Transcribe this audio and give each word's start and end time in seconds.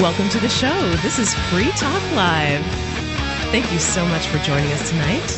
Welcome 0.00 0.30
to 0.30 0.40
the 0.40 0.48
show. 0.48 0.90
This 1.02 1.18
is 1.18 1.34
Free 1.50 1.70
Talk 1.72 2.02
Live. 2.16 2.64
Thank 3.52 3.70
you 3.70 3.78
so 3.78 4.04
much 4.06 4.26
for 4.26 4.38
joining 4.38 4.72
us 4.72 4.88
tonight, 4.88 5.28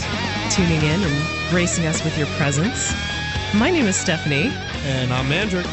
tuning 0.51 0.80
in 0.80 1.03
and 1.03 1.51
gracing 1.51 1.87
us 1.87 2.04
with 2.04 2.17
your 2.17 2.29
presence. 2.29 2.94
My 3.53 3.71
name 3.71 3.87
is 3.87 3.97
Stephanie. 3.97 4.53
And 4.85 5.12
I'm 5.12 5.26
Mandrick. 5.29 5.67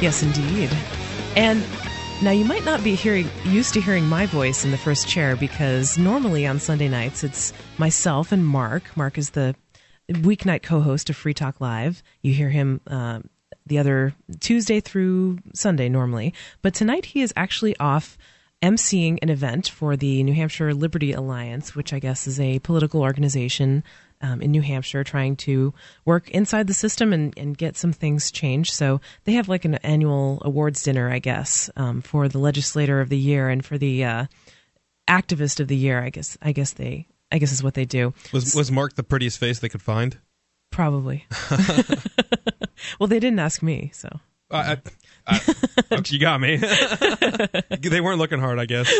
Yes, 0.00 0.22
indeed. 0.22 0.70
And 1.36 1.62
now 2.22 2.30
you 2.30 2.44
might 2.44 2.64
not 2.64 2.84
be 2.84 2.94
hearing 2.94 3.28
used 3.44 3.74
to 3.74 3.80
hearing 3.80 4.06
my 4.06 4.26
voice 4.26 4.64
in 4.64 4.70
the 4.70 4.78
first 4.78 5.08
chair 5.08 5.34
because 5.34 5.98
normally 5.98 6.46
on 6.46 6.60
Sunday 6.60 6.88
nights 6.88 7.24
it's 7.24 7.52
myself 7.78 8.30
and 8.30 8.46
Mark. 8.46 8.96
Mark 8.96 9.18
is 9.18 9.30
the 9.30 9.56
weeknight 10.08 10.62
co-host 10.62 11.10
of 11.10 11.16
Free 11.16 11.34
Talk 11.34 11.60
Live. 11.60 12.02
You 12.22 12.32
hear 12.32 12.48
him 12.48 12.80
uh, 12.86 13.20
the 13.68 13.78
other 13.78 14.14
Tuesday 14.40 14.80
through 14.80 15.38
Sunday 15.54 15.88
normally, 15.88 16.34
but 16.62 16.74
tonight 16.74 17.06
he 17.06 17.22
is 17.22 17.32
actually 17.36 17.76
off 17.78 18.18
emceeing 18.62 19.18
an 19.22 19.28
event 19.28 19.68
for 19.68 19.96
the 19.96 20.22
New 20.22 20.34
Hampshire 20.34 20.74
Liberty 20.74 21.12
Alliance, 21.12 21.76
which 21.76 21.92
I 21.92 21.98
guess 21.98 22.26
is 22.26 22.40
a 22.40 22.58
political 22.60 23.02
organization 23.02 23.84
um, 24.20 24.42
in 24.42 24.50
New 24.50 24.62
Hampshire 24.62 25.04
trying 25.04 25.36
to 25.36 25.72
work 26.04 26.28
inside 26.30 26.66
the 26.66 26.74
system 26.74 27.12
and, 27.12 27.32
and 27.36 27.56
get 27.56 27.76
some 27.76 27.92
things 27.92 28.30
changed. 28.30 28.72
So 28.74 29.00
they 29.24 29.32
have 29.34 29.48
like 29.48 29.64
an 29.64 29.76
annual 29.76 30.42
awards 30.44 30.82
dinner, 30.82 31.10
I 31.10 31.20
guess, 31.20 31.70
um, 31.76 32.02
for 32.02 32.28
the 32.28 32.38
legislator 32.38 33.00
of 33.00 33.10
the 33.10 33.18
year 33.18 33.48
and 33.48 33.64
for 33.64 33.78
the 33.78 34.04
uh, 34.04 34.26
activist 35.08 35.60
of 35.60 35.68
the 35.68 35.76
year. 35.76 36.02
I 36.02 36.10
guess 36.10 36.36
I 36.42 36.52
guess 36.52 36.72
they 36.72 37.06
I 37.30 37.38
guess 37.38 37.52
is 37.52 37.62
what 37.62 37.74
they 37.74 37.84
do. 37.84 38.12
Was 38.32 38.54
was 38.54 38.72
Mark 38.72 38.94
the 38.94 39.04
prettiest 39.04 39.38
face 39.38 39.60
they 39.60 39.68
could 39.68 39.82
find? 39.82 40.18
Probably. 40.70 41.26
well, 43.00 43.06
they 43.06 43.20
didn't 43.20 43.38
ask 43.38 43.62
me, 43.62 43.90
so. 43.94 44.08
I, 44.50 44.78
I, 45.26 45.40
I, 45.90 46.02
you 46.06 46.18
got 46.18 46.40
me. 46.40 46.56
they 46.56 48.00
weren't 48.00 48.18
looking 48.18 48.40
hard, 48.40 48.58
I 48.58 48.66
guess. 48.66 48.92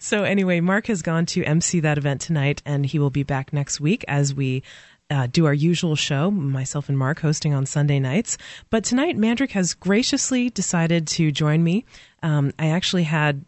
so 0.00 0.24
anyway, 0.24 0.60
Mark 0.60 0.86
has 0.86 1.02
gone 1.02 1.26
to 1.26 1.44
MC 1.44 1.80
that 1.80 1.98
event 1.98 2.20
tonight, 2.20 2.62
and 2.66 2.84
he 2.84 2.98
will 2.98 3.10
be 3.10 3.22
back 3.22 3.52
next 3.52 3.80
week 3.80 4.04
as 4.08 4.34
we 4.34 4.62
uh, 5.10 5.26
do 5.26 5.46
our 5.46 5.54
usual 5.54 5.96
show, 5.96 6.30
myself 6.30 6.88
and 6.88 6.98
Mark 6.98 7.20
hosting 7.20 7.54
on 7.54 7.66
Sunday 7.66 8.00
nights. 8.00 8.38
But 8.70 8.84
tonight, 8.84 9.16
Mandrick 9.16 9.50
has 9.50 9.74
graciously 9.74 10.50
decided 10.50 11.06
to 11.08 11.30
join 11.30 11.62
me. 11.62 11.84
Um, 12.22 12.52
I 12.58 12.68
actually 12.68 13.04
had 13.04 13.44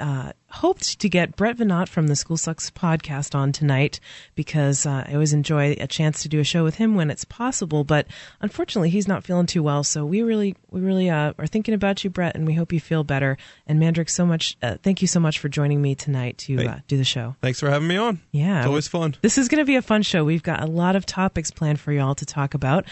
uh, 0.00 0.32
hoped 0.48 0.98
to 0.98 1.08
get 1.08 1.36
Brett 1.36 1.56
Veinotte 1.56 1.88
from 1.88 2.08
the 2.08 2.16
School 2.16 2.36
Sucks 2.36 2.70
podcast 2.70 3.36
on 3.36 3.52
tonight 3.52 4.00
because 4.34 4.84
uh, 4.84 5.04
I 5.06 5.12
always 5.12 5.32
enjoy 5.32 5.76
a 5.78 5.86
chance 5.86 6.22
to 6.22 6.28
do 6.28 6.40
a 6.40 6.44
show 6.44 6.64
with 6.64 6.74
him 6.74 6.96
when 6.96 7.08
it's 7.08 7.24
possible. 7.24 7.84
But 7.84 8.08
unfortunately, 8.40 8.90
he's 8.90 9.06
not 9.06 9.22
feeling 9.22 9.46
too 9.46 9.62
well. 9.62 9.84
So 9.84 10.04
we 10.04 10.22
really, 10.22 10.56
we 10.70 10.80
really 10.80 11.08
uh, 11.08 11.34
are 11.38 11.46
thinking 11.46 11.72
about 11.72 12.02
you, 12.02 12.10
Brett, 12.10 12.34
and 12.34 12.46
we 12.48 12.54
hope 12.54 12.72
you 12.72 12.80
feel 12.80 13.04
better. 13.04 13.36
And 13.66 13.80
Mandrick, 13.80 14.10
so 14.10 14.26
much, 14.26 14.56
uh, 14.60 14.76
thank 14.82 15.02
you 15.02 15.08
so 15.08 15.20
much 15.20 15.38
for 15.38 15.48
joining 15.48 15.80
me 15.80 15.94
tonight 15.94 16.38
to 16.38 16.56
Hey. 16.56 16.66
uh, 16.66 16.78
do 16.88 16.96
the 16.96 17.04
show. 17.04 17.36
Thanks 17.40 17.60
for 17.60 17.70
having 17.70 17.86
me 17.86 17.96
on. 17.96 18.20
Yeah, 18.32 18.58
It's 18.58 18.66
always 18.66 18.88
fun. 18.88 19.14
this 19.22 19.38
is 19.38 19.46
going 19.48 19.60
to 19.60 19.64
be 19.66 19.76
a 19.76 19.82
fun 19.82 20.02
show. 20.02 20.24
We've 20.24 20.42
got 20.42 20.62
a 20.62 20.66
lot 20.66 20.96
of 20.96 21.06
topics 21.06 21.52
planned 21.52 21.78
for 21.78 21.92
y'all 21.92 22.16
to 22.16 22.26
talk 22.26 22.54
about. 22.54 22.86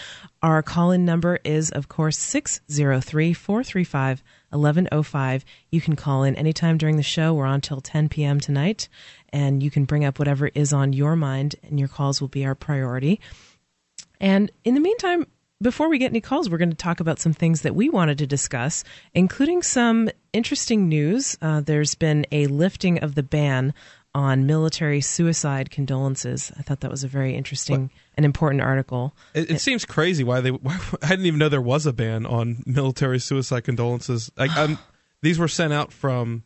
Our 0.44 0.62
call 0.62 0.92
in 0.92 1.04
number 1.04 1.40
is, 1.42 1.70
of 1.70 1.88
course, 1.88 2.16
603 2.16 3.32
435 3.32 4.22
1105. 4.50 5.44
You 5.70 5.80
can 5.80 5.96
call 5.96 6.22
in 6.22 6.34
anytime 6.36 6.78
during 6.78 6.96
the 6.96 7.02
show. 7.02 7.34
We're 7.34 7.46
on 7.46 7.60
till 7.60 7.80
10 7.80 8.08
p.m. 8.08 8.41
tonight, 8.41 8.88
and 9.30 9.62
you 9.62 9.70
can 9.70 9.84
bring 9.84 10.04
up 10.04 10.18
whatever 10.18 10.50
is 10.54 10.72
on 10.72 10.92
your 10.92 11.16
mind, 11.16 11.56
and 11.62 11.78
your 11.78 11.88
calls 11.88 12.20
will 12.20 12.28
be 12.28 12.44
our 12.46 12.54
priority. 12.54 13.20
And 14.20 14.50
in 14.64 14.74
the 14.74 14.80
meantime, 14.80 15.26
before 15.60 15.88
we 15.88 15.98
get 15.98 16.12
any 16.12 16.20
calls, 16.20 16.48
we're 16.48 16.58
going 16.58 16.70
to 16.70 16.76
talk 16.76 17.00
about 17.00 17.19
some 17.19 17.32
things 17.32 17.62
that 17.62 17.74
we 17.74 17.88
wanted 17.88 18.19
to 18.19 18.26
discuss, 18.26 18.84
including 19.14 19.62
some 19.62 20.09
interesting 20.32 20.88
news. 20.88 21.36
Uh, 21.42 21.60
there's 21.60 21.94
been 21.94 22.26
a 22.30 22.47
lifting 22.47 22.98
of 23.00 23.16
the 23.16 23.22
ban 23.22 23.75
on 24.15 24.47
military 24.47 25.00
suicide 25.00 25.70
condolences. 25.70 26.53
I 26.59 26.62
thought 26.62 26.80
that 26.80 26.91
was 26.91 27.04
a 27.04 27.09
very 27.09 27.34
interesting 27.34 27.91
and 28.18 28.26
important 28.26 28.60
article. 28.60 29.14
It, 29.32 29.52
it 29.52 29.60
seems 29.62 29.86
crazy 29.86 30.22
why 30.24 30.42
they. 30.42 30.50
Why, 30.50 30.78
I 31.02 31.08
didn't 31.08 31.24
even 31.26 31.38
know 31.38 31.48
there 31.48 31.62
was 31.62 31.86
a 31.86 31.92
ban 31.94 32.26
on 32.26 32.62
military 32.66 33.18
suicide 33.20 33.64
condolences. 33.64 34.30
Like, 34.36 34.50
I'm, 34.54 34.76
these 35.22 35.38
were 35.38 35.48
sent 35.48 35.72
out 35.72 35.92
from 35.92 36.42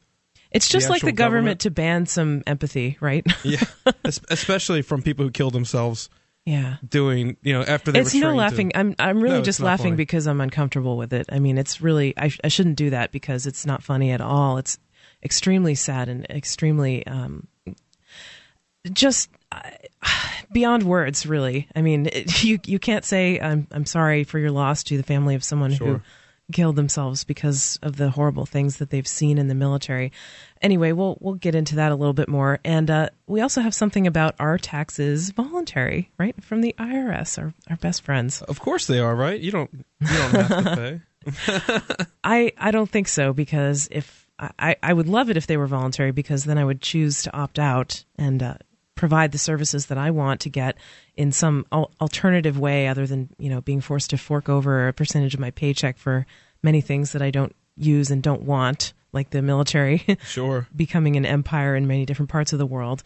It's 0.52 0.68
just 0.68 0.88
like 0.88 1.00
the 1.02 1.10
government, 1.10 1.16
government? 1.16 1.60
to 1.62 1.70
ban 1.72 2.06
some 2.06 2.42
empathy, 2.46 2.98
right? 3.00 3.26
yeah, 3.44 3.64
es- 4.04 4.20
especially 4.30 4.82
from 4.82 5.02
people 5.02 5.24
who 5.24 5.30
killed 5.32 5.54
themselves 5.54 6.08
yeah. 6.44 6.76
doing 6.88 7.36
you 7.42 7.52
know 7.54 7.62
after 7.62 7.90
they 7.92 8.00
It's 8.00 8.12
were 8.14 8.20
no 8.20 8.26
trained 8.26 8.34
to- 8.34 8.38
laughing. 8.38 8.72
I'm 8.74 8.94
I'm 8.98 9.20
really 9.22 9.38
No, 9.38 9.42
just 9.42 9.60
laughing 9.60 9.84
funny. 9.92 9.96
because 9.96 10.26
I'm 10.26 10.40
uncomfortable 10.40 10.96
with 10.98 11.12
it. 11.12 11.26
I 11.32 11.38
mean, 11.38 11.56
it's 11.58 11.80
really 11.80 12.12
I, 12.18 12.30
I 12.44 12.48
shouldn't 12.48 12.76
do 12.76 12.90
that 12.90 13.12
because 13.12 13.46
it's 13.46 13.64
not 13.64 13.82
funny 13.82 14.10
at 14.12 14.20
all. 14.20 14.58
It's 14.58 14.78
extremely 15.24 15.74
sad 15.74 16.08
and 16.10 16.26
extremely 16.28 17.06
um, 17.06 17.46
just 18.92 19.30
beyond 20.52 20.82
words. 20.82 21.26
Really, 21.26 21.68
I 21.74 21.82
mean, 21.82 22.06
it, 22.06 22.42
you 22.44 22.58
you 22.64 22.78
can't 22.78 23.04
say 23.04 23.40
I'm 23.40 23.66
I'm 23.70 23.86
sorry 23.86 24.24
for 24.24 24.38
your 24.38 24.50
loss 24.50 24.84
to 24.84 24.96
the 24.96 25.02
family 25.02 25.34
of 25.34 25.44
someone 25.44 25.72
who 25.72 26.00
killed 26.52 26.76
themselves 26.76 27.24
because 27.24 27.78
of 27.82 27.96
the 27.96 28.10
horrible 28.10 28.46
things 28.46 28.76
that 28.76 28.90
they've 28.90 29.06
seen 29.06 29.38
in 29.38 29.48
the 29.48 29.54
military. 29.54 30.12
Anyway, 30.60 30.92
we'll 30.92 31.16
we'll 31.20 31.34
get 31.34 31.54
into 31.54 31.76
that 31.76 31.92
a 31.92 31.94
little 31.96 32.12
bit 32.12 32.28
more, 32.28 32.60
and 32.64 32.90
uh, 32.90 33.08
we 33.26 33.40
also 33.40 33.60
have 33.60 33.74
something 33.74 34.06
about 34.06 34.34
our 34.38 34.58
taxes 34.58 35.30
voluntary, 35.30 36.10
right, 36.18 36.40
from 36.42 36.60
the 36.60 36.74
IRS, 36.78 37.38
our 37.38 37.54
our 37.68 37.76
best 37.76 38.02
friends. 38.02 38.42
Of 38.42 38.60
course 38.60 38.86
they 38.86 39.00
are, 39.00 39.16
right? 39.16 39.40
You 39.40 39.50
don't. 39.50 39.70
You 40.00 40.06
don't 40.06 40.30
have 40.30 40.64
to 40.64 40.76
pay. 40.76 41.00
I 42.24 42.52
I 42.58 42.70
don't 42.70 42.90
think 42.90 43.08
so 43.08 43.32
because 43.32 43.88
if 43.90 44.28
I 44.38 44.76
I 44.82 44.92
would 44.92 45.08
love 45.08 45.30
it 45.30 45.36
if 45.36 45.46
they 45.46 45.56
were 45.56 45.66
voluntary 45.66 46.12
because 46.12 46.44
then 46.44 46.58
I 46.58 46.64
would 46.64 46.80
choose 46.80 47.22
to 47.22 47.36
opt 47.36 47.58
out 47.58 48.04
and 48.16 48.42
uh, 48.42 48.54
provide 48.94 49.32
the 49.32 49.38
services 49.38 49.86
that 49.86 49.98
I 49.98 50.10
want 50.10 50.40
to 50.42 50.50
get 50.50 50.76
in 51.16 51.32
some 51.32 51.66
al- 51.72 51.90
alternative 52.00 52.58
way 52.58 52.88
other 52.88 53.06
than 53.06 53.30
you 53.38 53.50
know 53.50 53.60
being 53.60 53.80
forced 53.80 54.10
to 54.10 54.18
fork 54.18 54.48
over 54.48 54.88
a 54.88 54.92
percentage 54.92 55.34
of 55.34 55.40
my 55.40 55.50
paycheck 55.50 55.96
for 55.98 56.26
many 56.62 56.80
things 56.80 57.12
that 57.12 57.22
I 57.22 57.30
don't 57.30 57.54
use 57.76 58.10
and 58.10 58.22
don't 58.22 58.42
want, 58.42 58.92
like 59.12 59.30
the 59.30 59.42
military. 59.42 60.04
Sure. 60.24 60.66
becoming 60.74 61.16
an 61.16 61.26
empire 61.26 61.74
in 61.74 61.86
many 61.86 62.06
different 62.06 62.30
parts 62.30 62.52
of 62.52 62.58
the 62.58 62.66
world. 62.66 63.02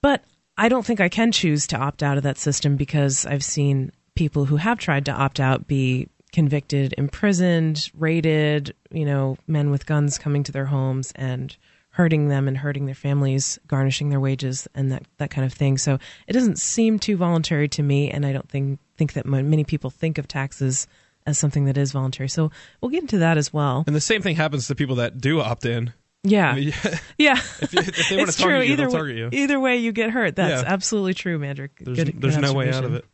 But 0.00 0.24
I 0.56 0.68
don't 0.68 0.84
think 0.86 1.00
I 1.00 1.08
can 1.08 1.32
choose 1.32 1.66
to 1.68 1.76
opt 1.76 2.02
out 2.02 2.16
of 2.16 2.22
that 2.24 2.38
system 2.38 2.76
because 2.76 3.26
I've 3.26 3.44
seen 3.44 3.92
people 4.14 4.44
who 4.46 4.56
have 4.56 4.78
tried 4.78 5.04
to 5.06 5.12
opt 5.12 5.38
out 5.40 5.66
be 5.66 6.08
convicted, 6.32 6.94
imprisoned, 6.98 7.90
raided, 7.94 8.74
you 8.90 9.04
know, 9.04 9.36
men 9.46 9.70
with 9.70 9.86
guns 9.86 10.18
coming 10.18 10.42
to 10.44 10.52
their 10.52 10.66
homes 10.66 11.12
and 11.14 11.56
hurting 11.98 12.28
them 12.28 12.46
and 12.46 12.56
hurting 12.56 12.86
their 12.86 12.94
families, 12.94 13.58
garnishing 13.66 14.08
their 14.08 14.20
wages 14.20 14.68
and 14.72 14.92
that, 14.92 15.02
that 15.16 15.30
kind 15.30 15.44
of 15.44 15.52
thing. 15.52 15.76
So 15.76 15.98
it 16.28 16.32
doesn't 16.32 16.60
seem 16.60 17.00
too 17.00 17.16
voluntary 17.16 17.66
to 17.70 17.82
me. 17.82 18.08
And 18.08 18.24
I 18.24 18.32
don't 18.32 18.48
think, 18.48 18.78
think 18.96 19.14
that 19.14 19.26
many 19.26 19.64
people 19.64 19.90
think 19.90 20.16
of 20.16 20.28
taxes 20.28 20.86
as 21.26 21.40
something 21.40 21.64
that 21.64 21.76
is 21.76 21.90
voluntary. 21.90 22.28
So 22.28 22.52
we'll 22.80 22.92
get 22.92 23.02
into 23.02 23.18
that 23.18 23.36
as 23.36 23.52
well. 23.52 23.82
And 23.88 23.96
the 23.96 24.00
same 24.00 24.22
thing 24.22 24.36
happens 24.36 24.68
to 24.68 24.76
people 24.76 24.94
that 24.96 25.20
do 25.20 25.40
opt 25.40 25.66
in. 25.66 25.92
Yeah. 26.22 26.50
I 26.50 26.54
mean, 26.54 26.72
Yeah. 27.18 27.34
if, 27.60 27.74
you- 27.74 27.80
if 27.80 28.08
they 28.10 28.16
want 28.16 28.30
to 28.30 28.36
target 28.38 28.58
true. 28.58 28.66
you, 28.66 28.72
either 28.74 28.76
they'll 28.84 28.90
way, 28.92 28.96
target 28.96 29.16
you. 29.16 29.28
either 29.32 29.58
way, 29.58 29.76
you 29.78 29.90
get 29.90 30.10
hurt. 30.10 30.36
That's 30.36 30.62
Yeah. 30.62 30.72
absolutely 30.72 31.14
true, 31.14 31.36
Mandrick. 31.40 31.70
There's, 31.80 31.98
Good- 31.98 32.20
good 32.20 32.40
no 32.40 32.52
way 32.52 32.72
out 32.72 32.84
of 32.84 32.94
it. 32.94 33.04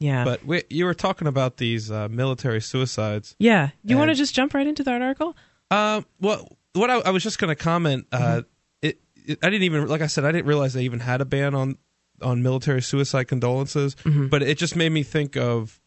Yeah, 0.00 0.24
But 0.24 0.44
we, 0.44 0.64
you 0.68 0.84
were 0.84 0.92
talking 0.94 1.26
about 1.28 1.56
these 1.56 1.90
uh, 1.90 2.08
military 2.08 2.60
suicides. 2.60 3.34
yeah. 3.38 3.70
You 3.84 3.96
want 3.96 4.10
to 4.10 4.14
just 4.14 4.34
jump 4.34 4.52
right 4.52 4.66
into 4.66 4.84
that 4.84 5.00
article? 5.00 5.34
Um, 5.70 6.04
well, 6.20 6.57
what 6.74 6.90
I, 6.90 6.98
I 6.98 7.10
was 7.10 7.22
just 7.22 7.38
going 7.38 7.54
to 7.54 7.62
comment. 7.62 8.06
Uh, 8.12 8.18
Mm-hmm. 8.18 8.38
it, 8.82 9.00
it, 9.26 9.38
I 9.42 9.50
didn't 9.50 9.64
even, 9.64 9.86
like 9.88 10.00
I 10.00 10.06
said, 10.06 10.24
I 10.24 10.32
didn't 10.32 10.46
realize 10.46 10.72
they 10.74 10.84
even 10.84 11.00
had 11.00 11.20
a 11.20 11.24
ban 11.24 11.54
on 11.54 11.78
on 12.20 12.42
military 12.42 12.82
suicide 12.82 13.24
condolences. 13.28 13.94
Mm-hmm. 13.96 14.26
But 14.28 14.42
it 14.42 14.58
just 14.58 14.74
made 14.74 14.90
me 14.90 15.02
think 15.04 15.36
of 15.36 15.80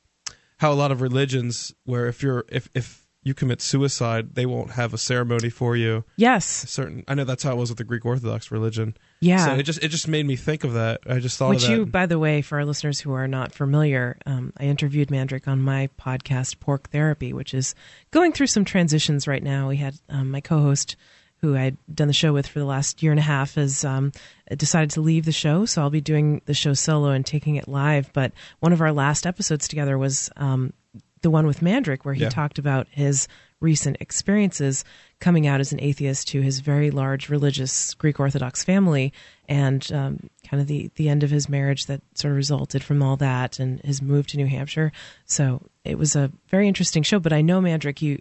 how 0.58 0.72
a 0.72 0.76
lot 0.76 0.92
of 0.92 1.02
religions, 1.02 1.74
where 1.86 2.08
if 2.08 2.22
you're 2.24 2.46
if 2.50 2.70
if 2.74 3.01
you 3.24 3.36
commit 3.36 3.62
suicide, 3.62 4.34
they 4.34 4.48
won't 4.48 4.72
have 4.72 4.94
a 4.94 4.98
ceremony 4.98 5.50
for 5.50 5.76
you. 5.76 6.04
Yes. 6.16 6.46
Certain, 6.46 7.04
I 7.08 7.14
know 7.14 7.24
that's 7.24 7.44
how 7.44 7.52
it 7.52 7.58
was 7.58 7.70
with 7.70 7.78
the 7.78 7.84
Greek 7.84 8.04
Orthodox 8.04 8.50
religion. 8.50 8.98
Yeah. 9.20 9.46
So 9.46 9.54
it 9.54 9.64
just 9.64 9.84
it 9.84 9.90
just 9.90 10.08
made 10.08 10.26
me 10.26 10.36
think 10.36 10.64
of 10.64 10.74
that. 10.74 11.02
I 11.08 11.20
just 11.20 11.38
thought 11.38 11.50
Which 11.50 11.64
of 11.64 11.70
that. 11.70 11.76
you, 11.76 11.86
by 11.86 12.08
the 12.08 12.18
way, 12.18 12.42
for 12.42 12.58
our 12.58 12.66
listeners 12.66 13.00
who 13.00 13.14
are 13.14 13.28
not 13.28 13.54
familiar, 13.54 14.18
um, 14.26 14.54
I 14.58 14.64
interviewed 14.64 15.10
Mandrick 15.10 15.48
on 15.48 15.62
my 15.62 15.90
podcast, 16.00 16.58
Porc 16.58 16.86
Therapy, 16.88 17.32
which 17.32 17.54
is 17.54 17.76
going 18.10 18.32
through 18.32 18.48
some 18.48 18.66
transitions 18.66 19.28
right 19.28 19.44
now. 19.44 19.68
We 19.68 19.78
had 19.78 19.96
um, 20.10 20.32
my 20.32 20.42
co-host, 20.42 20.96
who 21.42 21.56
I'd 21.56 21.78
done 21.94 22.08
the 22.08 22.14
show 22.14 22.34
with 22.34 22.48
for 22.48 22.58
the 22.58 22.66
last 22.66 23.04
year 23.04 23.12
and 23.12 23.20
a 23.20 23.24
half, 23.24 23.54
has 23.54 23.86
um, 23.86 24.12
decided 24.58 24.90
to 24.92 25.02
leave 25.02 25.26
the 25.26 25.32
show, 25.32 25.66
so 25.66 25.84
I'll 25.84 25.92
be 25.92 26.02
doing 26.02 26.42
the 26.46 26.56
show 26.56 26.74
solo 26.74 27.10
and 27.10 27.24
taking 27.24 27.56
it 27.56 27.68
live. 27.68 28.12
But 28.14 28.32
one 28.62 28.74
of 28.74 28.82
our 28.82 28.92
last 28.92 29.28
episodes 29.28 29.68
together 29.68 29.98
was 29.98 30.32
um, 30.38 30.74
the 31.22 31.30
one 31.30 31.46
with 31.48 31.60
Mandrick, 31.62 32.00
where 32.04 32.14
he 32.14 32.24
Yeah. 32.24 32.30
talked 32.30 32.58
about 32.60 32.88
his 32.92 33.28
recent 33.60 33.96
experiences 34.00 34.84
coming 35.20 35.46
out 35.46 35.60
as 35.60 35.72
an 35.72 35.80
atheist 35.80 36.28
to 36.30 36.42
his 36.42 36.62
very 36.62 36.90
large 36.90 37.30
religious 37.30 37.94
Greek 37.94 38.20
Orthodox 38.20 38.64
family, 38.64 39.14
and 39.48 39.88
um, 39.92 40.30
kind 40.50 40.60
of 40.62 40.68
the 40.68 40.90
the 40.96 41.10
end 41.10 41.22
of 41.24 41.30
his 41.30 41.48
marriage 41.48 41.86
that 41.86 42.02
sort 42.16 42.32
of 42.32 42.38
resulted 42.38 42.84
from 42.84 43.04
all 43.04 43.18
that, 43.18 43.60
and 43.60 43.80
his 43.82 44.02
move 44.02 44.26
to 44.28 44.38
New 44.38 44.48
Hampshire. 44.48 44.92
So 45.26 45.62
it 45.86 45.98
was 46.00 46.16
a 46.16 46.32
very 46.50 46.68
interesting 46.68 47.04
show. 47.04 47.20
But 47.20 47.34
I 47.34 47.42
know 47.42 47.62
Mandrick, 47.62 48.02
you 48.02 48.18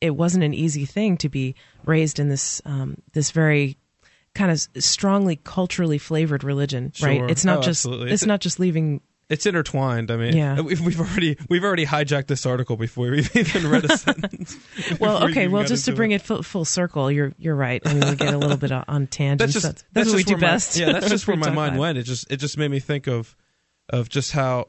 it 0.00 0.14
wasn't 0.16 0.44
an 0.44 0.54
easy 0.54 0.84
thing 0.84 1.16
to 1.16 1.28
be 1.28 1.54
raised 1.84 2.18
in 2.20 2.28
this 2.28 2.62
um, 2.64 2.98
this 3.14 3.32
very 3.32 3.76
kind 4.34 4.50
of 4.52 4.60
strongly 4.82 5.36
culturally 5.42 5.98
flavored 5.98 6.44
religion, 6.44 6.92
right? 7.02 7.22
It's 7.30 7.44
not 7.44 7.58
Oh, 7.58 7.62
just 7.62 7.80
absolutely. 7.84 8.06
It's- 8.12 8.26
not 8.26 8.40
just 8.40 8.60
leaving. 8.60 9.00
It's 9.30 9.46
intertwined. 9.46 10.10
I 10.10 10.16
mean, 10.16 10.36
Yeah. 10.36 10.60
we've, 10.60 10.80
we've 10.80 11.00
already 11.00 11.36
we've 11.48 11.64
already 11.64 11.86
hijacked 11.86 12.26
this 12.26 12.44
article 12.44 12.76
before 12.76 13.10
we've 13.10 13.34
even 13.36 13.68
read 13.70 13.84
a 13.86 13.96
sentence. 13.98 14.56
Well, 15.00 15.24
okay, 15.30 15.48
well, 15.48 15.64
just 15.64 15.86
to 15.86 15.92
bring 15.94 16.10
it 16.12 16.20
full, 16.22 16.42
full 16.42 16.64
circle, 16.64 17.10
you're 17.10 17.32
you're 17.38 17.54
right. 17.56 17.80
I 17.86 17.94
mean, 17.94 18.08
we 18.10 18.16
get 18.16 18.34
a 18.34 18.38
little 18.38 18.56
bit 18.58 18.70
on 18.72 19.06
tangents. 19.06 19.40
that's 19.40 19.52
just 19.54 19.64
that's, 19.64 19.84
that's 19.92 20.08
what 20.10 20.16
we 20.16 20.24
do 20.24 20.34
where 20.34 20.40
my- 20.40 20.46
best. 20.48 20.76
yeah, 20.76 20.92
that's 20.92 21.08
just 21.08 21.26
where 21.26 21.36
my 21.36 21.50
mind 21.50 21.72
Live. 21.74 21.80
went. 21.80 21.98
It 21.98 22.02
just 22.02 22.30
it 22.30 22.36
just 22.36 22.58
made 22.58 22.70
me 22.70 22.80
think 22.80 23.06
of 23.06 23.34
of 23.88 24.08
just 24.08 24.32
how 24.32 24.68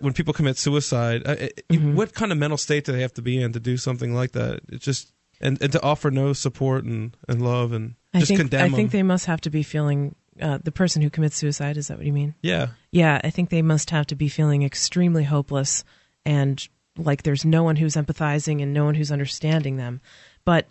when 0.00 0.12
people 0.12 0.34
commit 0.34 0.58
suicide, 0.58 1.22
uh, 1.26 1.32
it, 1.38 1.64
Mm-hmm. 1.70 1.94
what 1.94 2.12
kind 2.12 2.30
of 2.32 2.38
mental 2.38 2.58
state 2.58 2.84
do 2.84 2.92
they 2.92 3.00
have 3.00 3.14
to 3.14 3.22
be 3.22 3.40
in 3.40 3.52
to 3.54 3.60
do 3.60 3.76
something 3.78 4.14
like 4.14 4.32
that? 4.32 4.60
It 4.70 4.80
just 4.82 5.12
and, 5.40 5.60
and 5.62 5.72
to 5.72 5.82
offer 5.82 6.10
no 6.10 6.34
support 6.34 6.84
and, 6.84 7.16
and 7.28 7.40
love 7.42 7.72
and 7.72 7.94
I 8.12 8.18
just 8.20 8.28
think 8.28 8.40
condemn 8.40 8.72
I 8.74 8.76
think 8.76 8.90
they 8.90 9.02
must 9.02 9.24
have 9.26 9.40
to 9.42 9.50
be 9.50 9.62
feeling 9.62 10.14
uh, 10.42 10.58
the 10.62 10.72
person 10.72 11.00
who 11.02 11.10
commits 11.10 11.36
suicide. 11.36 11.76
Is 11.76 11.88
that 11.88 11.96
what 11.98 12.06
you 12.06 12.12
mean? 12.12 12.34
yeah, 12.42 12.68
Yeah, 12.90 13.20
I 13.22 13.30
think 13.30 13.50
they 13.50 13.62
must 13.62 13.90
have 13.90 14.06
to 14.08 14.14
be 14.14 14.28
feeling 14.28 14.62
extremely 14.62 15.24
hopeless 15.24 15.84
and 16.24 16.66
like 16.98 17.22
there's 17.22 17.44
no 17.44 17.62
one 17.62 17.76
who's 17.76 17.94
empathizing 17.94 18.62
and 18.62 18.74
no 18.74 18.84
one 18.84 18.94
who's 18.94 19.10
understanding 19.10 19.76
them. 19.76 20.00
But 20.44 20.66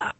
uh, 0.00 0.12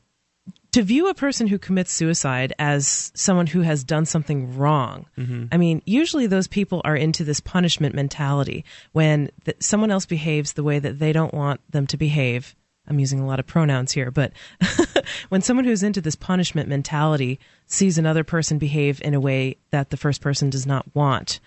to 0.73 0.83
view 0.83 1.09
a 1.09 1.15
person 1.15 1.47
who 1.47 1.59
commits 1.59 1.91
suicide 1.93 2.53
as 2.59 3.11
someone 3.15 3.47
who 3.47 3.63
has 3.63 3.83
done 3.85 4.05
something 4.05 4.57
wrong, 4.59 5.07
I 5.51 5.57
mean, 5.57 5.81
usually 5.87 6.27
those 6.27 6.49
people 6.49 6.83
are 6.85 6.97
into 6.97 7.25
this 7.25 7.41
punishment 7.41 7.95
mentality 7.95 8.65
when 8.93 9.31
th- 9.45 9.57
someone 9.61 9.91
else 9.91 10.05
behaves 10.05 10.53
the 10.53 10.63
way 10.63 10.79
that 10.79 10.99
they 10.99 11.13
don't 11.13 11.33
want 11.33 11.61
them 11.71 11.87
to 11.87 11.97
behave. 11.97 12.55
I'm 12.89 12.99
using 12.99 13.21
a 13.21 13.27
lot 13.27 13.39
of 13.39 13.47
pronouns 13.47 13.93
here, 13.93 14.11
but 14.11 14.33
when 15.29 15.43
someone 15.43 15.65
who's 15.65 15.83
into 15.83 16.01
this 16.01 16.17
punishment 16.17 16.69
mentality 16.69 17.39
sees 17.67 17.99
another 17.99 18.25
person 18.25 18.59
behave 18.59 19.01
in 19.03 19.15
a 19.15 19.21
way 19.21 19.57
that 19.71 19.91
the 19.91 19.97
first 19.97 20.21
person 20.21 20.51
does 20.51 20.67
not 20.67 20.87
want, 20.95 21.41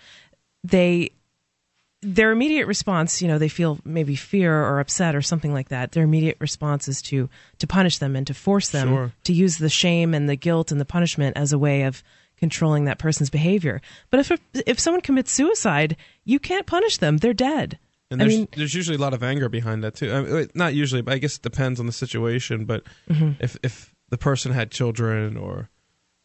they 0.64 1.10
their 2.04 2.32
immediate 2.32 2.66
response, 2.66 3.22
you 3.22 3.28
know, 3.28 3.38
they 3.38 3.48
feel 3.48 3.78
maybe 3.84 4.16
fear 4.16 4.52
or 4.52 4.80
upset 4.80 5.14
or 5.14 5.22
something 5.22 5.52
like 5.52 5.68
that. 5.68 5.92
Their 5.92 6.02
immediate 6.02 6.36
response 6.40 6.88
is 6.88 7.00
to 7.02 7.28
to 7.58 7.66
punish 7.66 7.98
them 7.98 8.16
and 8.16 8.26
to 8.26 8.34
force 8.34 8.70
them 8.70 8.88
Sure. 8.88 9.12
to 9.24 9.32
use 9.32 9.58
the 9.58 9.68
shame 9.68 10.12
and 10.14 10.28
the 10.28 10.36
guilt 10.36 10.72
and 10.72 10.80
the 10.80 10.84
punishment 10.84 11.36
as 11.36 11.52
a 11.52 11.58
way 11.58 11.82
of 11.82 12.02
controlling 12.36 12.86
that 12.86 12.98
person's 12.98 13.30
behavior. 13.30 13.80
But 14.10 14.18
if 14.20 14.32
if 14.66 14.80
someone 14.80 15.00
commits 15.00 15.30
suicide, 15.30 15.96
you 16.24 16.40
can't 16.40 16.66
punish 16.66 16.96
them. 16.98 17.18
They're 17.18 17.32
dead. 17.32 17.78
And 18.12 18.22
I 18.22 18.24
there's 18.26 18.36
mean, 18.38 18.48
there's 18.56 18.74
usually 18.74 18.96
a 18.96 19.00
lot 19.00 19.14
of 19.14 19.22
anger 19.22 19.48
behind 19.48 19.82
that 19.84 19.94
too. 19.94 20.12
I 20.12 20.20
mean, 20.22 20.48
not 20.54 20.74
usually, 20.74 21.02
but 21.02 21.14
I 21.14 21.18
guess 21.18 21.36
it 21.36 21.42
depends 21.42 21.80
on 21.80 21.86
the 21.86 21.92
situation. 21.92 22.64
But 22.64 22.84
Mm-hmm. 23.10 23.32
if 23.40 23.56
if 23.62 23.94
the 24.10 24.18
person 24.18 24.52
had 24.52 24.70
children 24.70 25.36
or 25.36 25.70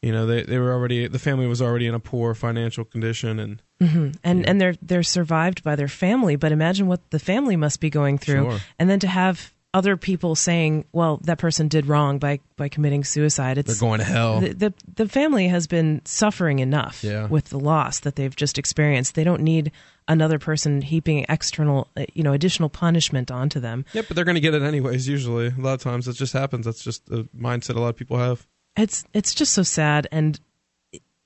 you 0.01 0.11
know 0.11 0.25
they 0.27 0.43
they 0.43 0.59
were 0.59 0.71
already 0.73 1.07
the 1.07 1.19
family 1.19 1.47
was 1.47 1.61
already 1.61 1.87
in 1.87 1.93
a 1.95 1.99
poor 1.99 2.35
financial 2.35 2.83
condition 2.85 3.39
and 3.39 3.61
and 4.23 4.47
and 4.47 4.59
they're 4.61 4.75
they're 4.81 5.03
survived 5.03 5.63
by 5.63 5.75
their 5.75 5.87
family 5.87 6.35
but 6.35 6.51
imagine 6.51 6.87
what 6.87 7.09
the 7.11 7.19
family 7.19 7.55
must 7.55 7.79
be 7.79 7.89
going 7.89 8.17
through 8.17 8.51
Sure. 8.51 8.59
and 8.77 8.89
then 8.89 8.99
to 8.99 9.07
have 9.07 9.51
other 9.77 9.95
people 9.97 10.33
saying 10.35 10.85
well 10.91 11.13
that 11.23 11.37
person 11.37 11.67
did 11.67 11.85
wrong 11.85 12.17
by 12.19 12.39
by 12.55 12.67
committing 12.75 13.03
suicide 13.03 13.57
it's 13.57 13.67
they're 13.69 13.87
going 13.89 13.99
to 13.99 14.05
hell. 14.05 14.39
the, 14.41 14.53
the 14.63 14.73
the 15.01 15.07
family 15.07 15.47
has 15.47 15.67
been 15.67 16.01
suffering 16.05 16.59
enough 16.59 17.03
Yeah. 17.03 17.27
with 17.27 17.45
the 17.49 17.59
loss 17.59 17.99
that 18.01 18.15
they've 18.15 18.35
just 18.43 18.57
experienced 18.57 19.13
they 19.15 19.23
don't 19.23 19.41
need 19.43 19.71
another 20.07 20.39
person 20.39 20.81
heaping 20.81 21.25
external 21.29 21.87
uh, 21.95 22.05
you 22.17 22.23
know 22.23 22.33
additional 22.33 22.69
punishment 22.69 23.29
onto 23.31 23.59
them 23.59 23.85
Yep, 23.93 24.05
but 24.07 24.15
they're 24.15 24.25
going 24.31 24.41
to 24.41 24.47
get 24.49 24.53
it 24.53 24.63
anyways. 24.63 25.07
Usually, 25.07 25.47
a 25.47 25.61
lot 25.67 25.73
of 25.75 25.81
times 25.81 26.07
it 26.07 26.13
just 26.13 26.33
happens. 26.33 26.65
That's 26.65 26.83
just 26.83 27.05
the 27.07 27.27
mindset 27.37 27.75
a 27.75 27.79
lot 27.79 27.89
of 27.89 27.97
people 27.97 28.17
have. 28.17 28.47
it's 28.77 29.03
it's 29.13 29.33
just 29.33 29.51
so 29.53 29.63
sad 29.63 30.07
and 30.11 30.39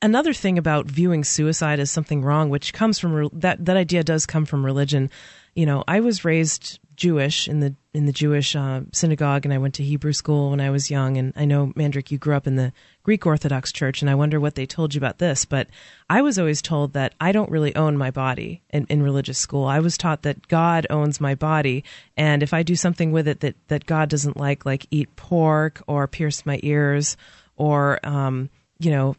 another 0.02 0.34
thing 0.34 0.58
about 0.58 0.88
viewing 0.88 1.24
suicide 1.24 1.80
as 1.80 1.92
something 1.92 2.22
wrong 2.24 2.50
which 2.50 2.74
comes 2.74 2.98
from 3.00 3.14
re- 3.14 3.30
that 3.46 3.64
that 3.66 3.78
idea 3.78 4.04
does 4.04 4.26
come 4.26 4.46
from 4.46 4.66
religion 4.66 5.10
you 5.54 5.66
know 5.66 5.84
i 5.88 6.00
was 6.00 6.26
raised 6.26 6.80
jewish 6.96 7.48
in 7.48 7.60
the 7.60 7.76
in 7.94 8.06
the 8.06 8.12
jewish 8.12 8.56
uh, 8.56 8.82
synagogue 8.92 9.46
and 9.46 9.54
i 9.54 9.58
went 9.58 9.74
to 9.74 9.84
hebrew 9.84 10.14
school 10.14 10.52
when 10.52 10.62
i 10.62 10.70
was 10.70 10.92
young 10.92 11.18
and 11.18 11.34
i 11.36 11.46
know 11.46 11.68
mandrick 11.76 12.12
you 12.12 12.18
grew 12.18 12.36
up 12.36 12.48
in 12.48 12.56
the 12.56 12.72
greek 13.04 13.26
orthodox 13.26 13.72
church 13.72 14.02
and 14.02 14.10
i 14.10 14.16
wonder 14.16 14.40
what 14.40 14.56
they 14.56 14.66
told 14.66 14.94
you 14.94 15.00
about 15.00 15.18
this 15.18 15.46
but 15.46 15.68
i 16.10 16.22
was 16.22 16.38
always 16.38 16.62
told 16.62 16.94
that 16.94 17.14
i 17.20 17.32
don't 17.32 17.52
really 17.52 17.76
own 17.76 17.98
my 17.98 18.12
body 18.12 18.62
in, 18.70 18.86
in 18.90 19.04
religious 19.04 19.38
school. 19.38 19.66
I 19.66 19.80
was 19.80 19.98
taught 19.98 20.24
that 20.24 20.48
god 20.48 20.88
owns 20.90 21.20
my 21.20 21.36
body 21.36 21.84
and 22.16 22.44
if 22.44 22.54
i 22.54 22.64
do 22.64 22.76
something 22.76 23.12
with 23.12 23.28
it 23.28 23.40
that 23.42 23.56
that 23.68 23.86
god 23.86 24.10
doesn't 24.10 24.38
like 24.38 24.66
like 24.66 24.86
eat 24.92 25.16
pork 25.16 25.82
or 25.88 26.08
pierce 26.08 26.46
my 26.46 26.60
ears 26.64 27.18
or 27.56 28.00
um, 28.04 28.50
you 28.80 28.92
know 28.92 29.16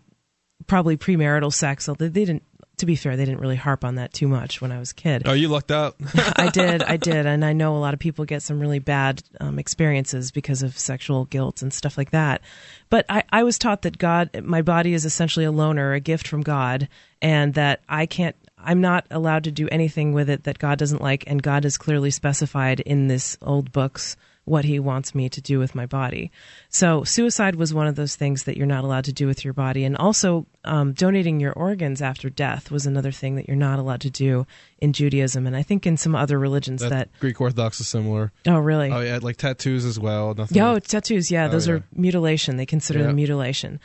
probably 0.67 0.97
premarital 0.97 1.53
sex 1.53 1.89
although 1.89 2.09
they 2.09 2.25
didn't 2.25 2.43
to 2.83 2.87
be 2.87 2.97
fair 2.97 3.17
they 3.17 3.25
didn't 3.25 3.39
really 3.39 3.55
harp 3.57 3.85
on 3.85 3.95
that 3.95 4.13
too 4.13 4.27
much 4.27 4.61
when 4.61 4.73
i 4.73 4.79
was 4.79 4.91
a 4.91 4.95
kid. 4.95 5.23
Oh, 5.25 5.33
you 5.33 5.47
lucked 5.47 5.71
out. 5.71 5.95
i 6.37 6.51
did 6.51 6.83
i 6.83 6.97
did. 7.11 7.27
And 7.27 7.45
i 7.45 7.53
know 7.53 7.77
a 7.77 7.79
lot 7.79 7.95
of 7.95 8.01
people 8.01 8.25
get 8.25 8.43
some 8.43 8.59
really 8.59 8.81
bad 8.81 9.23
um, 9.41 9.61
experiences 9.61 10.33
because 10.33 10.65
of 10.65 10.77
sexual 10.77 11.27
guilt 11.27 11.63
and 11.63 11.73
stuff 11.73 11.97
like 11.97 12.11
that. 12.11 12.43
But 12.91 13.07
I, 13.09 13.23
I 13.31 13.45
was 13.45 13.57
taught 13.57 13.83
that 13.83 13.99
god 13.99 14.31
my 14.43 14.63
body 14.63 14.95
is 14.95 15.05
essentially 15.05 15.45
a 15.47 15.53
loaner 15.53 15.95
a 15.95 16.01
gift 16.01 16.27
from 16.27 16.43
god 16.43 16.89
and 17.21 17.55
that 17.55 17.83
i 17.89 18.05
can't 18.05 18.35
i'm 18.59 18.81
not 18.81 19.07
allowed 19.13 19.45
to 19.45 19.53
do 19.53 19.69
anything 19.69 20.13
with 20.13 20.29
it 20.29 20.43
that 20.43 20.59
god 20.59 20.79
doesn't 20.79 21.01
like 21.01 21.23
and 21.29 21.41
god 21.41 21.63
has 21.63 21.79
clearly 21.79 22.11
specified 22.11 22.81
in 22.81 23.07
this 23.07 23.39
old 23.43 23.71
books 23.71 24.17
what 24.45 24.65
he 24.65 24.81
wants 24.81 25.15
me 25.15 25.29
to 25.29 25.41
do 25.41 25.61
with 25.61 25.73
my 25.75 25.87
body. 25.87 26.31
So 26.69 27.05
suicide 27.05 27.55
was 27.55 27.73
one 27.73 27.87
of 27.87 27.95
those 27.95 28.17
things 28.17 28.43
that 28.45 28.57
you're 28.57 28.67
not 28.67 28.83
allowed 28.83 29.05
to 29.05 29.13
do 29.13 29.29
with 29.29 29.45
your 29.45 29.55
body, 29.55 29.85
and 29.85 29.97
also 29.97 30.47
um, 30.65 30.93
donating 30.95 31.39
your 31.39 31.53
organs 31.53 32.03
after 32.03 32.29
death 32.29 32.71
was 32.71 32.85
another 32.85 33.13
thing 33.13 33.37
that 33.37 33.47
you're 33.47 33.57
not 33.57 33.79
allowed 33.79 34.01
to 34.01 34.11
do 34.11 34.45
in 34.79 34.93
Judaism, 34.93 35.47
and 35.47 35.55
I 35.57 35.63
think 35.63 35.87
in 35.87 35.97
some 35.97 36.17
other 36.17 36.39
religions 36.41 36.81
That, 36.83 36.91
that. 36.91 37.09
Greek 37.21 37.41
Orthodox 37.41 37.79
is 37.81 37.87
similar. 37.87 38.33
oh, 38.49 38.59
really? 38.59 38.91
Oh 38.91 39.01
yeah, 39.01 39.21
like 39.23 39.37
tattoos 39.37 39.85
as 39.85 40.01
well. 40.01 40.35
Nothing. 40.35 40.59
Yo, 40.59 40.79
tattoos. 40.81 41.31
Yeah, 41.31 41.47
those 41.47 41.69
yeah. 41.69 41.75
are 41.75 41.85
mutilation. 41.95 42.57
They 42.57 42.67
consider 42.67 42.99
Yeah. 42.99 43.07
them 43.07 43.17
mutilation, 43.17 43.79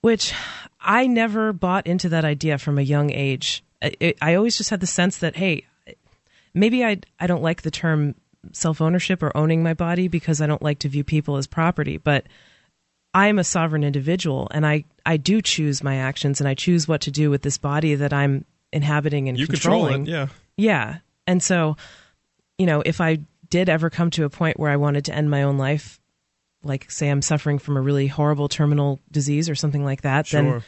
which 0.00 0.34
I 0.80 1.06
never 1.06 1.52
bought 1.52 1.86
into 1.86 2.08
that 2.08 2.24
idea 2.24 2.58
from 2.58 2.78
a 2.78 2.82
young 2.82 3.12
age. 3.12 3.62
I, 3.80 3.92
it, 4.00 4.18
I 4.20 4.34
always 4.34 4.56
just 4.56 4.70
had 4.70 4.80
the 4.80 4.86
sense 4.88 5.18
that 5.18 5.36
hey, 5.36 5.66
maybe 6.52 6.84
I 6.84 6.98
I 7.20 7.28
don't 7.28 7.42
like 7.42 7.62
the 7.62 7.70
term 7.70 8.16
self 8.52 8.80
ownership 8.80 9.22
or 9.22 9.36
owning 9.36 9.62
my 9.62 9.74
body 9.74 10.08
because 10.08 10.40
I 10.40 10.46
don't 10.46 10.62
like 10.62 10.80
to 10.80 10.88
view 10.88 11.04
people 11.04 11.36
as 11.36 11.46
property, 11.46 11.96
but 11.98 12.26
I 13.12 13.28
am 13.28 13.38
a 13.38 13.44
sovereign 13.44 13.84
individual 13.84 14.48
and 14.50 14.66
I 14.66 14.84
I 15.06 15.16
do 15.16 15.40
choose 15.40 15.82
my 15.82 15.96
actions 15.96 16.40
and 16.40 16.48
I 16.48 16.54
choose 16.54 16.88
what 16.88 17.02
to 17.02 17.10
do 17.10 17.30
with 17.30 17.42
this 17.42 17.58
body 17.58 17.94
that 17.94 18.12
I'm 18.12 18.44
inhabiting 18.72 19.28
and 19.28 19.38
you 19.38 19.46
control 19.46 19.82
controlling. 19.82 20.06
it. 20.06 20.10
Yeah. 20.10 20.26
Yeah. 20.56 20.98
And 21.26 21.42
so, 21.42 21.76
you 22.58 22.66
know, 22.66 22.82
if 22.84 23.00
I 23.00 23.20
did 23.50 23.68
ever 23.68 23.88
come 23.90 24.10
to 24.10 24.24
a 24.24 24.30
point 24.30 24.58
where 24.58 24.70
I 24.70 24.76
wanted 24.76 25.04
to 25.06 25.14
end 25.14 25.30
my 25.30 25.44
own 25.44 25.58
life, 25.58 26.00
like 26.64 26.90
say 26.90 27.08
I'm 27.08 27.22
suffering 27.22 27.58
from 27.58 27.76
a 27.76 27.80
really 27.80 28.06
horrible 28.08 28.48
terminal 28.48 28.98
disease 29.10 29.48
or 29.48 29.54
something 29.54 29.84
like 29.84 30.02
that, 30.02 30.26
then 30.28 30.62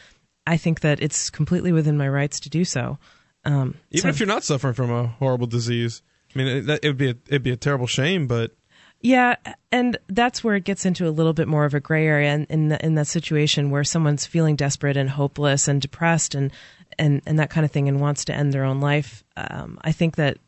I 0.47 0.56
think 0.56 0.80
that 0.80 1.02
it's 1.02 1.30
completely 1.30 1.73
within 1.73 1.97
my 1.97 2.09
rights 2.09 2.40
to 2.40 2.50
do 2.50 2.64
so. 2.64 2.99
Um, 3.45 3.76
Even 3.90 4.02
so- 4.02 4.09
if 4.09 4.21
you're 4.21 4.26
not 4.28 4.45
suffering 4.45 4.75
from 4.75 4.90
a 4.90 5.06
horrible 5.06 5.47
disease, 5.47 6.02
I 6.37 6.45
mean, 6.45 6.69
it, 6.69 6.81
it 6.83 6.88
would 6.88 6.99
be 6.99 7.11
a, 7.11 7.16
it'd 7.28 7.43
be 7.43 7.50
a 7.50 7.57
terrible 7.57 7.87
shame, 7.87 8.26
but 8.26 8.52
Yeah, 9.00 9.37
and 9.73 9.97
that's 10.09 10.45
where 10.45 10.55
it 10.57 10.64
gets 10.64 10.85
into 10.85 11.09
a 11.09 11.11
little 11.11 11.33
bit 11.33 11.49
more 11.49 11.64
of 11.64 11.73
a 11.73 11.81
gray 11.81 12.07
area 12.07 12.35
in 12.35 12.45
in, 12.50 12.69
the, 12.69 12.85
in 12.85 12.95
that 12.97 13.07
situation 13.07 13.71
where 13.71 13.85
someone's 13.85 14.26
feeling 14.26 14.55
desperate 14.57 14.97
and 14.97 15.09
hopeless 15.09 15.66
and 15.66 15.81
depressed 15.81 16.35
and 16.35 16.52
and 16.99 17.23
and 17.26 17.38
that 17.38 17.49
kind 17.49 17.64
of 17.64 17.71
thing 17.71 17.88
and 17.88 18.00
wants 18.00 18.26
to 18.26 18.35
end 18.35 18.52
their 18.52 18.64
own 18.64 18.81
life. 18.81 19.25
Um, 19.37 19.78
I 19.83 19.93
think 19.93 20.16
that 20.16 20.38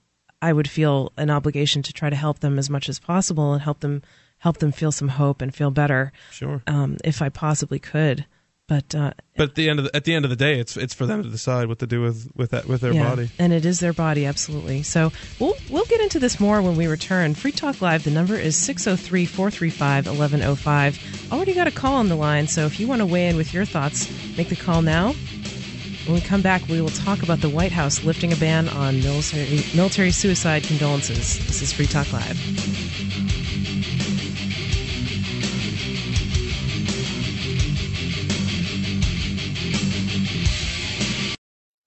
I 0.42 0.52
would 0.52 0.68
feel 0.68 1.12
an 1.16 1.30
obligation 1.30 1.82
to 1.82 1.92
try 1.92 2.10
to 2.10 2.16
help 2.16 2.40
them 2.40 2.58
as 2.58 2.68
much 2.68 2.88
as 2.88 2.98
possible 2.98 3.54
and 3.54 3.62
help 3.62 3.80
them 3.80 4.02
help 4.38 4.58
them 4.58 4.72
feel 4.72 4.92
some 4.92 5.08
hope 5.08 5.40
and 5.40 5.54
feel 5.54 5.70
better 5.70 6.12
sure. 6.30 6.62
um, 6.66 6.98
if 7.02 7.22
I 7.22 7.28
possibly 7.28 7.78
could. 7.78 8.26
But 8.68 8.94
uh, 8.94 9.12
But 9.34 9.48
at 9.48 9.54
the 9.54 9.70
end 9.70 9.78
of 9.78 9.86
the, 9.86 9.96
at 9.96 10.04
the 10.04 10.14
end 10.14 10.26
of 10.26 10.30
the 10.30 10.36
day, 10.36 10.60
it's 10.60 10.76
it's 10.76 10.92
for 10.92 11.06
them 11.06 11.22
to 11.22 11.30
decide 11.30 11.68
what 11.68 11.78
to 11.78 11.86
do 11.86 12.02
with 12.02 12.30
with 12.36 12.50
that 12.50 12.66
with 12.66 12.82
their 12.82 12.92
yeah, 12.92 13.08
body. 13.08 13.30
and 13.38 13.54
it 13.54 13.64
is 13.64 13.80
their 13.80 13.94
body, 13.94 14.26
absolutely. 14.26 14.82
So 14.82 15.10
we'll 15.40 15.54
we'll 15.70 15.86
get 15.86 16.02
into 16.02 16.18
this 16.18 16.38
more 16.38 16.60
when 16.60 16.76
we 16.76 16.86
return. 16.86 17.34
Free 17.34 17.50
Talk 17.50 17.80
Live. 17.80 18.04
The 18.04 18.10
number 18.10 18.34
is 18.34 18.56
603-435-1105. 18.56 21.32
Already 21.32 21.54
got 21.54 21.66
a 21.66 21.70
call 21.70 21.94
on 21.94 22.10
the 22.10 22.14
line, 22.14 22.46
so 22.46 22.66
if 22.66 22.78
you 22.78 22.86
want 22.86 23.00
to 23.00 23.06
weigh 23.06 23.28
in 23.28 23.36
with 23.36 23.54
your 23.54 23.64
thoughts, 23.64 24.06
make 24.36 24.50
the 24.50 24.56
call 24.56 24.82
now. 24.82 25.14
When 26.04 26.14
we 26.14 26.20
come 26.20 26.42
back, 26.42 26.68
we 26.68 26.82
will 26.82 26.90
talk 26.90 27.22
about 27.22 27.40
the 27.40 27.48
White 27.48 27.72
House 27.72 28.04
lifting 28.04 28.34
a 28.34 28.36
ban 28.36 28.68
on 28.68 29.00
military 29.00 29.62
military 29.74 30.10
suicide 30.10 30.64
condolences. 30.64 31.38
This 31.46 31.62
is 31.62 31.72
Free 31.72 31.86
Talk 31.86 32.12
Live. 32.12 32.36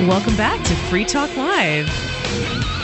Welcome 0.00 0.36
back 0.36 0.62
to 0.62 0.74
Free 0.74 1.06
Talk 1.06 1.34
Live. 1.38 1.88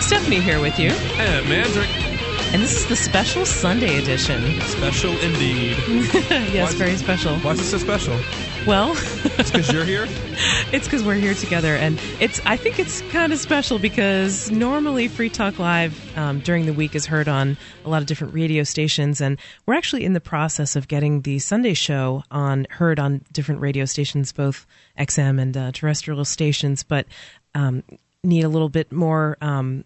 Stephanie 0.01 0.41
here 0.41 0.61
with 0.61 0.79
you. 0.79 0.89
And 0.89 1.45
Mandrick, 1.47 2.12
And 2.53 2.61
this 2.63 2.77
is 2.77 2.87
the 2.87 2.97
special 2.97 3.47
Sunday 3.47 3.99
edition. 3.99 4.61
special 4.61 5.13
indeed. 5.21 5.77
yes, 5.89 6.73
Why- 6.73 6.79
very 6.79 6.97
special. 6.97 7.37
Why 7.39 7.53
is 7.53 7.61
it 7.61 7.65
so 7.65 7.79
special? 7.79 8.19
Well, 8.67 8.93
It's 9.39 9.51
because 9.51 9.73
you're 9.73 9.87
here. 9.87 10.07
it's 10.73 10.87
because 10.87 11.03
we're 11.03 11.15
here 11.15 11.33
together, 11.35 11.75
and 11.75 11.99
it's. 12.21 12.41
I 12.45 12.57
think 12.59 12.79
it's 12.79 13.01
kind 13.11 13.33
of 13.33 13.39
special 13.39 13.79
because 13.79 14.51
normally 14.51 15.09
Free 15.09 15.31
Talk 15.31 15.59
Live 15.59 16.17
um, 16.19 16.41
during 16.41 16.67
the 16.67 16.73
week 16.75 16.95
is 16.95 17.07
heard 17.07 17.27
on 17.27 17.57
a 17.87 17.89
lot 17.89 18.03
of 18.03 18.07
different 18.07 18.35
radio 18.35 18.63
stations, 18.65 19.21
and 19.23 19.39
we're 19.67 19.75
actually 19.75 20.05
in 20.05 20.13
the 20.13 20.21
process 20.21 20.77
of 20.77 20.87
getting 20.89 21.23
the 21.23 21.39
Sunday 21.39 21.75
show 21.75 22.23
on 22.31 22.67
heard 22.71 23.01
on 23.01 23.23
different 23.33 23.63
radio 23.63 23.85
stations, 23.87 24.31
both 24.31 24.67
XM 24.99 25.41
and 25.41 25.57
uh, 25.57 25.73
terrestrial 25.73 26.25
stations, 26.27 26.83
but 26.85 27.07
um, 27.55 27.83
need 28.23 28.45
a 28.45 28.49
little 28.49 28.69
bit 28.69 28.93
more. 28.93 29.39
Um, 29.41 29.85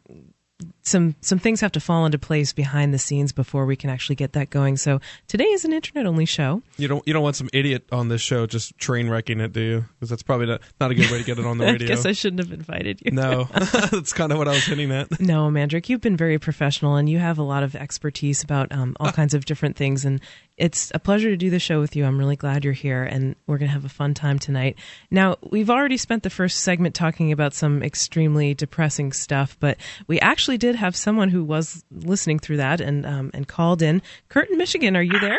some 0.86 1.16
some 1.20 1.38
things 1.38 1.60
have 1.60 1.72
to 1.72 1.80
fall 1.80 2.06
into 2.06 2.18
place 2.18 2.52
behind 2.52 2.94
the 2.94 2.98
scenes 2.98 3.32
before 3.32 3.66
we 3.66 3.76
can 3.76 3.90
actually 3.90 4.16
get 4.16 4.32
that 4.34 4.50
going. 4.50 4.76
So 4.76 5.00
today 5.26 5.44
is 5.44 5.64
an 5.64 5.72
internet 5.72 6.06
only 6.06 6.24
show. 6.24 6.62
You 6.76 6.88
don't 6.88 7.06
you 7.06 7.12
don't 7.12 7.22
want 7.22 7.36
some 7.36 7.50
idiot 7.52 7.84
on 7.90 8.08
this 8.08 8.20
show 8.20 8.46
just 8.46 8.76
train 8.78 9.08
wrecking 9.08 9.40
it, 9.40 9.52
do 9.52 9.60
you? 9.60 9.84
Because 9.94 10.10
that's 10.10 10.22
probably 10.22 10.46
not, 10.46 10.60
not 10.80 10.92
a 10.92 10.94
good 10.94 11.10
way 11.10 11.18
to 11.18 11.24
get 11.24 11.38
it 11.38 11.44
on 11.44 11.58
the 11.58 11.64
radio. 11.72 11.86
I 11.86 11.88
guess 11.88 12.06
I 12.06 12.12
shouldn't 12.12 12.40
have 12.40 12.52
invited 12.52 13.02
you. 13.04 13.10
no, 13.10 13.44
that's 13.90 14.12
kind 14.12 14.30
of 14.30 14.38
what 14.38 14.48
I 14.48 14.52
was 14.52 14.64
hinting 14.64 14.92
at. 14.92 15.20
No, 15.20 15.48
Mandrick, 15.50 15.88
you've 15.88 16.00
been 16.00 16.16
very 16.16 16.38
professional 16.38 16.94
and 16.94 17.08
you 17.08 17.18
have 17.18 17.38
a 17.38 17.42
lot 17.42 17.62
of 17.62 17.74
expertise 17.74 18.42
about 18.42 18.70
um, 18.72 18.96
all 19.00 19.10
kinds 19.10 19.34
of 19.34 19.44
different 19.44 19.76
things. 19.76 20.04
And 20.04 20.20
it's 20.56 20.90
a 20.94 20.98
pleasure 20.98 21.28
to 21.28 21.36
do 21.36 21.50
the 21.50 21.58
show 21.58 21.80
with 21.80 21.94
you. 21.96 22.04
I'm 22.04 22.18
really 22.18 22.36
glad 22.36 22.64
you're 22.64 22.72
here 22.72 23.02
and 23.04 23.36
we're 23.46 23.58
going 23.58 23.68
to 23.68 23.72
have 23.74 23.84
a 23.84 23.90
fun 23.90 24.14
time 24.14 24.38
tonight. 24.38 24.78
Now, 25.10 25.36
we've 25.50 25.68
already 25.70 25.96
spent 25.98 26.22
the 26.22 26.30
first 26.30 26.60
segment 26.60 26.94
talking 26.94 27.30
about 27.32 27.52
some 27.52 27.82
extremely 27.82 28.54
depressing 28.54 29.12
stuff, 29.12 29.56
but 29.60 29.76
we 30.06 30.18
actually 30.20 30.56
did 30.58 30.76
have 30.76 30.96
someone 30.96 31.28
who 31.28 31.44
was 31.44 31.84
listening 31.90 32.38
through 32.38 32.56
that 32.58 32.80
and, 32.80 33.04
um, 33.04 33.30
and 33.34 33.46
called 33.46 33.82
in. 33.82 34.00
Kurt 34.28 34.48
in 34.50 34.56
Michigan, 34.56 34.96
are 34.96 35.02
you 35.02 35.18
there? 35.20 35.38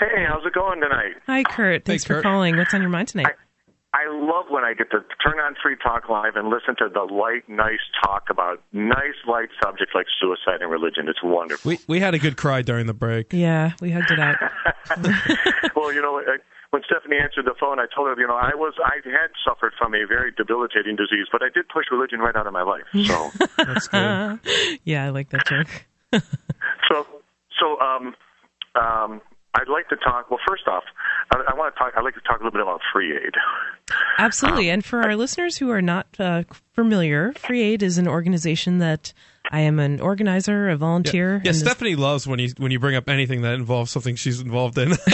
Hey, 0.00 0.24
how's 0.28 0.44
it 0.44 0.52
going 0.52 0.80
tonight? 0.80 1.12
Hi, 1.26 1.42
Kurt. 1.44 1.84
Thanks 1.84 2.02
Hey, 2.04 2.08
for 2.08 2.14
Kurt. 2.14 2.22
calling. 2.24 2.56
What's 2.56 2.74
on 2.74 2.80
your 2.80 2.90
mind 2.90 3.08
tonight? 3.08 3.26
I 3.28 3.32
love 4.10 4.46
when 4.50 4.64
I 4.64 4.74
get 4.74 4.90
to 4.90 5.00
turn 5.24 5.38
on 5.38 5.54
Free 5.62 5.76
Talk 5.82 6.08
Live 6.08 6.36
and 6.36 6.48
listen 6.48 6.74
to 6.78 6.88
the 6.92 7.02
light, 7.02 7.48
nice 7.48 7.78
talk 8.02 8.24
about 8.30 8.62
nice, 8.72 9.14
light 9.26 9.48
subjects 9.62 9.94
like 9.94 10.06
suicide 10.20 10.62
and 10.62 10.70
religion. 10.70 11.08
It's 11.08 11.22
wonderful. 11.22 11.68
We 11.70 11.78
we 11.86 12.00
had 12.00 12.14
a 12.14 12.18
good 12.18 12.36
cry 12.36 12.62
during 12.62 12.86
the 12.86 12.94
break. 12.94 13.32
yeah, 13.32 13.72
we 13.80 13.90
hugged 13.90 14.10
it 14.10 14.18
out. 14.18 14.36
well, 15.76 15.92
you 15.92 16.02
know, 16.02 16.18
I- 16.20 16.38
when 16.70 16.82
Stephanie 16.86 17.18
answered 17.22 17.44
the 17.44 17.54
phone, 17.60 17.78
I 17.78 17.86
told 17.94 18.08
her, 18.08 18.20
you 18.20 18.26
know, 18.26 18.34
I 18.34 18.50
was, 18.56 18.74
I 18.84 18.96
had 19.04 19.30
suffered 19.46 19.74
from 19.78 19.94
a 19.94 20.04
very 20.08 20.32
debilitating 20.32 20.96
disease, 20.96 21.28
but 21.30 21.40
I 21.40 21.46
did 21.54 21.68
push 21.68 21.84
religion 21.92 22.18
right 22.18 22.34
out 22.34 22.48
of 22.48 22.52
my 22.52 22.64
life. 22.64 22.82
So, 23.06 23.30
That's 23.64 23.86
good. 23.86 24.40
yeah, 24.82 25.04
I 25.06 25.10
like 25.10 25.30
that 25.30 25.46
joke. 25.46 25.68
so, 26.90 27.06
so, 27.60 27.78
um, 27.78 28.16
um, 28.74 29.20
I'd 29.54 29.68
like 29.68 29.88
to 29.88 29.96
talk. 29.96 30.30
Well, 30.30 30.40
first 30.48 30.66
off, 30.66 30.82
I, 31.32 31.42
I 31.52 31.54
want 31.54 31.74
to 31.74 31.78
talk. 31.78 31.92
I'd 31.96 32.02
like 32.04 32.14
to 32.14 32.20
talk 32.20 32.40
a 32.40 32.44
little 32.44 32.50
bit 32.52 32.62
about 32.62 32.80
free 32.92 33.14
aid. 33.16 33.34
Absolutely. 34.18 34.70
and 34.70 34.84
for 34.84 35.02
our 35.02 35.14
listeners 35.16 35.58
who 35.58 35.70
are 35.70 35.82
not 35.82 36.06
uh, 36.18 36.42
familiar, 36.72 37.32
Free 37.34 37.62
Aid 37.62 37.82
is 37.82 37.98
an 37.98 38.08
organization 38.08 38.78
that 38.78 39.12
I 39.50 39.60
am 39.60 39.78
an 39.78 40.00
organizer, 40.00 40.70
a 40.70 40.76
volunteer. 40.76 41.32
Yeah, 41.32 41.36
and 41.36 41.44
this- 41.46 41.60
Stephanie 41.60 41.94
loves 41.96 42.26
when 42.26 42.38
you 42.38 42.52
when 42.58 42.70
you 42.72 42.78
bring 42.78 42.96
up 42.96 43.08
anything 43.08 43.42
that 43.42 43.54
involves 43.54 43.90
something 43.90 44.16
she's 44.16 44.40
involved 44.40 44.78
in. 44.78 44.92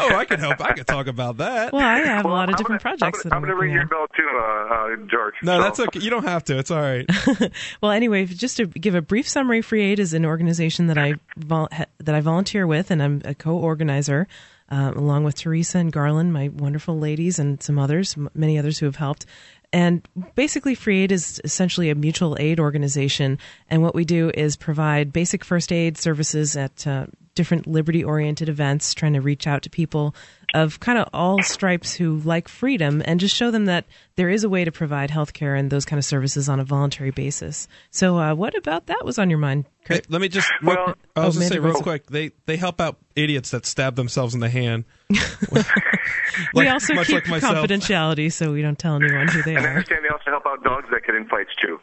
oh, 0.00 0.16
I 0.16 0.24
can 0.24 0.40
help. 0.40 0.60
I 0.60 0.72
can 0.72 0.84
talk 0.84 1.06
about 1.06 1.36
that. 1.38 1.72
well, 1.72 1.82
I 1.82 1.98
have 1.98 2.24
Well, 2.24 2.34
a 2.34 2.36
lot 2.36 2.48
of 2.48 2.54
I'm 2.54 2.58
different 2.58 2.82
gonna- 2.82 2.96
projects 2.98 3.24
I'm 3.24 3.30
that 3.30 3.30
gonna, 3.30 3.36
I'm 3.36 3.42
I'm 3.42 3.42
going 3.42 3.50
to 3.50 3.54
working 3.56 3.68
ring 3.68 3.74
your 3.74 3.86
bell 3.86 4.06
too, 4.16 4.28
uh, 4.34 5.04
uh, 5.04 5.06
George. 5.10 5.34
no, 5.42 5.56
So- 5.58 5.62
that's 5.62 5.80
okay. 5.80 6.00
You 6.00 6.10
don't 6.10 6.24
have 6.24 6.44
to. 6.44 6.58
It's 6.58 6.70
all 6.70 6.80
right. 6.80 7.06
Well, 7.80 7.92
anyway, 7.92 8.26
just 8.26 8.56
to 8.58 8.66
give 8.66 8.94
a 8.94 9.02
brief 9.02 9.28
summary, 9.28 9.62
Free 9.62 9.82
Aid 9.82 9.98
is 9.98 10.12
an 10.14 10.24
organization 10.26 10.86
that 10.88 10.98
I 10.98 11.14
vol- 11.36 11.68
that 11.98 12.14
I 12.14 12.20
volunteer 12.20 12.66
with, 12.66 12.90
and 12.90 13.02
I'm 13.02 13.22
a 13.24 13.34
co-organizer. 13.34 14.26
Uh, 14.72 14.92
along 14.94 15.24
with 15.24 15.34
Teresa 15.36 15.78
and 15.78 15.90
Garland, 15.90 16.32
my 16.32 16.46
wonderful 16.48 16.96
ladies, 16.96 17.40
and 17.40 17.60
some 17.60 17.76
others, 17.76 18.14
m- 18.16 18.30
many 18.34 18.56
others 18.56 18.78
who 18.78 18.86
have 18.86 18.94
helped. 18.96 19.26
And 19.72 20.06
basically, 20.36 20.76
Free 20.76 21.02
Aid 21.02 21.10
is 21.10 21.40
essentially 21.42 21.90
a 21.90 21.96
mutual 21.96 22.36
aid 22.38 22.60
organization. 22.60 23.38
And 23.68 23.82
what 23.82 23.96
we 23.96 24.04
do 24.04 24.30
is 24.32 24.56
provide 24.56 25.12
basic 25.12 25.44
first 25.44 25.72
aid 25.72 25.98
services 25.98 26.56
at 26.56 26.86
uh, 26.86 27.06
different 27.34 27.66
liberty 27.66 28.02
oriented 28.04 28.48
events, 28.48 28.92
trying 28.94 29.12
to 29.14 29.20
reach 29.20 29.46
out 29.46 29.62
to 29.62 29.70
people 29.70 30.14
of 30.52 30.80
kind 30.80 30.98
of 30.98 31.08
all 31.12 31.40
stripes 31.44 31.94
who 31.94 32.16
like 32.18 32.48
freedom 32.48 33.00
and 33.04 33.20
just 33.20 33.36
show 33.36 33.52
them 33.52 33.66
that 33.66 33.86
there 34.16 34.28
is 34.28 34.42
a 34.42 34.48
way 34.48 34.64
to 34.64 34.72
provide 34.72 35.08
health 35.10 35.32
care 35.32 35.54
and 35.54 35.70
those 35.70 35.84
kind 35.84 35.98
of 35.98 36.04
services 36.04 36.48
on 36.48 36.58
a 36.58 36.64
voluntary 36.64 37.12
basis. 37.12 37.68
So, 37.92 38.18
uh, 38.18 38.34
what 38.34 38.56
about 38.56 38.86
that 38.86 39.04
was 39.04 39.18
on 39.18 39.30
your 39.30 39.38
mind, 39.38 39.66
Hey, 39.86 40.00
let 40.08 40.20
me 40.20 40.28
just. 40.28 40.50
Well- 40.62 40.94
I 41.16 41.26
was 41.26 41.36
Oh, 41.36 41.40
going 41.40 41.48
to 41.50 41.54
say 41.54 41.58
real 41.60 41.74
quick. 41.82 42.06
They 42.06 42.30
they 42.46 42.56
help 42.56 42.80
out 42.80 42.98
idiots 43.16 43.50
that 43.50 43.64
stab 43.66 43.96
themselves 43.96 44.34
in 44.34 44.40
the 44.40 44.48
hand. 44.50 44.84
we 46.54 46.68
also 46.68 46.94
much 46.94 47.08
keep 47.08 47.28
like 47.28 47.42
confidentiality 47.42 48.32
so 48.32 48.52
we 48.52 48.62
don't 48.62 48.78
tell 48.78 48.96
anyone 48.96 49.28
who 49.28 49.42
they 49.42 49.54
And 49.56 49.64
I 49.66 49.68
are. 49.68 49.72
understand 49.76 50.04
they 50.04 50.08
also 50.08 50.30
help 50.30 50.46
out 50.46 50.62
dogs 50.62 50.86
that 50.90 51.04
get 51.04 51.14
in 51.14 51.26
fights 51.28 51.50
too. 51.60 51.78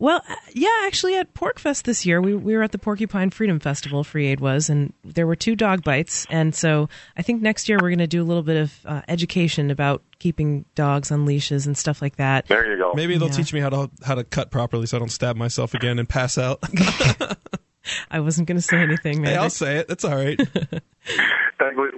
Well, 0.00 0.22
uh, 0.28 0.34
yeah, 0.52 0.68
actually, 0.84 1.16
at 1.16 1.34
Porkfest 1.34 1.82
this 1.82 2.06
year, 2.06 2.20
we, 2.20 2.32
we 2.34 2.56
were 2.56 2.62
at 2.62 2.70
the 2.70 2.78
Porcupine 2.78 3.30
Freedom 3.30 3.58
Festival. 3.58 4.04
Free 4.04 4.28
Aid 4.28 4.38
was, 4.38 4.70
and 4.70 4.92
there 5.04 5.26
were 5.26 5.34
two 5.34 5.56
dog 5.56 5.82
bites. 5.82 6.24
And 6.30 6.54
so, 6.54 6.88
I 7.16 7.22
think 7.22 7.42
next 7.42 7.68
year 7.68 7.78
we're 7.80 7.88
going 7.90 7.98
to 7.98 8.06
do 8.06 8.22
a 8.22 8.24
little 8.24 8.44
bit 8.44 8.56
of 8.58 8.78
uh, 8.86 9.02
education 9.08 9.72
about 9.72 10.04
keeping 10.20 10.64
dogs 10.76 11.10
on 11.10 11.26
leashes 11.26 11.66
and 11.66 11.76
stuff 11.76 12.00
like 12.00 12.14
that. 12.16 12.46
There 12.46 12.70
you 12.70 12.78
go. 12.78 12.92
Maybe 12.94 13.18
they'll 13.18 13.28
Yeah. 13.28 13.34
teach 13.34 13.52
me 13.52 13.58
how 13.58 13.70
to 13.70 13.90
how 14.04 14.14
to 14.14 14.22
cut 14.22 14.52
properly 14.52 14.86
so 14.86 14.98
I 14.98 15.00
don't 15.00 15.10
stab 15.10 15.34
myself 15.36 15.74
again 15.74 15.98
and 15.98 16.08
pass 16.08 16.38
out. 16.38 16.60
I 18.10 18.20
wasn't 18.20 18.46
going 18.46 18.56
to 18.58 18.62
say 18.62 18.76
anything, 18.76 19.24
hey, 19.24 19.30
man. 19.32 19.38
I'll 19.40 19.50
say 19.50 19.78
it. 19.78 19.88
That's 19.88 20.04
all 20.04 20.14
right. 20.16 20.38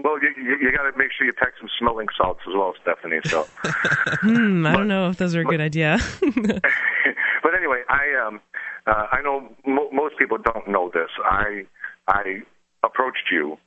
Well, 0.03 0.19
you, 0.23 0.31
you, 0.43 0.57
you 0.59 0.73
got 0.73 0.91
to 0.91 0.97
make 0.97 1.11
sure 1.17 1.27
you 1.27 1.33
pack 1.35 1.53
some 1.61 1.69
smelling 1.79 2.07
salts 2.17 2.41
as 2.49 2.55
well, 2.55 2.75
Stephanie. 2.81 3.21
So, 3.27 3.47
Hmm, 4.23 4.67
I 4.67 4.73
don't 4.75 4.89
know 4.89 5.11
if 5.11 5.19
those 5.19 5.35
are 5.35 5.41
a 5.43 5.45
good 5.45 5.61
idea. 5.61 5.99
But 7.43 7.55
anyway, 7.55 7.83
I 7.89 8.27
um, 8.27 8.41
uh, 8.87 9.07
I 9.13 9.23
know 9.23 9.49
mo- 9.67 9.91
most 9.93 10.17
people 10.19 10.39
don't 10.39 10.69
know 10.69 10.91
this. 10.93 11.11
I 11.25 11.65
I 12.09 12.43
approached 12.85 13.29
you 13.31 13.59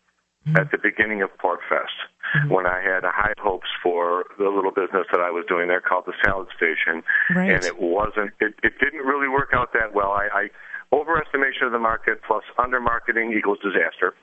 at 0.58 0.72
the 0.72 0.78
beginning 0.78 1.22
of 1.22 1.30
Porkfest 1.42 2.50
when 2.50 2.66
I 2.66 2.82
had 2.82 3.04
high 3.06 3.34
hopes 3.42 3.68
for 3.82 4.26
the 4.38 4.50
little 4.50 4.72
business 4.72 5.08
that 5.12 5.22
I 5.22 5.30
was 5.32 5.46
doing 5.48 5.68
there 5.70 5.80
called 5.80 6.04
the 6.06 6.14
Salad 6.26 6.48
Station, 6.58 7.02
Right. 7.34 7.52
and 7.52 7.64
it 7.64 7.80
wasn't. 7.80 8.32
It, 8.42 8.54
it 8.62 8.74
didn't 8.80 9.06
really 9.06 9.30
work 9.30 9.52
out 9.54 9.72
that 9.74 9.94
well. 9.94 10.12
I, 10.12 10.28
I 10.34 10.50
overestimation 10.94 11.66
of 11.66 11.72
the 11.72 11.80
market 11.80 12.20
plus 12.28 12.44
under 12.62 12.80
marketing 12.82 13.34
equals 13.38 13.60
disaster. 13.64 14.14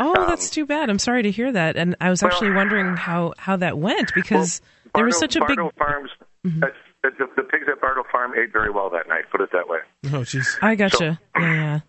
oh, 0.00 0.26
that's 0.26 0.50
too 0.50 0.66
bad. 0.66 0.90
I'm 0.90 0.98
sorry 0.98 1.22
to 1.22 1.30
hear 1.30 1.52
that. 1.52 1.76
And 1.76 1.94
I 2.00 2.10
was 2.10 2.22
actually 2.24 2.50
wondering 2.50 2.96
how, 2.96 3.34
how 3.38 3.56
that 3.56 3.78
went 3.78 4.12
because 4.14 4.60
there 4.94 5.04
was 5.04 5.16
such 5.18 5.36
a 5.36 5.40
big. 5.46 5.56
Bardo 5.58 5.72
Farms. 5.78 6.10
uh, 6.62 6.66
the, 7.02 7.10
the 7.36 7.42
pigs 7.42 7.64
at 7.70 7.80
Bartle 7.80 8.04
Farm 8.10 8.32
ate 8.36 8.52
very 8.52 8.70
well 8.70 8.90
that 8.90 9.08
night. 9.08 9.24
Put 9.30 9.40
it 9.40 9.50
that 9.52 9.68
way. 9.68 9.78
oh, 10.06 10.22
jeez. 10.24 10.58
I 10.62 10.74
gotcha. 10.74 11.18
yeah, 11.38 11.42
yeah. 11.54 11.80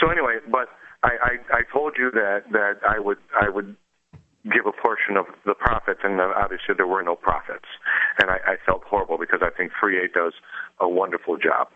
So 0.00 0.10
anyway, 0.10 0.38
but 0.50 0.68
I, 1.02 1.10
I, 1.52 1.58
I 1.58 1.60
told 1.72 1.94
you 1.98 2.10
that 2.12 2.44
that 2.52 2.80
I 2.88 2.98
would 2.98 3.18
I 3.40 3.48
would 3.48 3.76
give 4.44 4.66
a 4.66 4.72
portion 4.72 5.16
of 5.16 5.24
the 5.46 5.54
profits, 5.54 6.00
and 6.04 6.18
then 6.18 6.28
obviously 6.36 6.74
there 6.76 6.86
were 6.86 7.02
no 7.02 7.14
profits, 7.16 7.64
and 8.20 8.30
I, 8.30 8.38
I 8.46 8.56
felt 8.66 8.82
horrible 8.84 9.16
because 9.18 9.40
I 9.42 9.50
think 9.56 9.72
Free 9.80 9.98
Aid 10.02 10.12
does 10.12 10.34
a 10.80 10.88
wonderful 10.88 11.36
job. 11.38 11.68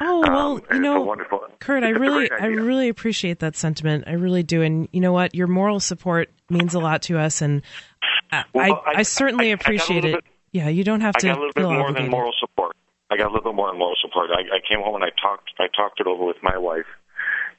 Oh 0.00 0.20
well, 0.20 0.52
Um, 0.56 0.62
you 0.72 0.78
know, 0.80 1.00
wonderful. 1.00 1.40
Kurt, 1.58 1.82
I 1.82 1.88
really, 1.88 2.30
I 2.30 2.46
really 2.46 2.88
appreciate 2.90 3.38
that 3.40 3.56
sentiment. 3.56 4.04
I 4.06 4.12
really 4.12 4.42
do, 4.42 4.60
and 4.62 4.88
you 4.92 5.00
know 5.00 5.12
what? 5.12 5.34
Your 5.34 5.46
moral 5.46 5.80
support 5.80 6.28
means 6.50 6.74
a 6.74 6.78
lot 6.78 7.02
to 7.02 7.18
us, 7.18 7.40
and 7.40 7.62
I, 8.30 8.44
Well, 8.52 8.82
I, 8.86 8.98
I- 8.98 9.02
certainly 9.02 9.46
I- 9.46 9.50
I 9.50 9.54
appreciate 9.54 10.04
little 10.04 10.18
it. 10.18 10.24
bit- 10.24 10.32
yeah, 10.56 10.68
you 10.68 10.84
don't 10.84 11.02
have 11.02 11.14
to. 11.16 11.28
I 11.28 11.32
got 11.32 11.38
a 11.38 11.40
little 11.40 11.52
bit 11.52 11.62
more 11.62 11.72
obligated. 11.80 12.04
than 12.04 12.10
moral 12.10 12.32
support. 12.40 12.74
I 13.10 13.16
got 13.16 13.26
a 13.26 13.32
little 13.32 13.52
bit 13.52 13.54
more 13.54 13.70
than 13.70 13.78
moral 13.78 13.96
support. 14.00 14.30
I, 14.30 14.40
I 14.56 14.60
came 14.66 14.80
home 14.80 14.94
and 14.94 15.04
I 15.04 15.10
talked 15.20 15.50
I 15.58 15.66
talked 15.68 16.00
it 16.00 16.06
over 16.06 16.24
with 16.24 16.38
my 16.42 16.56
wife, 16.56 16.88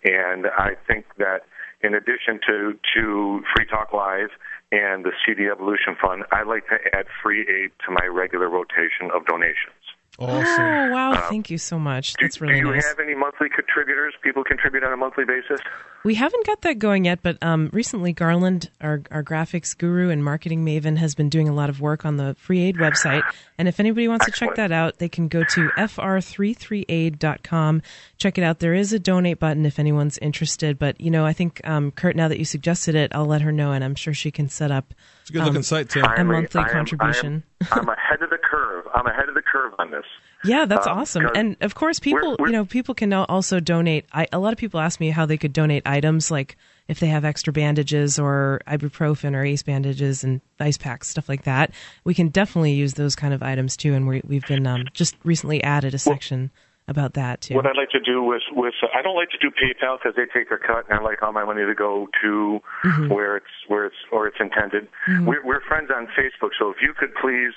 And 0.03 0.47
I 0.47 0.71
think 0.87 1.05
that 1.17 1.45
in 1.81 1.93
addition 1.93 2.39
to 2.47 2.73
to 2.95 3.43
Free 3.55 3.67
Talk 3.67 3.93
Live 3.93 4.29
and 4.71 5.05
the 5.05 5.11
CD 5.23 5.45
Evolution 5.45 5.95
Fund, 6.01 6.23
I'd 6.31 6.47
like 6.47 6.65
to 6.67 6.77
add 6.97 7.05
free 7.21 7.41
aid 7.41 7.71
to 7.85 7.91
my 7.91 8.05
regular 8.07 8.49
rotation 8.49 9.13
of 9.13 9.25
donations. 9.25 9.77
Awesome. 10.19 10.65
Oh 10.65 10.91
wow! 10.91 11.11
Um, 11.11 11.21
Thank 11.29 11.51
you 11.51 11.59
so 11.59 11.77
much. 11.77 12.15
That's 12.19 12.41
really 12.41 12.55
do 12.55 12.67
you 12.67 12.73
nice. 12.73 12.87
have 12.87 12.99
any 12.99 13.13
monthly 13.13 13.49
contributors? 13.49 14.15
People 14.23 14.43
contribute 14.43 14.83
on 14.83 14.91
a 14.91 14.97
monthly 14.97 15.25
basis? 15.25 15.61
We 16.07 16.15
haven't 16.15 16.45
got 16.45 16.61
that 16.61 16.79
going 16.79 17.03
yet, 17.03 17.19
but 17.21 17.37
um, 17.43 17.69
recently 17.73 18.13
Garland, 18.13 18.69
our, 18.79 19.01
our 19.11 19.21
graphics 19.21 19.77
guru 19.77 20.09
and 20.09 20.23
marketing 20.23 20.63
maven, 20.63 20.95
has 20.99 21.15
been 21.15 21.27
doing 21.27 21.49
a 21.49 21.53
lot 21.53 21.69
of 21.69 21.81
work 21.81 22.05
on 22.05 22.15
the 22.15 22.33
Free 22.39 22.61
Aid 22.61 22.77
website. 22.77 23.23
And 23.57 23.67
if 23.67 23.77
anybody 23.77 24.07
wants 24.07 24.23
to 24.25 24.31
check 24.31 24.55
that 24.55 24.71
out, 24.71 24.99
they 24.99 25.09
can 25.09 25.27
go 25.27 25.43
to 25.43 25.67
fr33aid.com. 25.77 27.81
Check 28.17 28.37
it 28.37 28.43
out. 28.45 28.59
There 28.59 28.73
is 28.73 28.93
a 28.93 28.99
donate 28.99 29.37
button 29.37 29.65
if 29.65 29.79
anyone's 29.79 30.17
interested. 30.19 30.79
But, 30.79 31.01
you 31.01 31.11
know, 31.11 31.25
I 31.25 31.33
think, 31.33 31.59
um, 31.67 31.91
Kurt, 31.91 32.15
now 32.15 32.29
that 32.29 32.39
you 32.39 32.45
suggested 32.45 32.95
it, 32.95 33.11
I'll 33.13 33.25
let 33.25 33.41
her 33.41 33.51
know, 33.51 33.73
and 33.73 33.83
I'm 33.83 33.95
sure 33.95 34.13
she 34.13 34.31
can 34.31 34.47
set 34.47 34.71
up 34.71 34.93
It's 35.23 35.29
a 35.29 35.33
good 35.33 35.43
looking 35.43 35.61
site 35.61 35.89
too. 35.89 35.99
a 35.99 36.23
monthly 36.23 36.61
I 36.61 36.67
am- 36.67 36.71
contribution. 36.71 37.43
I 37.69 37.79
am, 37.79 37.81
I'm 37.81 37.89
ahead 37.89 38.21
of 38.21 38.29
the 38.29 38.37
curve. 38.37 38.85
I'm 38.95 39.07
ahead 39.07 39.27
of 39.27 39.35
the 39.35 39.41
curve 39.41 39.73
on 39.77 39.91
this. 39.91 40.05
Yeah, 40.45 40.65
that's 40.65 40.87
Um, 40.87 40.97
awesome. 40.99 41.29
And 41.35 41.57
of 41.61 41.73
course, 41.75 41.99
people, 41.99 42.35
we're- 42.39 42.51
you 42.51 42.57
know, 42.57 42.65
people 42.65 42.93
can 42.95 43.11
also 43.13 43.59
donate. 43.59 44.05
I, 44.13 44.27
a 44.31 44.39
lot 44.39 44.53
of 44.53 44.59
people 44.59 44.79
ask 44.79 44.99
me 44.99 45.09
how 45.09 45.25
they 45.25 45.37
could 45.37 45.53
donate 45.53 45.83
items, 45.85 46.29
like 46.31 46.55
if 46.87 46.99
they 46.99 47.07
have 47.07 47.25
extra 47.25 47.51
bandages 47.51 48.17
or 48.19 48.61
ibuprofen 48.67 49.35
or 49.35 49.43
ace 49.43 49.63
bandages 49.63 50.23
and 50.23 50.39
ice 50.59 50.77
packs, 50.77 51.07
stuff 51.09 51.27
like 51.27 51.43
that. 51.43 51.71
We 52.03 52.13
can 52.13 52.29
definitely 52.29 52.73
use 52.73 52.93
those 52.93 53.15
kind 53.15 53.33
of 53.33 53.41
items 53.43 53.75
too. 53.75 53.93
And 53.93 54.07
we, 54.07 54.21
we've 54.25 54.45
been 54.47 54.67
um, 54.67 54.85
just 54.93 55.15
recently 55.23 55.61
added 55.63 55.93
a 55.93 55.99
section 55.99 56.51
about 56.87 57.15
that 57.15 57.41
too. 57.41 57.55
What 57.55 57.65
I'd 57.67 57.75
like 57.75 57.89
to 57.89 57.99
do 57.99 58.23
with 58.23 58.43
with 58.53 58.73
I 58.97 59.01
don't 59.01 59.15
like 59.17 59.29
to 59.31 59.37
do 59.39 59.49
PayPal 59.51 59.97
because 59.99 60.15
they 60.15 60.23
take 60.33 60.49
a 60.51 60.57
cut, 60.57 60.85
and 60.89 60.97
I 60.97 61.03
like 61.03 61.21
all 61.21 61.33
my 61.33 61.43
money 61.43 61.65
to 61.65 61.75
go 61.75 62.07
to 62.23 62.61
Mm-hmm. 62.85 63.09
where 63.13 63.35
it's 63.35 63.53
where 63.67 63.85
it's 63.87 63.95
or 64.11 64.27
it's 64.27 64.37
intended. 64.39 64.87
We're, 65.25 65.43
we're 65.43 65.61
friends 65.67 65.89
on 65.93 66.07
Facebook, 66.17 66.51
so 66.57 66.69
if 66.69 66.77
you 66.81 66.93
could 66.97 67.13
please, 67.15 67.51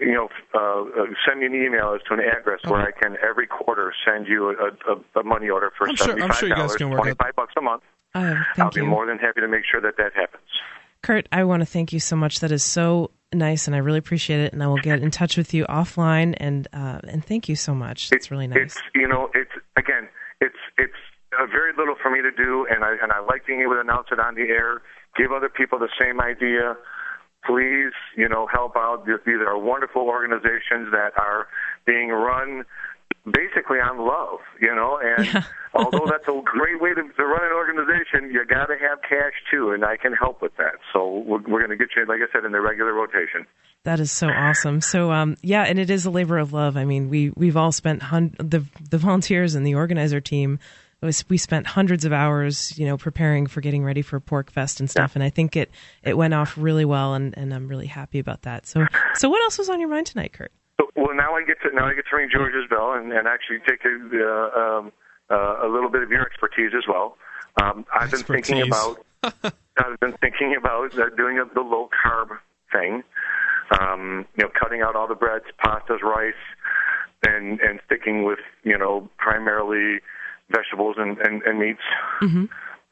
you 0.00 0.12
know, 0.12 0.28
uh, 0.54 1.02
uh, 1.02 1.06
send 1.26 1.40
me 1.40 1.46
an 1.46 1.54
email 1.54 1.94
as 1.94 2.00
to 2.08 2.14
an 2.14 2.20
address 2.20 2.60
where 2.64 2.80
I 2.80 2.90
can 2.92 3.16
every 3.26 3.46
quarter 3.46 3.92
send 4.06 4.26
you 4.26 4.50
a, 4.50 4.92
a, 4.92 5.20
a 5.20 5.22
money 5.24 5.48
order 5.48 5.70
for 5.76 5.88
I'm 5.88 5.96
sure- 5.96 6.06
seventy 6.06 6.22
I'm 6.22 6.32
sure 6.32 6.48
you 6.48 6.54
guys 6.54 6.66
dollars, 6.68 6.76
can 6.76 6.90
work 6.90 7.00
twenty 7.00 7.14
five 7.16 7.34
bucks 7.36 7.54
a 7.56 7.60
month. 7.62 7.82
Oh, 8.14 8.34
I'll 8.58 8.70
be 8.70 8.80
you. 8.80 8.86
more 8.86 9.06
than 9.06 9.18
happy 9.18 9.40
to 9.40 9.48
make 9.48 9.64
sure 9.70 9.80
that 9.80 9.96
that 9.98 10.12
happens. 10.14 10.42
Kurt, 11.02 11.28
I 11.30 11.44
want 11.44 11.60
to 11.60 11.66
thank 11.66 11.92
you 11.92 12.00
so 12.00 12.16
much. 12.16 12.40
That 12.40 12.50
is 12.50 12.64
so 12.64 13.10
nice, 13.32 13.66
and 13.66 13.76
I 13.76 13.78
really 13.78 13.98
appreciate 13.98 14.40
it. 14.40 14.52
And 14.52 14.62
I 14.62 14.66
will 14.66 14.78
get 14.78 15.00
in 15.02 15.10
touch 15.10 15.36
with 15.36 15.52
you 15.54 15.64
offline. 15.66 16.34
And 16.38 16.66
uh, 16.72 17.00
and 17.06 17.24
thank 17.24 17.48
you 17.48 17.56
so 17.56 17.74
much. 17.74 18.10
That's 18.10 18.30
really 18.30 18.46
nice. 18.46 18.58
It's 18.62 18.80
you 18.94 19.06
know, 19.06 19.30
it's 19.34 19.52
again, 19.76 20.08
it's 20.40 20.56
it's 20.76 20.94
uh, 21.38 21.46
very 21.46 21.72
little 21.76 21.94
for 22.02 22.10
me 22.10 22.22
to 22.22 22.30
do, 22.30 22.66
and 22.70 22.82
I 22.82 22.96
and 23.02 23.12
I 23.12 23.20
like 23.20 23.46
being 23.46 23.60
able 23.60 23.74
to 23.74 23.80
announce 23.80 24.08
it 24.10 24.18
on 24.18 24.34
the 24.34 24.48
air, 24.48 24.82
give 25.16 25.30
other 25.30 25.48
people 25.48 25.78
the 25.78 25.90
same 26.00 26.20
idea. 26.20 26.76
Please, 27.46 27.92
you 28.16 28.28
know, 28.28 28.46
help 28.46 28.76
out. 28.76 29.06
These 29.06 29.40
are 29.46 29.58
wonderful 29.58 30.02
organizations 30.02 30.90
that 30.92 31.12
are 31.16 31.48
being 31.86 32.08
run 32.08 32.64
basically 33.32 33.78
on 33.78 33.98
love, 33.98 34.40
you 34.60 34.74
know, 34.74 34.98
and 35.02 35.44
although 35.74 36.06
that's 36.06 36.26
a 36.28 36.40
great 36.44 36.80
way 36.80 36.90
to, 36.90 37.02
to 37.02 37.24
run 37.24 37.44
an 37.44 37.52
organization, 37.52 38.30
you 38.30 38.44
got 38.46 38.66
to 38.66 38.76
have 38.78 39.00
cash 39.02 39.34
too, 39.50 39.72
and 39.72 39.84
I 39.84 39.96
can 39.96 40.12
help 40.12 40.42
with 40.42 40.56
that. 40.56 40.76
So 40.92 41.18
we're, 41.26 41.42
we're 41.42 41.66
going 41.66 41.70
to 41.70 41.76
get 41.76 41.88
you, 41.96 42.06
like 42.06 42.20
I 42.20 42.32
said, 42.32 42.44
in 42.44 42.52
the 42.52 42.60
regular 42.60 42.92
rotation. 42.92 43.46
That 43.84 44.00
is 44.00 44.10
so 44.10 44.28
awesome. 44.28 44.80
So, 44.80 45.12
um, 45.12 45.36
yeah, 45.42 45.62
and 45.62 45.78
it 45.78 45.88
is 45.88 46.04
a 46.04 46.10
labor 46.10 46.38
of 46.38 46.52
love. 46.52 46.76
I 46.76 46.84
mean, 46.84 47.08
we 47.08 47.30
we've 47.30 47.56
all 47.56 47.72
spent 47.72 48.02
hun- 48.02 48.34
the 48.38 48.64
the 48.90 48.98
volunteers 48.98 49.54
and 49.54 49.66
the 49.66 49.76
organizer 49.76 50.20
team. 50.20 50.58
It 51.00 51.06
Was, 51.06 51.24
we 51.28 51.38
spent 51.38 51.66
hundreds 51.66 52.04
of 52.04 52.12
hours, 52.12 52.76
you 52.78 52.86
know, 52.86 52.96
preparing 52.96 53.46
for 53.46 53.60
getting 53.60 53.84
ready 53.84 54.02
for 54.02 54.18
Pork 54.18 54.50
Fest 54.50 54.80
and 54.80 54.90
stuff. 54.90 55.14
And 55.14 55.22
I 55.22 55.30
think 55.30 55.56
it 55.56 55.70
it 56.02 56.16
went 56.16 56.34
off 56.34 56.56
really 56.58 56.84
well, 56.84 57.14
and, 57.14 57.36
and 57.38 57.54
I'm 57.54 57.68
really 57.68 57.86
happy 57.86 58.18
about 58.18 58.42
that. 58.42 58.66
So, 58.66 58.84
so 59.14 59.28
what 59.28 59.40
else 59.42 59.58
was 59.58 59.68
on 59.68 59.78
your 59.78 59.88
mind 59.88 60.06
tonight, 60.06 60.32
Kurt? 60.32 60.52
Well, 60.96 61.14
now 61.14 61.34
I 61.34 61.44
get 61.44 61.60
to 61.62 61.74
now 61.74 61.86
I 61.86 61.94
get 61.94 62.04
to 62.10 62.16
ring 62.16 62.28
George's 62.32 62.68
bell 62.68 62.92
and, 62.92 63.12
and 63.12 63.28
actually 63.28 63.58
take 63.68 63.84
a, 63.84 63.94
uh, 63.94 64.60
um, 64.60 64.92
uh, 65.30 65.66
a 65.66 65.68
little 65.68 65.90
bit 65.90 66.02
of 66.02 66.10
your 66.10 66.22
expertise 66.22 66.72
as 66.76 66.84
well. 66.88 67.16
Um, 67.62 67.86
I've 67.92 68.10
been 68.10 68.22
thinking 68.22 68.62
about 68.62 69.04
I've 69.22 70.00
been 70.00 70.14
thinking 70.20 70.56
about 70.58 70.98
uh, 70.98 71.10
doing 71.16 71.38
a, 71.38 71.44
the 71.54 71.60
low 71.60 71.88
carb 72.04 72.28
thing. 72.72 73.02
Um, 73.78 74.26
you 74.36 74.44
know, 74.44 74.50
cutting 74.58 74.80
out 74.80 74.96
all 74.96 75.06
the 75.06 75.14
breads, 75.14 75.44
pastas, 75.64 76.02
rice, 76.02 76.34
and 77.24 77.60
and 77.60 77.80
sticking 77.86 78.24
with 78.24 78.38
you 78.64 78.76
know 78.76 79.08
primarily 79.18 80.00
vegetables 80.50 80.96
and 80.98 81.18
and, 81.18 81.42
and 81.42 81.58
meats. 81.58 81.80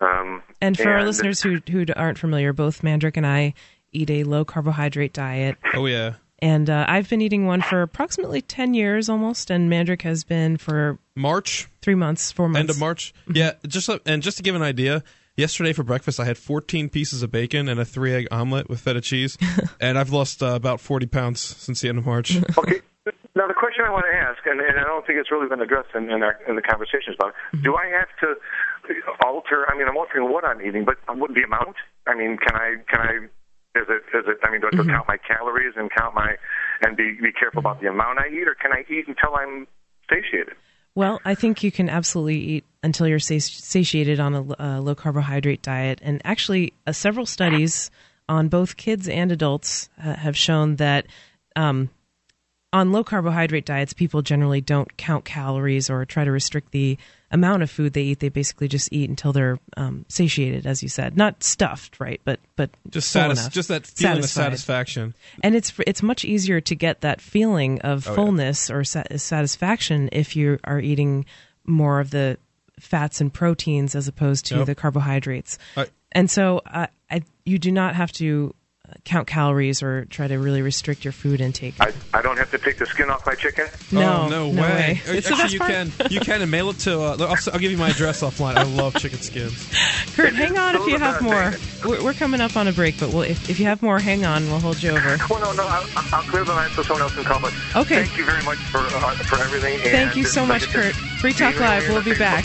Um, 0.00 0.42
And 0.60 0.76
for 0.76 0.90
our 0.90 1.04
listeners 1.04 1.40
who 1.40 1.58
who 1.70 1.84
aren't 1.96 2.18
familiar, 2.18 2.52
both 2.52 2.82
Mandrick 2.82 3.16
and 3.16 3.26
I 3.26 3.54
eat 3.92 4.10
a 4.10 4.24
low 4.24 4.44
carbohydrate 4.44 5.12
diet. 5.12 5.56
Oh 5.74 5.86
yeah. 5.86 6.14
And 6.40 6.68
uh, 6.68 6.84
I've 6.86 7.08
been 7.08 7.22
eating 7.22 7.46
one 7.46 7.62
for 7.62 7.80
approximately 7.80 8.42
10 8.42 8.74
years 8.74 9.08
almost, 9.08 9.50
and 9.50 9.70
Mandrick 9.72 10.02
has 10.02 10.22
been 10.22 10.58
for 10.58 10.98
March, 11.14 11.66
three 11.80 11.94
months, 11.94 12.30
four 12.30 12.46
months. 12.46 12.60
end 12.60 12.68
of 12.68 12.78
March. 12.78 13.14
Yeah, 13.26 13.52
just 13.66 13.88
uh, 13.88 14.00
and 14.04 14.22
just 14.22 14.36
to 14.36 14.42
give 14.42 14.54
an 14.54 14.60
idea, 14.60 15.02
yesterday 15.38 15.72
for 15.72 15.82
breakfast 15.82 16.20
I 16.20 16.26
had 16.26 16.36
14 16.36 16.90
pieces 16.90 17.22
of 17.22 17.30
bacon 17.30 17.70
and 17.70 17.80
a 17.80 17.86
three 17.86 18.12
egg 18.12 18.28
omelet 18.30 18.68
with 18.68 18.80
feta 18.80 19.00
cheese, 19.00 19.38
and 19.80 19.98
I've 19.98 20.10
lost 20.10 20.42
uh, 20.42 20.48
about 20.48 20.78
40 20.80 21.06
pounds 21.06 21.40
since 21.40 21.80
the 21.80 21.88
end 21.88 21.96
of 21.96 22.04
March. 22.04 22.36
Okay. 22.58 22.80
Now 23.36 23.46
the 23.46 23.54
question 23.54 23.84
I 23.84 23.92
want 23.92 24.08
to 24.08 24.16
ask, 24.16 24.40
and, 24.48 24.64
and 24.64 24.80
I 24.80 24.84
don't 24.88 25.04
think 25.06 25.20
it's 25.20 25.30
really 25.30 25.46
been 25.46 25.60
addressed 25.60 25.92
in, 25.94 26.08
in, 26.08 26.24
our, 26.24 26.40
in 26.48 26.56
the 26.56 26.64
conversations 26.64 27.20
about, 27.20 27.36
it, 27.52 27.62
do 27.62 27.76
I 27.76 27.92
have 27.92 28.08
to 28.24 28.40
alter? 29.22 29.68
I 29.68 29.76
mean, 29.76 29.86
I'm 29.86 29.96
altering 29.96 30.32
what 30.32 30.42
I'm 30.42 30.64
eating, 30.64 30.88
but 30.88 30.96
what 31.12 31.34
the 31.34 31.42
amount? 31.44 31.76
I 32.06 32.16
mean, 32.16 32.38
can 32.40 32.56
I 32.56 32.80
can 32.88 33.00
I? 33.00 33.12
Is 33.78 33.86
it 33.92 34.02
is 34.16 34.24
it? 34.26 34.38
I 34.42 34.50
mean, 34.50 34.62
do 34.62 34.68
I 34.72 34.76
have 34.76 34.86
to 34.86 34.90
count 34.90 35.06
my 35.06 35.18
calories 35.20 35.74
and 35.76 35.90
count 35.92 36.14
my 36.14 36.36
and 36.80 36.96
be 36.96 37.12
be 37.20 37.30
careful 37.30 37.60
about 37.60 37.80
the 37.80 37.88
amount 37.88 38.18
I 38.18 38.28
eat, 38.32 38.48
or 38.48 38.56
can 38.56 38.72
I 38.72 38.84
eat 38.88 39.06
until 39.06 39.36
I'm 39.36 39.66
satiated? 40.08 40.54
Well, 40.94 41.20
I 41.26 41.34
think 41.34 41.62
you 41.62 41.70
can 41.70 41.90
absolutely 41.90 42.38
eat 42.38 42.64
until 42.82 43.06
you're 43.06 43.18
satiated 43.18 44.18
on 44.18 44.34
a 44.34 44.80
low 44.80 44.94
carbohydrate 44.94 45.60
diet. 45.60 46.00
And 46.02 46.22
actually, 46.24 46.72
uh, 46.86 46.92
several 46.92 47.26
studies 47.26 47.90
on 48.30 48.48
both 48.48 48.78
kids 48.78 49.06
and 49.06 49.30
adults 49.30 49.90
uh, 50.02 50.14
have 50.14 50.38
shown 50.38 50.76
that 50.76 51.06
um, 51.54 51.90
on 52.72 52.92
low 52.92 53.04
carbohydrate 53.04 53.64
diets, 53.64 53.92
people 53.92 54.22
generally 54.22 54.60
don't 54.60 54.96
count 54.96 55.24
calories 55.24 55.88
or 55.88 56.04
try 56.04 56.24
to 56.24 56.30
restrict 56.32 56.72
the 56.72 56.98
amount 57.30 57.62
of 57.62 57.70
food 57.70 57.92
they 57.92 58.02
eat. 58.02 58.20
They 58.20 58.28
basically 58.28 58.68
just 58.68 58.92
eat 58.92 59.08
until 59.08 59.32
they're 59.32 59.58
um, 59.76 60.04
satiated, 60.08 60.66
as 60.66 60.82
you 60.82 60.88
said, 60.88 61.16
not 61.16 61.42
stuffed, 61.42 61.98
right? 62.00 62.20
But 62.24 62.40
but 62.56 62.70
Just 62.90 63.10
satis- 63.10 63.48
just 63.48 63.68
that 63.68 63.86
feeling 63.86 64.16
Satisfied. 64.22 64.22
of 64.22 64.30
satisfaction. 64.58 65.14
and 65.42 65.54
it's 65.54 65.72
it's 65.86 66.02
much 66.02 66.24
easier 66.24 66.60
to 66.62 66.74
get 66.74 67.00
that 67.00 67.20
feeling 67.20 67.80
of 67.82 68.06
Oh, 68.06 68.10
yeah. 68.10 68.16
fullness 68.16 68.70
or 68.70 68.84
sa- 68.84 69.04
satisfaction 69.16 70.08
if 70.12 70.36
you 70.36 70.58
are 70.64 70.80
eating 70.80 71.24
more 71.64 72.00
of 72.00 72.10
the 72.10 72.38
fats 72.78 73.20
and 73.20 73.32
proteins 73.32 73.94
as 73.94 74.06
opposed 74.08 74.44
to 74.46 74.56
Yep. 74.58 74.66
the 74.66 74.74
carbohydrates. 74.74 75.58
I- 75.76 75.86
and 76.12 76.30
so 76.30 76.62
uh, 76.66 76.86
I, 77.10 77.22
you 77.44 77.58
do 77.58 77.70
not 77.72 77.94
have 77.94 78.12
to 78.12 78.54
count 79.04 79.26
calories 79.26 79.82
or 79.82 80.04
try 80.06 80.26
to 80.28 80.38
really 80.38 80.62
restrict 80.62 81.04
your 81.04 81.12
food 81.12 81.40
intake. 81.40 81.74
I 81.80 81.92
I 82.14 82.22
don't 82.22 82.36
have 82.38 82.50
to 82.52 82.58
take 82.58 82.78
the 82.78 82.86
skin 82.86 83.10
off 83.10 83.26
my 83.26 83.34
chicken. 83.34 83.68
no, 83.92 84.00
oh, 84.00 84.28
no, 84.28 84.50
no 84.50 84.62
way. 84.62 84.68
way. 84.68 85.00
It's 85.06 85.30
Actually, 85.30 85.52
you 85.52 85.58
part. 85.58 85.70
can 85.70 85.92
you 86.10 86.20
can 86.20 86.42
and 86.42 86.50
mail 86.50 86.70
it 86.70 86.78
to. 86.80 87.00
Uh, 87.00 87.16
I'll, 87.20 87.52
I'll 87.52 87.58
give 87.60 87.70
you 87.70 87.76
my 87.78 87.90
address 87.90 88.22
offline. 88.22 88.56
I 88.56 88.62
love 88.64 88.94
chicken 88.96 89.18
skins. 89.18 89.68
Kurt, 90.14 90.34
hang 90.34 90.56
on 90.56 90.76
if 90.76 90.86
you 90.86 90.98
have 90.98 91.20
more. 91.22 91.52
We're, 91.84 92.02
we're 92.04 92.14
coming 92.14 92.40
up 92.40 92.56
on 92.56 92.68
a 92.68 92.72
break, 92.72 92.98
but 92.98 93.10
we'll, 93.12 93.22
if, 93.22 93.50
if 93.50 93.60
you 93.60 93.66
have 93.66 93.82
more, 93.82 93.98
hang 93.98 94.24
on. 94.24 94.46
We'll 94.46 94.60
hold 94.60 94.82
you 94.82 94.90
over. 94.90 95.16
Well, 95.28 95.40
no, 95.40 95.52
no, 95.52 95.66
I'll, 95.68 95.86
I'll 96.12 96.22
clear 96.22 96.44
the 96.44 96.52
line 96.52 96.70
so 96.70 96.82
someone 96.82 97.02
else 97.02 97.14
can 97.14 97.24
call. 97.24 97.40
But 97.40 97.52
Okay. 97.74 98.04
thank 98.04 98.16
you 98.18 98.24
very 98.24 98.42
much 98.44 98.58
for 98.58 98.78
uh, 98.78 99.14
for 99.24 99.36
everything. 99.40 99.78
Thank 99.80 99.94
and 99.94 100.16
you 100.16 100.24
so 100.24 100.46
much, 100.46 100.68
Kurt. 100.68 100.94
Free 100.94 101.32
Talk 101.32 101.58
Live. 101.60 101.88
We'll 101.88 101.98
on 101.98 102.04
be 102.04 102.12
Facebook. 102.12 102.18
back. 102.18 102.44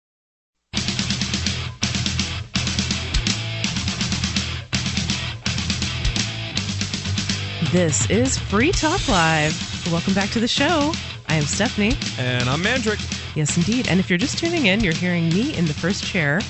This 7.71 8.09
is 8.09 8.37
Free 8.37 8.73
Talk 8.73 9.07
Live. 9.07 9.89
Welcome 9.93 10.13
back 10.13 10.29
to 10.31 10.41
the 10.41 10.47
show. 10.47 10.91
I 11.29 11.35
am 11.35 11.43
Stephanie. 11.43 11.93
And 12.17 12.49
I'm 12.49 12.61
Mandrick. 12.61 12.99
Yes, 13.33 13.55
indeed. 13.55 13.87
And 13.87 13.97
if 13.97 14.09
you're 14.09 14.19
just 14.19 14.37
tuning 14.37 14.65
in, 14.65 14.81
you're 14.81 14.91
hearing 14.91 15.29
me 15.29 15.55
in 15.55 15.63
the 15.63 15.73
first 15.73 16.03
chair, 16.03 16.41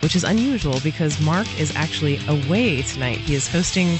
which 0.00 0.14
is 0.14 0.22
unusual 0.22 0.78
because 0.84 1.18
Mark 1.18 1.46
is 1.58 1.74
actually 1.76 2.20
away 2.28 2.82
tonight. 2.82 3.16
He 3.16 3.34
is 3.34 3.48
hosting 3.48 3.98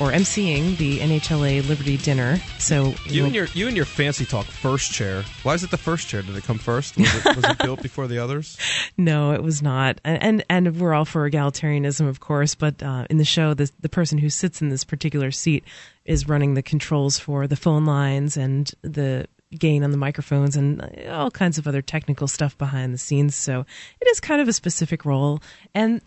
or 0.00 0.10
emceeing 0.10 0.76
the 0.76 0.98
NHLA 1.00 1.68
Liberty 1.68 1.96
Dinner. 1.96 2.38
So 2.58 2.94
You 3.06 3.22
we'll- 3.22 3.24
and 3.26 3.34
your 3.34 3.46
you 3.54 3.66
and 3.68 3.76
your 3.76 3.86
fancy 3.86 4.24
talk 4.24 4.46
first 4.46 4.92
chair. 4.92 5.22
Why 5.42 5.54
is 5.54 5.62
it 5.64 5.70
the 5.70 5.76
first 5.78 6.08
chair? 6.08 6.22
Did 6.22 6.36
it 6.36 6.44
come 6.44 6.58
first? 6.58 6.96
Was 6.96 7.14
it, 7.26 7.36
was 7.36 7.44
it 7.44 7.58
built 7.58 7.82
before 7.82 8.06
the 8.06 8.18
others? 8.18 8.56
No, 8.96 9.32
it 9.32 9.42
was 9.42 9.60
not. 9.60 10.00
And 10.04 10.22
and, 10.22 10.44
and 10.48 10.80
we're 10.80 10.94
all 10.94 11.04
for 11.04 11.28
egalitarianism, 11.28 12.08
of 12.08 12.20
course. 12.20 12.54
But 12.54 12.80
uh, 12.82 13.06
in 13.10 13.18
the 13.18 13.24
show, 13.24 13.52
the 13.54 13.70
the 13.80 13.88
person 13.88 14.18
who 14.18 14.30
sits 14.30 14.62
in 14.62 14.68
this 14.68 14.84
particular 14.84 15.30
seat 15.32 15.64
is 16.04 16.28
running 16.28 16.54
the 16.54 16.62
controls 16.62 17.18
for 17.18 17.46
the 17.48 17.56
phone 17.56 17.84
lines 17.86 18.36
and 18.36 18.70
the 18.82 19.26
gain 19.58 19.82
on 19.84 19.90
the 19.90 19.96
microphones 19.96 20.56
and 20.56 20.80
all 21.08 21.30
kinds 21.30 21.58
of 21.58 21.66
other 21.66 21.82
technical 21.82 22.26
stuff 22.28 22.56
behind 22.58 22.92
the 22.94 22.98
scenes. 22.98 23.34
So 23.34 23.64
it 24.00 24.08
is 24.08 24.20
kind 24.20 24.40
of 24.40 24.48
a 24.48 24.52
specific 24.52 25.04
role. 25.04 25.40
And 25.74 26.00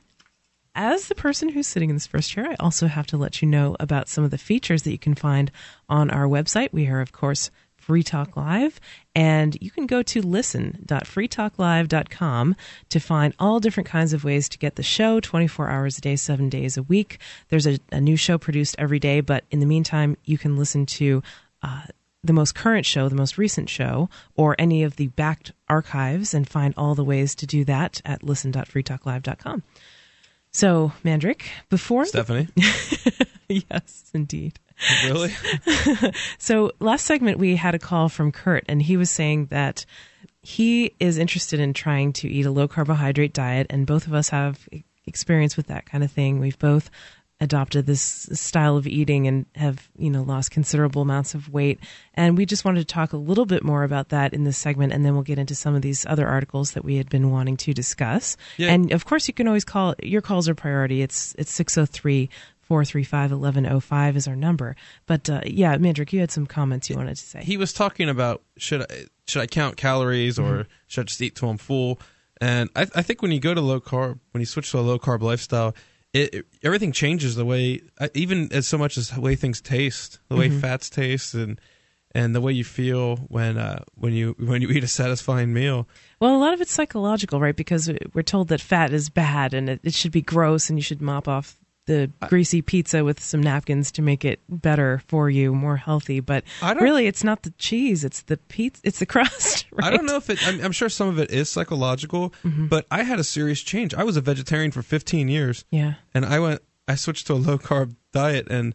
as 0.77 1.07
the 1.07 1.15
person 1.15 1.49
who's 1.49 1.67
sitting 1.67 1.89
in 1.89 1.95
this 1.95 2.07
first 2.07 2.29
chair, 2.29 2.47
I 2.47 2.55
also 2.59 2.85
have 2.87 3.07
to 3.07 3.17
let 3.17 3.41
you 3.41 3.47
know 3.47 3.75
about 3.79 4.07
some 4.07 4.23
of 4.23 4.29
the 4.31 4.37
features 4.37 4.83
that 4.83 4.91
you 4.91 4.99
can 4.99 5.15
find 5.15 5.51
on 5.89 6.11
our 6.11 6.27
website. 6.27 6.71
We 6.71 6.87
are, 6.87 7.01
of 7.01 7.11
course, 7.11 7.49
Free 7.75 8.03
Talk 8.03 8.37
Live, 8.37 8.79
and 9.15 9.57
you 9.59 9.71
can 9.71 9.87
go 9.87 10.03
to 10.03 10.21
listen.freetalklive.com 10.21 12.55
to 12.89 12.99
find 12.99 13.33
all 13.39 13.59
different 13.59 13.89
kinds 13.89 14.13
of 14.13 14.23
ways 14.23 14.47
to 14.49 14.59
get 14.59 14.75
the 14.75 14.83
show 14.83 15.19
24 15.19 15.67
hours 15.67 15.97
a 15.97 16.01
day, 16.01 16.15
seven 16.15 16.47
days 16.47 16.77
a 16.77 16.83
week. 16.83 17.17
There's 17.49 17.65
a, 17.65 17.79
a 17.91 17.99
new 17.99 18.15
show 18.15 18.37
produced 18.37 18.75
every 18.77 18.99
day, 18.99 19.21
but 19.21 19.45
in 19.49 19.59
the 19.59 19.65
meantime, 19.65 20.15
you 20.25 20.37
can 20.37 20.57
listen 20.57 20.85
to 20.85 21.23
uh, 21.63 21.85
the 22.23 22.33
most 22.33 22.53
current 22.53 22.85
show, 22.85 23.09
the 23.09 23.15
most 23.15 23.39
recent 23.39 23.67
show, 23.69 24.11
or 24.35 24.55
any 24.59 24.83
of 24.83 24.97
the 24.97 25.07
backed 25.07 25.53
archives 25.69 26.35
and 26.35 26.47
find 26.47 26.75
all 26.77 26.93
the 26.93 27.03
ways 27.03 27.33
to 27.35 27.47
do 27.47 27.65
that 27.65 27.99
at 28.05 28.21
listen.freetalklive.com. 28.21 29.63
So, 30.57 30.91
Mandrick, 31.05 31.43
before 31.69 32.05
Stephanie, 32.05 32.47
yes, 33.47 34.09
indeed. 34.11 34.57
really? 35.05 35.31
So 36.39 36.71
last 36.79 37.05
segment 37.05 37.37
we 37.37 37.55
had 37.55 37.75
a 37.75 37.79
call 37.79 38.09
from 38.09 38.31
Kurt, 38.31 38.65
and 38.67 38.81
he 38.81 38.97
was 38.97 39.11
saying 39.11 39.47
that 39.51 39.85
he 40.41 40.95
is 40.99 41.19
interested 41.19 41.59
in 41.59 41.73
trying 41.75 42.11
to 42.13 42.27
eat 42.27 42.47
a 42.47 42.49
low 42.49 42.67
carbohydrate 42.67 43.33
diet, 43.33 43.67
and 43.69 43.85
both 43.85 44.07
of 44.07 44.15
us 44.15 44.29
have 44.29 44.67
experience 45.05 45.57
with 45.57 45.67
that 45.67 45.85
kind 45.85 46.03
of 46.03 46.11
thing. 46.11 46.39
We've 46.39 46.57
both 46.57 46.89
adopted 47.39 47.85
this 47.85 48.01
style 48.33 48.77
of 48.77 48.87
eating 48.87 49.27
and 49.27 49.45
have 49.55 49.89
you 49.97 50.09
know 50.09 50.23
lost 50.23 50.49
considerable 50.51 51.01
amounts 51.01 51.35
of 51.35 51.49
weight. 51.49 51.79
And 52.15 52.37
we 52.37 52.45
just 52.45 52.65
wanted 52.65 52.79
to 52.79 52.85
talk 52.85 53.13
a 53.13 53.17
little 53.17 53.45
bit 53.45 53.63
more 53.63 53.83
about 53.83 54.09
that 54.09 54.33
in 54.33 54.43
this 54.43 54.57
segment 54.57 54.93
and 54.93 55.05
then 55.05 55.13
we'll 55.13 55.23
get 55.23 55.37
into 55.37 55.53
some 55.53 55.75
of 55.75 55.81
these 55.81 56.05
other 56.05 56.27
articles 56.27 56.71
that 56.71 56.83
we 56.83 56.97
had 56.97 57.09
been 57.09 57.29
wanting 57.31 57.57
to 57.57 57.73
discuss. 57.73 58.37
Yeah. 58.57 58.71
and 58.71 58.91
of 58.91 59.05
course 59.05 59.27
you 59.27 59.33
can 59.33 59.47
always 59.47 59.65
call 59.65 59.93
your 60.01 60.21
calls 60.21 60.49
are 60.49 60.55
priority. 60.55 61.01
It's 61.01 61.35
it's 61.37 61.53
603 61.53 62.29
435 62.61 63.31
1105 63.31 64.17
is 64.17 64.27
our 64.27 64.35
number. 64.35 64.75
But 65.05 65.29
uh, 65.29 65.41
yeah 65.45 65.77
mandrick 65.77 66.11
you 66.11 66.19
had 66.19 66.31
some 66.31 66.47
comments 66.47 66.89
you 66.89 66.95
wanted 66.95 67.17
to 67.17 67.25
say. 67.25 67.43
He 67.43 67.57
was 67.57 67.71
talking 67.71 68.09
about 68.09 68.41
should 68.57 68.81
I 68.81 69.05
should 69.27 69.41
I 69.43 69.47
count 69.47 69.77
calories 69.77 70.39
or 70.39 70.65
should 70.87 71.01
I 71.01 71.03
just 71.03 71.21
eat 71.21 71.35
till 71.35 71.49
I'm 71.49 71.57
full? 71.57 71.99
And 72.39 72.69
I, 72.75 72.87
I 72.95 73.01
think 73.01 73.21
when 73.21 73.31
you 73.31 73.39
go 73.39 73.53
to 73.53 73.61
low 73.61 73.79
carb, 73.79 74.19
when 74.31 74.41
you 74.41 74.45
switch 74.45 74.71
to 74.71 74.79
a 74.79 74.81
low 74.81 74.99
carb 74.99 75.21
lifestyle, 75.21 75.75
it, 76.13 76.33
it- 76.33 76.45
everything 76.63 76.91
changes 76.91 77.35
the 77.35 77.45
way, 77.45 77.81
even 78.13 78.51
as 78.51 78.67
so 78.67 78.77
much 78.77 78.97
as 78.97 79.09
the 79.09 79.21
way 79.21 79.35
things 79.35 79.61
taste, 79.61 80.19
the 80.29 80.35
way 80.35 80.49
fats 80.49 80.89
taste, 80.89 81.33
and 81.33 81.59
and 82.15 82.33
the 82.33 82.41
way 82.41 82.51
you 82.53 82.63
feel 82.63 83.17
when 83.27 83.57
uh, 83.57 83.83
when 83.95 84.13
you 84.13 84.35
when 84.39 84.61
you 84.61 84.69
eat 84.69 84.83
a 84.83 84.87
satisfying 84.87 85.53
meal. 85.53 85.87
Well, 86.19 86.35
a 86.35 86.39
lot 86.39 86.53
of 86.53 86.61
it's 86.61 86.71
psychological, 86.71 87.39
right? 87.39 87.55
Because 87.55 87.91
we're 88.13 88.23
told 88.23 88.47
that 88.47 88.61
fat 88.61 88.91
is 88.93 89.09
bad 89.09 89.53
and 89.53 89.69
it, 89.69 89.81
it 89.83 89.93
should 89.93 90.11
be 90.11 90.21
gross, 90.21 90.69
and 90.69 90.77
you 90.79 90.83
should 90.83 91.01
mop 91.01 91.27
off 91.27 91.57
the 91.87 92.11
greasy 92.27 92.61
pizza 92.61 93.03
with 93.03 93.19
some 93.19 93.41
napkins 93.41 93.91
to 93.93 94.01
make 94.01 94.23
it 94.23 94.39
better 94.47 95.01
for 95.07 95.29
you, 95.29 95.55
more 95.55 95.77
healthy. 95.77 96.19
But 96.19 96.43
really, 96.79 97.07
it's 97.07 97.23
not 97.23 97.43
the 97.43 97.49
cheese; 97.57 98.03
it's 98.03 98.21
the 98.21 98.37
pizza, 98.37 98.81
it's 98.85 98.99
the 98.99 99.05
crust. 99.13 99.65
Right? 99.71 99.87
I 99.87 99.95
don't 99.95 100.05
know 100.05 100.17
if 100.17 100.29
it. 100.29 100.45
I'm, 100.47 100.63
I'm 100.63 100.71
sure 100.71 100.89
some 100.89 101.09
of 101.09 101.17
it 101.17 101.31
is 101.31 101.49
psychological, 101.49 102.33
mm-hmm. 102.43 102.67
but 102.67 102.85
I 102.91 103.03
had 103.03 103.19
a 103.19 103.23
serious 103.23 103.61
change. 103.61 103.93
I 103.95 104.03
was 104.03 104.15
a 104.15 104.21
vegetarian 104.21 104.71
for 104.71 104.83
15 104.83 105.27
years. 105.27 105.65
Yeah, 105.71 105.95
and 106.13 106.25
I 106.25 106.39
went 106.39 106.61
I 106.87 106.95
switched 106.95 107.27
to 107.27 107.33
a 107.33 107.35
low 107.35 107.57
carb 107.57 107.95
diet 108.11 108.47
and 108.49 108.73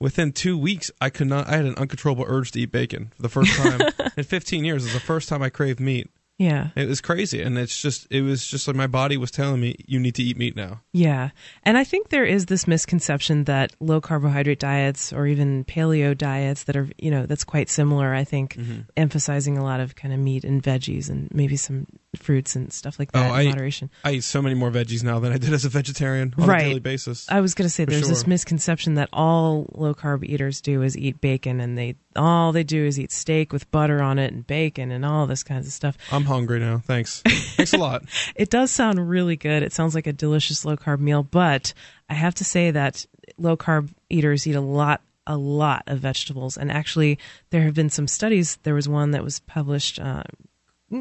within 0.00 0.32
2 0.32 0.58
weeks 0.58 0.90
I 1.00 1.10
could 1.10 1.26
not 1.26 1.48
I 1.48 1.56
had 1.56 1.64
an 1.64 1.76
uncontrollable 1.76 2.24
urge 2.26 2.52
to 2.52 2.60
eat 2.60 2.72
bacon 2.72 3.12
for 3.16 3.22
the 3.22 3.28
first 3.28 3.56
time 3.56 3.80
in 4.16 4.24
15 4.24 4.64
years 4.64 4.82
it 4.84 4.88
was 4.88 4.94
the 4.94 5.00
first 5.00 5.28
time 5.28 5.42
I 5.42 5.48
craved 5.48 5.80
meat 5.80 6.10
yeah, 6.38 6.70
it 6.74 6.88
was 6.88 7.00
crazy 7.00 7.40
and 7.40 7.56
it's 7.56 7.80
just 7.80 8.06
it 8.10 8.22
was 8.22 8.44
just 8.46 8.66
like 8.66 8.76
my 8.76 8.88
body 8.88 9.16
was 9.16 9.30
telling 9.30 9.60
me 9.60 9.76
you 9.86 10.00
need 10.00 10.14
to 10.16 10.22
eat 10.22 10.36
meat 10.36 10.56
now 10.56 10.80
yeah. 10.96 11.30
And 11.64 11.76
I 11.76 11.82
think 11.82 12.10
there 12.10 12.24
is 12.24 12.46
this 12.46 12.68
misconception 12.68 13.44
that 13.44 13.72
low 13.80 14.00
carbohydrate 14.00 14.60
diets 14.60 15.12
or 15.12 15.26
even 15.26 15.64
paleo 15.64 16.16
diets 16.16 16.64
that 16.64 16.76
are, 16.76 16.88
you 16.98 17.10
know, 17.10 17.26
that's 17.26 17.42
quite 17.42 17.68
similar. 17.68 18.14
I 18.14 18.22
think 18.22 18.54
Mm-hmm. 18.54 18.80
emphasizing 18.96 19.58
a 19.58 19.64
lot 19.64 19.80
of 19.80 19.96
kind 19.96 20.14
of 20.14 20.20
meat 20.20 20.44
and 20.44 20.62
veggies 20.62 21.08
and 21.10 21.28
maybe 21.34 21.56
some 21.56 21.86
fruits 22.14 22.54
and 22.54 22.72
stuff 22.72 23.00
like 23.00 23.10
that 23.10 23.28
Oh, 23.28 23.34
in 23.34 23.40
I- 23.40 23.44
moderation. 23.50 23.90
I 24.04 24.12
eat 24.12 24.24
so 24.24 24.40
many 24.40 24.54
more 24.54 24.70
veggies 24.70 25.02
now 25.02 25.18
than 25.18 25.32
I 25.32 25.38
did 25.38 25.52
as 25.52 25.64
a 25.64 25.68
vegetarian 25.68 26.32
on 26.38 26.46
Right. 26.46 26.60
a 26.62 26.68
daily 26.68 26.80
basis 26.80 27.26
I 27.28 27.40
was 27.40 27.54
going 27.54 27.66
to 27.66 27.70
say 27.70 27.84
there's 27.84 28.08
this 28.08 28.26
misconception 28.28 28.94
that 28.94 29.08
all 29.12 29.66
low 29.74 29.94
carb 29.94 30.24
eaters 30.24 30.60
do 30.60 30.82
is 30.82 30.96
eat 30.96 31.20
bacon 31.20 31.58
and 31.60 31.76
they 31.76 31.96
all 32.14 32.52
they 32.52 32.62
do 32.62 32.84
is 32.84 33.00
eat 33.00 33.10
steak 33.10 33.52
with 33.52 33.68
butter 33.72 34.00
on 34.00 34.20
it 34.20 34.32
and 34.32 34.46
bacon 34.46 34.92
and 34.92 35.04
all 35.04 35.26
this 35.26 35.42
kinds 35.42 35.66
of 35.66 35.72
stuff. 35.72 35.96
I'm 36.12 36.23
hungry 36.24 36.60
now. 36.60 36.78
Thanks. 36.78 37.22
Thanks 37.26 37.72
a 37.72 37.78
lot. 37.78 38.04
It 38.34 38.50
does 38.50 38.70
sound 38.70 39.08
really 39.08 39.36
good. 39.36 39.62
It 39.62 39.72
sounds 39.72 39.94
like 39.94 40.06
a 40.06 40.12
delicious 40.12 40.64
low 40.64 40.76
carb 40.76 41.00
meal, 41.00 41.22
but 41.22 41.72
I 42.08 42.14
have 42.14 42.34
to 42.36 42.44
say 42.44 42.70
that 42.70 43.06
low 43.38 43.56
carb 43.56 43.90
eaters 44.08 44.46
eat 44.46 44.56
a 44.56 44.60
lot 44.60 45.00
a 45.26 45.36
lot 45.36 45.84
of 45.86 46.00
vegetables. 46.00 46.58
And 46.58 46.70
actually 46.70 47.18
there 47.48 47.62
have 47.62 47.74
been 47.74 47.88
some 47.88 48.06
studies. 48.06 48.56
There 48.62 48.74
was 48.74 48.88
one 48.88 49.12
that 49.12 49.24
was 49.24 49.40
published 49.40 49.98
uh, 49.98 50.24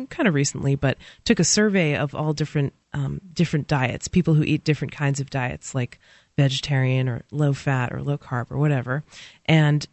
kind 0.10 0.28
of 0.28 0.34
recently, 0.34 0.76
but 0.76 0.98
took 1.26 1.40
a 1.40 1.44
survey 1.44 1.98
of 1.98 2.16
all 2.16 2.34
different 2.34 2.74
um, 2.94 3.20
different 3.34 3.68
diets, 3.68 4.08
people 4.08 4.34
who 4.34 4.44
eat 4.44 4.64
different 4.64 4.94
kinds 4.94 5.20
of 5.20 5.30
diets, 5.30 5.74
like 5.74 6.00
vegetarian 6.38 7.10
or 7.10 7.24
low 7.32 7.54
fat 7.54 7.92
or 7.92 8.02
low 8.02 8.18
carb 8.18 8.52
or 8.52 8.58
whatever. 8.58 9.04
And 9.46 9.86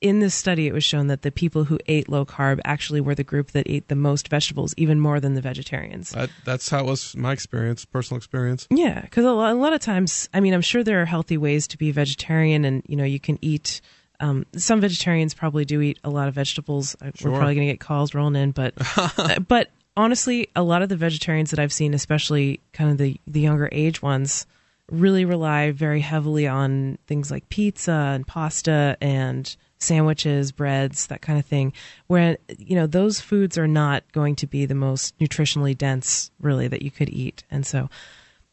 in 0.00 0.20
this 0.20 0.34
study, 0.34 0.66
it 0.66 0.72
was 0.72 0.82
shown 0.84 1.08
that 1.08 1.22
the 1.22 1.30
people 1.30 1.64
who 1.64 1.78
ate 1.86 2.08
low 2.08 2.24
carb 2.24 2.58
actually 2.64 3.00
were 3.00 3.14
the 3.14 3.24
group 3.24 3.50
that 3.50 3.68
ate 3.68 3.88
the 3.88 3.94
most 3.94 4.28
vegetables, 4.28 4.72
even 4.78 4.98
more 4.98 5.20
than 5.20 5.34
the 5.34 5.40
vegetarians. 5.42 6.10
that, 6.12 6.30
that's 6.44 6.68
how 6.70 6.78
it 6.80 6.86
was 6.86 7.14
my 7.16 7.32
experience 7.32 7.84
personal 7.84 8.16
experience 8.16 8.66
Yeah, 8.70 9.00
because 9.02 9.24
a, 9.24 9.32
lot- 9.32 9.52
a 9.52 9.54
lot 9.56 9.72
of 9.74 9.80
times, 9.80 10.28
I 10.32 10.40
mean, 10.40 10.54
I'm 10.54 10.62
sure 10.62 10.82
there 10.82 11.02
are 11.02 11.06
healthy 11.06 11.36
ways 11.36 11.66
to 11.68 11.76
be 11.78 11.90
vegetarian, 11.92 12.64
and 12.64 12.82
you 12.86 12.96
know, 12.96 13.04
you 13.04 13.20
can 13.20 13.38
eat. 13.42 13.80
Um, 14.20 14.44
some 14.54 14.80
vegetarians 14.82 15.32
probably 15.32 15.64
do 15.64 15.80
eat 15.80 15.98
a 16.04 16.10
lot 16.10 16.28
of 16.28 16.34
vegetables. 16.34 16.94
Sure. 17.14 17.30
We're 17.32 17.38
probably 17.38 17.54
going 17.54 17.66
to 17.68 17.72
get 17.72 17.80
calls 17.80 18.14
rolling 18.14 18.36
in, 18.36 18.50
but 18.52 18.74
but 19.48 19.68
honestly, 19.96 20.48
a 20.54 20.62
lot 20.62 20.82
of 20.82 20.88
the 20.90 20.96
vegetarians 20.96 21.50
that 21.50 21.58
I've 21.58 21.72
seen, 21.72 21.94
especially 21.94 22.60
kind 22.72 22.90
of 22.90 22.98
the 22.98 23.18
the 23.26 23.40
younger 23.40 23.68
age 23.72 24.02
ones, 24.02 24.46
really 24.90 25.24
rely 25.24 25.70
very 25.70 26.00
heavily 26.00 26.46
on 26.46 26.98
things 27.06 27.30
like 27.30 27.48
pizza 27.48 27.92
and 28.14 28.26
pasta 28.26 28.96
and 29.00 29.56
sandwiches, 29.80 30.52
breads, 30.52 31.08
that 31.08 31.22
kind 31.22 31.38
of 31.38 31.44
thing. 31.44 31.72
Where 32.06 32.38
you 32.58 32.76
know 32.76 32.86
those 32.86 33.20
foods 33.20 33.58
are 33.58 33.68
not 33.68 34.04
going 34.12 34.36
to 34.36 34.46
be 34.46 34.66
the 34.66 34.74
most 34.74 35.18
nutritionally 35.18 35.76
dense, 35.76 36.30
really, 36.40 36.68
that 36.68 36.82
you 36.82 36.90
could 36.90 37.08
eat, 37.10 37.42
and 37.50 37.66
so 37.66 37.90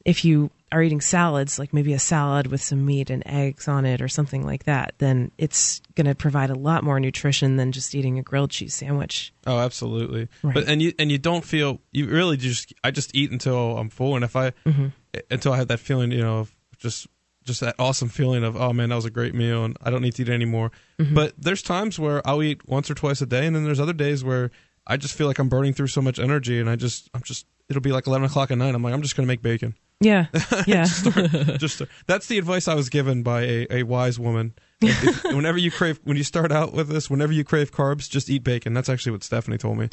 if 0.05 0.23
you 0.23 0.49
are 0.71 0.81
eating 0.81 1.01
salads, 1.01 1.59
like 1.59 1.73
maybe 1.73 1.93
a 1.93 1.99
salad 1.99 2.47
with 2.47 2.61
some 2.61 2.85
meat 2.85 3.09
and 3.09 3.23
eggs 3.25 3.67
on 3.69 3.85
it 3.85 4.01
or 4.01 4.07
something 4.07 4.45
like 4.45 4.65
that, 4.65 4.93
then 4.97 5.31
it's 5.37 5.81
going 5.95 6.07
to 6.07 6.15
provide 6.15 6.49
a 6.49 6.55
lot 6.55 6.83
more 6.83 6.99
nutrition 6.99 7.55
than 7.55 7.71
just 7.71 7.95
eating 7.95 8.19
a 8.19 8.21
grilled 8.21 8.49
cheese 8.49 8.73
sandwich. 8.73 9.33
Oh, 9.45 9.59
absolutely. 9.59 10.27
Right. 10.43 10.53
But 10.53 10.67
and 10.67 10.81
you 10.81 10.93
and 10.99 11.11
you 11.11 11.17
don't 11.17 11.43
feel 11.43 11.79
you 11.91 12.07
really 12.07 12.37
just 12.37 12.73
I 12.83 12.91
just 12.91 13.15
eat 13.15 13.31
until 13.31 13.77
I'm 13.77 13.89
full, 13.89 14.15
and 14.15 14.23
if 14.23 14.35
I 14.35 14.51
Mm-hmm. 14.65 14.87
until 15.29 15.53
I 15.53 15.57
have 15.57 15.67
that 15.69 15.79
feeling, 15.79 16.11
you 16.11 16.21
know, 16.21 16.39
of 16.39 16.55
just 16.77 17.07
just 17.47 17.61
that 17.61 17.75
awesome 17.79 18.09
feeling 18.09 18.43
of 18.43 18.55
oh 18.55 18.73
man, 18.73 18.89
that 18.89 18.95
was 18.95 19.05
a 19.05 19.09
great 19.09 19.33
meal, 19.33 19.65
and 19.65 19.75
I 19.81 19.89
don't 19.89 20.01
need 20.01 20.13
to 20.15 20.21
eat 20.21 20.29
anymore. 20.29 20.71
Mm-hmm. 20.99 21.15
But 21.15 21.33
there's 21.37 21.63
times 21.63 21.97
where 21.97 22.25
I'll 22.27 22.43
eat 22.43 22.67
once 22.67 22.91
or 22.91 22.93
twice 22.93 23.21
a 23.21 23.25
day, 23.25 23.47
and 23.47 23.55
then 23.55 23.63
there's 23.63 23.79
other 23.79 23.93
days 23.93 24.23
where 24.23 24.51
I 24.85 24.97
just 24.97 25.15
feel 25.15 25.27
like 25.27 25.39
I'm 25.39 25.49
burning 25.49 25.73
through 25.73 25.87
so 25.87 26.01
much 26.01 26.19
energy, 26.19 26.59
and 26.59 26.69
I 26.69 26.75
just 26.75 27.09
I'm 27.13 27.23
just 27.23 27.47
it'll 27.69 27.81
be 27.81 27.91
like 27.91 28.07
11 28.07 28.25
o'clock 28.25 28.51
at 28.51 28.57
night. 28.57 28.75
I'm 28.75 28.83
like 28.83 28.93
I'm 28.93 29.01
just 29.01 29.15
gonna 29.15 29.27
make 29.27 29.41
bacon. 29.41 29.75
Yeah, 29.99 30.27
yeah, 30.67 30.83
just 31.57 31.81
that's 32.05 32.27
the 32.27 32.37
advice 32.37 32.67
I 32.67 32.75
was 32.75 32.89
given 32.89 33.23
by 33.23 33.41
a, 33.41 33.67
a 33.71 33.83
wise 33.83 34.19
woman. 34.19 34.53
If- 34.79 35.23
whenever 35.23 35.57
you 35.57 35.71
crave, 35.71 35.99
when 36.03 36.17
you 36.17 36.23
start 36.23 36.51
out 36.51 36.71
with 36.71 36.87
this, 36.87 37.09
whenever 37.09 37.33
you 37.33 37.43
crave 37.43 37.71
carbs, 37.71 38.07
just 38.07 38.29
eat 38.29 38.43
bacon. 38.43 38.75
That's 38.75 38.89
actually 38.89 39.13
what 39.13 39.23
Stephanie 39.23 39.57
told 39.57 39.79
me. 39.79 39.89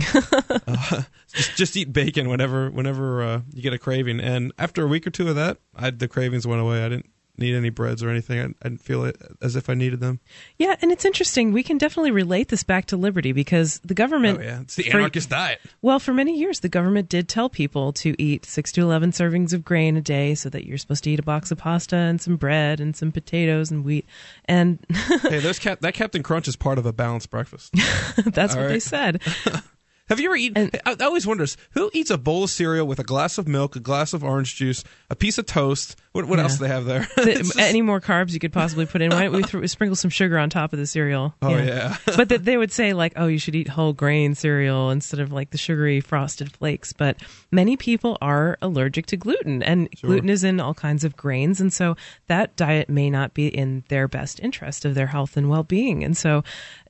uh, 0.67 1.03
just 1.33 1.57
just 1.57 1.77
eat 1.77 1.93
bacon 1.93 2.29
whenever 2.29 2.71
whenever 2.71 3.23
uh, 3.23 3.41
you 3.55 3.63
get 3.63 3.73
a 3.73 3.79
craving. 3.79 4.21
And 4.21 4.53
after 4.59 4.85
a 4.85 4.87
week 4.87 5.07
or 5.07 5.11
two 5.11 5.29
of 5.29 5.37
that, 5.37 5.57
I, 5.75 5.89
the 5.89 6.07
cravings 6.07 6.47
went 6.47 6.61
away. 6.61 6.85
I 6.85 6.91
didn't 6.91 7.11
need 7.37 7.55
any 7.55 7.71
breads 7.71 8.03
or 8.03 8.11
anything. 8.11 8.41
I, 8.41 8.45
I 8.45 8.69
didn't 8.69 8.81
feel 8.81 9.05
it 9.05 9.17
as 9.43 9.57
if 9.57 9.69
I 9.69 9.75
needed 9.75 10.01
them. 10.01 10.21
Yeah, 10.59 10.77
and 10.81 10.93
it's 10.93 11.05
interesting. 11.05 11.53
We 11.53 11.63
can 11.63 11.79
definitely 11.79 12.11
relate 12.11 12.49
this 12.49 12.63
back 12.63 12.87
to 12.87 12.97
liberty 12.97 13.33
because 13.33 13.81
the 13.85 13.95
government. 13.95 14.39
Oh 14.39 14.43
yeah, 14.43 14.61
it's 14.61 14.77
the 14.77 14.85
for- 14.85 14.99
anarchist 14.99 15.31
diet. 15.31 15.61
Well, 15.83 15.99
for 15.99 16.13
many 16.15 16.39
years, 16.39 16.61
the 16.61 16.69
government 16.69 17.09
did 17.09 17.29
tell 17.29 17.49
people 17.49 17.93
to 17.95 18.15
eat 18.23 18.45
six 18.47 18.73
to 18.73 18.83
eleven 18.83 19.11
servings 19.11 19.53
of 19.53 19.65
grain 19.65 19.97
a 19.97 20.01
day, 20.01 20.35
so 20.35 20.49
that 20.51 20.67
you're 20.67 20.79
supposed 20.79 21.05
to 21.05 21.11
eat 21.11 21.19
a 21.19 21.25
box 21.25 21.51
of 21.51 21.59
pasta 21.59 21.97
and 21.97 22.21
some 22.21 22.37
bread 22.37 22.81
and 22.81 22.97
some 22.97 23.13
potatoes 23.13 23.71
and 23.71 23.85
wheat, 23.85 24.07
and 24.47 24.79
hey, 25.23 25.41
those 25.41 25.59
cap- 25.59 25.81
that 25.81 25.95
Captain 25.95 26.23
Crunch 26.23 26.49
is 26.49 26.57
part 26.57 26.79
of 26.79 26.87
a 26.87 26.93
balanced 26.93 27.31
breakfast. 27.31 27.73
that's 28.27 28.55
All 28.55 28.63
what 28.63 28.69
they 28.69 28.81
said. 28.81 29.21
Have 30.11 30.21
you 30.21 30.27
ever 30.29 30.37
eaten? 30.37 30.71
And- 30.73 30.81
I, 30.85 30.97
I 31.01 31.05
always 31.07 31.27
wonder 31.27 31.47
who 31.71 31.91
eats 31.95 32.11
a 32.11 32.19
bowl 32.19 32.45
of 32.45 32.51
cereal 32.51 32.87
with 32.87 32.99
a 32.99 33.05
glass 33.05 33.39
of 33.39 33.49
milk, 33.49 33.75
a 33.75 33.81
glass 33.81 34.13
of 34.13 34.23
orange 34.23 34.55
juice, 34.55 34.85
a 35.09 35.17
piece 35.17 35.39
of 35.39 35.47
toast. 35.47 35.97
What, 36.13 36.27
what 36.27 36.39
Yeah. 36.39 36.43
else 36.45 36.59
do 36.59 36.65
they 36.65 36.69
have 36.69 36.85
there? 36.85 37.09
The- 37.17 37.35
just- 37.39 37.59
any 37.59 37.81
more 37.81 38.03
carbs 38.03 38.33
you 38.33 38.39
could 38.39 38.53
possibly 38.53 38.85
put 38.85 39.01
in? 39.01 39.11
Why 39.11 39.23
don't 39.25 39.33
we 39.33 39.43
throw, 39.43 39.65
sprinkle 39.65 39.97
some 39.97 40.11
sugar 40.11 40.39
on 40.39 40.51
top 40.51 40.75
of 40.75 40.79
the 40.79 40.87
cereal? 40.87 41.35
oh 41.41 41.57
yeah. 41.57 41.97
but 42.17 42.29
that 42.29 42.45
they 42.45 42.59
would 42.59 42.71
say 42.71 42.93
like, 42.93 43.15
oh, 43.17 43.27
you 43.29 43.39
should 43.39 43.55
eat 43.55 43.69
whole 43.69 43.95
grain 43.95 44.35
cereal 44.35 44.91
instead 44.91 45.21
of 45.21 45.33
like 45.33 45.51
the 45.51 45.59
sugary 45.59 46.01
frosted 46.03 46.53
flakes. 46.53 46.93
But 46.93 47.17
many 47.51 47.77
people 47.79 48.19
are 48.21 48.59
allergic 48.61 49.07
to 49.07 49.17
gluten, 49.17 49.63
and 49.63 49.89
gluten 50.03 50.29
is 50.29 50.45
in 50.45 50.61
all 50.61 50.75
kinds 50.75 51.05
of 51.05 51.17
grains, 51.17 51.63
and 51.63 51.73
so 51.73 51.97
that 52.27 52.57
diet 52.57 52.91
may 52.91 53.09
not 53.09 53.33
be 53.33 53.49
in 53.49 53.85
their 53.89 54.07
best 54.07 54.39
interest 54.41 54.85
of 54.85 54.95
their 54.95 55.07
health 55.07 55.39
and 55.39 55.49
well 55.49 55.63
being. 55.63 56.05
And 56.05 56.15
so 56.15 56.45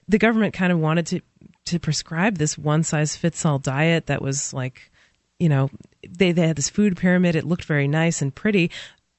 the 0.08 0.18
government 0.18 0.52
kind 0.52 0.70
of 0.72 0.78
wanted 0.80 1.06
to 1.06 1.20
to 1.66 1.78
prescribe 1.78 2.36
this 2.36 2.58
one 2.58 2.82
size 2.82 3.16
fits 3.16 3.44
all 3.44 3.58
diet 3.58 4.06
that 4.06 4.22
was 4.22 4.52
like 4.52 4.90
you 5.38 5.48
know 5.48 5.70
they 6.08 6.32
they 6.32 6.46
had 6.46 6.56
this 6.56 6.68
food 6.68 6.96
pyramid. 6.96 7.36
It 7.36 7.44
looked 7.44 7.64
very 7.64 7.88
nice 7.88 8.22
and 8.22 8.34
pretty. 8.34 8.70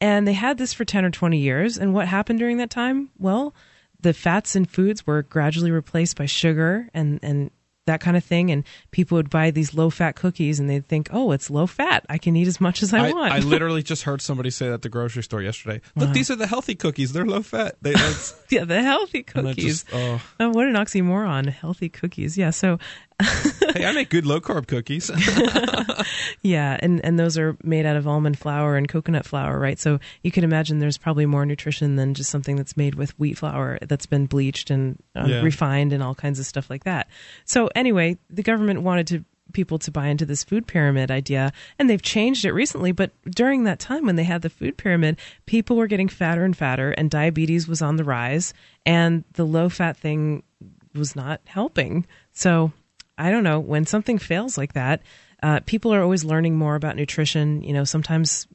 And 0.01 0.27
they 0.27 0.34
had 0.34 0.58
this 0.58 0.73
for 0.73 0.84
10 0.84 1.05
or 1.05 1.10
20 1.10 1.38
years. 1.38 1.77
And 1.77 1.93
what 1.93 2.08
happened 2.08 2.39
during 2.39 2.58
that 2.58 2.69
time? 2.69 3.10
Well 3.17 3.53
the 3.99 4.13
fats 4.13 4.55
in 4.55 4.65
foods 4.65 5.08
were 5.08 5.23
gradually 5.23 5.71
replaced 5.71 6.17
by 6.17 6.25
sugar 6.25 6.89
and 6.93 7.19
and 7.23 7.51
that 7.86 8.02
kind 8.02 8.17
of 8.17 8.24
thing. 8.24 8.52
And 8.52 8.63
people 8.91 9.15
would 9.17 9.30
buy 9.30 9.52
these 9.52 9.74
low 9.74 9.89
fat 9.89 10.15
cookies 10.15 10.60
and 10.60 10.69
they'd 10.69 10.88
think 10.88 11.10
oh 11.12 11.32
it's 11.32 11.50
low 11.50 11.67
fat 11.67 12.06
i 12.10 12.17
can 12.17 12.36
eat 12.36 12.48
as 12.48 12.60
much 12.62 12.84
as 12.84 12.93
i, 12.93 13.08
I, 13.08 13.12
want. 13.12 13.34
I 13.34 13.39
literally 13.56 13.84
just 13.84 14.04
heard 14.04 14.21
somebody 14.21 14.50
say 14.50 14.67
that 14.67 14.76
at 14.76 14.82
the 14.82 14.89
grocery 14.89 15.24
store 15.24 15.41
yesterday. 15.41 15.82
Look, 15.95 16.12
these 16.12 16.30
are 16.30 16.36
the 16.36 16.48
healthy 16.48 16.76
cookies. 16.76 17.13
They're 17.13 17.26
low 17.26 17.41
fat. 17.41 17.76
They, 17.82 17.91
yeah 18.50 18.65
the 18.65 18.82
healthy 18.82 19.24
cookies 19.24 19.84
just, 19.84 19.93
oh, 19.93 20.21
oh 20.39 20.50
what 20.50 20.67
an 20.67 20.76
oxymoron. 20.76 21.50
Healthy 21.50 21.89
cookies. 21.89 22.38
Yeah 22.38 22.50
so 22.50 22.80
hey, 23.21 23.86
I 23.86 23.91
make 23.93 24.10
good 24.10 24.25
low 24.25 24.39
carb 24.41 24.67
cookies. 24.67 25.10
Yeah, 26.41 26.78
and 26.82 27.04
and 27.04 27.17
those 27.19 27.38
are 27.38 27.58
made 27.63 27.86
out 27.88 27.95
of 27.95 28.08
almond 28.08 28.38
flour 28.38 28.75
and 28.78 28.88
coconut 28.88 29.25
flour, 29.25 29.58
right? 29.60 29.80
So 29.80 29.99
you 30.23 30.32
can 30.32 30.43
imagine 30.43 30.78
there's 30.80 30.97
probably 30.97 31.25
more 31.25 31.45
nutrition 31.45 31.95
than 31.95 32.13
just 32.13 32.30
something 32.30 32.56
that's 32.56 32.78
made 32.78 32.95
with 32.95 33.17
wheat 33.17 33.38
flour 33.39 33.80
that's 33.82 34.06
been 34.06 34.28
bleached 34.28 34.69
and 34.69 35.01
uh, 35.15 35.25
Yeah. 35.28 35.41
refined 35.41 35.91
and 35.93 36.04
all 36.04 36.13
kinds 36.13 36.39
of 36.39 36.45
stuff 36.45 36.69
like 36.69 36.84
that. 36.84 37.08
So 37.45 37.69
anyway, 37.75 38.17
the 38.30 38.43
government 38.43 38.82
wanted 38.84 39.08
to 39.08 39.25
people 39.54 39.80
to 39.80 39.91
buy 39.91 40.08
into 40.08 40.25
this 40.25 40.43
food 40.43 40.67
pyramid 40.67 41.10
idea 41.10 41.51
and 41.80 41.89
they've 41.89 42.01
changed 42.01 42.43
it 42.45 42.51
recently 42.51 42.91
but 42.91 43.12
during 43.30 43.63
that 43.63 43.80
time 43.80 44.06
when 44.06 44.15
they 44.17 44.23
had 44.23 44.41
the 44.41 44.49
food 44.49 44.75
pyramid 44.75 45.17
people 45.45 45.78
were 45.78 45.88
getting 45.88 46.10
fatter 46.10 46.43
and 46.43 46.58
fatter 46.58 46.91
and 46.91 47.10
diabetes 47.12 47.67
was 47.67 47.82
on 47.82 47.95
the 47.95 48.04
rise 48.04 48.54
and 48.88 49.23
the 49.34 49.45
low 49.45 49.69
fat 49.69 49.95
thing 49.95 50.43
was 50.95 51.15
not 51.15 51.39
helping 51.45 52.06
so 52.34 52.71
I 53.17 53.32
don't 53.32 53.43
know 53.43 53.60
when 53.60 53.86
something 53.86 54.17
fails 54.17 54.58
like 54.58 54.73
that. 54.73 55.01
Uh, 55.43 55.60
people 55.65 55.93
are 55.93 56.01
always 56.01 56.23
learning 56.23 56.56
more 56.58 56.75
about 56.75 56.95
nutrition. 56.95 57.62
You 57.63 57.73
know, 57.73 57.84
sometimes 57.84 58.47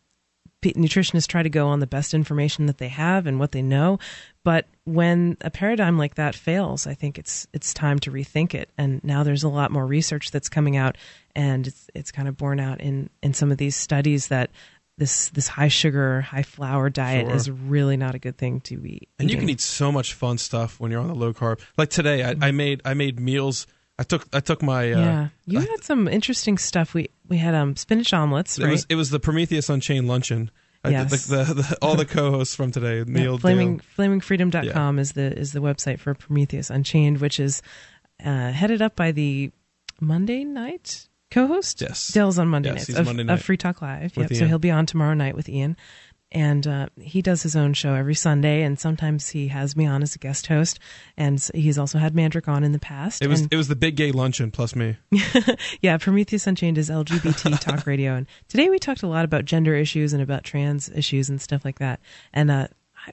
p- 0.60 0.72
nutritionists 0.74 1.26
try 1.28 1.42
to 1.42 1.48
go 1.50 1.68
on 1.68 1.80
the 1.80 1.86
best 1.86 2.14
information 2.14 2.66
that 2.66 2.78
they 2.78 2.88
have 2.88 3.26
and 3.26 3.38
what 3.38 3.52
they 3.52 3.62
know, 3.62 3.98
but 4.44 4.66
when 4.84 5.36
a 5.42 5.50
paradigm 5.50 5.98
like 5.98 6.14
that 6.16 6.34
fails, 6.34 6.86
I 6.86 6.94
think 6.94 7.18
it's 7.18 7.46
it's 7.52 7.72
time 7.74 7.98
to 8.00 8.10
rethink 8.10 8.54
it. 8.54 8.70
And 8.76 9.02
now 9.04 9.22
there's 9.22 9.44
a 9.44 9.48
lot 9.48 9.70
more 9.70 9.86
research 9.86 10.30
that's 10.30 10.48
coming 10.48 10.76
out, 10.76 10.96
and 11.36 11.66
it's 11.66 11.88
it's 11.94 12.10
kind 12.10 12.26
of 12.28 12.36
borne 12.36 12.58
out 12.60 12.80
in 12.80 13.08
in 13.22 13.34
some 13.34 13.50
of 13.52 13.58
these 13.58 13.76
studies 13.76 14.28
that. 14.28 14.50
This, 14.98 15.30
this 15.30 15.48
high 15.48 15.68
sugar, 15.68 16.20
high 16.20 16.42
flour 16.42 16.90
diet 16.90 17.26
Sure. 17.26 17.34
is 17.34 17.50
really 17.50 17.96
not 17.96 18.14
a 18.14 18.18
good 18.18 18.36
thing 18.36 18.60
to 18.62 18.76
be. 18.76 19.08
and 19.18 19.30
you 19.30 19.38
can 19.38 19.48
eat 19.48 19.62
so 19.62 19.90
much 19.90 20.12
fun 20.12 20.36
stuff 20.36 20.78
when 20.78 20.90
you're 20.90 21.00
on 21.00 21.06
the 21.08 21.14
low 21.14 21.32
carb. 21.32 21.58
Like 21.78 21.88
today, 21.88 22.22
I, 22.22 22.34
I 22.48 22.50
made 22.50 22.82
I 22.84 22.92
made 22.92 23.18
meals. 23.18 23.66
I 24.00 24.02
took 24.02 24.26
I 24.32 24.40
took 24.40 24.62
my 24.62 24.92
uh, 24.92 24.98
yeah, 24.98 25.28
you 25.44 25.60
had 25.60 25.84
some 25.84 26.08
interesting 26.08 26.56
stuff. 26.56 26.94
We 26.94 27.10
we 27.28 27.36
had 27.36 27.54
um 27.54 27.76
spinach 27.76 28.14
omelets, 28.14 28.58
It 28.58 28.64
right? 28.64 28.70
was 28.70 28.86
it 28.88 28.94
was 28.94 29.10
the 29.10 29.20
Prometheus 29.20 29.68
Unchained 29.68 30.08
luncheon. 30.08 30.50
I- 30.82 30.88
Yes. 30.90 31.26
the, 31.26 31.44
the, 31.44 31.54
the, 31.54 31.78
all 31.82 31.94
the 31.94 32.06
co-hosts 32.06 32.54
from 32.54 32.72
today, 32.72 32.98
Yeah, 33.00 33.04
Neil, 33.06 33.36
Flaming 33.38 33.76
Dale. 33.76 33.84
flamingfreedom.com 33.98 34.98
is 34.98 35.12
the 35.12 35.36
is 35.38 35.52
the 35.52 35.60
website 35.60 35.98
for 36.00 36.14
Prometheus 36.14 36.70
Unchained, 36.70 37.18
which 37.20 37.38
is 37.38 37.60
uh, 38.24 38.50
headed 38.50 38.80
up 38.80 38.96
by 38.96 39.12
the 39.12 39.50
Monday 40.00 40.44
night 40.44 41.06
co-host. 41.30 41.82
Yes. 41.82 42.08
Dale's 42.08 42.38
on 42.38 42.48
Monday 42.48 42.70
Yes, 42.70 42.76
nights 42.78 42.86
he's 42.86 42.96
of, 42.98 43.04
Monday 43.04 43.30
of 43.30 43.42
Free 43.42 43.58
Talk 43.58 43.82
Live. 43.82 44.16
Yep. 44.16 44.32
So 44.34 44.46
he'll 44.46 44.58
be 44.58 44.70
on 44.70 44.86
tomorrow 44.86 45.12
night 45.14 45.36
with 45.36 45.48
Ian, 45.50 45.76
and 46.32 46.66
uh, 46.66 46.88
he 47.00 47.22
does 47.22 47.42
his 47.42 47.56
own 47.56 47.74
show 47.74 47.94
every 47.94 48.14
Sunday, 48.14 48.62
and 48.62 48.78
sometimes 48.78 49.28
he 49.30 49.48
has 49.48 49.76
me 49.76 49.86
on 49.86 50.02
as 50.02 50.14
a 50.14 50.18
guest 50.18 50.46
host, 50.46 50.78
and 51.16 51.44
he's 51.54 51.78
also 51.78 51.98
had 51.98 52.14
Mandrick 52.14 52.48
on 52.48 52.62
in 52.64 52.72
the 52.72 52.78
past. 52.78 53.22
It 53.22 53.26
was 53.28 53.40
and- 53.42 53.52
it 53.52 53.56
was 53.56 53.68
the 53.68 53.76
big 53.76 53.96
gay 53.96 54.12
luncheon 54.12 54.50
plus 54.50 54.76
me. 54.76 54.96
yeah, 55.80 55.96
Prometheus 55.98 56.46
Unchained 56.46 56.78
is 56.78 56.90
LGBT 56.90 57.60
talk 57.60 57.86
radio, 57.86 58.14
and 58.14 58.26
today 58.48 58.70
we 58.70 58.78
talked 58.78 59.02
a 59.02 59.08
lot 59.08 59.24
about 59.24 59.44
gender 59.44 59.74
issues 59.74 60.12
and 60.12 60.22
about 60.22 60.44
trans 60.44 60.88
issues 60.90 61.28
and 61.28 61.40
stuff 61.40 61.64
like 61.64 61.78
that. 61.78 62.00
And 62.32 62.50
uh, 62.50 62.68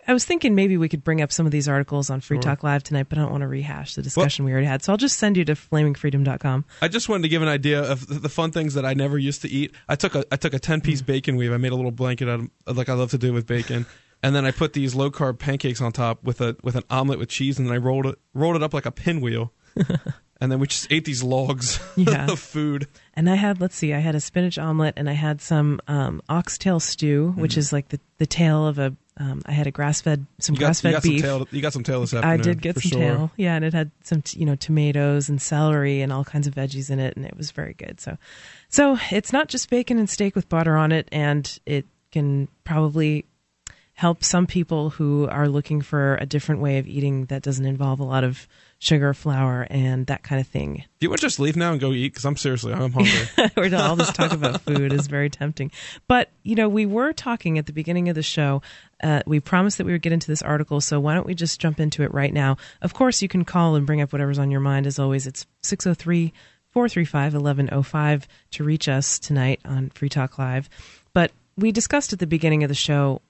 I- 0.08 0.13
was 0.13 0.26
thinking 0.26 0.54
maybe 0.56 0.78
we 0.78 0.89
could 0.89 1.04
bring 1.04 1.21
up 1.21 1.32
some 1.32 1.45
of 1.45 1.52
these 1.52 1.67
articles 1.67 2.10
on 2.10 2.19
Free 2.21 2.36
Sure. 2.38 2.41
Talk 2.41 2.63
Live 2.63 2.84
tonight, 2.84 3.08
but 3.10 3.17
I 3.17 3.21
don't 3.21 3.32
want 3.32 3.41
to 3.41 3.47
rehash 3.47 3.95
the 3.95 4.02
discussion 4.02 4.45
we 4.45 4.52
already 4.52 4.67
had. 4.67 4.84
So 4.84 4.91
I'll 4.93 4.97
just 4.97 5.17
send 5.17 5.38
you 5.38 5.45
to 5.45 5.54
flamingfreedom.com. 5.56 6.65
I 6.82 6.88
just 6.88 7.10
wanted 7.10 7.23
to 7.23 7.30
give 7.30 7.41
an 7.41 7.47
idea 7.47 7.82
of 7.82 8.21
the, 8.21 8.30
fun 8.30 8.52
things 8.52 8.73
that 8.76 8.86
I 8.86 8.93
never 8.93 9.17
used 9.17 9.41
to 9.43 9.50
eat. 9.50 9.73
I 9.89 9.95
took 9.95 10.13
a 10.15 10.23
I 10.32 10.36
took 10.36 10.54
a 10.54 10.60
ten 10.60 10.82
Mm. 10.82 10.84
piece 10.84 11.02
bacon 11.02 11.36
weave. 11.38 11.52
I 11.52 11.58
made 11.58 11.71
a 11.71 11.76
little 11.76 11.91
blanket 11.91 12.28
out 12.30 12.41
of 12.67 12.78
like 12.78 12.89
I 12.89 12.93
love 12.93 13.12
to 13.12 13.17
do 13.17 13.34
with 13.34 13.47
bacon, 13.47 13.86
and 14.23 14.36
then 14.36 14.45
I 14.45 14.52
put 14.52 14.73
these 14.73 14.93
low 14.95 15.10
carb 15.10 15.39
pancakes 15.39 15.82
on 15.82 15.91
top 15.91 16.23
with 16.23 16.41
a 16.41 16.56
with 16.63 16.76
an 16.76 16.84
omelet 16.89 17.19
with 17.19 17.30
cheese, 17.30 17.58
and 17.58 17.67
then 17.67 17.73
I 17.73 17.78
rolled 17.78 18.06
it 18.06 18.19
rolled 18.34 18.56
it 18.56 18.63
up 18.63 18.73
like 18.73 18.86
a 18.86 18.91
pinwheel, 18.91 19.54
and 20.41 20.52
then 20.52 20.60
we 20.60 20.67
just 20.67 20.91
ate 20.91 21.06
these 21.06 21.23
logs 21.23 21.80
Yeah. 21.95 22.30
of 22.30 22.39
food. 22.39 22.88
And 23.15 23.30
I 23.30 23.36
had, 23.36 23.60
let's 23.60 23.76
see, 23.76 23.93
I 23.93 24.00
had 24.00 24.13
a 24.15 24.19
spinach 24.19 24.60
omelet 24.60 24.93
and 24.97 25.10
I 25.10 25.13
had 25.13 25.41
some 25.41 25.80
um, 25.88 26.21
oxtail 26.30 26.80
stew, 26.80 27.34
which 27.36 27.56
Mm. 27.56 27.58
is 27.58 27.73
like 27.73 27.89
the, 27.89 28.00
the 28.19 28.28
tail 28.28 28.67
of 28.67 28.78
a, 28.78 28.95
um, 29.19 29.41
I 29.45 29.51
had 29.51 29.67
a 29.67 29.71
grass 29.71 30.01
fed, 30.01 30.25
some 30.39 30.56
grass 30.56 30.82
fed 30.82 31.01
beef. 31.01 31.21
tail. 31.21 31.47
You 31.51 31.62
got 31.62 31.73
some 31.73 31.84
tail 31.84 32.01
this 32.01 32.13
afternoon. 32.13 32.39
I 32.39 32.41
did 32.41 32.62
get 32.62 32.80
some 32.80 32.91
sure. 32.91 32.99
tail. 32.99 33.32
Yeah, 33.36 33.56
and 33.56 33.65
it 33.65 33.73
had 33.73 33.91
some, 34.03 34.21
t- 34.21 34.39
you 34.39 34.45
know, 34.45 34.56
tomatoes 34.56 35.30
and 35.30 35.41
celery 35.41 36.01
and 36.01 36.13
all 36.13 36.23
kinds 36.23 36.45
of 36.47 36.53
veggies 36.53 36.91
in 36.91 36.99
it, 36.99 37.15
and 37.17 37.25
it 37.25 37.36
was 37.36 37.51
very 37.51 37.73
good. 37.73 37.99
So, 37.99 38.17
so 38.69 38.97
it's 39.12 39.34
not 39.34 39.47
just 39.47 39.69
bacon 39.69 39.97
and 39.97 40.10
steak 40.10 40.36
with 40.36 40.49
butter 40.49 40.77
on 40.77 40.91
it, 40.91 41.10
and 41.12 41.60
it 41.65 41.86
can 42.12 42.47
probably 42.63 43.25
help 43.93 44.23
some 44.23 44.45
people 44.45 44.91
who 44.91 45.27
are 45.27 45.49
looking 45.49 45.82
for 45.82 46.17
a 46.17 46.25
different 46.25 46.62
way 46.62 46.77
of 46.77 46.88
eating 46.88 47.25
that 47.25 47.41
doesn't 47.41 47.65
involve 47.65 47.99
a 47.99 48.03
lot 48.03 48.23
of 48.23 48.47
sugar, 48.79 49.13
flour, 49.13 49.65
and 49.69 50.05
that 50.07 50.23
kind 50.23 50.39
of 50.39 50.47
thing. 50.47 50.83
Do 50.99 51.05
you 51.05 51.09
want 51.09 51.21
to 51.21 51.25
just 51.25 51.39
leave 51.39 51.55
now 51.55 51.71
and 51.71 51.81
go 51.81 51.91
eat? 51.91 52.09
Because 52.09 52.25
I'm 52.25 52.37
seriously, 52.37 52.73
I'm 52.73 52.91
hungry. 52.91 53.73
all 53.75 53.95
this 53.95 54.11
talk 54.11 54.31
about 54.31 54.61
food 54.61 54.93
is 54.93 55.07
very 55.07 55.29
tempting. 55.29 55.71
But 56.07 56.29
you 56.43 56.55
know, 56.55 56.69
we 56.69 56.85
were 56.85 57.13
talking 57.13 57.57
at 57.57 57.65
the 57.65 57.73
beginning 57.73 58.09
of 58.09 58.15
the 58.15 58.23
show. 58.23 58.61
Uh, 59.01 59.21
we 59.25 59.39
promised 59.39 59.77
that 59.77 59.85
we 59.85 59.91
would 59.91 60.01
get 60.01 60.13
into 60.13 60.27
this 60.27 60.41
article, 60.41 60.81
so 60.81 60.99
why 60.99 61.13
don't 61.13 61.25
we 61.25 61.35
just 61.35 61.59
jump 61.59 61.79
into 61.79 62.03
it 62.03 62.13
right 62.13 62.33
now? 62.33 62.57
Of 62.81 62.93
course, 62.93 63.21
you 63.21 63.27
can 63.27 63.45
call 63.45 63.75
and 63.75 63.85
bring 63.85 64.01
up 64.01 64.11
whatever's 64.11 64.39
on 64.39 64.51
your 64.51 64.61
mind. 64.61 64.87
As 64.87 64.99
always, 64.99 65.27
it's 65.27 65.45
603 65.63 66.33
435 66.71 67.33
1105 67.33 68.27
to 68.51 68.63
reach 68.63 68.87
us 68.87 69.19
tonight 69.19 69.59
on 69.65 69.89
Free 69.89 70.09
Talk 70.09 70.37
Live. 70.37 70.69
But 71.13 71.31
we 71.55 71.71
discussed 71.71 72.13
at 72.13 72.19
the 72.19 72.27
beginning 72.27 72.63
of 72.63 72.69
the 72.69 72.75
show 72.75 73.21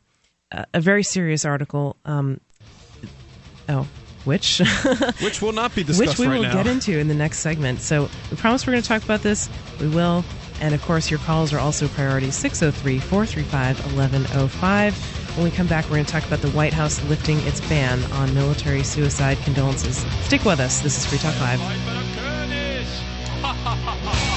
uh, 0.51 0.65
a 0.73 0.81
very 0.81 1.03
serious 1.03 1.45
article. 1.45 1.95
Um, 2.05 2.41
oh, 3.69 3.87
which? 4.27 4.59
which 5.21 5.41
will 5.41 5.53
not 5.53 5.73
be 5.73 5.83
discussed 5.83 6.19
which 6.19 6.19
we 6.19 6.27
right 6.27 6.35
will 6.35 6.43
now. 6.43 6.53
get 6.53 6.67
into 6.67 6.99
in 6.99 7.07
the 7.07 7.15
next 7.15 7.39
segment. 7.39 7.81
So 7.81 8.09
we 8.29 8.37
promise 8.37 8.67
we're 8.67 8.73
going 8.73 8.83
to 8.83 8.87
talk 8.87 9.03
about 9.03 9.21
this. 9.21 9.49
We 9.79 9.87
will. 9.87 10.23
And 10.59 10.75
of 10.75 10.81
course, 10.83 11.09
your 11.09 11.19
calls 11.19 11.53
are 11.53 11.59
also 11.59 11.87
priority 11.87 12.29
603 12.31 12.99
435 12.99 13.79
1105. 13.95 15.37
When 15.37 15.43
we 15.43 15.51
come 15.51 15.67
back, 15.67 15.85
we're 15.85 15.97
going 15.97 16.05
to 16.05 16.11
talk 16.11 16.25
about 16.25 16.39
the 16.39 16.49
White 16.49 16.73
House 16.73 17.01
lifting 17.05 17.39
its 17.41 17.61
ban 17.69 18.03
on 18.13 18.33
military 18.33 18.83
suicide 18.83 19.37
condolences. 19.39 19.97
Stick 20.23 20.43
with 20.45 20.59
us. 20.59 20.81
This 20.81 20.97
is 20.97 21.05
Free 21.05 21.19
Talk 21.19 21.39
Live. 21.39 21.61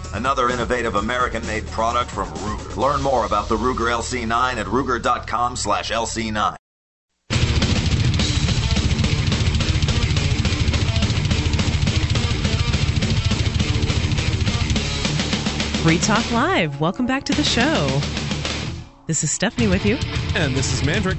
another 0.13 0.49
innovative 0.49 0.95
American 0.95 1.45
made 1.47 1.65
product 1.67 2.11
from 2.11 2.27
Ruger. 2.29 2.77
Learn 2.77 3.01
more 3.01 3.25
about 3.25 3.49
the 3.49 3.57
Ruger 3.57 3.91
LC9 3.91 4.53
at 4.55 4.65
ruger.com 4.65 5.55
slash 5.55 5.91
LC9. 5.91 6.55
Free 15.83 15.97
Talk 15.97 16.31
Live. 16.31 16.79
Welcome 16.79 17.07
back 17.07 17.23
to 17.23 17.33
the 17.33 17.43
show. 17.43 17.99
This 19.07 19.23
is 19.23 19.31
Stephanie 19.31 19.67
with 19.67 19.83
you. 19.83 19.97
And 20.35 20.55
this 20.55 20.71
is 20.71 20.81
Mandrick. 20.87 21.17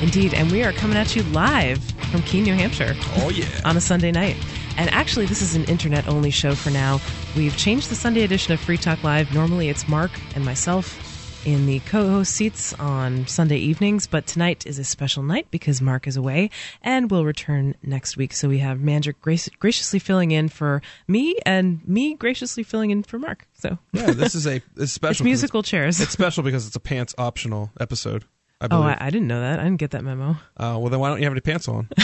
Indeed, 0.00 0.34
and 0.34 0.52
we 0.52 0.62
are 0.62 0.72
coming 0.72 0.96
at 0.96 1.16
you 1.16 1.24
live 1.24 1.82
from 2.12 2.22
Keene, 2.22 2.44
New 2.44 2.54
Hampshire. 2.54 2.94
Oh, 3.16 3.30
yeah. 3.30 3.46
on 3.64 3.76
a 3.76 3.80
Sunday 3.80 4.12
night. 4.12 4.36
And 4.76 4.88
actually, 4.90 5.26
this 5.26 5.42
is 5.42 5.54
an 5.54 5.64
internet 5.64 6.08
only 6.08 6.30
show 6.30 6.54
for 6.54 6.70
now. 6.70 7.00
We've 7.36 7.56
changed 7.56 7.90
the 7.90 7.94
Sunday 7.94 8.22
edition 8.22 8.52
of 8.52 8.60
Free 8.60 8.76
Talk 8.78 9.02
Live. 9.04 9.32
Normally, 9.34 9.68
it's 9.68 9.86
Mark 9.88 10.10
and 10.34 10.44
myself 10.44 10.98
in 11.46 11.66
the 11.66 11.80
co 11.80 12.08
host 12.08 12.32
seats 12.34 12.72
on 12.74 13.26
Sunday 13.26 13.58
evenings, 13.58 14.06
but 14.06 14.26
tonight 14.26 14.64
is 14.66 14.78
a 14.78 14.84
special 14.84 15.22
night 15.22 15.46
because 15.50 15.82
Mark 15.82 16.06
is 16.06 16.16
away 16.16 16.50
and 16.82 17.10
will 17.10 17.24
return 17.24 17.74
next 17.82 18.16
week. 18.16 18.32
So 18.32 18.48
we 18.48 18.58
have 18.58 18.78
Mandrick 18.78 19.16
grac- 19.20 19.58
graciously 19.58 19.98
filling 19.98 20.30
in 20.30 20.48
for 20.48 20.80
me 21.08 21.36
and 21.44 21.86
me 21.86 22.14
graciously 22.14 22.62
filling 22.62 22.90
in 22.90 23.02
for 23.02 23.18
Mark. 23.18 23.46
So 23.54 23.78
Yeah, 23.92 24.12
this 24.12 24.34
is 24.34 24.46
a 24.46 24.62
it's 24.76 24.92
special. 24.92 25.10
it's 25.10 25.20
musical 25.22 25.62
chairs. 25.62 26.00
It's 26.00 26.12
special 26.12 26.42
because 26.44 26.66
it's 26.66 26.76
a 26.76 26.80
pants 26.80 27.14
optional 27.18 27.70
episode. 27.80 28.24
I 28.62 28.68
oh. 28.70 28.82
I, 28.82 28.96
I 29.00 29.10
didn't 29.10 29.26
know 29.28 29.40
that. 29.40 29.58
I 29.60 29.64
didn't 29.64 29.78
get 29.78 29.90
that 29.90 30.04
memo. 30.04 30.30
uh, 30.56 30.76
well, 30.78 30.88
then 30.88 31.00
why 31.00 31.08
don't 31.10 31.18
you 31.18 31.24
have 31.24 31.32
any 31.32 31.40
pants 31.40 31.68
on? 31.68 31.88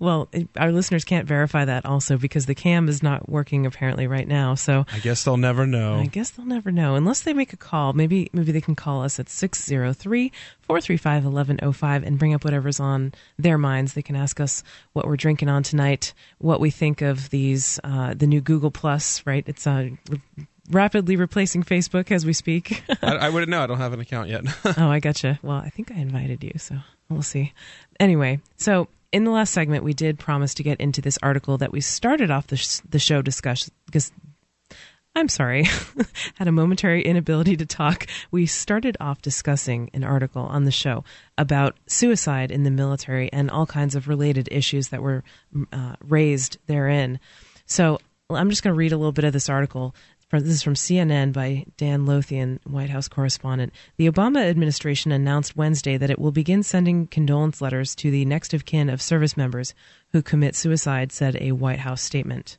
Well, 0.00 0.28
it- 0.32 0.48
our 0.56 0.70
listeners 0.70 1.02
can't 1.04 1.26
verify 1.26 1.64
that 1.64 1.84
also 1.84 2.16
because 2.16 2.46
the 2.46 2.54
cam 2.54 2.88
is 2.88 3.02
not 3.02 3.28
working 3.28 3.66
apparently 3.66 4.06
right 4.06 4.26
now. 4.28 4.54
So 4.54 4.86
I 4.92 5.00
guess 5.00 5.24
they'll 5.24 5.36
never 5.36 5.66
know. 5.66 5.96
I 5.96 6.06
guess 6.06 6.30
they'll 6.30 6.46
never 6.46 6.70
know 6.70 6.94
unless 6.94 7.22
they 7.22 7.32
make 7.34 7.52
a 7.52 7.56
call. 7.56 7.92
Maybe 7.94 8.30
maybe 8.32 8.52
they 8.52 8.60
can 8.60 8.76
call 8.76 9.02
us 9.02 9.18
at 9.18 9.26
603-435-1105 10.68 12.06
and 12.06 12.18
bring 12.18 12.34
up 12.34 12.44
whatever's 12.44 12.78
on 12.80 13.12
their 13.38 13.58
minds. 13.58 13.94
They 13.94 14.02
can 14.02 14.16
ask 14.16 14.38
us 14.40 14.62
what 14.92 15.06
we're 15.06 15.16
drinking 15.16 15.48
on 15.48 15.62
tonight, 15.64 16.14
what 16.38 16.60
we 16.60 16.70
think 16.70 17.02
of 17.02 17.30
these 17.30 17.80
uh, 17.84 18.14
the 18.14 18.26
new 18.26 18.40
Google 18.40 18.70
Plus, 18.70 19.26
right? 19.26 19.44
It's 19.48 19.66
uh, 19.66 19.88
r- 20.10 20.16
rapidly 20.70 21.16
replacing 21.16 21.62
Facebook 21.62 22.10
as 22.10 22.26
we 22.26 22.32
speak. 22.32 22.82
I, 23.02 23.16
I 23.16 23.28
wouldn't 23.30 23.50
know. 23.50 23.62
I 23.62 23.66
don't 23.66 23.78
have 23.78 23.92
an 23.92 24.00
account 24.00 24.28
yet. 24.28 24.44
oh, 24.78 24.88
I 24.88 25.00
gotcha. 25.00 25.38
Well, 25.42 25.56
I 25.56 25.70
think 25.70 25.90
I 25.90 25.96
invited 25.96 26.42
you, 26.44 26.52
so 26.56 26.76
we'll 27.08 27.22
see. 27.22 27.52
Anyway, 28.00 28.40
so 28.56 28.88
in 29.12 29.24
the 29.24 29.30
last 29.30 29.52
segment, 29.52 29.84
we 29.84 29.94
did 29.94 30.18
promise 30.18 30.54
to 30.54 30.62
get 30.62 30.80
into 30.80 31.00
this 31.00 31.18
article 31.22 31.58
that 31.58 31.72
we 31.72 31.80
started 31.80 32.30
off 32.30 32.46
the, 32.48 32.56
sh- 32.56 32.80
the 32.88 32.98
show 32.98 33.22
discussion 33.22 33.72
because 33.86 34.12
I'm 35.18 35.28
sorry, 35.28 35.64
had 36.34 36.46
a 36.46 36.52
momentary 36.52 37.02
inability 37.02 37.56
to 37.56 37.66
talk. 37.66 38.06
We 38.30 38.46
started 38.46 38.96
off 39.00 39.20
discussing 39.20 39.90
an 39.92 40.04
article 40.04 40.42
on 40.42 40.64
the 40.64 40.70
show 40.70 41.02
about 41.36 41.76
suicide 41.86 42.52
in 42.52 42.62
the 42.62 42.70
military 42.70 43.32
and 43.32 43.50
all 43.50 43.66
kinds 43.66 43.96
of 43.96 44.06
related 44.06 44.48
issues 44.52 44.88
that 44.88 45.02
were 45.02 45.24
uh, 45.72 45.96
raised 46.06 46.58
therein. 46.66 47.18
So 47.66 47.98
I'm 48.30 48.50
just 48.50 48.62
going 48.62 48.74
to 48.74 48.78
read 48.78 48.92
a 48.92 48.96
little 48.96 49.12
bit 49.12 49.24
of 49.24 49.32
this 49.32 49.48
article. 49.48 49.94
From, 50.28 50.40
this 50.40 50.50
is 50.52 50.62
from 50.62 50.74
CNN 50.74 51.32
by 51.32 51.64
Dan 51.78 52.04
Lothian, 52.04 52.60
White 52.64 52.90
House 52.90 53.08
correspondent. 53.08 53.72
The 53.96 54.10
Obama 54.10 54.44
administration 54.48 55.10
announced 55.10 55.56
Wednesday 55.56 55.96
that 55.96 56.10
it 56.10 56.18
will 56.18 56.32
begin 56.32 56.62
sending 56.62 57.06
condolence 57.06 57.62
letters 57.62 57.94
to 57.96 58.10
the 58.10 58.26
next 58.26 58.52
of 58.52 58.66
kin 58.66 58.90
of 58.90 59.00
service 59.00 59.38
members 59.38 59.74
who 60.12 60.20
commit 60.20 60.54
suicide, 60.54 61.12
said 61.12 61.38
a 61.40 61.52
White 61.52 61.78
House 61.78 62.02
statement. 62.02 62.58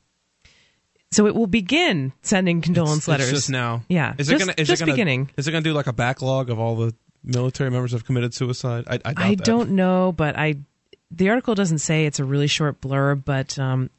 So 1.11 1.27
it 1.27 1.35
will 1.35 1.47
begin 1.47 2.11
sending 2.21 2.61
condolence 2.61 2.99
It's 2.99 3.07
letters. 3.07 3.31
just 3.31 3.49
now. 3.51 3.83
Yeah, 3.87 4.13
Is 4.17 4.27
just, 4.27 4.41
it 4.41 4.45
gonna? 4.45 4.53
Is 4.57 4.67
just 4.67 4.81
it 4.81 4.85
gonna, 4.85 4.93
beginning. 4.93 5.29
Is 5.37 5.47
it 5.47 5.51
gonna 5.51 5.63
do 5.63 5.73
like 5.73 5.87
a 5.87 5.93
backlog 5.93 6.49
of 6.49 6.59
all 6.59 6.75
the 6.75 6.93
military 7.23 7.69
members 7.69 7.91
who 7.91 7.97
have 7.97 8.05
committed 8.05 8.33
suicide? 8.33 8.85
I, 8.87 8.95
I, 9.05 9.13
I 9.17 9.35
don't 9.35 9.71
know, 9.71 10.11
but 10.11 10.37
I 10.37 10.55
the 11.11 11.29
article 11.29 11.55
doesn't 11.55 11.79
say 11.79 12.05
it's 12.05 12.19
a 12.19 12.25
really 12.25 12.47
short 12.47 12.81
blurb, 12.81 13.25
but 13.25 13.57
um, 13.57 13.89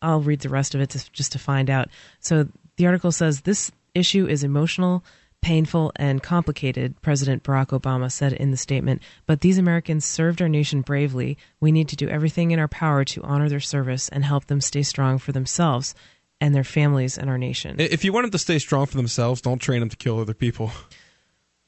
I'll 0.00 0.20
read 0.20 0.40
the 0.40 0.48
rest 0.48 0.74
of 0.74 0.80
it 0.80 0.90
to, 0.90 1.12
just 1.12 1.32
to 1.32 1.38
find 1.38 1.68
out. 1.68 1.88
So 2.20 2.48
the 2.76 2.86
article 2.86 3.12
says 3.12 3.42
this 3.42 3.70
issue 3.94 4.26
is 4.26 4.44
emotional, 4.44 5.04
painful, 5.40 5.92
and 5.96 6.22
complicated. 6.22 7.00
President 7.02 7.42
Barack 7.42 7.78
Obama 7.78 8.10
said 8.10 8.32
in 8.32 8.50
the 8.50 8.56
statement. 8.56 9.02
But 9.26 9.40
these 9.40 9.58
Americans 9.58 10.04
served 10.04 10.40
our 10.40 10.48
nation 10.48 10.82
bravely. 10.82 11.36
We 11.60 11.72
need 11.72 11.88
to 11.88 11.96
do 11.96 12.08
everything 12.08 12.50
in 12.52 12.58
our 12.58 12.68
power 12.68 13.04
to 13.06 13.22
honor 13.22 13.48
their 13.48 13.60
service 13.60 14.08
and 14.08 14.24
help 14.24 14.46
them 14.46 14.60
stay 14.60 14.82
strong 14.82 15.18
for 15.18 15.32
themselves 15.32 15.94
and 16.40 16.54
their 16.54 16.64
families 16.64 17.18
and 17.18 17.30
our 17.30 17.38
nation. 17.38 17.76
If 17.78 18.04
you 18.04 18.12
want 18.12 18.24
them 18.24 18.32
to 18.32 18.38
stay 18.38 18.58
strong 18.58 18.86
for 18.86 18.96
themselves, 18.96 19.40
don't 19.40 19.60
train 19.60 19.80
them 19.80 19.88
to 19.88 19.96
kill 19.96 20.18
other 20.18 20.34
people. 20.34 20.72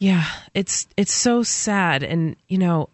Yeah, 0.00 0.26
it's 0.52 0.88
it's 0.96 1.12
so 1.12 1.44
sad, 1.44 2.02
and 2.02 2.34
you 2.48 2.58
know, 2.58 2.90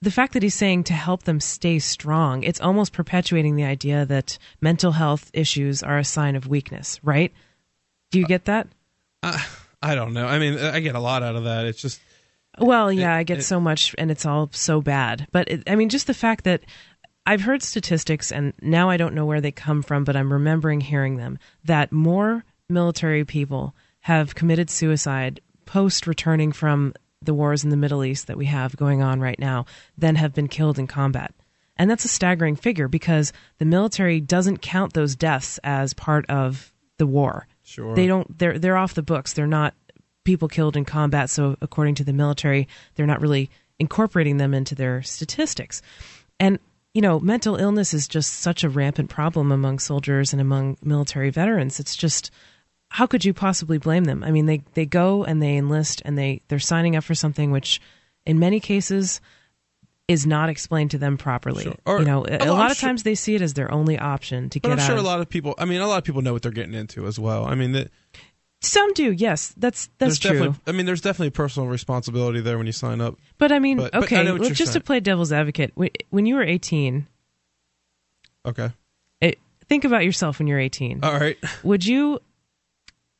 the 0.00 0.10
fact 0.10 0.32
that 0.34 0.42
he's 0.42 0.54
saying 0.54 0.84
to 0.84 0.92
help 0.92 1.24
them 1.24 1.40
stay 1.40 1.78
strong, 1.78 2.42
it's 2.42 2.60
almost 2.60 2.92
perpetuating 2.92 3.56
the 3.56 3.64
idea 3.64 4.04
that 4.06 4.38
mental 4.60 4.92
health 4.92 5.30
issues 5.32 5.82
are 5.82 5.98
a 5.98 6.04
sign 6.04 6.36
of 6.36 6.46
weakness, 6.46 7.00
right? 7.02 7.32
Do 8.10 8.18
you 8.20 8.26
get 8.26 8.44
that? 8.44 8.68
Uh, 9.22 9.38
I 9.82 9.94
don't 9.94 10.12
know. 10.12 10.26
I 10.26 10.38
mean, 10.38 10.58
I 10.58 10.80
get 10.80 10.94
a 10.94 11.00
lot 11.00 11.22
out 11.22 11.34
of 11.36 11.44
that. 11.44 11.66
It's 11.66 11.80
just 11.80 12.00
Well, 12.58 12.92
yeah, 12.92 13.14
It- 13.14 13.18
I 13.18 13.22
get 13.24 13.38
it- 13.38 13.42
so 13.42 13.58
much, 13.60 13.94
and 13.98 14.10
it's 14.10 14.24
all 14.24 14.48
so 14.52 14.80
bad. 14.80 15.26
But 15.32 15.48
it, 15.50 15.62
I 15.68 15.74
mean, 15.74 15.88
just 15.88 16.06
the 16.06 16.14
fact 16.14 16.44
that 16.44 16.62
I've 17.26 17.40
heard 17.42 17.62
statistics, 17.62 18.30
and 18.30 18.52
now 18.62 18.90
I 18.90 18.96
don't 18.96 19.14
know 19.14 19.26
where 19.26 19.40
they 19.40 19.50
come 19.50 19.82
from, 19.82 20.04
but 20.04 20.14
I'm 20.14 20.32
remembering 20.32 20.80
hearing 20.82 21.16
them 21.16 21.38
that 21.64 21.90
more 21.90 22.44
military 22.68 23.24
people 23.24 23.74
have 24.00 24.34
committed 24.34 24.70
suicide 24.70 25.40
post 25.64 26.06
returning 26.06 26.52
from 26.52 26.92
the 27.24 27.34
wars 27.34 27.64
in 27.64 27.70
the 27.70 27.76
Middle 27.76 28.04
East 28.04 28.26
that 28.26 28.36
we 28.36 28.46
have 28.46 28.76
going 28.76 29.02
on 29.02 29.20
right 29.20 29.38
now 29.38 29.66
than 29.96 30.16
have 30.16 30.34
been 30.34 30.48
killed 30.48 30.78
in 30.78 30.86
combat. 30.86 31.34
And 31.76 31.90
that's 31.90 32.04
a 32.04 32.08
staggering 32.08 32.56
figure 32.56 32.88
because 32.88 33.32
the 33.58 33.64
military 33.64 34.20
doesn't 34.20 34.62
count 34.62 34.92
those 34.92 35.16
deaths 35.16 35.58
as 35.64 35.92
part 35.92 36.28
of 36.30 36.72
the 36.98 37.06
war. 37.06 37.46
Sure. 37.64 37.94
They 37.94 38.06
don't 38.06 38.38
they're 38.38 38.58
they're 38.58 38.76
off 38.76 38.94
the 38.94 39.02
books. 39.02 39.32
They're 39.32 39.46
not 39.46 39.74
people 40.24 40.48
killed 40.48 40.76
in 40.76 40.84
combat, 40.84 41.30
so 41.30 41.56
according 41.60 41.96
to 41.96 42.04
the 42.04 42.12
military, 42.12 42.68
they're 42.94 43.06
not 43.06 43.20
really 43.20 43.50
incorporating 43.78 44.36
them 44.36 44.54
into 44.54 44.74
their 44.74 45.02
statistics. 45.02 45.82
And 46.38 46.58
you 46.92 47.02
know, 47.02 47.18
mental 47.18 47.56
illness 47.56 47.92
is 47.92 48.06
just 48.06 48.34
such 48.34 48.62
a 48.62 48.68
rampant 48.68 49.10
problem 49.10 49.50
among 49.50 49.80
soldiers 49.80 50.32
and 50.32 50.40
among 50.40 50.76
military 50.80 51.30
veterans. 51.30 51.80
It's 51.80 51.96
just 51.96 52.30
how 52.94 53.06
could 53.06 53.24
you 53.24 53.34
possibly 53.34 53.76
blame 53.78 54.04
them? 54.04 54.22
I 54.22 54.30
mean, 54.30 54.46
they 54.46 54.62
they 54.74 54.86
go 54.86 55.24
and 55.24 55.42
they 55.42 55.56
enlist 55.56 56.00
and 56.04 56.16
they 56.16 56.42
they're 56.46 56.60
signing 56.60 56.94
up 56.94 57.02
for 57.02 57.14
something 57.16 57.50
which 57.50 57.80
in 58.24 58.38
many 58.38 58.60
cases 58.60 59.20
is 60.06 60.26
not 60.26 60.48
explained 60.48 60.92
to 60.92 60.98
them 60.98 61.16
properly. 61.18 61.64
Sure. 61.64 61.74
Or- 61.86 61.98
you 61.98 62.04
know, 62.04 62.24
a, 62.24 62.34
a 62.36 62.38
oh, 62.46 62.52
lot 62.52 62.66
I'm 62.66 62.70
of 62.70 62.76
sure- 62.76 62.88
times 62.88 63.02
they 63.02 63.16
see 63.16 63.34
it 63.34 63.42
as 63.42 63.54
their 63.54 63.68
only 63.72 63.98
option 63.98 64.48
to 64.50 64.60
But 64.60 64.68
get 64.68 64.72
I'm 64.74 64.78
out. 64.78 64.86
sure 64.86 64.96
a 64.96 65.02
lot 65.02 65.20
of 65.20 65.28
people. 65.28 65.56
I 65.58 65.64
mean, 65.64 65.80
a 65.80 65.88
lot 65.88 65.98
of 65.98 66.04
people 66.04 66.22
know 66.22 66.32
what 66.32 66.42
they're 66.42 66.52
getting 66.52 66.74
into 66.74 67.04
as 67.08 67.18
well. 67.18 67.44
I 67.46 67.56
mean, 67.56 67.72
that, 67.72 67.90
Some 68.60 68.92
do, 68.92 69.10
yes, 69.10 69.52
that's 69.56 69.88
that's 69.98 70.18
true. 70.20 70.30
definitely. 70.32 70.60
I 70.68 70.70
mean, 70.72 70.86
there's 70.86 71.00
definitely 71.00 71.30
personal 71.30 71.68
responsibility 71.68 72.40
there 72.42 72.58
when 72.58 72.66
you 72.66 72.72
sign 72.72 73.00
up. 73.00 73.16
But 73.38 73.50
I 73.50 73.58
mean, 73.58 73.78
But- 73.78 73.90
but 73.90 74.02
I 74.02 74.04
okay, 74.04 74.30
well, 74.38 74.50
just 74.50 74.74
to 74.74 74.80
play 74.80 75.00
devil's 75.00 75.32
advocate, 75.32 75.72
when 75.74 76.26
you 76.26 76.36
were 76.36 76.44
18, 76.44 77.08
Okay. 78.46 78.70
it, 79.20 79.38
think 79.68 79.84
about 79.84 80.04
yourself 80.04 80.38
when 80.38 80.46
you're 80.46 80.60
18. 80.60 81.00
All 81.02 81.12
right. 81.18 81.36
would 81.64 81.84
you 81.84 82.20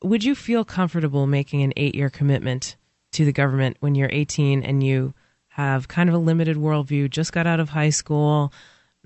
would 0.04 0.22
you 0.24 0.34
feel 0.34 0.64
comfortable 0.64 1.26
making 1.26 1.62
an 1.62 1.72
8-year 1.76 2.10
commitment 2.10 2.76
to 3.12 3.24
the 3.24 3.32
government 3.32 3.76
when 3.80 3.94
you're 3.94 4.10
18 4.12 4.62
and 4.62 4.82
you 4.84 5.14
have 5.48 5.88
kind 5.88 6.08
of 6.08 6.14
a 6.14 6.18
limited 6.18 6.56
worldview, 6.56 7.08
just 7.10 7.32
got 7.32 7.46
out 7.46 7.60
of 7.60 7.68
high 7.70 7.90
school, 7.90 8.52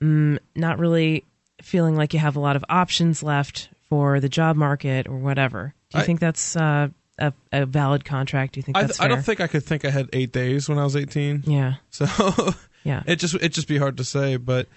mm, 0.00 0.38
not 0.54 0.78
really 0.78 1.24
feeling 1.62 1.94
like 1.96 2.12
you 2.14 2.18
have 2.20 2.36
a 2.36 2.40
lot 2.40 2.56
of 2.56 2.64
options 2.68 3.22
left 3.22 3.68
for 3.88 4.20
the 4.20 4.28
job 4.28 4.56
market 4.56 5.06
or 5.08 5.18
whatever? 5.18 5.74
Do 5.90 5.98
you 5.98 6.02
I- 6.02 6.06
think 6.06 6.20
that's 6.20 6.56
uh, 6.56 6.88
a, 7.18 7.32
a 7.52 7.66
valid 7.66 8.04
contract? 8.04 8.54
Do 8.54 8.58
you 8.58 8.62
think 8.62 8.76
I, 8.76 8.88
I 8.98 9.08
don't 9.08 9.22
think 9.22 9.40
I 9.40 9.46
could 9.46 9.64
think 9.64 9.84
I 9.84 9.90
had 9.90 10.08
eight 10.12 10.32
days 10.32 10.68
when 10.68 10.78
I 10.78 10.84
was 10.84 10.96
18. 10.96 11.44
Yeah, 11.46 11.74
So 11.90 12.06
yeah. 12.84 13.02
it 13.06 13.16
just 13.16 13.34
it 13.36 13.50
just 13.50 13.68
be 13.68 13.78
hard 13.78 13.96
to 13.98 14.04
say. 14.04 14.36
But 14.36 14.68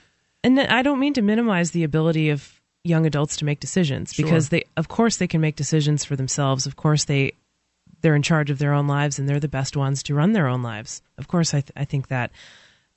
and 0.44 0.60
I 0.60 0.82
don't 0.82 1.00
mean 1.00 1.14
to 1.14 1.22
minimize 1.22 1.72
the 1.72 1.84
ability 1.84 2.30
of 2.30 2.61
young 2.84 3.06
adults 3.06 3.38
to 3.38 3.46
make 3.46 3.60
decisions 3.60 4.14
Sure. 4.14 4.26
because 4.26 4.50
they, 4.50 4.64
of 4.78 4.88
course, 4.88 5.18
they 5.18 5.28
can 5.28 5.42
make 5.42 5.56
decisions 5.56 6.04
for 6.04 6.16
themselves. 6.16 6.66
Of 6.66 6.76
course, 6.76 7.06
they 7.06 7.34
they're 8.02 8.16
in 8.16 8.24
charge 8.24 8.50
of 8.50 8.58
their 8.58 8.74
own 8.74 8.88
lives 8.88 9.20
and 9.20 9.30
they're 9.30 9.40
the 9.40 9.48
best 9.48 9.78
ones 9.78 10.02
to 10.04 10.16
run 10.16 10.34
their 10.34 10.48
own 10.48 10.64
lives. 10.64 11.02
Of 11.18 11.28
course, 11.28 11.54
I 11.54 11.62
th- 11.62 11.72
I 11.76 11.86
think 11.86 12.08
that. 12.08 12.32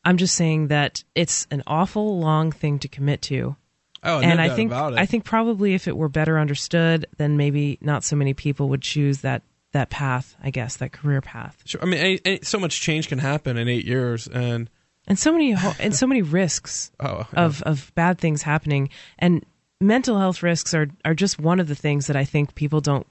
I'm 0.07 0.19
just 0.19 0.35
saying 0.35 0.69
that 0.69 1.03
it's 1.15 1.47
an 1.51 1.63
awful 1.67 2.19
long 2.19 2.53
thing 2.53 2.79
to 2.81 2.89
commit 2.89 3.23
to. 3.23 3.57
Oh, 4.03 4.21
no 4.21 4.27
and 4.27 4.39
I 4.41 4.51
think. 4.51 4.71
I 4.71 5.07
think 5.07 5.25
probably 5.25 5.73
if 5.75 5.89
it 5.89 5.97
were 5.97 6.11
better 6.11 6.39
understood, 6.39 7.07
then 7.17 7.39
maybe 7.39 7.79
not 7.81 8.05
so 8.05 8.15
many 8.17 8.35
people 8.35 8.69
would 8.69 8.83
choose 8.83 9.23
that 9.23 9.43
that 9.73 9.89
path. 9.89 10.37
I 10.43 10.51
guess 10.51 10.77
that 10.77 10.93
career 10.93 11.23
path. 11.23 11.63
Sure. 11.65 11.83
I 11.83 11.87
mean, 11.87 12.01
any, 12.01 12.21
any, 12.25 12.41
so 12.43 12.59
much 12.59 12.81
change 12.81 13.09
can 13.09 13.19
happen 13.19 13.57
in 13.57 13.67
eight 13.67 13.87
years, 13.87 14.27
and 14.29 14.69
and 15.07 15.19
so 15.19 15.33
many 15.33 15.55
and 15.81 15.95
so 15.95 16.07
many 16.07 16.21
risks 16.21 16.91
oh, 17.01 17.27
of 17.33 17.63
of 17.63 17.93
bad 17.95 18.19
things 18.19 18.43
happening 18.43 18.91
and 19.19 19.45
mental 19.81 20.19
health 20.19 20.43
risks 20.43 20.75
are 20.75 20.89
are 21.05 21.15
just 21.15 21.39
one 21.39 21.61
of 21.61 21.69
the 21.69 21.75
things 21.75 22.07
that 22.07 22.17
I 22.17 22.25
think 22.25 22.55
people 22.55 22.81
don't 22.81 23.07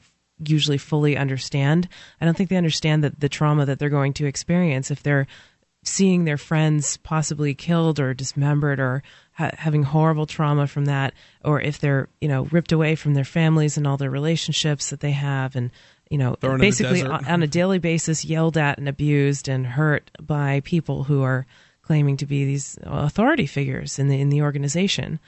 usually 0.45 0.77
fully 0.77 1.17
understand. 1.17 1.87
I 2.19 2.25
don't 2.25 2.35
think 2.35 2.49
they 2.49 2.57
understand 2.57 3.03
that 3.03 3.19
the 3.19 3.29
trauma 3.29 3.65
that 3.65 3.79
they're 3.79 3.89
going 3.89 4.13
to 4.13 4.25
experience 4.25 4.91
if 4.91 5.03
they're 5.03 5.27
seeing 5.83 6.23
their 6.23 6.37
friends 6.37 6.97
possibly 6.97 7.53
killed 7.53 7.99
or 7.99 8.13
dismembered 8.13 8.79
or 8.79 9.03
ha- 9.33 9.51
having 9.57 9.83
horrible 9.83 10.25
trauma 10.25 10.65
from 10.65 10.85
that 10.85 11.13
or 11.43 11.59
if 11.59 11.79
they're 11.79 12.07
you 12.21 12.27
know 12.27 12.43
ripped 12.45 12.71
away 12.71 12.95
from 12.95 13.13
their 13.13 13.25
families 13.25 13.77
and 13.77 13.85
all 13.85 13.97
their 13.97 14.09
relationships 14.09 14.89
that 14.89 15.01
they 15.01 15.11
have 15.11 15.55
and 15.55 15.71
you 16.09 16.17
know 16.17 16.35
Thrown 16.35 16.59
basically 16.59 17.03
on, 17.03 17.25
on 17.25 17.43
a 17.43 17.47
daily 17.47 17.79
basis 17.79 18.23
yelled 18.23 18.57
at 18.57 18.77
and 18.77 18.87
abused 18.87 19.49
and 19.49 19.65
hurt 19.65 20.09
by 20.21 20.61
people 20.61 21.03
who 21.03 21.21
are 21.21 21.45
claiming 21.81 22.15
to 22.17 22.25
be 22.25 22.45
these 22.45 22.77
authority 22.83 23.45
figures 23.45 23.99
in 23.99 24.07
the 24.07 24.19
in 24.19 24.29
the 24.29 24.41
organization 24.41 25.19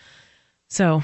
so 0.69 1.03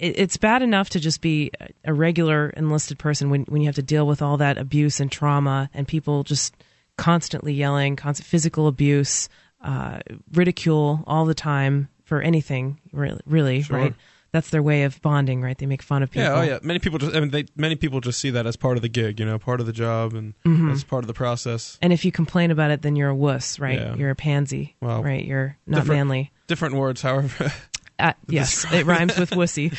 it's 0.00 0.36
bad 0.36 0.62
enough 0.62 0.90
to 0.90 1.00
just 1.00 1.20
be 1.20 1.50
a 1.84 1.92
regular 1.92 2.50
enlisted 2.50 2.98
person 2.98 3.30
when, 3.30 3.42
when 3.44 3.60
you 3.62 3.66
have 3.68 3.74
to 3.76 3.82
deal 3.82 4.06
with 4.06 4.22
all 4.22 4.36
that 4.38 4.56
abuse 4.58 4.98
and 5.00 5.12
trauma 5.12 5.68
and 5.74 5.86
people 5.86 6.22
just 6.24 6.54
constantly 6.96 7.52
yelling, 7.52 7.96
constant 7.96 8.26
physical 8.26 8.66
abuse, 8.66 9.28
uh, 9.62 10.00
ridicule 10.32 11.04
all 11.06 11.24
the 11.26 11.34
time 11.34 11.88
for 12.04 12.20
anything, 12.22 12.78
really, 12.92 13.20
really 13.26 13.62
Sure. 13.62 13.76
right? 13.76 13.94
That's 14.32 14.50
their 14.50 14.62
way 14.62 14.84
of 14.84 15.02
bonding, 15.02 15.42
right? 15.42 15.58
They 15.58 15.66
make 15.66 15.82
fun 15.82 16.04
of 16.04 16.10
people. 16.12 16.22
yeah, 16.28 16.34
oh 16.38 16.42
yeah. 16.42 16.58
Many 16.62 16.78
people 16.78 17.00
just, 17.00 17.16
I 17.16 17.18
mean, 17.20 17.30
they, 17.30 17.46
many 17.56 17.74
people 17.74 18.00
just 18.00 18.20
see 18.20 18.30
that 18.30 18.46
as 18.46 18.54
part 18.54 18.76
of 18.76 18.82
the 18.82 18.88
gig, 18.88 19.18
you 19.18 19.26
know, 19.26 19.40
part 19.40 19.58
of 19.60 19.66
the 19.66 19.72
job, 19.72 20.14
and 20.14 20.34
Mm-hmm. 20.46 20.70
as 20.70 20.84
part 20.84 21.02
of 21.02 21.08
the 21.08 21.14
process. 21.14 21.78
And 21.82 21.92
if 21.92 22.04
you 22.04 22.12
complain 22.12 22.52
about 22.52 22.70
it, 22.70 22.80
then 22.82 22.94
you're 22.94 23.08
a 23.08 23.14
wuss, 23.14 23.58
right? 23.58 23.78
Yeah. 23.80 23.96
You're 23.96 24.10
a 24.10 24.14
pansy, 24.14 24.76
Well, 24.80 25.02
right? 25.02 25.24
You're 25.24 25.56
not 25.66 25.80
different- 25.80 25.98
manly. 25.98 26.30
Different 26.46 26.74
words, 26.76 27.02
however. 27.02 27.52
Uh, 28.00 28.12
yes, 28.28 28.64
it 28.72 28.86
rhymes 28.86 29.18
with 29.18 29.30
wussy. 29.30 29.70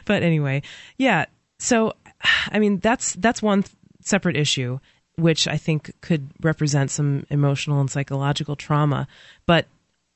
but 0.04 0.22
anyway, 0.22 0.62
yeah. 0.96 1.26
So, 1.58 1.94
I 2.50 2.58
mean, 2.58 2.78
that's 2.78 3.14
that's 3.14 3.42
one 3.42 3.62
th- 3.62 3.74
separate 4.00 4.36
issue, 4.36 4.78
which 5.16 5.46
I 5.46 5.56
think 5.56 5.92
could 6.00 6.30
represent 6.40 6.90
some 6.90 7.26
emotional 7.30 7.80
and 7.80 7.90
psychological 7.90 8.56
trauma. 8.56 9.06
But 9.46 9.66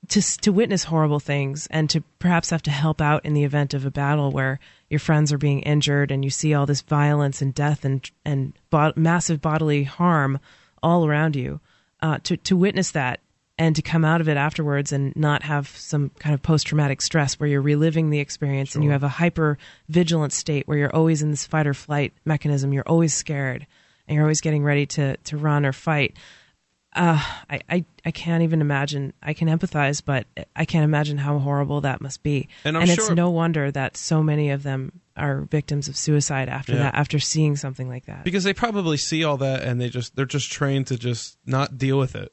to 0.08 0.20
to 0.38 0.52
witness 0.52 0.84
horrible 0.84 1.20
things 1.20 1.66
and 1.70 1.88
to 1.90 2.02
perhaps 2.18 2.50
have 2.50 2.62
to 2.62 2.70
help 2.70 3.00
out 3.00 3.24
in 3.24 3.34
the 3.34 3.44
event 3.44 3.74
of 3.74 3.86
a 3.86 3.90
battle 3.90 4.30
where 4.30 4.58
your 4.90 5.00
friends 5.00 5.32
are 5.32 5.38
being 5.38 5.60
injured 5.60 6.10
and 6.10 6.24
you 6.24 6.30
see 6.30 6.54
all 6.54 6.66
this 6.66 6.82
violence 6.82 7.40
and 7.40 7.54
death 7.54 7.84
and 7.84 8.10
and 8.24 8.52
bo- 8.70 8.92
massive 8.96 9.40
bodily 9.40 9.84
harm 9.84 10.38
all 10.82 11.06
around 11.06 11.36
you, 11.36 11.60
uh, 12.00 12.18
to 12.24 12.36
to 12.36 12.56
witness 12.56 12.90
that 12.90 13.20
and 13.56 13.76
to 13.76 13.82
come 13.82 14.04
out 14.04 14.20
of 14.20 14.28
it 14.28 14.36
afterwards 14.36 14.90
and 14.92 15.14
not 15.14 15.42
have 15.44 15.68
some 15.68 16.10
kind 16.18 16.34
of 16.34 16.42
post 16.42 16.66
traumatic 16.66 17.00
stress 17.00 17.38
where 17.38 17.48
you're 17.48 17.62
reliving 17.62 18.10
the 18.10 18.18
experience 18.18 18.74
and 18.74 18.82
you 18.82 18.90
have 18.90 19.04
a 19.04 19.08
hyper 19.08 19.58
vigilant 19.88 20.32
state 20.32 20.66
where 20.66 20.76
you're 20.76 20.94
always 20.94 21.22
in 21.22 21.30
this 21.30 21.46
fight 21.46 21.66
or 21.66 21.74
flight 21.74 22.12
mechanism. 22.24 22.72
You're 22.72 22.88
always 22.88 23.14
scared 23.14 23.66
and 24.08 24.14
you're 24.16 24.24
always 24.24 24.40
getting 24.40 24.64
ready 24.64 24.86
to, 24.86 25.16
to 25.16 25.36
run 25.36 25.64
or 25.64 25.72
fight. 25.72 26.16
Uh, 26.96 27.20
I, 27.50 27.60
I, 27.68 27.84
I 28.04 28.10
can't 28.12 28.44
even 28.44 28.60
imagine. 28.60 29.12
I 29.22 29.34
can 29.34 29.48
empathize, 29.48 30.00
but 30.04 30.26
I 30.54 30.64
can't 30.64 30.84
imagine 30.84 31.18
how 31.18 31.38
horrible 31.40 31.80
that 31.80 32.00
must 32.00 32.22
be. 32.22 32.48
And 32.64 32.76
I'm 32.76 32.84
it's 32.84 32.94
sure- 32.94 33.14
no 33.16 33.30
wonder 33.30 33.70
that 33.72 33.96
so 33.96 34.22
many 34.22 34.50
of 34.50 34.62
them 34.62 35.00
are 35.16 35.42
victims 35.42 35.88
of 35.88 35.96
suicide 35.96 36.48
after 36.48 36.72
Yeah. 36.72 36.78
that, 36.84 36.94
after 36.94 37.18
seeing 37.18 37.56
something 37.56 37.88
like 37.88 38.06
that. 38.06 38.24
because 38.24 38.44
they 38.44 38.52
probably 38.54 38.96
see 38.96 39.24
all 39.24 39.36
that 39.38 39.62
and 39.62 39.80
they 39.80 39.88
just 39.88 40.14
they're 40.16 40.24
just 40.26 40.50
trained 40.52 40.88
to 40.88 40.96
just 40.98 41.36
not 41.46 41.78
deal 41.78 41.98
with 41.98 42.14
it, 42.16 42.32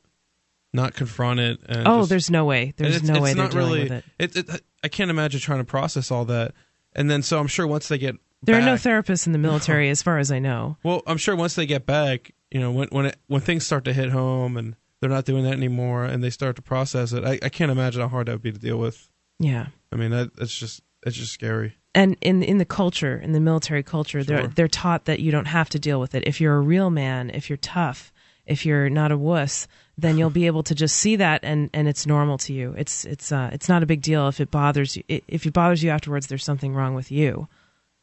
not 0.73 0.93
confront 0.93 1.39
it. 1.39 1.59
And 1.67 1.87
oh, 1.87 1.99
just- 1.99 2.09
there's 2.09 2.31
no 2.31 2.45
way. 2.45 2.73
There's 2.77 2.97
it's, 2.97 3.05
no 3.05 3.15
it's 3.15 3.21
way 3.21 3.33
they're 3.33 3.43
not 3.43 3.51
dealing 3.51 3.67
really. 3.67 3.83
with 3.83 3.91
it. 3.91 4.05
It, 4.37 4.49
it, 4.49 4.61
I 4.83 4.87
can't 4.87 5.11
imagine 5.11 5.39
trying 5.39 5.59
to 5.59 5.65
process 5.65 6.11
all 6.11 6.25
that, 6.25 6.53
and 6.93 7.09
then 7.09 7.21
so 7.21 7.39
I'm 7.39 7.47
sure 7.47 7.67
once 7.67 7.87
they 7.87 7.97
get 7.97 8.15
There 8.43 8.57
are 8.57 8.61
no 8.65 8.73
therapists 8.75 9.27
in 9.27 9.33
the 9.33 9.39
military, 9.39 9.89
as 9.89 10.01
far 10.01 10.17
as 10.17 10.31
I 10.31 10.39
know. 10.39 10.77
Well, 10.83 11.03
I'm 11.05 11.17
sure 11.17 11.35
once 11.35 11.55
they 11.55 11.65
get 11.65 11.85
back, 11.85 12.31
you 12.49 12.59
know, 12.59 12.71
when 12.71 12.87
when 12.91 13.05
it, 13.07 13.17
when 13.27 13.41
things 13.41 13.65
start 13.65 13.85
to 13.85 13.93
hit 13.93 14.09
home 14.09 14.57
and 14.57 14.75
they're 14.99 15.09
not 15.09 15.25
doing 15.25 15.43
that 15.43 15.53
anymore, 15.53 16.05
and 16.05 16.23
they 16.23 16.29
start 16.29 16.55
to 16.55 16.61
process 16.61 17.11
it, 17.13 17.23
I, 17.23 17.39
I 17.43 17.49
can't 17.49 17.71
imagine 17.71 18.01
how 18.01 18.07
hard 18.07 18.27
that 18.27 18.33
would 18.33 18.41
be 18.41 18.51
to 18.51 18.59
deal 18.59 18.77
with. 18.77 19.09
Yeah. 19.39 19.67
I 19.91 19.95
mean, 19.95 20.11
that 20.11 20.31
it's 20.39 20.55
just 20.57 20.81
it's 21.05 21.17
just 21.17 21.31
scary. 21.33 21.75
and 21.93 22.15
in 22.21 22.43
in 22.43 22.57
the 22.57 22.65
culture, 22.65 23.17
in 23.17 23.31
the 23.33 23.39
military 23.39 23.83
culture, 23.83 24.23
they're 24.23 24.47
they're 24.47 24.67
taught 24.67 25.05
that 25.05 25.19
you 25.19 25.31
don't 25.31 25.45
have 25.45 25.69
to 25.69 25.79
deal 25.79 25.99
with 25.99 26.15
it. 26.15 26.23
If 26.25 26.39
you're 26.39 26.55
a 26.55 26.61
real 26.61 26.89
man, 26.89 27.29
if 27.31 27.49
you're 27.49 27.57
tough, 27.57 28.10
if 28.51 28.65
you're 28.65 28.89
not 28.89 29.11
a 29.11 29.17
wuss, 29.17 29.67
then 29.97 30.17
you'll 30.17 30.29
be 30.29 30.47
able 30.47 30.63
to 30.63 30.75
just 30.75 30.97
see 30.97 31.15
that 31.15 31.39
and 31.43 31.69
and 31.73 31.87
it's 31.87 32.05
normal 32.05 32.37
to 32.39 32.53
you. 32.53 32.75
It's 32.77 33.05
it's 33.05 33.31
uh 33.31 33.49
it's 33.53 33.69
not 33.69 33.83
a 33.83 33.85
big 33.85 34.01
deal 34.01 34.27
if 34.27 34.39
it 34.39 34.51
bothers 34.51 34.97
you. 34.97 35.03
If 35.07 35.45
it 35.45 35.53
bothers 35.53 35.83
you 35.83 35.89
afterwards, 35.89 36.27
there's 36.27 36.43
something 36.43 36.73
wrong 36.73 36.93
with 36.95 37.11
you. 37.11 37.47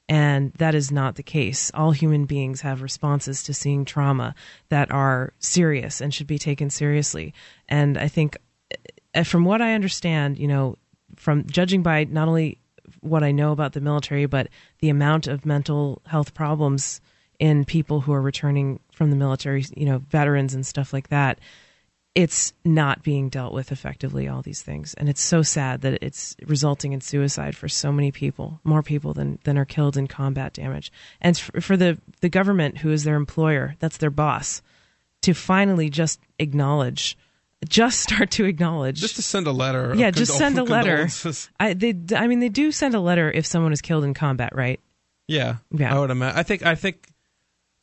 And 0.08 0.54
that 0.54 0.74
is 0.74 0.90
not 0.90 1.16
the 1.16 1.22
case. 1.22 1.70
All 1.74 1.90
human 1.90 2.24
beings 2.24 2.62
have 2.62 2.80
responses 2.80 3.42
to 3.42 3.52
seeing 3.52 3.84
trauma 3.84 4.34
that 4.70 4.90
are 4.90 5.34
serious 5.38 6.00
and 6.00 6.14
should 6.14 6.26
be 6.26 6.38
taken 6.38 6.70
seriously. 6.70 7.34
And 7.68 7.98
I 7.98 8.08
think, 8.08 8.38
uh, 9.14 9.22
from 9.24 9.44
what 9.44 9.60
I 9.60 9.74
understand, 9.74 10.38
you 10.38 10.48
know, 10.48 10.78
from 11.16 11.46
judging 11.46 11.82
by 11.82 12.04
not 12.04 12.26
only 12.26 12.58
what 13.00 13.22
I 13.22 13.32
know 13.32 13.52
about 13.52 13.74
the 13.74 13.82
military, 13.82 14.24
but 14.24 14.48
the 14.78 14.88
amount 14.88 15.26
of 15.26 15.44
mental 15.44 16.00
health 16.06 16.32
problems 16.32 17.02
in 17.38 17.64
people 17.64 18.00
who 18.00 18.12
are 18.12 18.20
returning 18.20 18.80
from 18.92 19.10
the 19.10 19.16
military, 19.16 19.64
you 19.76 19.86
know, 19.86 19.98
veterans 20.10 20.54
and 20.54 20.66
stuff 20.66 20.92
like 20.92 21.08
that, 21.08 21.38
it's 22.14 22.52
not 22.64 23.04
being 23.04 23.28
dealt 23.28 23.52
with 23.54 23.70
effectively, 23.70 24.26
all 24.26 24.42
these 24.42 24.60
things. 24.62 24.92
And 24.94 25.08
it's 25.08 25.20
so 25.22 25.42
sad 25.42 25.82
that 25.82 26.02
it's 26.02 26.34
resulting 26.46 26.92
in 26.92 27.00
suicide 27.00 27.54
for 27.56 27.68
so 27.68 27.92
many 27.92 28.10
people, 28.10 28.60
more 28.64 28.82
people 28.82 29.14
than, 29.14 29.38
than 29.44 29.56
are 29.56 29.64
killed 29.64 29.96
in 29.96 30.08
combat 30.08 30.52
damage. 30.52 30.90
And 31.20 31.38
for, 31.38 31.60
for 31.60 31.76
the, 31.76 31.98
the 32.20 32.28
government, 32.28 32.78
who 32.78 32.90
is 32.90 33.04
their 33.04 33.14
employer, 33.14 33.76
that's 33.78 33.98
their 33.98 34.10
boss, 34.10 34.62
to 35.22 35.32
finally 35.32 35.90
just 35.90 36.18
acknowledge, 36.40 37.16
just 37.68 38.00
start 38.00 38.32
to 38.32 38.46
acknowledge 38.46 39.00
Just 39.00 39.16
to 39.16 39.22
send 39.22 39.46
a 39.46 39.52
letter. 39.52 39.94
yeah, 39.96 40.10
just 40.10 40.36
send 40.36 40.58
a 40.58 40.64
letter. 40.64 41.08
I 41.60 41.74
they 41.74 41.94
I 42.16 42.26
mean 42.26 42.38
they 42.40 42.48
do 42.48 42.72
send 42.72 42.94
a 42.94 43.00
letter 43.00 43.30
if 43.30 43.46
someone 43.46 43.72
is 43.72 43.80
killed 43.80 44.04
in 44.04 44.14
combat, 44.14 44.54
right? 44.54 44.80
Yeah, 45.28 45.56
Yeah. 45.70 45.94
I 45.94 45.98
would 45.98 46.10
imagine. 46.10 46.38
I 46.38 46.42
think 46.42 46.64
I 46.64 46.74
think. 46.74 47.08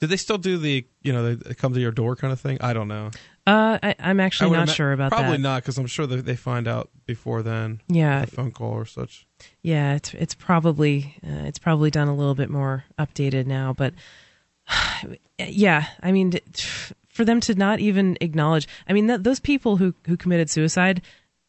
Did 0.02 0.10
they 0.10 0.18
still 0.18 0.38
do 0.38 0.58
the 0.58 0.86
you 1.02 1.14
know 1.14 1.36
they 1.36 1.54
come 1.54 1.74
to 1.74 1.80
your 1.80 1.92
door 1.92 2.16
kind 2.16 2.34
of 2.34 2.40
thing? 2.40 2.58
I 2.62 2.74
don't 2.74 2.88
know. 2.88 3.12
Uh, 3.48 3.78
I, 3.82 3.96
I'm 4.00 4.20
actually 4.20 4.50
would 4.50 4.58
not 4.58 4.68
ima- 4.68 4.74
sure 4.74 4.92
about 4.92 5.10
Probably 5.10 5.24
that. 5.24 5.30
Probably 5.30 5.44
not 5.44 5.62
because 5.62 5.78
I'm 5.78 5.88
sure 5.88 6.08
that 6.08 6.26
they 6.26 6.36
find 6.36 6.68
out 6.68 6.90
before 7.06 7.44
then. 7.44 7.80
Yeah, 7.88 8.24
a 8.24 8.28
phone 8.28 8.52
call 8.52 8.72
or 8.72 8.86
such. 8.86 9.26
yeah, 9.62 9.96
it's 9.96 10.14
it's 10.14 10.36
probably 10.36 11.16
uh, 11.26 11.46
it's 11.46 11.60
probably 11.60 11.92
done 11.92 12.08
a 12.08 12.16
little 12.16 12.36
bit 12.36 12.50
more 12.50 12.84
updated 13.00 13.46
now, 13.46 13.74
but 13.74 13.94
yeah, 15.38 15.88
I 16.02 16.12
mean, 16.12 16.34
for 17.10 17.24
them 17.24 17.40
to 17.42 17.56
not 17.56 17.80
even 17.80 18.18
acknowledge, 18.20 18.68
I 18.88 18.94
mean, 18.94 19.08
th- 19.08 19.22
those 19.22 19.40
people 19.40 19.78
who 19.78 19.94
who 20.08 20.18
committed 20.18 20.50
suicide, 20.50 21.02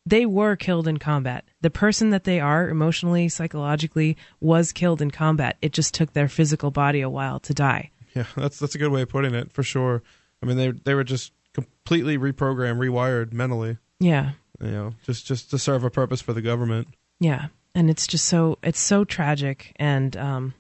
they 0.05 0.27
were 0.27 0.55
killed 0.55 0.87
in 0.87 0.99
combat. 0.99 1.45
The 1.63 1.71
person 1.71 2.11
that 2.11 2.25
they 2.25 2.41
are 2.41 2.69
emotionally, 2.69 3.29
psychologically, 3.29 4.17
was 4.41 4.73
killed 4.73 5.03
in 5.03 5.11
combat. 5.11 5.57
It 5.63 5.73
just 5.73 5.95
took 5.95 6.13
their 6.13 6.29
physical 6.29 6.71
body 6.71 7.01
a 7.01 7.11
while 7.11 7.41
to 7.41 7.55
die. 7.55 7.91
Yeah, 8.17 8.25
that's 8.37 8.59
that's 8.59 8.75
a 8.75 8.79
good 8.79 8.91
way 8.91 9.03
of 9.03 9.09
putting 9.09 9.35
it 9.35 9.53
for 9.53 9.63
sure. 9.63 10.03
I 10.43 10.47
mean, 10.47 10.57
they 10.57 10.71
they 10.71 10.95
were 10.95 11.05
just 11.05 11.33
completely 11.53 12.19
reprogrammed, 12.19 12.79
rewired 12.79 13.33
mentally. 13.33 13.79
Yeah, 14.01 14.33
You 14.61 14.71
know, 14.71 14.95
just 15.05 15.27
just 15.27 15.51
to 15.51 15.59
serve 15.59 15.85
a 15.85 15.91
purpose 15.91 16.21
for 16.21 16.33
the 16.33 16.43
government. 16.43 16.89
Yeah, 17.21 17.47
and 17.75 17.89
it's 17.89 18.07
just 18.07 18.25
so 18.25 18.59
it's 18.63 18.81
so 18.81 19.05
tragic, 19.05 19.73
and 19.77 20.17
um, 20.17 20.55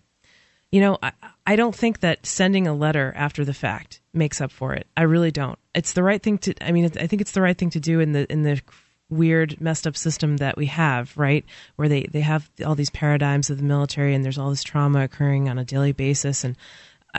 you 0.71 0.81
know, 0.81 0.99
I, 1.03 1.13
I 1.47 1.57
don't 1.57 1.75
think 1.75 2.01
that 2.01 2.27
sending 2.27 2.67
a 2.67 2.75
letter 2.75 3.13
after 3.17 3.45
the 3.45 3.55
fact 3.55 4.01
makes 4.13 4.41
up 4.41 4.51
for 4.51 4.75
it. 4.75 4.87
I 4.97 5.03
really 5.03 5.31
don't. 5.31 5.59
It's 5.75 5.93
the 5.93 6.03
right 6.03 6.23
thing 6.23 6.39
to. 6.39 6.55
I 6.67 6.73
mean, 6.73 6.87
I 6.99 7.07
think 7.07 7.21
it's 7.23 7.33
the 7.33 7.43
right 7.43 7.57
thing 7.57 7.71
to 7.71 7.81
do 7.81 8.01
in 8.01 8.13
the 8.13 8.31
in 8.33 8.43
the 8.43 8.61
weird 9.09 9.61
messed 9.61 9.87
up 9.87 9.97
system 9.97 10.39
that 10.39 10.57
we 10.57 10.67
have 10.67 11.17
right 11.17 11.45
where 11.77 11.89
they 11.89 12.03
they 12.11 12.23
have 12.23 12.51
all 12.67 12.75
these 12.75 12.91
paradigms 12.91 13.51
of 13.51 13.57
the 13.57 13.63
military 13.63 14.15
and 14.15 14.25
there's 14.25 14.37
all 14.37 14.51
this 14.51 14.65
trauma 14.65 15.05
occurring 15.05 15.49
on 15.49 15.59
a 15.59 15.65
daily 15.65 15.93
basis 15.93 16.43
and 16.43 16.57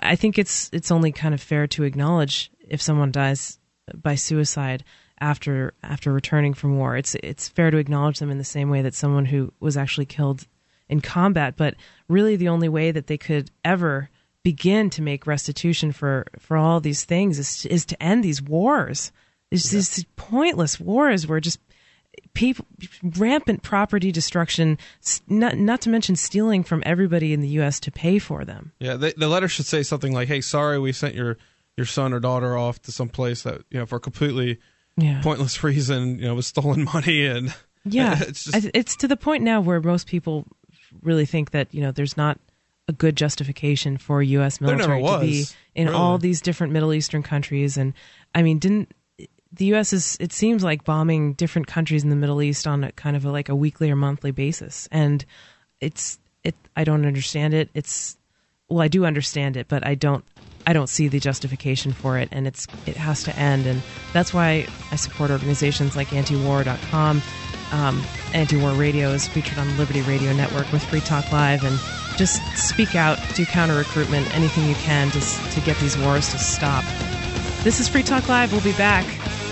i 0.04 0.16
think 0.16 0.38
it's 0.38 0.70
it's 0.74 0.92
only 0.92 1.12
kind 1.12 1.34
of 1.34 1.42
fair 1.42 1.68
to 1.68 1.84
acknowledge 1.84 2.52
if 2.70 2.82
someone 2.82 3.12
dies 3.12 3.60
by 3.96 4.16
suicide 4.16 4.84
after 5.20 5.74
after 5.84 6.12
returning 6.12 6.54
from 6.54 6.78
war. 6.78 6.96
It's 6.96 7.16
it's 7.16 7.48
fair 7.48 7.72
to 7.72 7.78
acknowledge 7.78 8.20
them 8.20 8.32
in 8.32 8.38
the 8.38 8.44
same 8.44 8.70
way 8.70 8.82
that 8.82 8.94
someone 8.94 9.26
who 9.26 9.54
was 9.60 9.78
actually 9.78 10.06
killed 10.06 10.48
in 10.90 11.02
combat 11.02 11.56
but 11.58 11.76
really 12.08 12.36
the 12.36 12.48
only 12.48 12.70
way 12.70 12.92
that 12.92 13.08
they 13.08 13.18
could 13.18 13.52
ever 13.66 14.10
begin 14.44 14.90
to 14.90 15.02
make 15.02 15.28
restitution 15.28 15.92
for 15.92 16.26
for 16.40 16.56
all 16.56 16.80
these 16.80 17.04
things 17.04 17.40
is 17.40 17.66
is 17.66 17.86
to 17.86 18.02
end 18.02 18.24
these 18.24 18.42
wars. 18.42 19.12
There's 19.50 19.70
these 19.72 20.06
pointless 20.18 20.80
wars 20.80 21.26
where 21.26 21.40
just 21.40 21.60
people 22.34 22.66
rampant 23.04 23.64
property 23.64 24.12
destruction, 24.12 24.78
not 25.28 25.58
not 25.58 25.82
to 25.82 25.90
mention 25.90 26.16
stealing 26.16 26.64
from 26.64 26.84
everybody 26.86 27.34
in 27.34 27.42
the 27.42 27.48
U.S. 27.50 27.80
to 27.82 27.92
pay 27.92 28.20
for 28.20 28.46
them. 28.46 28.72
Yeah, 28.80 28.96
the, 28.96 29.14
the 29.18 29.28
letter 29.28 29.48
should 29.48 29.66
say 29.66 29.84
something 29.84 30.14
like, 30.14 30.28
"Hey, 30.28 30.42
sorry, 30.42 30.80
we 30.80 30.92
sent 30.92 31.16
your 31.16 31.38
your 31.76 31.86
son 31.86 32.14
or 32.14 32.20
daughter 32.20 32.58
off 32.58 32.82
to 32.84 32.92
some 32.92 33.10
place 33.10 33.44
that 33.44 33.62
you 33.70 33.80
know 33.80 33.86
for 33.86 33.98
a 33.98 34.00
completely 34.00 34.60
Yeah. 34.98 35.22
pointless 35.22 35.64
reason, 35.64 36.20
you 36.20 36.26
know, 36.26 36.36
with 36.36 36.46
stolen 36.46 36.84
money 36.94 37.26
and 37.26 37.54
Yeah, 37.86 38.18
it's 38.22 38.46
just 38.46 38.70
it's 38.74 38.96
to 38.98 39.08
the 39.08 39.18
point 39.18 39.44
now 39.44 39.62
where 39.62 39.80
most 39.82 40.08
people 40.08 40.46
really 41.02 41.26
think 41.26 41.52
that 41.52 41.74
you 41.74 41.82
know 41.82 41.92
there's 41.92 42.18
not 42.18 42.40
a 42.90 42.94
good 42.94 43.18
justification 43.18 43.98
for 43.98 44.24
U.S. 44.24 44.62
Military 44.62 45.04
to 45.04 45.20
be 45.20 45.46
in 45.76 45.88
really. 45.88 45.98
all 45.98 46.18
these 46.18 46.40
different 46.40 46.72
Middle 46.72 46.94
Eastern 46.94 47.22
countries, 47.22 47.76
and 47.78 47.94
I 48.34 48.42
mean, 48.44 48.60
didn't 48.60 48.92
the 49.52 49.66
U.S. 49.66 49.94
is 49.94 50.18
it 50.20 50.34
seems 50.34 50.64
like 50.64 50.84
bombing 50.84 51.34
different 51.34 51.68
countries 51.68 52.04
in 52.04 52.10
the 52.10 52.16
Middle 52.16 52.42
East 52.42 52.68
on 52.68 52.84
a 52.84 52.92
kind 52.92 53.16
of 53.16 53.26
a, 53.26 53.32
like 53.32 53.50
a 53.50 53.56
weekly 53.56 53.90
or 53.90 53.96
monthly 53.96 54.32
basis, 54.32 54.88
and 54.92 55.24
it's 55.80 56.20
it. 56.44 56.56
I 56.76 56.84
don't 56.84 57.06
understand 57.06 57.54
it. 57.54 57.70
It's 57.74 58.18
well, 58.70 58.82
I 58.82 58.88
do 58.88 59.06
understand 59.06 59.58
it, 59.58 59.68
but 59.68 59.86
I 59.86 59.96
don't. 59.96 60.24
I 60.66 60.74
don't 60.74 60.90
see 60.90 61.08
the 61.08 61.20
justification 61.20 61.94
for 61.94 62.18
it, 62.18 62.28
and 62.32 62.46
it's 62.46 62.68
it 62.86 62.98
has 62.98 63.24
to 63.24 63.36
end, 63.38 63.66
and 63.66 63.82
that's 64.12 64.34
why 64.34 64.68
I 64.92 64.96
support 64.98 65.32
organizations 65.32 65.96
like 65.96 66.10
Antiwar.com. 66.10 67.22
Um, 67.72 68.04
Anti-War 68.34 68.72
Radio 68.72 69.10
is 69.10 69.28
featured 69.28 69.58
on 69.58 69.68
the 69.68 69.74
Liberty 69.74 70.02
Radio 70.02 70.34
Network 70.34 70.72
with 70.72 70.84
Free 70.84 71.02
Talk 71.02 71.32
Live, 71.32 71.64
and 71.64 71.80
just 72.18 72.42
speak 72.58 72.96
out, 72.96 73.18
do 73.36 73.46
counter 73.46 73.76
recruitment, 73.76 74.34
anything 74.36 74.68
you 74.68 74.76
can 74.76 75.10
to 75.12 75.22
to 75.22 75.62
get 75.62 75.78
these 75.78 75.98
wars 75.98 76.32
to 76.32 76.38
stop. 76.38 76.84
This 77.64 77.80
is 77.80 77.88
Free 77.88 78.04
Talk 78.04 78.28
Live. 78.28 78.52
We'll 78.52 78.62
be 78.62 78.74
back. 78.74 79.06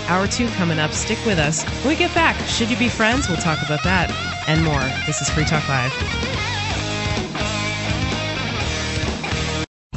Hour 0.08 0.26
two 0.28 0.48
coming 0.50 0.78
up. 0.78 0.92
Stick 0.92 1.18
with 1.26 1.38
us. 1.38 1.64
When 1.82 1.88
we 1.88 1.96
get 1.96 2.14
back, 2.14 2.36
should 2.46 2.70
you 2.70 2.76
be 2.76 2.88
friends? 2.88 3.28
We'll 3.28 3.38
talk 3.38 3.62
about 3.64 3.82
that 3.84 4.10
and 4.46 4.62
more. 4.62 4.82
This 5.06 5.20
is 5.20 5.28
Free 5.30 5.44
Talk 5.44 5.68
Live. 5.68 5.92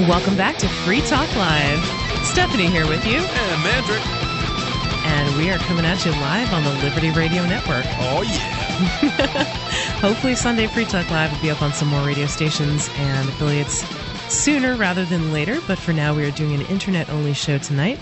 Welcome 0.00 0.36
back 0.36 0.56
to 0.58 0.68
Free 0.68 1.00
Talk 1.02 1.34
Live. 1.36 1.78
Stephanie 2.24 2.66
here 2.66 2.86
with 2.86 3.06
you, 3.06 3.18
and 3.18 3.62
Mandrick. 3.62 4.04
and 5.06 5.36
we 5.36 5.50
are 5.50 5.58
coming 5.58 5.84
at 5.84 6.04
you 6.04 6.10
live 6.12 6.52
on 6.52 6.64
the 6.64 6.72
Liberty 6.84 7.10
Radio 7.12 7.46
Network. 7.46 7.84
Oh 8.00 8.22
yeah. 8.22 9.44
Hopefully, 10.00 10.34
Sunday 10.34 10.66
Free 10.66 10.84
Talk 10.84 11.08
Live 11.10 11.32
will 11.32 11.40
be 11.40 11.50
up 11.50 11.62
on 11.62 11.72
some 11.72 11.88
more 11.88 12.04
radio 12.04 12.26
stations 12.26 12.90
and 12.96 13.28
affiliates 13.28 13.84
sooner 14.34 14.74
rather 14.76 15.04
than 15.04 15.32
later. 15.32 15.60
But 15.66 15.78
for 15.78 15.92
now, 15.92 16.14
we 16.14 16.24
are 16.26 16.32
doing 16.32 16.54
an 16.60 16.66
internet 16.66 17.08
only 17.08 17.32
show 17.32 17.58
tonight, 17.58 17.98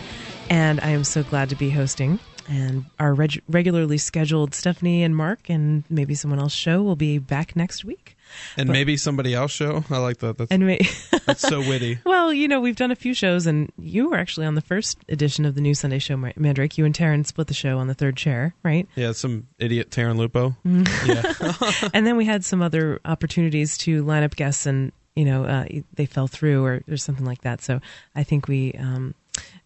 and 0.48 0.80
I 0.80 0.88
am 0.90 1.04
so 1.04 1.22
glad 1.22 1.50
to 1.50 1.56
be 1.56 1.68
hosting. 1.70 2.18
And 2.48 2.86
our 2.98 3.12
reg- 3.14 3.42
regularly 3.48 3.98
scheduled 3.98 4.54
Stephanie 4.54 5.02
and 5.02 5.14
Mark, 5.14 5.48
and 5.50 5.84
maybe 5.90 6.14
someone 6.14 6.40
else 6.40 6.54
show 6.54 6.82
will 6.82 6.96
be 6.96 7.18
back 7.18 7.54
next 7.54 7.84
week. 7.84 8.16
And 8.56 8.68
maybe 8.68 8.96
somebody 8.96 9.34
else 9.34 9.50
show. 9.52 9.84
I 9.90 9.98
like 9.98 10.18
that. 10.18 10.38
That's, 10.38 10.50
And 10.50 10.66
may- 10.66 10.80
that's 11.26 11.40
so 11.42 11.60
witty. 11.60 11.98
well, 12.04 12.32
you 12.32 12.48
know, 12.48 12.60
we've 12.60 12.76
done 12.76 12.90
a 12.90 12.96
few 12.96 13.14
shows, 13.14 13.46
and 13.46 13.72
you 13.78 14.10
were 14.10 14.16
actually 14.18 14.46
on 14.46 14.54
the 14.54 14.60
first 14.60 14.98
edition 15.08 15.44
of 15.44 15.54
the 15.54 15.60
new 15.60 15.74
Sunday 15.74 15.98
show, 15.98 16.16
Ma- 16.16 16.32
Mandrake. 16.36 16.76
You 16.78 16.84
and 16.84 16.94
Taryn 16.94 17.26
split 17.26 17.46
the 17.48 17.54
show 17.54 17.78
on 17.78 17.86
the 17.86 17.94
third 17.94 18.16
chair, 18.16 18.54
right? 18.62 18.88
Yeah, 18.94 19.12
some 19.12 19.46
idiot 19.58 19.90
Taryn 19.90 20.16
Lupo. 20.16 20.56
Mm-hmm. 20.66 20.82
Yeah. 21.82 21.88
and 21.92 22.06
then 22.06 22.16
we 22.16 22.24
had 22.24 22.44
some 22.44 22.62
other 22.62 23.00
opportunities 23.04 23.76
to 23.78 24.02
line 24.04 24.22
up 24.22 24.36
guests 24.36 24.66
and 24.66 24.92
you 25.14 25.24
know 25.24 25.44
uh, 25.44 25.64
they 25.94 26.06
fell 26.06 26.26
through 26.26 26.64
or, 26.64 26.82
or 26.88 26.96
something 26.96 27.26
like 27.26 27.42
that 27.42 27.60
so 27.60 27.80
i 28.14 28.22
think 28.22 28.48
we 28.48 28.72
um, 28.74 29.14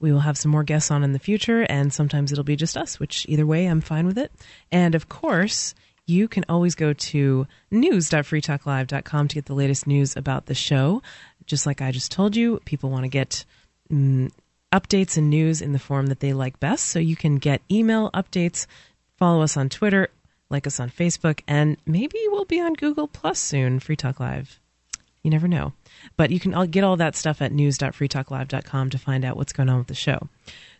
we 0.00 0.10
will 0.12 0.20
have 0.20 0.36
some 0.36 0.50
more 0.50 0.64
guests 0.64 0.90
on 0.90 1.04
in 1.04 1.12
the 1.12 1.18
future 1.18 1.62
and 1.68 1.92
sometimes 1.92 2.32
it'll 2.32 2.42
be 2.44 2.56
just 2.56 2.76
us 2.76 2.98
which 2.98 3.26
either 3.28 3.46
way 3.46 3.66
i'm 3.66 3.80
fine 3.80 4.06
with 4.06 4.18
it 4.18 4.32
and 4.72 4.94
of 4.94 5.08
course 5.08 5.74
you 6.06 6.28
can 6.28 6.44
always 6.48 6.74
go 6.74 6.92
to 6.92 7.46
news.freetalklive.com 7.70 9.28
to 9.28 9.34
get 9.34 9.46
the 9.46 9.54
latest 9.54 9.86
news 9.86 10.16
about 10.16 10.46
the 10.46 10.54
show 10.54 11.02
just 11.46 11.66
like 11.66 11.80
i 11.80 11.90
just 11.90 12.12
told 12.12 12.36
you 12.36 12.60
people 12.64 12.90
want 12.90 13.04
to 13.04 13.08
get 13.08 13.44
mm, 13.90 14.30
updates 14.72 15.16
and 15.16 15.30
news 15.30 15.60
in 15.60 15.72
the 15.72 15.78
form 15.78 16.06
that 16.06 16.20
they 16.20 16.32
like 16.32 16.58
best 16.60 16.86
so 16.86 16.98
you 16.98 17.16
can 17.16 17.36
get 17.36 17.62
email 17.70 18.10
updates 18.12 18.66
follow 19.18 19.42
us 19.42 19.56
on 19.56 19.68
twitter 19.68 20.08
like 20.50 20.66
us 20.66 20.80
on 20.80 20.90
Facebook, 20.90 21.40
and 21.46 21.76
maybe 21.86 22.18
we'll 22.26 22.44
be 22.44 22.60
on 22.60 22.74
Google 22.74 23.08
Plus 23.08 23.38
soon, 23.38 23.80
Free 23.80 23.96
Talk 23.96 24.20
Live. 24.20 24.60
You 25.22 25.30
never 25.30 25.48
know. 25.48 25.72
But 26.16 26.30
you 26.30 26.38
can 26.38 26.70
get 26.70 26.84
all 26.84 26.96
that 26.98 27.16
stuff 27.16 27.42
at 27.42 27.52
news.freetalklive.com 27.52 28.90
to 28.90 28.98
find 28.98 29.24
out 29.24 29.36
what's 29.36 29.52
going 29.52 29.68
on 29.68 29.78
with 29.78 29.88
the 29.88 29.94
show. 29.94 30.28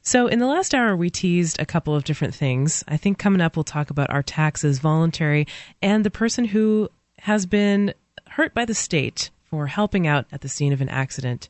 So, 0.06 0.28
in 0.28 0.38
the 0.38 0.46
last 0.46 0.72
hour, 0.72 0.94
we 0.94 1.10
teased 1.10 1.58
a 1.58 1.66
couple 1.66 1.92
of 1.92 2.04
different 2.04 2.32
things. 2.32 2.84
I 2.86 2.96
think 2.96 3.18
coming 3.18 3.40
up, 3.40 3.56
we'll 3.56 3.64
talk 3.64 3.90
about 3.90 4.08
our 4.08 4.22
taxes, 4.22 4.78
voluntary, 4.78 5.48
and 5.82 6.04
the 6.04 6.12
person 6.12 6.44
who 6.44 6.88
has 7.18 7.44
been 7.44 7.92
hurt 8.28 8.54
by 8.54 8.66
the 8.66 8.72
state 8.72 9.30
for 9.50 9.66
helping 9.66 10.06
out 10.06 10.26
at 10.30 10.42
the 10.42 10.48
scene 10.48 10.72
of 10.72 10.80
an 10.80 10.88
accident. 10.88 11.48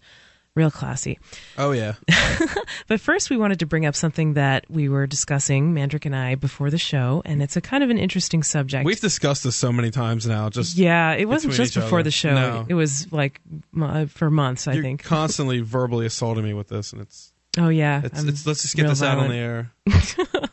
Real 0.55 0.71
classy. 0.71 1.19
Oh 1.59 1.73
yeah. 1.73 1.97
But 2.89 3.01
first, 3.01 3.29
we 3.29 3.37
wanted 3.37 3.59
to 3.59 3.67
bring 3.67 3.85
up 3.85 3.95
something 3.95 4.35
that 4.35 4.65
we 4.71 4.89
were 4.89 5.07
discussing, 5.07 5.75
Mandrick 5.75 6.07
and 6.07 6.17
I, 6.17 6.35
before 6.35 6.71
the 6.71 6.79
show, 6.79 7.21
and 7.25 7.43
it's 7.43 7.57
a 7.57 7.61
kind 7.61 7.85
of 7.85 7.91
an 7.91 7.99
interesting 7.99 8.43
subject. 8.43 8.87
We've 8.87 9.01
discussed 9.01 9.45
this 9.45 9.57
so 9.57 9.71
many 9.71 9.91
times 9.91 10.27
now. 10.27 10.49
Just 10.49 10.79
yeah, 10.79 11.13
it 11.13 11.27
wasn't 11.27 11.53
just 11.53 11.75
before 11.75 11.99
other. 11.99 12.05
the 12.05 12.11
show. 12.11 12.35
No. 12.35 12.67
It 12.69 12.75
was 12.75 13.13
like 13.13 13.41
uh, 13.81 14.07
for 14.07 14.31
months, 14.31 14.67
I 14.67 14.75
you're 14.75 14.83
think. 14.83 15.03
constantly 15.05 15.61
verbally 15.61 16.07
assaulting 16.07 16.45
me 16.45 16.55
with 16.55 16.69
this, 16.69 16.93
and 16.93 17.03
it's 17.03 17.33
oh 17.59 17.69
yeah. 17.69 18.03
it's, 18.05 18.23
it's 18.23 18.47
let's 18.47 18.63
just 18.63 18.77
get 18.77 18.89
this 18.89 19.03
out 19.03 19.19
on 19.19 19.29
the 19.29 19.37
air. 19.37 19.73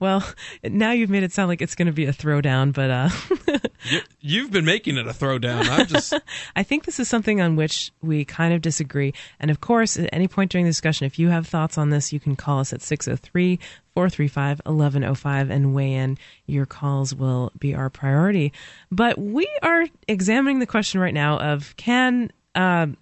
Well, 0.00 0.24
now 0.64 0.92
you've 0.92 1.10
made 1.10 1.24
it 1.24 1.32
sound 1.32 1.48
like 1.48 1.60
it's 1.60 1.74
going 1.74 1.86
to 1.86 1.92
be 1.92 2.06
a 2.06 2.12
throwdown, 2.12 2.72
but 2.72 2.90
uh, 2.90 3.58
You, 3.84 4.00
you've 4.20 4.50
been 4.50 4.64
making 4.64 4.96
it 4.96 5.06
a 5.06 5.12
throwdown. 5.12 5.68
I'm 5.68 5.86
just 5.86 6.14
I 6.56 6.62
think 6.62 6.84
this 6.84 6.98
is 6.98 7.08
something 7.08 7.40
on 7.40 7.56
which 7.56 7.92
we 8.02 8.24
kind 8.24 8.52
of 8.52 8.60
disagree. 8.60 9.14
And 9.40 9.50
of 9.50 9.60
course, 9.60 9.96
at 9.98 10.08
any 10.12 10.28
point 10.28 10.50
during 10.50 10.64
the 10.64 10.70
discussion, 10.70 11.06
if 11.06 11.18
you 11.18 11.28
have 11.28 11.46
thoughts 11.46 11.78
on 11.78 11.90
this, 11.90 12.12
you 12.12 12.20
can 12.20 12.36
call 12.36 12.60
us 12.60 12.72
at 12.72 12.82
603 12.82 13.58
435 13.94 14.60
1105 14.64 15.50
and 15.50 15.74
weigh 15.74 15.94
in. 15.94 16.18
Your 16.46 16.66
calls 16.66 17.14
will 17.14 17.52
be 17.58 17.74
our 17.74 17.90
priority. 17.90 18.52
But 18.90 19.18
we 19.18 19.48
are 19.62 19.86
examining 20.06 20.58
the 20.58 20.66
question 20.66 21.00
right 21.00 21.14
now 21.14 21.38
of 21.38 21.74
can. 21.76 22.32
Um, 22.54 22.96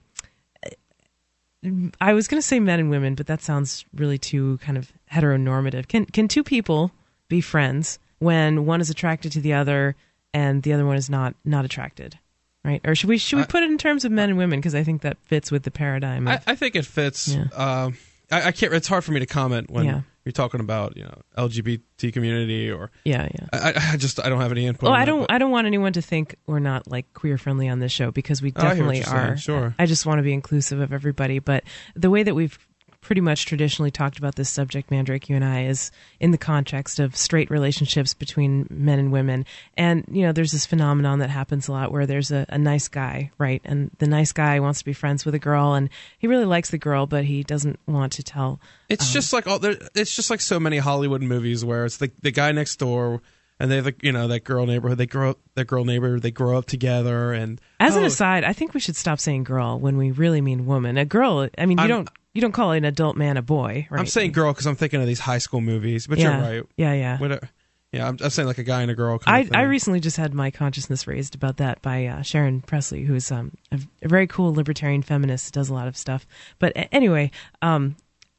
I 2.00 2.12
was 2.12 2.28
going 2.28 2.40
to 2.40 2.46
say 2.46 2.60
men 2.60 2.80
and 2.80 2.90
women, 2.90 3.14
but 3.14 3.26
that 3.26 3.42
sounds 3.42 3.84
really 3.94 4.18
too 4.18 4.58
kind 4.58 4.76
of 4.78 4.92
heteronormative. 5.12 5.88
Can 5.88 6.04
can 6.06 6.28
two 6.28 6.44
people 6.44 6.90
be 7.28 7.40
friends 7.40 7.98
when 8.18 8.66
one 8.66 8.80
is 8.80 8.90
attracted 8.90 9.32
to 9.32 9.40
the 9.40 9.52
other 9.54 9.96
and 10.32 10.62
the 10.62 10.72
other 10.72 10.86
one 10.86 10.96
is 10.96 11.10
not 11.10 11.34
not 11.44 11.64
attracted? 11.64 12.18
Right? 12.64 12.80
Or 12.84 12.94
should 12.94 13.08
we 13.08 13.18
should 13.18 13.36
we 13.36 13.42
I- 13.42 13.46
put 13.46 13.62
it 13.62 13.70
in 13.70 13.78
terms 13.78 14.04
of 14.04 14.12
men 14.12 14.28
and 14.30 14.38
women 14.38 14.58
because 14.58 14.74
I 14.74 14.82
think 14.82 15.02
that 15.02 15.18
fits 15.24 15.50
with 15.52 15.62
the 15.62 15.70
paradigm. 15.70 16.26
Of, 16.26 16.42
I, 16.46 16.52
I 16.52 16.54
think 16.56 16.76
it 16.76 16.84
fits. 16.86 17.28
Yeah. 17.28 17.44
Um, 17.54 17.96
I, 18.30 18.48
I 18.48 18.52
can't. 18.52 18.72
It's 18.72 18.88
hard 18.88 19.04
for 19.04 19.12
me 19.12 19.20
to 19.20 19.26
comment 19.26 19.70
when 19.70 19.84
Yeah. 19.84 20.00
You're 20.26 20.32
talking 20.32 20.60
about 20.60 20.96
you 20.96 21.04
know 21.04 21.14
LGBT 21.38 22.12
community 22.12 22.70
or 22.70 22.90
yeah, 23.04 23.28
yeah. 23.32 23.46
I, 23.52 23.92
I- 23.92 23.96
just 23.96 24.22
I 24.22 24.28
don't 24.28 24.40
have 24.40 24.52
any 24.52 24.66
input. 24.66 24.82
Well, 24.90 24.92
I 24.92 25.04
don't. 25.06 25.20
but- 25.20 25.30
I 25.32 25.38
don't 25.38 25.50
want 25.52 25.66
anyone 25.66 25.92
to 25.94 26.02
think 26.02 26.36
we're 26.46 26.58
not 26.58 26.86
like 26.90 27.10
queer 27.14 27.38
friendly 27.38 27.68
on 27.68 27.78
this 27.78 27.92
show 27.92 28.10
because 28.10 28.42
we 28.42 28.52
Oh, 28.56 28.60
definitely 28.60 28.96
you're 28.96 29.04
saying, 29.06 29.16
are. 29.16 29.36
sure. 29.38 29.74
I 29.78 29.86
just 29.86 30.04
want 30.04 30.18
to 30.18 30.22
be 30.22 30.32
inclusive 30.34 30.80
of 30.80 30.92
everybody. 30.92 31.38
But 31.38 31.64
the 31.94 32.10
way 32.10 32.22
that 32.24 32.34
we've 32.34 32.58
pretty 33.06 33.20
much 33.20 33.46
traditionally 33.46 33.92
talked 33.92 34.18
about 34.18 34.34
this 34.34 34.50
subject, 34.50 34.90
Mandrake, 34.90 35.28
you 35.28 35.36
and 35.36 35.44
I, 35.44 35.66
is 35.66 35.92
in 36.18 36.32
the 36.32 36.38
context 36.38 36.98
of 36.98 37.14
straight 37.14 37.50
relationships 37.50 38.14
between 38.14 38.66
men 38.68 38.98
and 38.98 39.12
women. 39.12 39.46
And 39.76 40.04
you 40.10 40.22
know, 40.22 40.32
there's 40.32 40.50
this 40.50 40.66
phenomenon 40.66 41.20
that 41.20 41.30
happens 41.30 41.68
a 41.68 41.72
lot 41.72 41.92
where 41.92 42.04
there's 42.04 42.32
a, 42.32 42.46
a 42.48 42.58
nice 42.58 42.88
guy, 42.88 43.30
right, 43.38 43.62
and 43.64 43.92
the 43.98 44.08
nice 44.08 44.32
guy 44.32 44.58
wants 44.58 44.80
to 44.80 44.84
be 44.84 44.92
friends 44.92 45.24
with 45.24 45.36
a 45.36 45.38
girl, 45.38 45.74
and 45.74 45.88
he 46.18 46.26
really 46.26 46.44
likes 46.44 46.70
the 46.70 46.78
girl, 46.78 47.06
but 47.06 47.24
he 47.24 47.44
doesn't 47.44 47.78
want 47.86 48.12
to 48.14 48.24
tell 48.24 48.58
It's 48.88 49.08
um, 49.08 49.12
just 49.12 49.32
like 49.32 49.46
all 49.46 49.60
there. 49.60 49.78
It's 49.94 50.16
just 50.16 50.28
like 50.28 50.40
so 50.40 50.58
many 50.58 50.78
Hollywood 50.78 51.22
movies 51.22 51.64
where 51.64 51.84
it's 51.84 51.98
the 51.98 52.10
the 52.22 52.32
guy 52.32 52.50
next 52.50 52.74
door 52.76 53.22
and 53.60 53.70
they 53.70 53.76
have 53.76 53.84
like 53.84 54.02
you 54.02 54.10
know 54.10 54.26
that 54.26 54.42
girl 54.42 54.66
neighborhood. 54.66 54.98
They 54.98 55.06
grow 55.06 55.30
up 55.30 55.38
that 55.54 55.66
girl 55.66 55.84
neighbor. 55.84 56.18
They 56.18 56.32
grow 56.32 56.58
up 56.58 56.66
together. 56.66 57.32
And 57.32 57.60
As 57.78 57.94
an 57.94 58.02
oh, 58.02 58.06
aside, 58.06 58.42
I 58.42 58.52
think 58.52 58.74
we 58.74 58.80
should 58.80 58.96
stop 58.96 59.20
saying 59.20 59.44
girl 59.44 59.78
when 59.78 59.96
we 59.96 60.10
really 60.10 60.40
mean 60.40 60.66
woman. 60.66 60.98
A 60.98 61.04
girl, 61.04 61.48
I 61.56 61.66
mean, 61.66 61.78
you 61.78 61.82
I'm- 61.82 61.88
don't 61.88 62.10
you 62.36 62.42
don't 62.42 62.52
call 62.52 62.72
an 62.72 62.84
adult 62.84 63.16
man 63.16 63.38
a 63.38 63.42
boy, 63.42 63.88
right? 63.90 63.98
I'm 63.98 64.06
saying 64.06 64.32
girl 64.32 64.52
because 64.52 64.66
I'm 64.66 64.76
thinking 64.76 65.00
of 65.00 65.06
these 65.06 65.20
high 65.20 65.38
school 65.38 65.62
movies. 65.62 66.06
But 66.06 66.18
yeah, 66.18 66.36
you're 66.36 66.42
right. 66.42 66.68
Yeah, 66.76 66.92
yeah. 66.92 67.18
What, 67.18 67.44
yeah, 67.92 68.08
I'm, 68.08 68.18
I'm 68.22 68.28
saying 68.28 68.46
like 68.46 68.58
a 68.58 68.62
guy 68.62 68.82
and 68.82 68.90
a 68.90 68.94
girl. 68.94 69.18
Kind 69.18 69.34
I, 69.34 69.40
of 69.40 69.48
thing. 69.48 69.56
I 69.56 69.62
recently 69.62 70.00
just 70.00 70.18
had 70.18 70.34
my 70.34 70.50
consciousness 70.50 71.06
raised 71.06 71.34
about 71.34 71.56
that 71.56 71.80
by 71.80 72.04
uh, 72.04 72.20
Sharon 72.20 72.60
Presley, 72.60 73.04
who's 73.04 73.32
um, 73.32 73.56
a, 73.72 73.80
a 74.02 74.08
very 74.08 74.26
cool 74.26 74.52
libertarian 74.52 75.00
feminist, 75.00 75.54
does 75.54 75.70
a 75.70 75.74
lot 75.74 75.88
of 75.88 75.96
stuff. 75.96 76.26
But 76.58 76.72
a- 76.76 76.94
anyway, 76.94 77.30
um, 77.62 77.96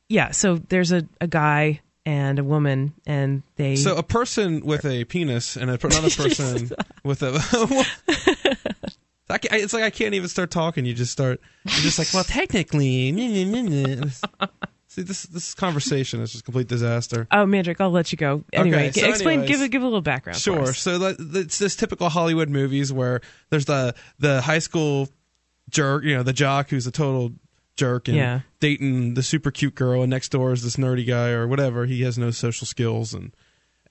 yeah, 0.09 0.29
so 0.29 0.57
there's 0.57 0.91
a, 0.91 1.07
a 1.19 1.25
guy 1.25 1.81
and 2.05 2.37
a 2.37 2.43
woman, 2.43 2.93
and 3.07 3.41
they. 3.55 3.77
So 3.77 3.97
a 3.97 4.03
person 4.03 4.63
with 4.63 4.85
a 4.85 5.05
penis 5.05 5.57
and 5.57 5.71
a, 5.71 5.79
another 5.83 6.09
person 6.15 6.69
with 7.03 7.23
a. 7.23 7.87
I 9.29 9.37
ca- 9.39 9.49
it's 9.51 9.73
like 9.73 9.83
I 9.83 9.89
can't 9.89 10.13
even 10.13 10.29
start 10.29 10.51
talking. 10.51 10.85
You 10.85 10.93
just 10.93 11.11
start. 11.11 11.41
You're 11.65 11.81
just 11.81 11.99
like, 11.99 12.13
well, 12.13 12.23
technically. 12.27 13.11
See, 14.89 15.01
this 15.01 15.23
this 15.23 15.53
conversation 15.53 16.21
is 16.21 16.31
just 16.31 16.43
a 16.43 16.45
complete 16.45 16.67
disaster. 16.67 17.27
oh, 17.31 17.45
Mandrick, 17.45 17.75
I'll 17.81 17.91
let 17.91 18.11
you 18.11 18.17
go. 18.17 18.43
Anyway, 18.53 18.87
Okay, 18.89 19.01
so 19.01 19.09
explain, 19.09 19.39
anyways- 19.41 19.59
give 19.59 19.71
give 19.71 19.81
a 19.81 19.85
little 19.85 20.01
background. 20.01 20.37
for 20.37 20.41
Sure. 20.41 20.73
So 20.73 20.97
that, 20.99 21.17
it's 21.35 21.59
this 21.59 21.75
typical 21.75 22.09
Hollywood 22.09 22.49
movies 22.49 22.91
where 22.93 23.21
there's 23.49 23.65
the 23.65 23.93
the 24.19 24.41
high 24.41 24.59
school 24.59 25.09
jerk, 25.69 26.03
you 26.05 26.15
know, 26.15 26.23
the 26.23 26.33
jock 26.33 26.69
who's 26.69 26.87
a 26.87 26.91
total 26.91 27.33
jerk 27.75 28.07
and 28.07 28.17
Yeah. 28.17 28.39
dating 28.61 29.13
the 29.15 29.21
super 29.23 29.51
cute 29.51 29.75
girl, 29.75 30.01
and 30.01 30.09
next 30.09 30.29
door 30.29 30.53
is 30.53 30.63
this 30.63 30.77
nerdy 30.77 31.05
guy 31.05 31.29
or 31.29 31.47
whatever. 31.47 31.85
He 31.85 32.01
has 32.03 32.17
no 32.17 32.31
social 32.31 32.65
skills, 32.65 33.13
and 33.13 33.35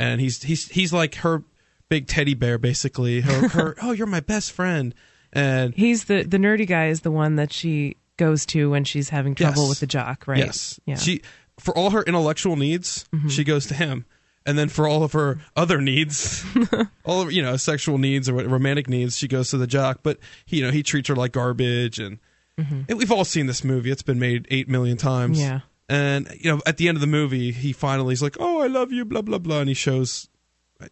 and 0.00 0.20
he's 0.20 0.42
he's 0.42 0.66
he's 0.70 0.92
like 0.94 1.16
her 1.16 1.44
big 1.90 2.08
teddy 2.08 2.34
bear, 2.34 2.56
basically. 2.58 3.20
Her, 3.20 3.48
her 3.48 3.76
oh, 3.82 3.92
you're 3.92 4.06
my 4.08 4.20
best 4.20 4.50
friend, 4.50 4.94
and 5.36 5.74
He's 5.74 6.04
the 6.04 6.22
the 6.22 6.38
nerdy 6.38 6.66
guy 6.66 6.88
is 6.88 7.02
the 7.02 7.10
one 7.10 7.36
that 7.36 7.52
she 7.52 7.96
goes 8.16 8.46
to 8.46 8.70
when 8.70 8.84
she's 8.84 9.10
having 9.10 9.34
trouble 9.34 9.62
Yes. 9.62 9.68
with 9.68 9.80
the 9.80 9.86
jock, 9.86 10.26
right? 10.26 10.38
Yes. 10.38 10.80
Yeah. 10.86 10.96
She 10.96 11.22
for 11.58 11.76
all 11.76 11.90
her 11.90 12.02
intellectual 12.02 12.56
needs, 12.56 13.04
mm-hmm. 13.14 13.28
she 13.28 13.44
goes 13.44 13.66
to 13.66 13.74
him. 13.74 14.04
And 14.44 14.56
then 14.56 14.68
for 14.68 14.86
all 14.86 15.02
of 15.02 15.12
her 15.12 15.40
other 15.56 15.80
needs, 15.80 16.44
all 17.04 17.20
of 17.20 17.32
you 17.32 17.42
know, 17.42 17.56
sexual 17.56 17.98
needs 17.98 18.28
or 18.28 18.34
romantic 18.34 18.88
needs, 18.88 19.16
she 19.16 19.26
goes 19.26 19.50
to 19.50 19.58
the 19.58 19.66
jock. 19.66 20.00
But 20.04 20.18
he, 20.44 20.58
you 20.58 20.64
know, 20.64 20.70
he 20.70 20.84
treats 20.84 21.08
her 21.08 21.16
like 21.16 21.32
garbage, 21.32 21.98
and, 21.98 22.20
mm-hmm. 22.56 22.82
and 22.88 22.96
we've 22.96 23.10
all 23.10 23.24
seen 23.24 23.46
this 23.46 23.64
movie. 23.64 23.90
It's 23.90 24.02
been 24.02 24.20
made 24.20 24.46
eight 24.48 24.68
million 24.68 24.96
times. 24.96 25.40
Yeah. 25.40 25.60
And 25.88 26.28
you 26.38 26.48
know, 26.50 26.60
at 26.64 26.76
the 26.76 26.86
end 26.86 26.96
of 26.96 27.00
the 27.00 27.08
movie, 27.08 27.50
he 27.50 27.72
finally 27.72 28.12
is 28.12 28.22
like, 28.22 28.36
"Oh, 28.38 28.62
I 28.62 28.68
love 28.68 28.92
you," 28.92 29.04
blah 29.04 29.22
blah 29.22 29.38
blah, 29.38 29.60
and 29.60 29.68
he 29.68 29.74
shows. 29.74 30.28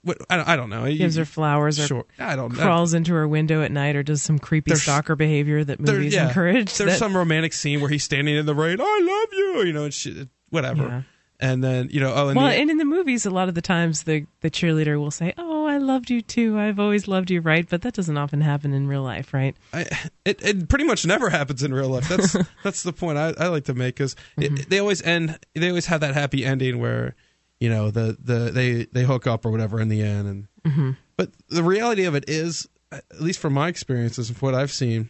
What 0.02 0.18
I 0.30 0.36
don't, 0.36 0.48
I 0.48 0.56
don't 0.56 0.70
know. 0.70 0.90
Gives 0.90 1.16
her 1.16 1.24
flowers 1.24 1.78
or 1.78 1.86
Sure, 1.86 2.04
I 2.18 2.36
don't. 2.36 2.56
know. 2.56 2.62
crawls 2.62 2.94
into 2.94 3.12
her 3.12 3.28
window 3.28 3.62
at 3.62 3.70
night 3.70 3.96
or 3.96 4.02
does 4.02 4.22
some 4.22 4.38
creepy 4.38 4.74
stalker 4.74 5.14
behavior 5.14 5.62
that 5.62 5.78
There- 5.78 5.96
movies 5.96 6.14
yeah. 6.14 6.28
encourage. 6.28 6.76
There's 6.76 6.92
that- 6.92 6.98
some 6.98 7.16
romantic 7.16 7.52
scene 7.52 7.80
where 7.80 7.90
he's 7.90 8.04
standing 8.04 8.34
in 8.34 8.46
the 8.46 8.54
rain. 8.54 8.78
I 8.80 9.00
love 9.02 9.28
you, 9.32 9.66
you 9.66 9.72
know, 9.72 9.84
and 9.84 9.94
she, 9.94 10.28
whatever. 10.50 10.82
Yeah. 10.82 11.02
And 11.40 11.64
then 11.64 11.88
you 11.90 12.00
know, 12.00 12.14
oh, 12.14 12.28
and 12.28 12.36
well, 12.36 12.48
the, 12.48 12.54
and 12.54 12.70
in 12.70 12.78
the 12.78 12.84
movies, 12.84 13.26
a 13.26 13.30
lot 13.30 13.48
of 13.48 13.54
the 13.56 13.60
times 13.60 14.04
the 14.04 14.24
the 14.40 14.50
cheerleader 14.50 14.98
will 14.98 15.10
say, 15.10 15.34
"Oh, 15.36 15.66
I 15.66 15.78
loved 15.78 16.08
you 16.08 16.22
too. 16.22 16.58
I've 16.58 16.78
always 16.78 17.08
loved 17.08 17.28
you." 17.28 17.40
Right, 17.40 17.68
but 17.68 17.82
that 17.82 17.92
doesn't 17.92 18.16
often 18.16 18.40
happen 18.40 18.72
in 18.72 18.86
real 18.86 19.02
life, 19.02 19.34
right? 19.34 19.56
I, 19.72 19.80
it 20.24 20.40
it 20.42 20.68
pretty 20.68 20.84
much 20.84 21.04
never 21.04 21.30
happens 21.30 21.64
in 21.64 21.74
real 21.74 21.88
life. 21.88 22.08
That's 22.08 22.36
that's 22.62 22.82
the 22.84 22.92
point 22.92 23.18
I, 23.18 23.34
I 23.36 23.48
like 23.48 23.64
to 23.64 23.74
make 23.74 23.96
because 23.96 24.14
mm-hmm. 24.38 24.68
they 24.68 24.78
always 24.78 25.02
end. 25.02 25.38
They 25.54 25.68
always 25.68 25.86
have 25.86 26.00
that 26.02 26.14
happy 26.14 26.44
ending 26.46 26.78
where, 26.78 27.16
you 27.64 27.70
know, 27.70 27.90
the 27.90 28.14
the 28.22 28.50
they 28.50 28.84
they 28.92 29.04
hook 29.04 29.26
up 29.26 29.46
or 29.46 29.50
whatever 29.50 29.80
in 29.80 29.88
the 29.88 30.02
end. 30.02 30.28
And 30.64 30.96
but 31.16 31.30
the 31.48 31.62
reality 31.62 32.04
of 32.04 32.14
it 32.14 32.28
is, 32.28 32.68
at 32.92 33.22
least 33.22 33.38
from 33.38 33.54
my 33.54 33.68
experiences 33.68 34.28
and 34.28 34.36
what 34.42 34.54
I've 34.54 34.70
seen, 34.70 35.08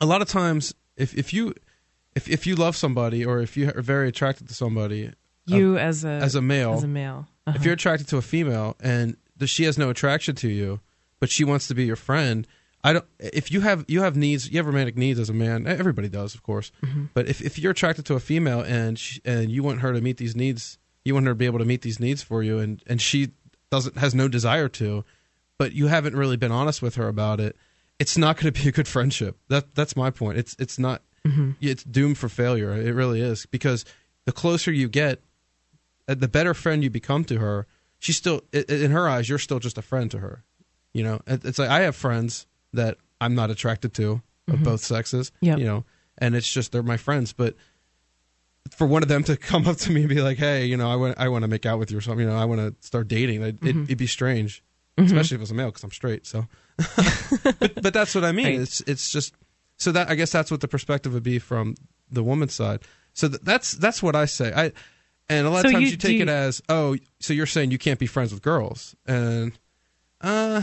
a 0.00 0.06
lot 0.06 0.20
of 0.20 0.28
times 0.28 0.74
if 0.96 1.16
if 1.16 1.32
you 1.32 1.54
if 2.16 2.28
if 2.28 2.44
you 2.44 2.56
love 2.56 2.74
somebody 2.74 3.24
or 3.24 3.38
if 3.38 3.56
you 3.56 3.68
are 3.68 3.82
very 3.82 4.08
attracted 4.08 4.48
to 4.48 4.54
somebody, 4.54 5.12
You 5.46 5.78
as 5.78 6.04
a 6.04 6.08
as 6.08 6.34
a 6.34 6.42
male, 6.42 6.74
as 6.74 6.82
a 6.82 6.88
male, 6.88 7.28
uh-huh. 7.46 7.56
if 7.56 7.64
you're 7.64 7.74
attracted 7.74 8.08
to 8.08 8.16
a 8.16 8.22
female 8.22 8.76
and 8.80 9.16
the, 9.36 9.46
she 9.46 9.62
has 9.62 9.78
no 9.78 9.90
attraction 9.90 10.34
to 10.36 10.48
you, 10.48 10.80
but 11.20 11.30
she 11.30 11.44
wants 11.44 11.68
to 11.68 11.74
be 11.76 11.84
your 11.84 11.94
friend, 11.94 12.48
I 12.82 12.94
don't. 12.94 13.04
If 13.20 13.52
you 13.52 13.60
have 13.60 13.84
you 13.86 14.02
have 14.02 14.16
needs, 14.16 14.50
you 14.50 14.58
have 14.58 14.66
romantic 14.66 14.96
needs 14.96 15.20
as 15.20 15.30
a 15.30 15.34
man. 15.34 15.68
Everybody 15.68 16.08
does, 16.08 16.34
of 16.34 16.42
course. 16.42 16.72
But 17.14 17.28
if, 17.28 17.40
if 17.40 17.60
you're 17.60 17.72
attracted 17.72 18.06
to 18.06 18.14
a 18.14 18.20
female 18.20 18.60
and 18.60 18.98
she, 18.98 19.20
and 19.24 19.52
you 19.52 19.62
want 19.62 19.82
her 19.82 19.92
to 19.92 20.00
meet 20.00 20.16
these 20.16 20.34
needs, 20.34 20.78
you 21.04 21.14
want 21.14 21.26
her 21.26 21.32
to 21.32 21.36
be 21.36 21.46
able 21.46 21.58
to 21.58 21.64
meet 21.64 21.82
these 21.82 22.00
needs 22.00 22.22
for 22.22 22.42
you, 22.42 22.58
and 22.58 22.82
and 22.86 23.00
she 23.00 23.30
doesn't 23.70 23.96
has 23.98 24.14
no 24.14 24.28
desire 24.28 24.68
to, 24.68 25.04
but 25.58 25.72
you 25.72 25.86
haven't 25.86 26.16
really 26.16 26.36
been 26.36 26.52
honest 26.52 26.82
with 26.82 26.96
her 26.96 27.08
about 27.08 27.40
it. 27.40 27.56
It's 27.98 28.16
not 28.16 28.36
going 28.36 28.52
to 28.52 28.62
be 28.62 28.68
a 28.68 28.72
good 28.72 28.88
friendship. 28.88 29.38
That 29.48 29.74
that's 29.74 29.96
my 29.96 30.10
point. 30.10 30.38
It's 30.38 30.56
it's 30.58 30.78
not. 30.78 31.02
It's 31.60 31.84
doomed 31.84 32.16
for 32.16 32.30
failure. 32.30 32.72
It 32.72 32.94
really 32.94 33.20
is 33.20 33.44
because 33.46 33.84
the 34.24 34.32
closer 34.32 34.72
you 34.72 34.88
get, 34.88 35.20
uh, 36.08 36.14
the 36.14 36.28
better 36.28 36.54
friend 36.54 36.82
you 36.82 36.88
become 36.88 37.24
to 37.24 37.38
her, 37.38 37.66
she's 37.98 38.16
still 38.16 38.42
in 38.52 38.90
her 38.90 39.06
eyes. 39.08 39.28
You're 39.28 39.38
still 39.38 39.58
just 39.58 39.76
a 39.76 39.82
friend 39.82 40.10
to 40.12 40.18
her. 40.18 40.44
You 40.94 41.04
know, 41.04 41.20
it's 41.26 41.58
like 41.58 41.68
I 41.68 41.80
have 41.80 41.94
friends 41.94 42.46
that 42.72 42.96
I'm 43.20 43.34
not 43.34 43.50
attracted 43.50 43.92
to 43.94 44.22
of 44.48 44.62
both 44.62 44.80
sexes. 44.80 45.30
Yep. 45.40 45.58
You 45.58 45.64
know, 45.64 45.84
and 46.18 46.34
it's 46.34 46.50
just 46.50 46.72
they're 46.72 46.82
my 46.82 46.96
friends. 46.96 47.32
But 47.32 47.54
for 48.70 48.86
one 48.86 49.02
of 49.02 49.08
them 49.08 49.22
to 49.24 49.36
come 49.50 49.66
up 49.66 49.76
to 49.78 49.92
me 49.92 50.00
and 50.00 50.08
be 50.08 50.20
like, 50.20 50.38
"Hey, 50.38 50.66
you 50.66 50.76
know, 50.76 50.90
I 50.90 50.96
want 50.96 51.18
I 51.18 51.28
want 51.28 51.42
to 51.42 51.48
make 51.48 51.66
out 51.66 51.78
with 51.78 51.90
you 51.90 51.98
or 51.98 52.00
something. 52.00 52.26
You 52.26 52.32
know, 52.32 52.36
I 52.38 52.44
want 52.44 52.60
to 52.60 52.86
start 52.86 53.08
dating," 53.08 53.42
it, 53.42 53.56
it, 53.62 53.76
it'd 53.76 53.98
be 53.98 54.06
strange, 54.06 54.62
especially 54.98 55.36
if 55.36 55.40
it 55.40 55.40
was 55.40 55.50
a 55.50 55.54
male 55.54 55.66
because 55.68 55.82
I'm 55.84 55.90
straight. 55.90 56.26
So, 56.26 56.46
but, 57.58 57.82
but 57.82 57.92
that's 57.94 58.14
what 58.14 58.24
I 58.24 58.32
mean. 58.32 58.46
Right. 58.46 58.60
It's 58.60 58.80
it's 58.82 59.10
just 59.10 59.34
so 59.76 59.92
that 59.92 60.10
I 60.10 60.14
guess 60.14 60.30
that's 60.32 60.50
what 60.50 60.60
the 60.60 60.68
perspective 60.68 61.12
would 61.14 61.22
be 61.22 61.38
from 61.38 61.74
the 62.10 62.22
woman's 62.22 62.54
side. 62.54 62.82
So 63.12 63.28
th- 63.28 63.40
that's 63.42 63.72
that's 63.72 64.02
what 64.02 64.14
I 64.16 64.24
say. 64.26 64.52
I 64.54 64.72
and 65.28 65.46
a 65.46 65.50
lot 65.50 65.64
of 65.64 65.72
times 65.72 65.84
you- 65.84 65.90
you, 65.92 65.96
take 65.96 66.16
do 66.18 66.22
it 66.24 66.28
as 66.28 66.62
oh, 66.68 66.96
so 67.20 67.32
you're 67.32 67.46
saying 67.46 67.70
you 67.70 67.78
can't 67.78 67.98
be 67.98 68.06
friends 68.06 68.32
with 68.32 68.42
girls, 68.42 68.94
and 69.06 69.52
uh, 70.20 70.62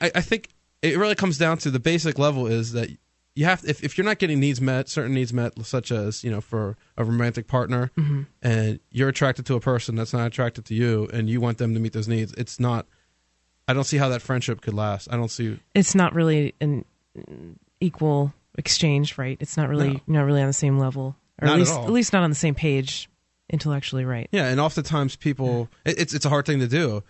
I, 0.00 0.10
I 0.16 0.20
think 0.20 0.48
it 0.82 0.96
really 0.98 1.14
comes 1.14 1.38
down 1.38 1.58
to 1.58 1.70
the 1.70 1.80
basic 1.80 2.18
level 2.18 2.46
is 2.46 2.72
that 2.72 2.90
you 3.36 3.44
have 3.44 3.62
if 3.64 3.84
if 3.84 3.96
you're 3.96 4.04
not 4.04 4.18
getting 4.18 4.40
needs 4.40 4.60
met, 4.60 4.88
certain 4.88 5.14
needs 5.14 5.32
met, 5.32 5.52
such 5.64 5.92
as 5.92 6.24
you 6.24 6.30
know 6.30 6.40
for 6.40 6.76
a 6.96 7.04
romantic 7.04 7.46
partner, 7.46 7.90
Mm-hmm. 7.96 8.22
and 8.42 8.80
you're 8.90 9.08
attracted 9.10 9.46
to 9.46 9.54
a 9.54 9.60
person 9.60 9.94
that's 9.94 10.12
not 10.12 10.26
attracted 10.26 10.64
to 10.66 10.74
you, 10.74 11.08
and 11.12 11.30
you 11.30 11.40
want 11.40 11.58
them 11.58 11.74
to 11.74 11.80
meet 11.80 11.92
those 11.92 12.08
needs, 12.08 12.32
it's 12.32 12.58
not. 12.58 12.86
I 13.68 13.72
don't 13.74 13.84
see 13.84 13.98
how 13.98 14.08
that 14.08 14.22
friendship 14.22 14.60
could 14.60 14.74
last. 14.74 15.08
I 15.12 15.16
don't 15.16 15.30
see. 15.30 15.58
it's 15.74 15.94
not 15.94 16.14
really 16.14 16.54
an 16.60 16.84
equal 17.80 18.32
exchange, 18.58 19.18
right? 19.18 19.36
It's 19.40 19.56
not 19.56 19.68
really 19.68 19.92
No. 20.06 20.20
not 20.20 20.22
really 20.24 20.40
on 20.40 20.46
the 20.46 20.52
same 20.52 20.78
level, 20.78 21.16
or 21.40 21.46
Not 21.46 21.52
at 21.52 21.54
at 21.54 21.58
least 21.60 21.72
all. 21.74 21.84
at 21.84 21.90
least 21.92 22.12
not 22.12 22.22
on 22.22 22.30
the 22.30 22.36
same 22.36 22.54
page 22.54 23.08
intellectually, 23.50 24.04
right? 24.04 24.28
Yeah, 24.32 24.46
and 24.48 24.60
oftentimes 24.60 25.16
people, 25.16 25.68
it, 25.84 25.98
it's 26.00 26.14
it's 26.14 26.24
a 26.24 26.28
hard 26.28 26.46
thing 26.46 26.60
to 26.60 26.68
do. 26.68 27.02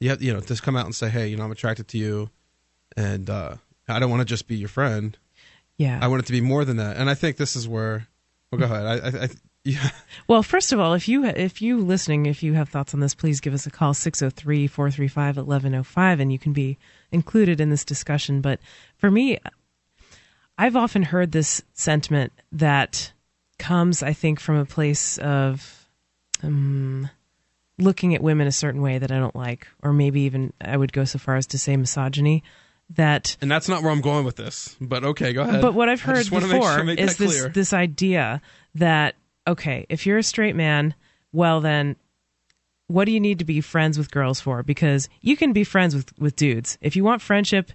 You 0.00 0.10
have 0.10 0.22
you 0.22 0.32
know 0.32 0.40
just 0.40 0.62
come 0.62 0.76
out 0.76 0.84
and 0.86 0.94
say, 0.94 1.08
hey, 1.08 1.28
you 1.28 1.36
know, 1.36 1.44
I'm 1.44 1.52
attracted 1.52 1.88
to 1.88 1.98
you, 1.98 2.30
and 2.96 3.28
uh, 3.30 3.56
I 3.88 3.98
don't 3.98 4.10
want 4.10 4.20
to 4.20 4.24
just 4.26 4.46
be 4.46 4.56
your 4.56 4.68
friend. 4.68 5.16
Yeah. 5.80 5.98
I 6.02 6.08
want 6.08 6.22
it 6.22 6.26
to 6.26 6.32
be 6.32 6.42
more 6.42 6.66
than 6.66 6.76
that. 6.76 6.98
And 6.98 7.08
I 7.08 7.14
think 7.14 7.38
this 7.38 7.56
is 7.56 7.66
where. 7.66 8.06
Well, 8.52 8.58
go 8.58 8.66
ahead. 8.66 8.84
I, 8.84 8.96
I, 8.96 9.24
I 9.24 9.28
yeah. 9.64 9.88
Well, 10.28 10.42
first 10.42 10.74
of 10.74 10.80
all, 10.80 10.92
if 10.92 11.08
you 11.08 11.24
if 11.24 11.62
you 11.62 11.78
listening, 11.78 12.26
if 12.26 12.42
you 12.42 12.52
have 12.52 12.68
thoughts 12.68 12.92
on 12.92 13.00
this, 13.00 13.14
please 13.14 13.40
give 13.40 13.54
us 13.54 13.66
a 13.66 13.70
call 13.70 13.94
603-435-1105 13.94 16.20
and 16.20 16.30
you 16.30 16.38
can 16.38 16.52
be 16.52 16.76
included 17.10 17.62
in 17.62 17.70
this 17.70 17.86
discussion. 17.86 18.42
But 18.42 18.60
for 18.98 19.10
me, 19.10 19.38
I've 20.58 20.76
often 20.76 21.02
heard 21.02 21.32
this 21.32 21.62
sentiment 21.72 22.34
that 22.52 23.12
comes, 23.58 24.02
I 24.02 24.12
think, 24.12 24.38
from 24.38 24.56
a 24.56 24.66
place 24.66 25.16
of 25.16 25.88
um, 26.42 27.08
looking 27.78 28.14
at 28.14 28.22
women 28.22 28.46
a 28.46 28.52
certain 28.52 28.82
way 28.82 28.98
that 28.98 29.10
I 29.10 29.18
don't 29.18 29.34
like, 29.34 29.66
or 29.82 29.94
maybe 29.94 30.20
even 30.22 30.52
I 30.60 30.76
would 30.76 30.92
go 30.92 31.06
so 31.06 31.18
far 31.18 31.36
as 31.36 31.46
to 31.46 31.58
say 31.58 31.74
misogyny. 31.78 32.42
That 32.96 33.36
And 33.40 33.50
that's 33.50 33.68
not 33.68 33.82
where 33.82 33.92
I'm 33.92 34.00
going 34.00 34.24
with 34.24 34.36
this. 34.36 34.76
But 34.80 35.04
okay, 35.04 35.32
go 35.32 35.42
ahead. 35.42 35.62
but 35.62 35.74
what 35.74 35.88
I've 35.88 36.00
heard 36.00 36.28
before 36.28 36.48
sure, 36.50 36.90
is 36.90 37.16
this 37.16 37.40
clear. 37.40 37.48
this 37.48 37.72
idea 37.72 38.42
that 38.74 39.14
okay, 39.46 39.86
if 39.88 40.06
you're 40.06 40.18
a 40.18 40.22
straight 40.22 40.56
man, 40.56 40.94
well 41.32 41.60
then 41.60 41.96
what 42.88 43.04
do 43.04 43.12
you 43.12 43.20
need 43.20 43.38
to 43.38 43.44
be 43.44 43.60
friends 43.60 43.96
with 43.96 44.10
girls 44.10 44.40
for? 44.40 44.64
Because 44.64 45.08
you 45.20 45.36
can 45.36 45.52
be 45.52 45.62
friends 45.64 45.94
with 45.94 46.12
with 46.18 46.34
dudes. 46.36 46.78
If 46.80 46.96
you 46.96 47.04
want 47.04 47.22
friendship, 47.22 47.70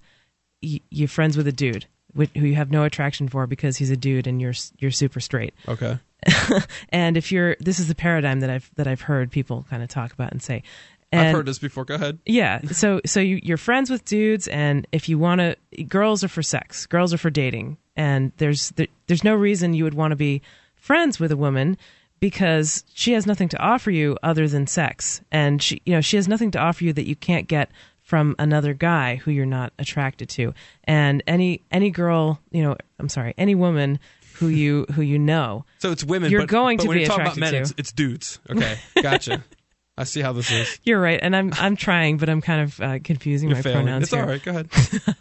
y- 0.62 0.82
you're 0.90 1.08
friends 1.08 1.38
with 1.38 1.48
a 1.48 1.54
dude 1.54 1.86
with, 2.14 2.34
who 2.36 2.46
you 2.46 2.56
have 2.56 2.72
no 2.72 2.84
attraction 2.84 3.28
for 3.30 3.48
because 3.48 3.78
he's 3.78 3.92
a 3.92 3.98
dude 3.98 4.28
and 4.28 4.42
you're 4.42 4.54
you're 4.80 4.92
super 4.92 5.20
straight. 5.20 5.54
okay. 5.68 6.00
And 6.90 7.18
if 7.18 7.32
you're 7.32 7.56
this 7.60 7.80
is 7.80 7.88
the 7.88 7.96
paradigm 7.96 8.40
that 8.42 8.50
I've 8.50 8.70
that 8.76 8.88
I've 8.88 9.02
heard 9.02 9.32
people 9.32 9.66
kind 9.70 9.84
of 9.84 9.90
talk 9.90 10.12
about 10.12 10.32
and 10.32 10.42
say. 10.42 10.64
And 11.12 11.28
I've 11.28 11.36
heard 11.36 11.46
this 11.46 11.60
before. 11.60 11.86
Go 11.86 11.96
ahead. 11.96 12.20
yeah. 12.26 12.62
So 12.72 13.02
so 13.06 13.20
you 13.20 13.40
you're 13.42 13.58
friends 13.58 13.90
with 13.90 14.06
dudes, 14.06 14.48
and 14.48 14.88
if 14.92 15.08
you 15.08 15.18
want 15.18 15.40
to, 15.40 15.84
girls 15.84 16.24
are 16.24 16.28
for 16.28 16.44
sex. 16.44 16.86
Girls 16.86 17.14
are 17.14 17.18
for 17.18 17.30
dating, 17.30 17.78
and 17.96 18.32
there's 18.38 18.72
there, 18.72 18.88
there's 19.08 19.24
no 19.24 19.36
reason 19.36 19.74
you 19.74 19.84
would 19.84 19.94
want 19.94 20.12
to 20.12 20.16
be 20.16 20.42
friends 20.76 21.20
with 21.20 21.32
a 21.32 21.38
woman 21.38 21.78
because 22.20 22.84
she 22.94 23.14
has 23.14 23.26
nothing 23.26 23.50
to 23.50 23.58
offer 23.60 23.92
you 23.92 24.18
other 24.24 24.48
than 24.48 24.68
sex, 24.68 25.22
and 25.32 25.62
she 25.62 25.82
you 25.86 25.94
know 25.94 26.02
she 26.02 26.16
has 26.18 26.28
nothing 26.28 26.52
to 26.52 26.60
offer 26.60 26.84
you 26.84 26.94
that 26.94 27.08
you 27.08 27.16
can't 27.16 27.48
get 27.48 27.70
from 28.02 28.36
another 28.38 28.74
guy 28.74 29.16
who 29.16 29.32
you're 29.32 29.46
not 29.46 29.74
attracted 29.80 30.30
to. 30.30 30.54
And 30.86 31.24
any 31.28 31.62
any 31.72 31.90
girl, 31.90 32.40
you 32.52 32.64
know, 32.64 32.78
I'm 33.00 33.10
sorry, 33.10 33.34
any 33.38 33.56
woman 33.56 34.00
who 34.36 34.48
you 34.48 34.86
who 34.94 35.02
you 35.02 35.18
know. 35.18 35.66
So 35.80 35.92
it's 35.92 36.04
women. 36.04 36.32
You're 36.32 36.42
but, 36.42 36.50
going 36.50 36.78
but 36.78 36.84
to 36.84 36.90
be 36.90 37.02
you 37.02 37.06
talk 37.08 37.20
about 37.20 37.38
attracted 37.38 37.40
men, 37.42 37.54
to. 37.54 37.60
It's, 37.60 37.74
it's 37.78 37.92
dudes. 37.92 38.40
Okay, 38.50 38.78
gotcha. 39.02 39.44
I 39.98 40.04
see 40.04 40.22
how 40.22 40.34
this 40.34 40.52
is. 40.52 40.80
You're 40.84 41.00
right, 41.00 41.20
and 41.22 41.36
I'm 41.36 41.52
I'm 41.56 41.76
trying, 41.76 42.18
but 42.18 42.30
I'm 42.30 42.42
kind 42.42 42.62
of 42.62 42.82
uh, 42.82 43.00
confusing 43.04 43.50
You're 43.50 43.58
my 43.58 43.62
failing. 43.62 43.84
pronouns 43.86 44.04
It's 44.04 44.12
here. 44.14 44.22
all 44.24 44.28
right. 44.28 44.44
Go 44.44 44.52
ahead. 44.52 44.70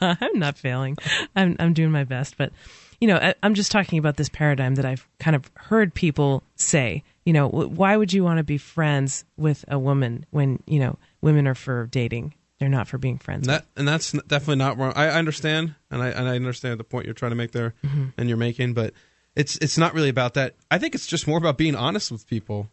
I'm 0.33 0.39
not 0.39 0.59
failing. 0.59 0.97
I'm 1.37 1.57
I'm 1.61 1.73
doing 1.75 1.91
my 1.93 2.05
best, 2.05 2.37
but 2.37 2.53
you 3.01 3.09
know, 3.09 3.17
I, 3.17 3.35
I'm 3.43 3.55
just 3.55 3.71
talking 3.71 3.99
about 3.99 4.17
this 4.17 4.29
paradigm 4.29 4.75
that 4.77 4.85
I've 4.85 5.07
kind 5.21 5.37
of 5.37 5.51
heard 5.55 5.95
people 5.95 6.43
say. 6.57 7.03
You 7.25 7.33
know, 7.33 7.49
why 7.49 7.97
would 7.97 8.13
you 8.13 8.23
want 8.25 8.39
to 8.39 8.45
be 8.45 8.59
friends 8.59 9.25
with 9.37 9.65
a 9.69 9.79
woman 9.79 10.27
when 10.31 10.63
you 10.67 10.81
know 10.81 10.99
women 11.23 11.47
are 11.47 11.55
for 11.55 11.87
dating? 11.87 12.35
They're 12.59 12.69
not 12.69 12.87
for 12.89 12.99
being 12.99 13.19
friends. 13.19 13.47
And 13.49 13.55
that 13.57 13.67
and 13.77 13.87
that's 13.87 14.13
definitely 14.13 14.57
not 14.57 14.77
wrong. 14.79 14.93
I 14.97 15.07
I 15.07 15.13
understand, 15.19 15.75
and 15.91 16.03
I 16.03 16.09
and 16.09 16.29
I 16.29 16.35
understand 16.37 16.79
the 16.81 16.85
point 16.85 17.05
you're 17.07 17.15
trying 17.15 17.31
to 17.33 17.37
make 17.37 17.53
there, 17.53 17.75
Mm-hmm. 17.85 18.05
and 18.19 18.29
you're 18.29 18.39
making, 18.39 18.75
but 18.75 18.93
it's 19.37 19.57
it's 19.59 19.79
not 19.79 19.95
really 19.95 20.09
about 20.09 20.35
that. 20.35 20.55
I 20.71 20.79
think 20.79 20.95
it's 20.95 21.07
just 21.07 21.27
more 21.29 21.39
about 21.39 21.59
being 21.59 21.75
honest 21.77 22.11
with 22.13 22.27
people. 22.27 22.69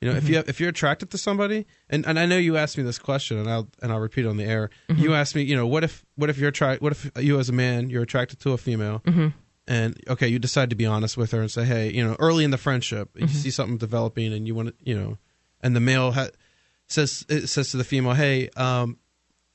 You 0.00 0.08
know, 0.10 0.14
Mm-hmm. 0.18 0.26
if 0.26 0.28
you 0.30 0.38
if 0.46 0.60
you're 0.60 0.68
attracted 0.68 1.10
to 1.12 1.18
somebody, 1.18 1.66
and, 1.88 2.04
and 2.06 2.18
I 2.18 2.26
know 2.26 2.36
you 2.36 2.56
asked 2.58 2.76
me 2.76 2.84
this 2.84 2.98
question, 2.98 3.38
and 3.38 3.48
I'll 3.50 3.68
and 3.82 3.90
I'll 3.90 3.98
repeat 4.00 4.26
it 4.26 4.28
on 4.28 4.36
the 4.36 4.44
air. 4.44 4.68
Mm-hmm. 4.90 5.02
You 5.02 5.14
asked 5.14 5.34
me, 5.34 5.42
you 5.42 5.56
know, 5.56 5.66
what 5.66 5.84
if 5.84 6.04
what 6.16 6.28
if 6.28 6.36
you're 6.38 6.50
attract 6.50 6.82
what 6.82 6.92
if 6.92 7.10
you 7.18 7.38
as 7.38 7.48
a 7.48 7.52
man 7.54 7.88
you're 7.88 8.02
attracted 8.02 8.38
to 8.40 8.52
a 8.52 8.58
female, 8.58 9.00
Mm-hmm. 9.06 9.28
and 9.66 9.96
okay, 10.08 10.28
you 10.28 10.38
decide 10.38 10.68
to 10.70 10.76
be 10.76 10.84
honest 10.84 11.16
with 11.16 11.30
her 11.32 11.40
and 11.40 11.50
say, 11.50 11.64
hey, 11.64 11.90
you 11.90 12.04
know, 12.06 12.14
early 12.18 12.44
in 12.44 12.50
the 12.50 12.58
friendship, 12.58 13.08
Mm-hmm. 13.14 13.22
you 13.22 13.28
see 13.28 13.50
something 13.50 13.78
developing, 13.78 14.32
and 14.34 14.46
you 14.46 14.54
want 14.54 14.68
to, 14.68 14.74
you 14.84 14.94
know, 14.98 15.16
and 15.62 15.74
the 15.74 15.80
male 15.80 16.12
ha- 16.12 16.28
says 16.88 17.24
it 17.30 17.46
says 17.46 17.70
to 17.70 17.78
the 17.78 17.84
female, 17.84 18.12
hey, 18.12 18.50
um, 18.50 18.98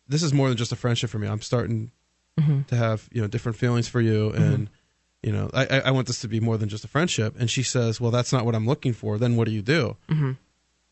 this 0.07 0.23
is 0.23 0.33
more 0.33 0.47
than 0.49 0.57
just 0.57 0.71
a 0.71 0.75
friendship 0.75 1.09
for 1.11 1.19
me. 1.19 1.27
I'm 1.27 1.41
starting 1.41 1.91
Mm-hmm. 2.39 2.61
to 2.63 2.75
have 2.77 3.07
you 3.11 3.21
know 3.21 3.27
different 3.27 3.57
feelings 3.57 3.87
for 3.89 3.99
you, 4.01 4.31
and 4.31 4.69
you 5.23 5.31
know, 5.31 5.49
I, 5.53 5.81
I 5.81 5.91
want 5.91 6.07
this 6.07 6.19
to 6.21 6.27
be 6.27 6.39
more 6.39 6.57
than 6.57 6.67
just 6.69 6.83
a 6.83 6.87
friendship. 6.87 7.35
And 7.39 7.49
she 7.49 7.61
says, 7.63 8.01
well, 8.01 8.11
that's 8.11 8.33
not 8.33 8.45
what 8.45 8.55
I'm 8.55 8.65
looking 8.65 8.93
for. 8.93 9.17
Then 9.17 9.35
what 9.35 9.45
do 9.45 9.51
you 9.51 9.61
do? 9.61 9.97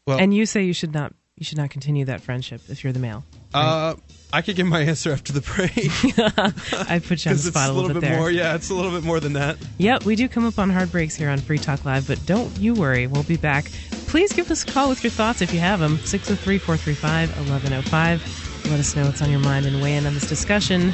Well, 0.05 0.19
and 0.19 0.33
you 0.33 0.45
say 0.45 0.63
you 0.63 0.73
should 0.73 0.93
not 0.93 1.13
you 1.35 1.45
should 1.45 1.57
not 1.57 1.69
continue 1.69 2.05
that 2.05 2.21
friendship 2.21 2.61
if 2.69 2.83
you're 2.83 2.91
the 2.93 2.99
male. 2.99 3.23
uh, 3.53 3.95
I 4.31 4.41
could 4.41 4.55
give 4.55 4.67
my 4.67 4.81
answer 4.81 5.11
after 5.11 5.33
the 5.33 5.41
break 5.41 5.71
I 6.89 6.99
put 6.99 7.25
you 7.25 7.31
on 7.31 7.37
the 7.37 7.43
spot 7.51 7.69
a 7.69 7.73
little 7.73 7.87
bit, 7.89 8.01
bit 8.01 8.01
there. 8.01 8.17
more. 8.19 8.29
Yeah, 8.29 8.55
it's 8.55 8.69
a 8.69 8.75
little 8.75 8.91
bit 8.91 9.03
more 9.03 9.19
than 9.19 9.33
that. 9.33 9.57
Yep, 9.77 10.05
we 10.05 10.15
do 10.15 10.27
come 10.27 10.45
up 10.45 10.59
on 10.59 10.69
hard 10.69 10.91
breaks 10.91 11.15
here 11.15 11.29
on 11.29 11.39
Free 11.39 11.57
Talk 11.57 11.85
Live, 11.85 12.07
but 12.07 12.23
don't 12.25 12.55
you 12.59 12.73
worry, 12.75 13.07
we'll 13.07 13.23
be 13.23 13.37
back. 13.37 13.71
Please 14.07 14.33
give 14.33 14.51
us 14.51 14.63
a 14.63 14.67
call 14.71 14.89
with 14.89 15.03
your 15.03 15.11
thoughts 15.11 15.41
if 15.41 15.53
you 15.53 15.59
have 15.59 15.79
them. 15.79 15.97
603 15.99 16.57
435 16.57 17.29
1105. 17.49 18.65
Let 18.69 18.79
us 18.79 18.95
know 18.95 19.05
what's 19.05 19.21
on 19.21 19.31
your 19.31 19.39
mind 19.39 19.65
and 19.65 19.81
weigh 19.81 19.95
in 19.95 20.05
on 20.05 20.13
this 20.13 20.27
discussion. 20.27 20.93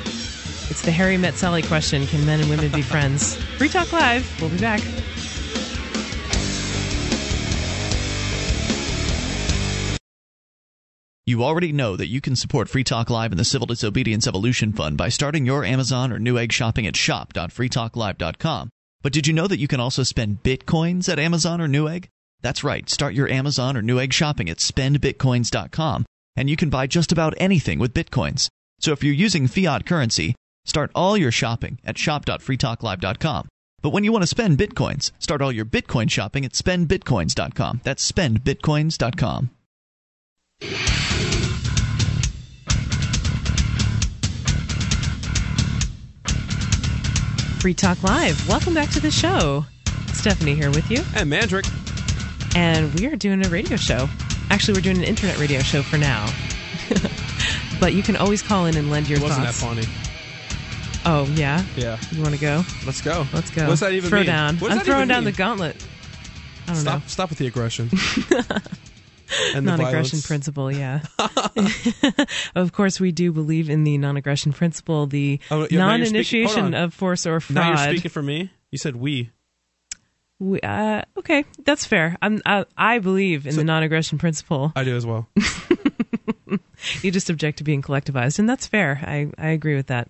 It's 0.70 0.82
the 0.82 0.92
Harry 0.92 1.18
Met 1.18 1.36
Sally 1.36 1.62
question 1.62 2.08
Can 2.08 2.26
men 2.26 2.40
and 2.40 2.50
women 2.50 2.72
be 2.72 2.82
friends? 2.82 3.36
Free 3.58 3.70
Talk 3.70 3.92
Live, 3.94 4.42
we'll 4.42 4.50
be 4.50 4.58
back. 4.58 4.82
You 11.28 11.44
already 11.44 11.72
know 11.72 11.96
that 11.96 12.08
you 12.08 12.22
can 12.22 12.36
support 12.36 12.70
Free 12.70 12.84
Talk 12.84 13.10
Live 13.10 13.32
and 13.32 13.40
the 13.40 13.46
Civil 13.46 13.66
Disobedience 13.66 14.28
Evolution 14.28 14.74
Fund 14.74 14.96
by 14.96 15.10
starting 15.10 15.46
your 15.46 15.66
Amazon 15.66 16.12
or 16.12 16.20
Newegg 16.20 16.52
shopping 16.52 16.86
at 16.86 16.96
shop.freetalklive.com. 16.96 18.70
But 19.02 19.14
did 19.14 19.26
you 19.26 19.34
know 19.34 19.48
that 19.48 19.60
you 19.60 19.68
can 19.68 19.80
also 19.80 20.04
spend 20.04 20.44
bitcoins 20.44 21.10
at 21.10 21.18
Amazon 21.18 21.62
or 21.62 21.68
Newegg? 21.68 22.06
That's 22.42 22.64
right. 22.64 22.88
Start 22.90 23.16
your 23.16 23.28
Amazon 23.28 23.76
or 23.76 23.82
Newegg 23.82 24.14
shopping 24.14 24.50
at 24.50 24.58
spendbitcoins.com 24.58 26.06
and 26.36 26.50
you 26.50 26.56
can 26.56 26.70
buy 26.70 26.88
just 26.88 27.12
about 27.12 27.34
anything 27.38 27.80
with 27.80 27.94
bitcoins. 27.94 28.50
So 28.80 28.92
if 28.92 29.04
you're 29.04 29.14
using 29.14 29.48
fiat 29.48 29.86
currency, 29.86 30.36
start 30.66 30.92
all 30.94 31.16
your 31.18 31.32
shopping 31.32 31.80
at 31.86 31.98
shop.freetalklive.com. 31.98 33.48
But 33.82 33.94
when 33.94 34.04
you 34.04 34.12
want 34.12 34.24
to 34.24 34.28
spend 34.28 34.58
bitcoins, 34.58 35.12
start 35.20 35.42
all 35.42 35.52
your 35.52 35.66
bitcoin 35.66 36.10
shopping 36.12 36.44
at 36.44 36.52
spendbitcoins.com. 36.54 37.82
That's 37.84 38.12
spendbitcoins.com. 38.12 39.52
Free 47.60 47.74
Talk 47.74 48.04
Live, 48.04 48.48
welcome 48.48 48.74
back 48.76 48.90
to 48.92 49.00
the 49.00 49.10
show. 49.10 49.66
Stephanie 50.14 50.54
here 50.56 50.70
with 50.70 50.90
you, 50.92 50.98
And 51.16 51.32
Mandrick, 51.32 51.66
and 52.56 52.94
we 52.94 53.08
are 53.08 53.16
doing 53.16 53.44
a 53.44 53.50
radio 53.50 53.76
show. 53.76 54.08
Actually, 54.52 54.76
we're 54.76 54.82
doing 54.82 54.98
an 54.98 55.04
internet 55.04 55.40
radio 55.40 55.60
show 55.62 55.82
for 55.82 55.98
now. 55.98 56.32
but 57.80 57.94
you 57.94 58.04
can 58.04 58.16
always 58.16 58.44
call 58.44 58.68
in 58.68 58.78
and 58.78 58.92
lend 58.92 59.10
your 59.10 59.20
wasn't 59.20 59.46
that 59.46 59.56
thoughts. 59.56 59.86
funny? 59.88 60.05
Oh, 61.08 61.26
yeah? 61.36 61.64
Yeah, 61.76 62.00
You 62.12 62.22
want 62.24 62.34
to 62.34 62.42
go? 62.42 62.64
let's 62.86 63.02
go. 63.02 63.26
Let's 63.32 63.52
go. 63.52 63.68
What's 63.68 63.82
that 63.82 63.94
even 63.94 64.10
Throw 64.10 64.20
mean? 64.20 64.26
down. 64.28 64.56
What 64.58 64.70
does 64.70 64.72
I'm 64.72 64.78
that 64.80 64.86
throwing 64.86 65.00
even 65.02 65.08
down 65.10 65.24
mean? 65.24 65.34
the 65.34 65.38
gauntlet. 65.38 65.76
I 66.64 66.74
don't 66.74 66.76
Stop, 66.78 67.02
know. 67.02 67.08
stop 67.08 67.30
with 67.30 67.38
the 67.38 67.46
aggression. 67.48 67.90
and 69.54 69.68
the 69.68 69.78
Non-aggression 69.78 70.20
violence. 70.20 70.28
principle, 70.28 70.72
yeah. 70.72 71.02
of 72.56 72.72
course, 72.74 73.00
we 73.00 73.12
do 73.12 73.32
believe 73.32 73.70
in 73.70 73.84
the 73.84 74.00
non-aggression 74.00 74.52
principle, 74.54 75.06
the 75.06 75.40
Oh, 75.52 75.68
yeah, 75.70 75.78
now 75.78 75.90
you're 75.90 76.00
non-initiation 76.00 76.62
hold 76.64 76.74
on. 76.76 76.84
of 76.86 76.94
force 76.96 77.28
or 77.28 77.40
fraud. 77.40 77.56
Now 77.56 77.68
you're 77.84 77.94
speaking 77.94 78.10
for 78.12 78.24
me. 78.24 78.52
You 78.72 78.80
said 78.80 78.96
we. 78.96 79.30
We- 80.40 80.60
uh, 80.62 81.04
okay, 81.18 81.46
that's 81.64 81.86
fair. 81.86 82.18
I'm, 82.22 82.42
I, 82.48 82.66
I 82.76 82.98
believe 83.00 83.46
in 83.46 83.56
the 83.56 83.64
non-aggression 83.64 84.18
principle. 84.18 84.74
I 84.76 84.84
do 84.84 84.96
as 84.96 85.06
well. 85.06 85.28
You 87.02 87.10
just 87.12 87.30
object 87.30 87.60
to 87.60 87.64
being 87.64 87.82
collectivized, 87.82 88.38
and 88.40 88.48
that's 88.50 88.68
fair. 88.68 89.00
I, 89.04 89.32
I 89.38 89.50
agree 89.50 89.76
with 89.76 89.88
that. 89.88 90.10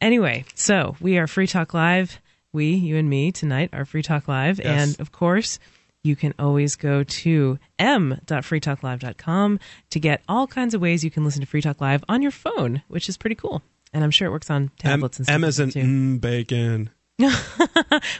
Anyway, 0.00 0.44
so 0.54 0.96
we 1.00 1.18
are 1.18 1.26
Free 1.26 1.46
Talk 1.46 1.74
Live. 1.74 2.20
We, 2.52 2.70
you 2.74 2.96
and 2.96 3.10
me, 3.10 3.32
tonight 3.32 3.70
are 3.72 3.84
Free 3.84 4.02
Talk 4.02 4.28
Live. 4.28 4.58
Yes. 4.58 4.66
And 4.66 5.00
of 5.00 5.12
course, 5.12 5.58
you 6.02 6.14
can 6.16 6.34
always 6.38 6.76
go 6.76 7.02
to 7.02 7.58
m.freetalklive.com 7.78 9.60
to 9.90 10.00
get 10.00 10.22
all 10.28 10.46
kinds 10.46 10.74
of 10.74 10.80
ways 10.80 11.02
you 11.04 11.10
can 11.10 11.24
listen 11.24 11.40
to 11.40 11.46
Free 11.46 11.60
Talk 11.62 11.80
Live 11.80 12.04
on 12.08 12.22
your 12.22 12.30
phone, 12.30 12.82
which 12.88 13.08
is 13.08 13.16
pretty 13.16 13.34
cool. 13.34 13.62
And 13.92 14.04
I'm 14.04 14.10
sure 14.10 14.28
it 14.28 14.30
works 14.30 14.50
on 14.50 14.62
M, 14.64 14.70
tablets 14.78 15.18
and 15.18 15.26
stuff 15.26 15.34
M 15.34 15.44
as 15.44 15.58
in 15.58 15.70
too. 15.70 15.80
mm, 15.82 16.20
bacon. 16.20 16.90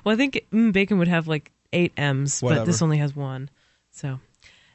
Well, 0.04 0.14
I 0.14 0.16
think 0.16 0.44
mm, 0.52 0.72
Bacon 0.72 0.98
would 0.98 1.08
have 1.08 1.28
like 1.28 1.52
eight 1.72 1.92
M's, 1.96 2.40
but 2.40 2.64
this 2.64 2.82
only 2.82 2.98
has 2.98 3.14
one. 3.14 3.48
So, 3.92 4.18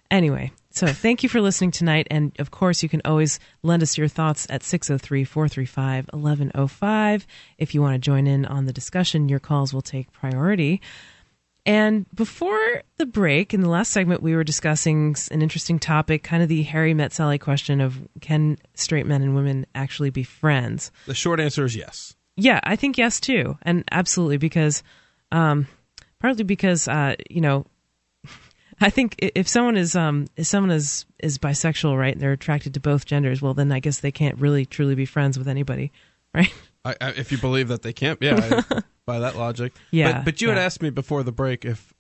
anyway, 0.10 0.51
so 0.74 0.88
thank 0.88 1.21
you 1.21 1.30
for 1.30 1.39
listening 1.39 1.69
tonight. 1.69 2.07
And 2.09 2.32
of 2.39 2.49
course, 2.49 2.82
you 2.82 2.89
can 2.89 3.01
always 3.05 3.39
lend 3.61 3.84
us 3.84 3.95
your 3.95 4.07
thoughts 4.07 4.47
at 4.49 4.63
603 4.63 5.24
435 5.24 6.07
1105. 6.11 7.28
If 7.59 7.76
you 7.76 7.82
want 7.82 7.93
to 7.93 7.99
join 7.99 8.26
in 8.26 8.45
on 8.45 8.65
the 8.65 8.74
discussion, 8.74 9.30
your 9.30 9.39
calls 9.39 9.71
will 9.71 9.84
take 9.84 10.11
priority. 10.11 10.82
And 11.65 12.05
before 12.13 12.82
the 12.97 13.05
break, 13.05 13.53
in 13.53 13.61
the 13.61 13.69
last 13.69 13.91
segment, 13.91 14.24
we 14.24 14.36
were 14.36 14.43
discussing 14.43 15.15
an 15.30 15.43
interesting 15.43 15.78
topic, 15.78 16.24
kind 16.24 16.41
of 16.41 16.49
the 16.49 16.63
Harry 16.63 16.95
Met 16.95 17.13
Sally 17.13 17.38
question 17.38 17.80
of 17.80 18.01
can 18.19 18.57
straight 18.74 19.05
men 19.05 19.21
and 19.21 19.36
women 19.36 19.67
actually 19.76 20.09
be 20.09 20.24
friends? 20.24 20.91
The 21.05 21.13
short 21.13 21.39
answer 21.39 21.63
is 21.65 21.76
yes. 21.76 22.15
Yeah, 22.36 22.59
I 22.63 22.76
think 22.76 22.97
yes 22.97 23.19
too, 23.19 23.59
and 23.61 23.84
absolutely 23.91 24.38
because, 24.38 24.82
um, 25.32 25.67
partly 26.19 26.43
because 26.43 26.88
uh, 26.88 27.15
you 27.30 27.41
know, 27.41 27.67
I 28.82 28.89
think 28.89 29.15
if 29.19 29.47
someone 29.47 29.78
is 29.78 29.95
um 29.95 30.28
if 30.36 30.47
someone 30.47 30.71
is 30.71 31.05
is 31.19 31.38
bisexual, 31.38 31.97
right, 31.97 32.13
and 32.13 32.21
they're 32.21 32.32
attracted 32.32 32.74
to 32.76 32.80
both 32.80 33.05
genders, 33.05 33.41
well, 33.41 33.53
then 33.53 33.71
I 33.71 33.80
guess 33.80 33.99
they 33.99 34.11
can't 34.11 34.38
really 34.39 34.65
truly 34.65 34.95
be 34.95 35.05
friends 35.05 35.38
with 35.38 35.47
anybody, 35.47 35.91
right? 36.34 36.53
I, 36.86 36.95
I, 36.99 37.09
if 37.11 37.32
you 37.32 37.38
believe 37.38 37.69
that 37.69 37.82
they 37.82 37.93
can't, 37.93 38.19
yeah, 38.21 38.63
I, 38.69 38.82
by 39.05 39.19
that 39.19 39.38
logic. 39.38 39.74
Yeah, 39.91 40.13
But, 40.13 40.26
but 40.26 40.41
you 40.41 40.49
had 40.49 40.57
asked 40.57 40.82
me 40.82 40.89
before 40.89 41.24
the 41.24 41.32
break 41.32 41.63
if 41.63 41.93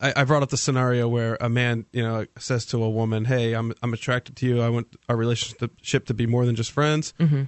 I, 0.00 0.12
I 0.16 0.24
brought 0.24 0.42
up 0.42 0.48
the 0.48 0.56
scenario 0.56 1.08
where 1.08 1.36
a 1.40 1.48
man, 1.48 1.86
you 1.92 2.02
know, 2.02 2.26
says 2.38 2.64
to 2.66 2.82
a 2.82 2.90
woman, 2.90 3.26
"Hey, 3.26 3.52
I'm 3.54 3.74
I'm 3.82 3.92
attracted 3.92 4.36
to 4.36 4.46
you. 4.46 4.60
I 4.60 4.68
want 4.68 4.96
our 5.08 5.16
relationship 5.16 6.06
to 6.06 6.14
be 6.14 6.26
more 6.26 6.46
than 6.46 6.56
just 6.56 6.70
friends." 6.70 7.12
Mm-hmm. 7.18 7.42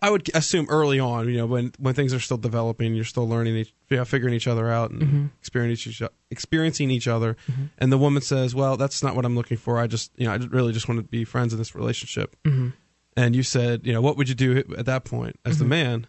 I 0.00 0.10
would 0.10 0.30
assume 0.34 0.66
early 0.68 0.98
on, 1.00 1.28
you 1.28 1.36
know, 1.36 1.46
when 1.46 1.72
when 1.78 1.94
things 1.94 2.14
are 2.14 2.20
still 2.20 2.36
developing, 2.38 2.94
you're 2.94 3.04
still 3.04 3.28
learning, 3.28 3.56
each, 3.56 3.74
you 3.90 3.96
know, 3.98 4.04
figuring 4.04 4.34
each 4.34 4.46
other 4.46 4.70
out 4.70 4.90
and 4.90 5.02
Mm-hmm. 5.02 5.26
experiencing 5.40 5.90
each, 5.92 6.02
experiencing 6.30 6.90
each 6.90 7.08
other. 7.08 7.36
And 7.78 7.92
the 7.92 7.98
woman 7.98 8.22
says, 8.22 8.54
"Well, 8.54 8.76
that's 8.76 9.02
not 9.02 9.14
what 9.16 9.24
I'm 9.24 9.34
looking 9.34 9.56
for. 9.56 9.78
I 9.78 9.86
just, 9.86 10.12
you 10.16 10.26
know, 10.26 10.32
I 10.32 10.36
really 10.36 10.72
just 10.72 10.88
want 10.88 10.98
to 10.98 11.04
be 11.04 11.24
friends 11.24 11.52
in 11.52 11.58
this 11.58 11.74
relationship." 11.74 12.36
Mm-hmm. 12.44 12.68
And 13.16 13.36
you 13.36 13.42
said, 13.42 13.86
you 13.86 13.92
know, 13.92 14.00
what 14.00 14.16
would 14.16 14.28
you 14.28 14.34
do 14.34 14.56
at 14.78 14.86
that 14.86 15.04
point 15.04 15.38
as 15.44 15.58
the 15.58 15.66
man? 15.66 16.06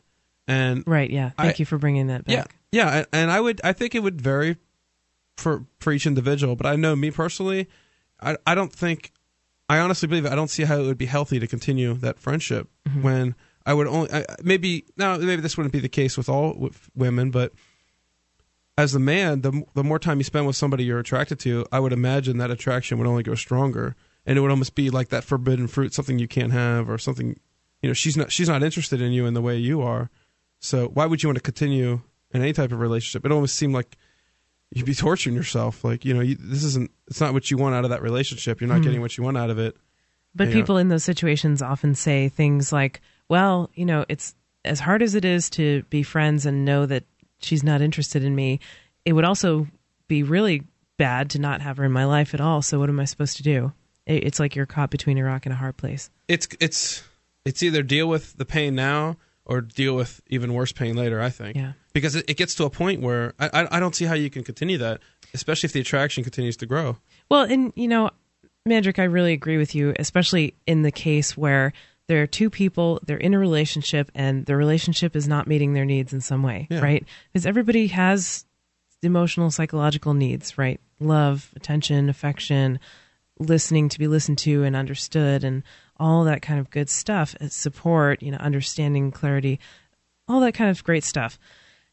And 0.47 0.83
Right? 0.87 1.09
Yeah. 1.09 1.31
Thank 1.31 1.55
I- 1.55 1.59
you 1.59 1.65
for 1.65 1.77
bringing 1.77 2.07
that 2.07 2.23
back. 2.25 2.55
yeah, 2.71 2.97
and- 2.99 3.07
and 3.11 3.31
I 3.31 3.39
would, 3.41 3.59
I 3.63 3.73
think 3.73 3.93
it 3.95 3.99
would 4.03 4.21
vary 4.21 4.55
for 5.37 5.65
for 5.79 5.91
each 5.91 6.05
individual. 6.05 6.55
But 6.55 6.65
I 6.67 6.75
know 6.75 6.95
me 6.95 7.11
personally, 7.11 7.67
I 8.21 8.37
I 8.47 8.55
don't 8.55 8.71
think, 8.71 9.11
I 9.69 9.79
honestly 9.79 10.07
believe 10.07 10.25
I 10.25 10.35
don't 10.35 10.49
see 10.49 10.63
how 10.63 10.79
it 10.79 10.85
would 10.85 10.97
be 10.97 11.05
healthy 11.07 11.39
to 11.39 11.47
continue 11.47 11.93
that 11.95 12.19
friendship 12.19 12.69
when 13.01 13.35
I 13.65 13.73
would 13.73 13.87
only 13.87 14.11
I, 14.11 14.25
maybe 14.43 14.85
now 14.97 15.17
maybe 15.17 15.41
this 15.41 15.57
wouldn't 15.57 15.73
be 15.73 15.79
the 15.79 15.89
case 15.89 16.17
with 16.17 16.29
all 16.29 16.53
with 16.57 16.89
women, 16.95 17.31
but 17.31 17.53
as 18.77 18.95
a 18.95 18.99
man, 18.99 19.41
the 19.41 19.63
the 19.73 19.83
more 19.83 19.99
time 19.99 20.19
you 20.19 20.23
spend 20.23 20.47
with 20.47 20.55
somebody 20.55 20.83
you're 20.83 20.99
attracted 20.99 21.39
to, 21.41 21.65
I 21.71 21.79
would 21.79 21.93
imagine 21.93 22.37
that 22.37 22.51
attraction 22.51 22.97
would 22.97 23.07
only 23.07 23.23
go 23.23 23.35
stronger, 23.35 23.95
and 24.25 24.37
it 24.37 24.41
would 24.41 24.51
almost 24.51 24.75
be 24.75 24.89
like 24.89 25.09
that 25.09 25.23
forbidden 25.23 25.67
fruit, 25.67 25.93
something 25.93 26.19
you 26.19 26.27
can't 26.27 26.51
have, 26.51 26.89
or 26.89 26.97
something. 26.97 27.39
You 27.81 27.89
know, 27.89 27.93
she's 27.93 28.17
not 28.17 28.31
she's 28.31 28.49
not 28.49 28.63
interested 28.63 29.01
in 29.01 29.11
you 29.11 29.25
in 29.25 29.33
the 29.33 29.41
way 29.41 29.57
you 29.57 29.81
are. 29.81 30.09
So 30.59 30.87
why 30.87 31.05
would 31.05 31.21
you 31.21 31.29
want 31.29 31.37
to 31.37 31.43
continue 31.43 32.01
in 32.33 32.41
any 32.41 32.53
type 32.53 32.71
of 32.71 32.79
relationship? 32.79 33.25
It 33.25 33.31
almost 33.31 33.55
seemed 33.55 33.73
like 33.73 33.97
you'd 34.71 34.85
be 34.85 34.95
torturing 34.95 35.35
yourself. 35.35 35.83
Like 35.83 36.03
you 36.03 36.13
know, 36.13 36.21
you, 36.21 36.35
this 36.39 36.63
isn't 36.63 36.91
it's 37.07 37.21
not 37.21 37.33
what 37.33 37.51
you 37.51 37.57
want 37.57 37.75
out 37.75 37.83
of 37.83 37.91
that 37.91 38.01
relationship. 38.01 38.59
You're 38.59 38.69
not 38.69 38.77
hmm. 38.77 38.83
getting 38.83 39.01
what 39.01 39.17
you 39.17 39.23
want 39.23 39.37
out 39.37 39.49
of 39.49 39.59
it. 39.59 39.77
But 40.35 40.51
people 40.51 40.77
in 40.77 40.87
those 40.87 41.03
situations 41.03 41.61
often 41.61 41.93
say 41.93 42.27
things 42.27 42.73
like, 42.73 43.01
well, 43.33 43.71
you 43.73 43.83
know, 43.83 44.05
it's 44.09 44.35
as 44.63 44.79
hard 44.79 45.01
as 45.01 45.15
it 45.15 45.25
is 45.25 45.49
to 45.49 45.81
be 45.89 46.03
friends 46.03 46.45
and 46.45 46.65
know 46.65 46.85
that 46.85 47.03
she's 47.41 47.63
not 47.63 47.81
interested 47.81 48.23
in 48.23 48.35
me, 48.35 48.59
it 49.05 49.13
would 49.13 49.25
also 49.25 49.65
be 50.07 50.21
really 50.21 50.61
bad 50.99 51.31
to 51.31 51.39
not 51.39 51.59
have 51.59 51.77
her 51.77 51.83
in 51.83 51.91
my 51.91 52.05
life 52.05 52.35
at 52.35 52.39
all. 52.39 52.61
So 52.61 52.77
what 52.77 52.89
am 52.89 52.99
I 52.99 53.05
supposed 53.05 53.37
to 53.37 53.43
do? 53.43 53.73
It's 54.05 54.39
like 54.39 54.55
you're 54.55 54.67
caught 54.67 54.91
between 54.91 55.17
a 55.17 55.23
rock 55.23 55.47
and 55.47 55.53
a 55.53 55.55
hard 55.55 55.77
place. 55.77 56.11
It's 56.27 56.47
it's 56.59 57.01
it's 57.43 57.63
either 57.63 57.81
deal 57.81 58.07
with 58.07 58.37
the 58.37 58.45
pain 58.45 58.75
now 58.75 59.17
or 59.45 59.61
deal 59.61 59.95
with 59.95 60.21
even 60.27 60.53
worse 60.53 60.71
pain 60.71 60.95
later. 60.95 61.19
I 61.19 61.31
think. 61.31 61.55
Yeah. 61.55 61.73
Because 61.91 62.13
it, 62.13 62.29
it 62.29 62.37
gets 62.37 62.53
to 62.55 62.65
a 62.65 62.69
point 62.69 63.01
where 63.01 63.33
I, 63.39 63.49
I 63.51 63.77
I 63.77 63.79
don't 63.79 63.95
see 63.95 64.05
how 64.05 64.13
you 64.13 64.29
can 64.29 64.43
continue 64.43 64.77
that, 64.77 65.01
especially 65.33 65.65
if 65.65 65.73
the 65.73 65.79
attraction 65.79 66.23
continues 66.23 66.55
to 66.57 66.67
grow. 66.67 66.97
Well, 67.29 67.45
and 67.45 67.73
you 67.75 67.87
know, 67.87 68.11
Mandrick, 68.69 68.99
I 68.99 69.05
really 69.05 69.33
agree 69.33 69.57
with 69.57 69.73
you, 69.73 69.95
especially 69.97 70.53
in 70.67 70.83
the 70.83 70.91
case 70.91 71.35
where 71.35 71.73
there 72.07 72.21
are 72.21 72.27
two 72.27 72.49
people, 72.49 72.99
they're 73.05 73.17
in 73.17 73.33
a 73.33 73.39
relationship, 73.39 74.11
and 74.13 74.45
the 74.45 74.55
relationship 74.55 75.15
is 75.15 75.27
not 75.27 75.47
meeting 75.47 75.73
their 75.73 75.85
needs 75.85 76.11
in 76.13 76.21
some 76.21 76.43
way, 76.43 76.67
Yeah. 76.69 76.79
right? 76.81 77.05
Because 77.31 77.45
everybody 77.45 77.87
has 77.87 78.45
emotional, 79.01 79.51
psychological 79.51 80.13
needs, 80.13 80.57
right? 80.57 80.79
Love, 80.99 81.51
attention, 81.55 82.09
affection, 82.09 82.79
listening 83.39 83.89
to 83.89 83.99
be 83.99 84.07
listened 84.07 84.37
to 84.39 84.63
and 84.63 84.75
understood, 84.75 85.43
and 85.43 85.63
all 85.97 86.23
that 86.25 86.41
kind 86.41 86.59
of 86.59 86.69
good 86.69 86.89
stuff, 86.89 87.35
uh, 87.39 87.47
support, 87.49 88.21
you 88.21 88.31
know, 88.31 88.37
understanding, 88.37 89.11
clarity, 89.11 89.59
all 90.27 90.39
that 90.41 90.53
kind 90.53 90.69
of 90.69 90.83
great 90.83 91.03
stuff 91.03 91.37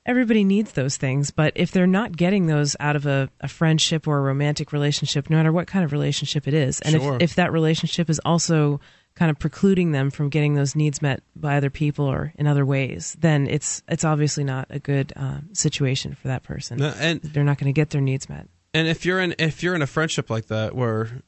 everybody 0.06 0.44
needs 0.44 0.72
those 0.72 0.96
things 0.96 1.30
but 1.30 1.52
if 1.56 1.72
they're 1.72 1.86
not 1.86 2.16
getting 2.16 2.46
those 2.46 2.74
out 2.80 2.96
of 2.96 3.04
a, 3.04 3.28
a 3.42 3.46
friendship 3.48 4.08
or 4.08 4.16
a 4.16 4.22
romantic 4.22 4.72
relationship 4.72 5.28
no 5.28 5.36
matter 5.36 5.52
what 5.52 5.66
kind 5.66 5.84
of 5.84 5.92
relationship 5.92 6.48
it 6.48 6.54
is 6.54 6.80
and 6.80 6.94
Sure. 6.94 7.16
if, 7.16 7.22
if 7.22 7.34
that 7.34 7.52
relationship 7.52 8.08
is 8.08 8.18
also 8.24 8.80
kind 9.20 9.30
of 9.30 9.38
precluding 9.38 9.92
them 9.92 10.10
from 10.10 10.30
getting 10.30 10.54
those 10.54 10.74
needs 10.74 11.02
met 11.02 11.22
by 11.36 11.54
other 11.58 11.68
people 11.68 12.06
or 12.06 12.32
in 12.36 12.46
other 12.46 12.64
ways 12.64 13.14
then 13.20 13.46
it's 13.48 13.82
it's 13.86 14.02
obviously 14.02 14.42
not 14.42 14.66
a 14.70 14.78
good 14.78 15.12
um, 15.14 15.50
situation 15.52 16.14
for 16.14 16.28
that 16.28 16.42
person. 16.42 16.78
No, 16.78 16.94
and 16.98 17.20
they're 17.20 17.44
not 17.44 17.58
going 17.58 17.66
to 17.66 17.78
get 17.78 17.90
their 17.90 18.00
needs 18.00 18.30
met. 18.30 18.48
And 18.72 18.88
if 18.88 19.04
you're 19.04 19.20
in 19.20 19.34
if 19.38 19.62
you're 19.62 19.74
in 19.74 19.82
a 19.82 19.86
friendship 19.86 20.30
like 20.30 20.46
that 20.46 20.74
where 20.74 21.20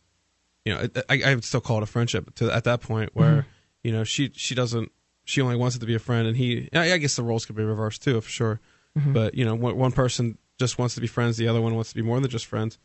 you 0.64 0.72
know 0.72 0.88
I, 1.10 1.20
I 1.22 1.34
would 1.34 1.44
still 1.44 1.60
call 1.60 1.76
it 1.76 1.82
a 1.82 1.86
friendship 1.86 2.34
to 2.36 2.50
at 2.50 2.64
that 2.64 2.80
point 2.80 3.10
where 3.12 3.46
you 3.84 3.92
know 3.92 4.04
she 4.04 4.32
she 4.34 4.54
doesn't 4.54 4.90
she 5.24 5.42
only 5.42 5.56
wants 5.56 5.76
it 5.76 5.80
to 5.80 5.86
be 5.86 5.94
a 5.94 5.98
friend 5.98 6.26
and 6.26 6.34
he 6.34 6.70
I, 6.72 6.94
I 6.94 6.96
guess 6.96 7.16
the 7.16 7.22
roles 7.22 7.44
could 7.44 7.56
be 7.56 7.62
reversed 7.62 8.02
too 8.02 8.18
for 8.22 8.30
sure. 8.30 8.60
But 8.94 9.34
you 9.34 9.44
know 9.44 9.54
one 9.54 9.92
person 9.92 10.38
just 10.58 10.78
wants 10.78 10.94
to 10.94 11.02
be 11.02 11.06
friends 11.06 11.36
the 11.36 11.48
other 11.48 11.60
one 11.60 11.74
wants 11.74 11.90
to 11.90 11.96
be 11.96 12.02
more 12.02 12.18
than 12.20 12.30
just 12.30 12.46
friends. 12.46 12.78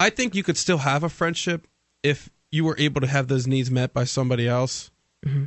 I 0.00 0.10
think 0.10 0.34
you 0.34 0.42
could 0.42 0.56
still 0.56 0.78
have 0.78 1.04
a 1.04 1.08
friendship 1.08 1.68
if 2.02 2.30
you 2.56 2.64
were 2.64 2.76
able 2.78 3.00
to 3.02 3.06
have 3.06 3.28
those 3.28 3.46
needs 3.46 3.70
met 3.70 3.92
by 3.92 4.04
somebody 4.04 4.48
else? 4.48 4.90
Mm-hmm. 5.24 5.44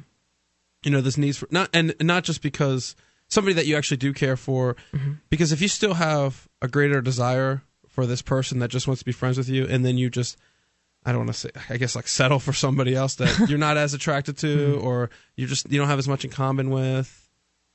You 0.84 0.92
know, 0.92 1.02
this 1.02 1.18
needs 1.18 1.38
for 1.38 1.48
not 1.52 1.70
and 1.74 1.94
not 2.00 2.24
just 2.24 2.42
because 2.42 2.96
somebody 3.28 3.54
that 3.56 3.66
you 3.66 3.76
actually 3.76 3.98
do 3.98 4.14
care 4.14 4.38
for, 4.38 4.76
mm-hmm. 4.94 5.14
because 5.30 5.52
if 5.52 5.62
you 5.62 5.68
still 5.68 5.96
have 5.96 6.48
a 6.62 6.68
greater 6.68 7.02
desire 7.02 7.64
for 7.88 8.06
this 8.06 8.22
person 8.22 8.60
that 8.60 8.70
just 8.70 8.88
wants 8.88 9.00
to 9.00 9.06
be 9.06 9.12
friends 9.12 9.38
with 9.38 9.50
you, 9.50 9.66
and 9.66 9.84
then 9.84 9.98
you 9.98 10.10
just 10.10 10.38
I 11.04 11.12
don't 11.12 11.26
want 11.26 11.34
to 11.34 11.40
say 11.40 11.50
I 11.70 11.78
guess 11.78 11.96
like 11.96 12.08
settle 12.08 12.40
for 12.40 12.54
somebody 12.54 12.96
else 12.96 13.16
that 13.16 13.46
you're 13.50 13.58
not 13.58 13.78
as 13.78 13.94
attracted 13.94 14.38
to, 14.38 14.76
mm-hmm. 14.76 14.88
or 14.88 15.10
you 15.36 15.48
just 15.48 15.70
you 15.72 15.80
don't 15.80 15.90
have 15.90 16.00
as 16.00 16.08
much 16.08 16.24
in 16.24 16.32
common 16.32 16.70
with, 16.70 17.30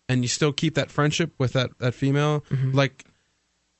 and 0.08 0.22
you 0.22 0.28
still 0.28 0.52
keep 0.52 0.76
that 0.76 0.90
friendship 0.90 1.32
with 1.38 1.54
that 1.54 1.76
that 1.78 1.94
female, 1.94 2.44
like. 2.72 3.04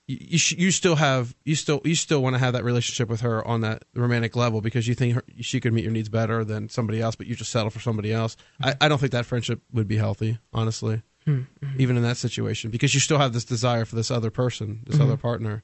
You 0.07 0.18
you, 0.20 0.38
sh- 0.38 0.57
you 0.59 0.70
still 0.70 0.96
have 0.96 1.34
you 1.44 1.55
still 1.55 1.80
you 1.84 1.94
still 1.94 2.22
want 2.22 2.34
to 2.34 2.38
have 2.38 2.52
that 2.52 2.64
relationship 2.64 3.09
with 3.09 3.22
her 3.22 3.46
on 3.46 3.62
that 3.62 3.84
romantic 3.94 4.36
level 4.36 4.61
because 4.61 4.86
you 4.86 4.94
think 4.94 5.14
her, 5.14 5.24
she 5.40 5.61
could 5.61 5.72
meet 5.72 5.84
your 5.84 5.92
needs 5.92 6.09
better 6.09 6.44
than 6.44 6.68
somebody 6.68 7.00
else, 7.00 7.16
but 7.16 7.26
you 7.26 7.34
just 7.34 7.50
settle 7.50 7.70
for 7.70 7.80
somebody 7.80 8.12
else. 8.12 8.36
I, 8.62 8.74
I 8.80 8.88
don't 8.88 8.98
think 8.98 9.12
that 9.12 9.26
friendship 9.26 9.62
would 9.72 9.88
be 9.88 9.96
healthy, 9.96 10.38
honestly, 10.52 11.02
hmm, 11.24 11.42
hmm. 11.62 11.80
even 11.80 11.96
in 11.96 12.02
that 12.02 12.18
situation, 12.18 12.70
because 12.70 12.92
you 12.92 13.00
still 13.00 13.18
have 13.18 13.32
this 13.32 13.44
desire 13.44 13.84
for 13.84 13.96
this 13.96 14.11
other 14.11 14.30
person, 14.30 14.82
this 14.84 14.96
mm-hmm. 14.96 15.05
other 15.05 15.16
partner. 15.16 15.62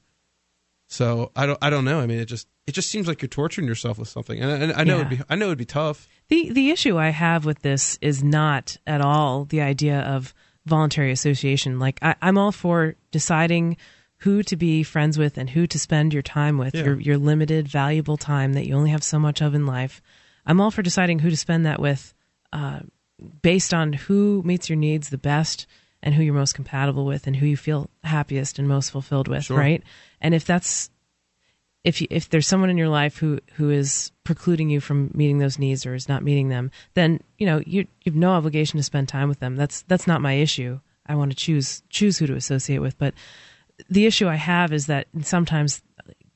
So 0.87 1.31
I 1.35 1.45
don't 1.45 1.59
I 1.61 1.69
don't 1.69 1.85
know. 1.85 2.01
I 2.01 2.05
mean, 2.05 2.19
it 2.19 2.25
just 2.25 2.47
it 2.67 2.73
just 2.73 2.89
seems 2.89 3.07
like 3.07 3.21
you're 3.21 3.29
torturing 3.29 3.67
yourself 3.67 3.97
with 3.97 4.09
something, 4.09 4.39
and, 4.39 4.63
and 4.63 4.73
I 4.73 4.83
know 4.83 4.97
it'd 4.97 5.09
be 5.09 5.21
I 5.29 5.35
know 5.35 5.45
it'd 5.45 5.57
be 5.57 5.65
tough. 5.65 6.07
The 6.27 6.51
the 6.51 6.69
issue 6.71 6.97
I 6.97 7.09
have 7.09 7.45
with 7.45 7.61
this 7.61 7.97
is 8.01 8.23
not 8.23 8.75
at 8.85 9.01
all 9.01 9.45
the 9.45 9.61
idea 9.61 10.01
of 10.01 10.33
voluntary 10.65 11.11
association. 11.11 11.79
Like 11.79 11.99
I, 12.01 12.15
I'm 12.21 12.37
all 12.37 12.51
for 12.51 12.95
deciding 13.11 13.77
who 14.21 14.43
to 14.43 14.55
be 14.55 14.83
friends 14.83 15.17
with 15.17 15.37
and 15.37 15.49
who 15.49 15.65
to 15.67 15.79
spend 15.79 16.13
your 16.13 16.21
time 16.21 16.57
with. 16.57 16.75
Yeah. 16.75 16.83
Your 16.83 16.99
your 16.99 17.17
limited, 17.17 17.67
valuable 17.67 18.17
time 18.17 18.53
that 18.53 18.67
you 18.67 18.75
only 18.75 18.91
have 18.91 19.03
so 19.03 19.19
much 19.19 19.41
of 19.41 19.55
in 19.55 19.65
life. 19.65 20.01
I'm 20.45 20.61
all 20.61 20.71
for 20.71 20.81
deciding 20.81 21.19
who 21.19 21.29
to 21.29 21.37
spend 21.37 21.65
that 21.65 21.79
with, 21.79 22.13
uh, 22.53 22.79
based 23.41 23.73
on 23.73 23.93
who 23.93 24.41
meets 24.43 24.69
your 24.69 24.77
needs 24.77 25.09
the 25.09 25.17
best 25.17 25.67
and 26.03 26.15
who 26.15 26.23
you're 26.23 26.33
most 26.33 26.55
compatible 26.55 27.05
with 27.05 27.27
and 27.27 27.35
who 27.35 27.45
you 27.45 27.57
feel 27.57 27.89
happiest 28.03 28.57
and 28.57 28.67
most 28.67 28.91
fulfilled 28.91 29.27
with. 29.27 29.45
Sure. 29.45 29.57
Right. 29.57 29.83
And 30.19 30.33
if 30.33 30.45
that's 30.45 30.89
if 31.83 31.99
you, 31.99 32.07
if 32.11 32.29
there's 32.29 32.47
someone 32.47 32.69
in 32.69 32.77
your 32.77 32.89
life 32.89 33.17
who 33.17 33.39
who 33.53 33.71
is 33.71 34.11
precluding 34.23 34.69
you 34.69 34.79
from 34.79 35.09
meeting 35.15 35.39
those 35.39 35.57
needs 35.57 35.85
or 35.85 35.95
is 35.95 36.07
not 36.07 36.23
meeting 36.23 36.49
them, 36.49 36.69
then 36.93 37.21
you 37.39 37.45
know 37.47 37.61
you 37.65 37.87
you 38.03 38.11
have 38.11 38.15
no 38.15 38.31
obligation 38.31 38.77
to 38.77 38.83
spend 38.83 39.07
time 39.07 39.29
with 39.29 39.39
them. 39.39 39.55
That's 39.55 39.81
that's 39.83 40.05
not 40.05 40.21
my 40.21 40.33
issue. 40.33 40.79
I 41.07 41.15
want 41.15 41.31
to 41.31 41.37
choose 41.37 41.81
choose 41.89 42.19
who 42.19 42.27
to 42.27 42.35
associate 42.35 42.79
with, 42.79 42.99
but 42.99 43.15
the 43.89 44.05
issue 44.05 44.27
I 44.27 44.35
have 44.35 44.73
is 44.73 44.87
that 44.87 45.07
sometimes 45.21 45.81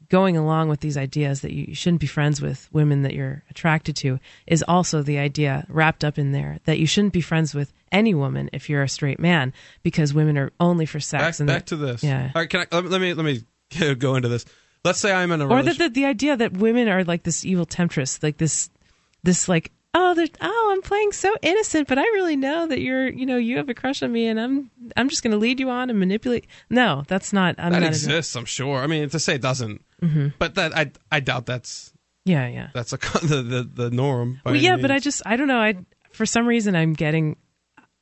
going 0.10 0.38
along 0.38 0.70
with 0.70 0.82
these 0.82 0.98
ideas 0.98 1.42
that 1.42 1.52
you 1.52 1.74
shouldn't 1.74 2.02
be 2.02 2.08
friends 2.08 2.42
with 2.42 2.70
women 2.72 3.02
that 3.02 3.14
you're 3.14 3.44
attracted 3.50 3.96
to 3.98 4.20
is 4.46 4.64
also 4.68 5.02
the 5.02 5.18
idea 5.18 5.66
wrapped 5.68 6.04
up 6.04 6.18
in 6.18 6.32
there 6.32 6.60
that 6.66 6.78
you 6.78 6.86
shouldn't 6.86 7.14
be 7.14 7.22
friends 7.22 7.56
with 7.56 7.74
any 7.92 8.14
woman 8.14 8.50
if 8.54 8.70
you're 8.70 8.84
a 8.84 8.90
straight 8.90 9.20
man 9.20 9.52
because 9.84 10.14
women 10.14 10.38
are 10.38 10.52
only 10.60 10.86
for 10.86 11.00
sex 11.00 11.22
Back, 11.22 11.40
and 11.40 11.48
back 11.48 11.66
to 11.68 11.76
this. 11.76 12.04
yeah. 12.04 12.32
All 12.36 12.42
right, 12.42 12.50
can 12.50 12.66
I 12.72 12.80
let 12.80 13.02
me 13.02 13.14
let 13.14 13.26
me, 13.26 13.96
go 13.96 14.16
into 14.16 14.30
this. 14.30 14.46
Let's 14.84 15.00
say 15.00 15.12
I'm 15.12 15.32
in 15.32 15.42
a 15.42 15.46
or 15.46 15.48
the, 15.48 15.56
relationship. 15.56 15.94
the 15.94 16.02
the 16.02 16.06
idea 16.06 16.38
that 16.38 16.54
women 16.54 16.88
are 16.88 17.04
like 17.04 17.24
this 17.24 17.44
evil 17.44 17.66
temptress, 17.66 18.22
like 18.22 18.38
this 18.38 18.70
this 19.24 19.50
like 19.50 19.72
oh 19.96 20.28
oh 20.42 20.70
I'm 20.72 20.82
playing 20.84 21.12
so 21.14 21.34
innocent, 21.42 21.88
but 21.88 21.98
I 21.98 22.04
really 22.04 22.36
know 22.36 22.68
that 22.68 22.82
you're 22.82 23.08
you 23.08 23.26
know 23.26 23.38
you 23.38 23.58
have 23.58 23.70
a 23.70 23.74
crush 23.74 24.04
on 24.04 24.12
me, 24.12 24.28
and 24.28 24.40
I'm 24.40 24.70
I'm 24.96 25.10
just 25.10 25.24
going 25.24 25.32
to 25.32 25.38
lead 25.38 25.60
you 25.60 25.70
on 25.72 25.90
and 25.90 25.98
manipulate. 25.98 26.46
No, 26.70 27.04
that's 27.08 27.34
not. 27.34 27.56
I'm 27.58 27.72
that 27.72 27.80
not. 27.80 27.88
exists, 27.88 28.36
I'm 28.36 28.46
sure. 28.46 28.80
I 28.80 28.88
mean, 28.88 29.10
to 29.10 29.20
say 29.20 29.36
it 29.36 29.42
doesn't, 29.42 29.82
Mm-hmm. 30.02 30.28
but 30.38 30.56
that 30.56 30.76
I 30.78 30.92
I 31.12 31.22
doubt 31.22 31.46
that's 31.46 31.94
yeah, 32.26 32.48
yeah. 32.48 32.70
that's 32.74 32.92
a 32.94 32.98
the 33.26 33.42
the, 33.42 33.70
the 33.74 33.90
norm. 33.92 34.42
Well, 34.46 34.56
yeah, 34.56 34.78
but 34.78 34.92
I 34.92 35.00
just 35.00 35.22
I 35.26 35.38
don't 35.38 35.48
know. 35.48 35.60
I 35.60 35.76
for 36.12 36.26
some 36.26 36.46
reason 36.46 36.76
I'm 36.76 36.94
getting 36.94 37.38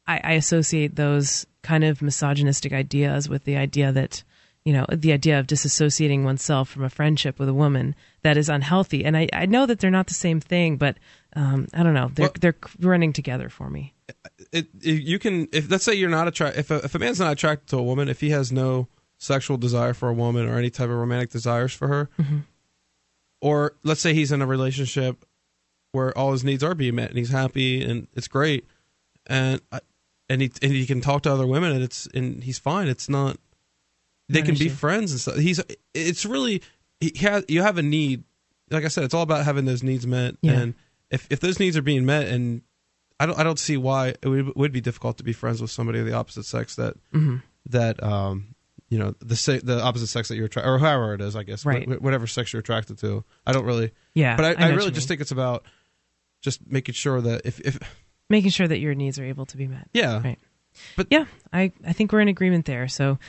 I, 0.07 0.19
I 0.23 0.31
associate 0.33 0.95
those 0.95 1.45
kind 1.61 1.83
of 1.83 2.01
misogynistic 2.01 2.73
ideas 2.73 3.29
with 3.29 3.43
the 3.45 3.55
idea 3.55 3.91
that 3.91 4.23
you 4.65 4.73
know 4.73 4.85
the 4.89 5.13
idea 5.13 5.39
of 5.39 5.47
disassociating 5.47 6.23
oneself 6.23 6.69
from 6.69 6.83
a 6.83 6.89
friendship 6.89 7.37
with 7.37 7.47
a 7.49 7.53
woman 7.53 7.95
that 8.23 8.37
is 8.37 8.49
unhealthy. 8.49 9.05
And 9.05 9.15
I, 9.15 9.27
I 9.33 9.45
know 9.45 9.65
that 9.65 9.79
they're 9.79 9.91
not 9.91 10.07
the 10.07 10.13
same 10.13 10.39
thing, 10.39 10.77
but 10.77 10.97
um, 11.35 11.67
I 11.73 11.83
don't 11.83 11.93
know. 11.93 12.09
They're 12.13 12.25
Well- 12.27 12.33
they're 12.39 12.55
running 12.79 13.13
together 13.13 13.49
for 13.49 13.69
me. 13.69 13.93
it, 14.51 14.67
it 14.81 15.01
you 15.03 15.17
can 15.19 15.47
if 15.51 15.69
let's 15.71 15.83
say 15.83 15.93
you're 15.93 16.09
not 16.09 16.27
attracted 16.27 16.59
if 16.59 16.71
a, 16.71 16.75
if 16.85 16.93
a 16.95 16.99
man's 16.99 17.19
not 17.19 17.31
attracted 17.31 17.67
to 17.69 17.77
a 17.77 17.83
woman 17.83 18.07
if 18.09 18.19
he 18.19 18.29
has 18.31 18.51
no 18.51 18.87
sexual 19.17 19.57
desire 19.57 19.93
for 19.93 20.09
a 20.09 20.13
woman 20.13 20.47
or 20.47 20.57
any 20.57 20.69
type 20.69 20.89
of 20.89 20.95
romantic 20.95 21.29
desires 21.29 21.73
for 21.73 21.87
her 21.87 22.09
or 23.41 23.75
let's 23.83 24.01
say 24.01 24.13
he's 24.13 24.31
in 24.31 24.41
a 24.41 24.45
relationship 24.45 25.25
where 25.91 26.15
all 26.17 26.31
his 26.31 26.43
needs 26.43 26.63
are 26.63 26.75
being 26.75 26.95
met 26.95 27.09
and 27.09 27.17
he's 27.17 27.29
happy 27.31 27.83
and 27.83 28.07
it's 28.13 28.27
great 28.27 28.65
and 29.27 29.61
and 30.29 30.41
he 30.41 30.51
and 30.61 30.71
he 30.71 30.85
can 30.85 31.01
talk 31.01 31.21
to 31.23 31.31
other 31.31 31.47
women 31.47 31.71
and 31.71 31.83
it's 31.83 32.07
and 32.13 32.43
he's 32.43 32.59
fine 32.59 32.87
it's 32.87 33.07
not 33.09 33.37
they 34.29 34.39
Not 34.39 34.45
can 34.47 34.55
an 34.55 34.59
be 34.59 34.69
friends 34.69 35.11
and 35.11 35.21
stuff 35.21 35.35
he's 35.37 35.61
it's 35.93 36.25
really 36.25 36.61
he 36.99 37.13
has 37.19 37.45
you 37.47 37.61
have 37.61 37.77
a 37.77 37.83
need 37.83 38.23
like 38.71 38.85
I 38.85 38.87
said 38.87 39.03
it's 39.03 39.13
all 39.13 39.23
about 39.23 39.45
having 39.45 39.65
those 39.65 39.83
needs 39.83 40.05
met 40.07 40.35
Yeah. 40.41 40.53
and 40.53 40.73
if 41.13 41.27
if 41.29 41.39
those 41.39 41.59
needs 41.59 41.77
are 41.77 41.81
being 41.81 42.05
met 42.05 42.27
and 42.27 42.61
I 43.19 43.25
don't 43.27 43.39
I 43.39 43.43
don't 43.43 43.59
see 43.59 43.77
why 43.77 44.09
it 44.21 44.25
would, 44.27 44.55
would 44.55 44.71
be 44.71 44.81
difficult 44.81 45.17
to 45.19 45.23
be 45.23 45.31
friends 45.33 45.61
with 45.61 45.71
somebody 45.71 45.99
of 45.99 46.05
the 46.05 46.13
opposite 46.13 46.43
sex 46.45 46.75
that 46.75 46.95
Mm-hmm. 47.13 47.37
that 47.67 48.01
um 48.03 48.55
you 48.89 48.99
know 48.99 49.15
the 49.19 49.35
se- 49.35 49.61
the 49.63 49.81
opposite 49.81 50.07
sex 50.07 50.27
that 50.27 50.35
you're 50.35 50.45
attracted 50.47 50.69
or 50.69 50.77
however 50.79 51.13
it 51.13 51.21
is 51.21 51.35
I 51.35 51.43
guess 51.43 51.65
Right. 51.65 51.87
wh- 51.87 52.01
whatever 52.01 52.27
sex 52.27 52.51
you're 52.51 52.59
attracted 52.59 52.97
to 52.99 53.23
I 53.47 53.53
don't 53.53 53.65
really 53.65 53.91
Yeah, 54.13 54.35
but 54.35 54.45
I, 54.45 54.65
I 54.65 54.67
I, 54.67 54.69
really 54.71 54.91
just 54.91 55.05
mean. 55.05 55.07
think 55.09 55.21
it's 55.21 55.31
about 55.31 55.65
just 56.41 56.59
making 56.69 56.93
sure 56.95 57.21
that 57.21 57.41
if 57.45 57.59
if 57.61 57.79
making 58.29 58.51
sure 58.51 58.67
that 58.67 58.79
your 58.79 58.93
needs 58.95 59.17
are 59.19 59.25
able 59.25 59.45
to 59.47 59.57
be 59.57 59.67
met. 59.67 59.87
yeah 59.93 60.21
Right. 60.23 60.39
But- 60.97 61.07
yeah, 61.11 61.25
I, 61.53 61.71
I 61.85 61.93
think 61.93 62.11
we're 62.11 62.21
in 62.21 62.27
agreement 62.29 62.65
there. 62.65 62.87
So 62.87 63.19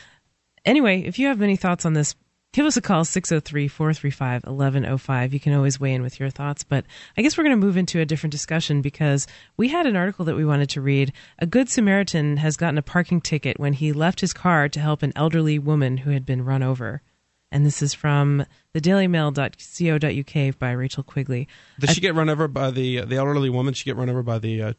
anyway, 0.65 1.03
if 1.03 1.19
you 1.19 1.27
have 1.29 1.43
any 1.43 1.57
thoughts 1.57 1.85
on 1.85 1.93
this, 1.93 2.15
give 2.55 2.65
us 2.67 2.77
a 2.77 2.81
call 2.81 3.05
603-435-1105. 3.05 5.33
You 5.33 5.41
can 5.41 5.53
always 5.53 5.81
weigh 5.81 5.93
in 5.93 6.03
with 6.03 6.21
your 6.21 6.31
thoughts, 6.31 6.63
but 6.63 6.85
I 7.19 7.23
guess 7.23 7.37
we're 7.37 7.43
going 7.43 7.61
to 7.61 7.67
move 7.67 7.77
into 7.77 7.99
a 8.01 8.07
different 8.07 8.31
discussion 8.31 8.81
because 8.81 9.27
we 9.57 9.67
had 9.69 9.87
an 9.87 9.97
article 9.97 10.25
that 10.25 10.37
we 10.37 10.45
wanted 10.45 10.71
to 10.71 10.81
read. 10.81 11.13
A 11.41 11.47
good 11.47 11.69
Samaritan 11.69 12.37
has 12.39 12.57
gotten 12.57 12.79
a 12.79 12.83
parking 12.83 13.21
ticket 13.21 13.59
when 13.59 13.73
he 13.73 13.93
left 13.93 14.21
his 14.21 14.33
car 14.33 14.69
to 14.69 14.79
help 14.79 15.03
an 15.03 15.13
elderly 15.17 15.59
woman 15.59 15.97
who 15.99 16.11
had 16.11 16.25
been 16.25 16.45
run 16.45 16.63
over. 16.63 17.03
And 17.51 17.67
this 17.67 17.83
is 17.83 17.93
from 17.93 18.47
the 18.73 18.81
dailymail.co.uk 18.81 20.59
by 20.59 20.71
Rachel 20.71 21.03
Quigley. 21.03 21.49
Did 21.79 21.91
she 21.91 22.01
get 22.01 22.15
run 22.15 22.29
over 22.29 22.47
by 22.49 22.71
the 22.71 23.01
the 23.03 23.17
elderly 23.17 23.51
woman? 23.51 23.75
She 23.75 23.85
get 23.85 23.97
run 23.97 24.11
over 24.11 24.25
by 24.25 24.39
the 24.39 24.63
uh, 24.63 24.73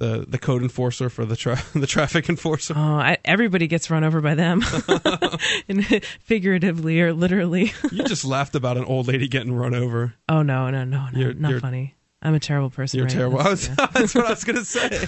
the 0.00 0.24
the 0.26 0.38
code 0.38 0.62
enforcer 0.62 1.08
for 1.08 1.24
the 1.24 1.36
tra- 1.36 1.62
the 1.74 1.86
traffic 1.86 2.28
enforcer. 2.28 2.74
Oh, 2.76 2.80
I, 2.80 3.18
everybody 3.24 3.68
gets 3.68 3.90
run 3.90 4.02
over 4.02 4.20
by 4.20 4.34
them, 4.34 4.62
figuratively 6.20 7.00
or 7.00 7.12
literally. 7.12 7.72
you 7.92 8.02
just 8.04 8.24
laughed 8.24 8.56
about 8.56 8.76
an 8.76 8.84
old 8.84 9.06
lady 9.06 9.28
getting 9.28 9.54
run 9.54 9.74
over. 9.74 10.14
Oh 10.28 10.42
no, 10.42 10.70
no, 10.70 10.84
no, 10.84 11.08
no, 11.12 11.18
you're, 11.18 11.34
not 11.34 11.50
you're, 11.50 11.60
funny. 11.60 11.94
I'm 12.22 12.34
a 12.34 12.40
terrible 12.40 12.70
person. 12.70 12.98
You're 12.98 13.06
right? 13.06 13.14
terrible. 13.14 13.38
That's, 13.38 13.68
yeah. 13.68 13.86
that's 13.92 14.14
what 14.14 14.26
I 14.26 14.30
was 14.30 14.44
gonna 14.44 14.64
say. 14.64 15.06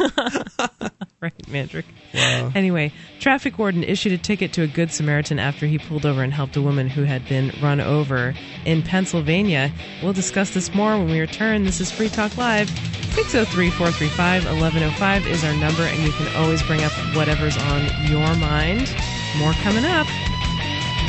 Right, 1.23 1.33
Mandrick. 1.47 1.85
Wow. 2.15 2.53
Anyway, 2.55 2.93
traffic 3.21 3.59
warden 3.59 3.83
issued 3.85 4.13
a 4.13 4.19
ticket 4.19 4.53
to 4.55 4.63
a 4.63 4.67
good 4.67 4.91
Samaritan 4.93 5.39
after 5.39 5.67
he 5.67 5.79
pulled 5.79 6.05
over 6.05 6.23
and 6.23 6.35
helped 6.35 6.57
a 6.57 6.63
woman 6.63 6.89
who 6.89 7.05
had 7.05 7.27
been 7.29 7.53
run 7.63 7.81
over 7.81 8.35
in 8.67 8.83
Pennsylvania. 8.83 9.73
We'll 10.03 10.13
discuss 10.13 10.51
this 10.51 10.75
more 10.75 10.99
when 10.99 11.09
we 11.09 11.21
return. 11.21 11.65
This 11.65 11.81
is 11.81 11.91
Free 11.91 12.09
Talk 12.09 12.37
Live. 12.37 12.69
603-435-1105 13.13 15.27
is 15.27 15.45
our 15.45 15.55
number, 15.55 15.83
and 15.83 16.03
you 16.03 16.11
can 16.13 16.35
always 16.37 16.63
bring 16.65 16.83
up 16.83 16.93
whatever's 17.15 17.57
on 17.57 17.83
your 18.11 18.35
mind. 18.37 18.95
More 19.39 19.53
coming 19.63 19.85
up. 19.85 20.09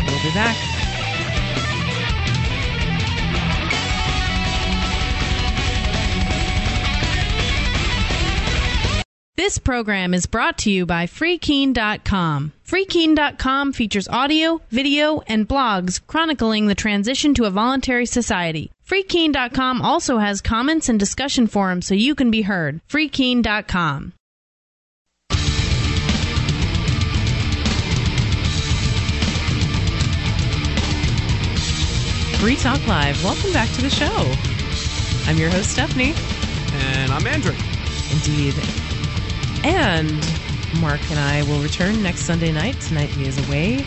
We'll 0.06 0.22
be 0.22 0.32
back. 0.34 0.83
This 9.36 9.58
program 9.58 10.14
is 10.14 10.28
brought 10.28 10.60
to 10.60 10.70
you 10.70 10.86
by 10.86 11.08
FreeKeene.com. 11.08 12.54
FreeKeene.com 12.68 13.74
features 13.74 14.08
audio, 14.08 14.62
video, 14.70 15.22
and 15.22 15.50
blogs 15.50 16.00
chronicling 16.06 16.68
the 16.68 16.76
transition 16.76 17.34
to 17.34 17.46
a 17.46 17.50
voluntary 17.50 18.06
society. 18.06 18.70
FreeKeene.com 18.88 19.82
also 19.82 20.20
has 20.20 20.40
comments 20.40 20.88
and 20.88 21.00
discussion 21.00 21.48
forums 21.48 21.88
so 21.88 21.96
you 21.96 22.14
can 22.14 22.30
be 22.30 22.44
heard. 22.44 22.80
FreeKeene.com. 22.88 24.14
Free 32.40 32.56
Talk 32.58 32.86
Live. 32.86 33.24
Welcome 33.24 33.52
back 33.52 33.72
to 33.72 33.82
the 33.82 33.90
show. 33.90 34.32
I'm 35.28 35.40
your 35.40 35.50
host, 35.50 35.72
Stephanie. 35.72 36.14
And 36.74 37.12
I'm 37.12 37.26
Andrew. 37.26 37.56
Indeed. 38.12 38.54
And 39.64 40.12
Mark 40.82 41.00
and 41.10 41.20
I 41.20 41.44
will 41.44 41.62
return 41.62 42.04
next 42.04 42.22
Sunday 42.22 42.52
night. 42.52 42.80
Tonight 42.82 43.10
he 43.10 43.28
is 43.28 43.38
away 43.48 43.86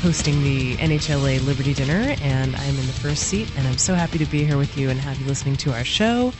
hosting 0.00 0.40
the 0.44 0.76
NHLA 0.76 1.44
Liberty 1.44 1.74
Dinner, 1.74 2.14
and 2.22 2.54
I'm 2.54 2.68
in 2.68 2.86
the 2.86 2.92
first 2.92 3.24
seat, 3.24 3.50
and 3.56 3.66
I'm 3.66 3.78
so 3.78 3.94
happy 3.94 4.18
to 4.18 4.26
be 4.26 4.44
here 4.44 4.56
with 4.56 4.78
you 4.78 4.88
and 4.88 5.00
have 5.00 5.18
you 5.18 5.26
listening 5.26 5.56
to 5.56 5.72
our 5.72 5.82
show. 5.82 6.32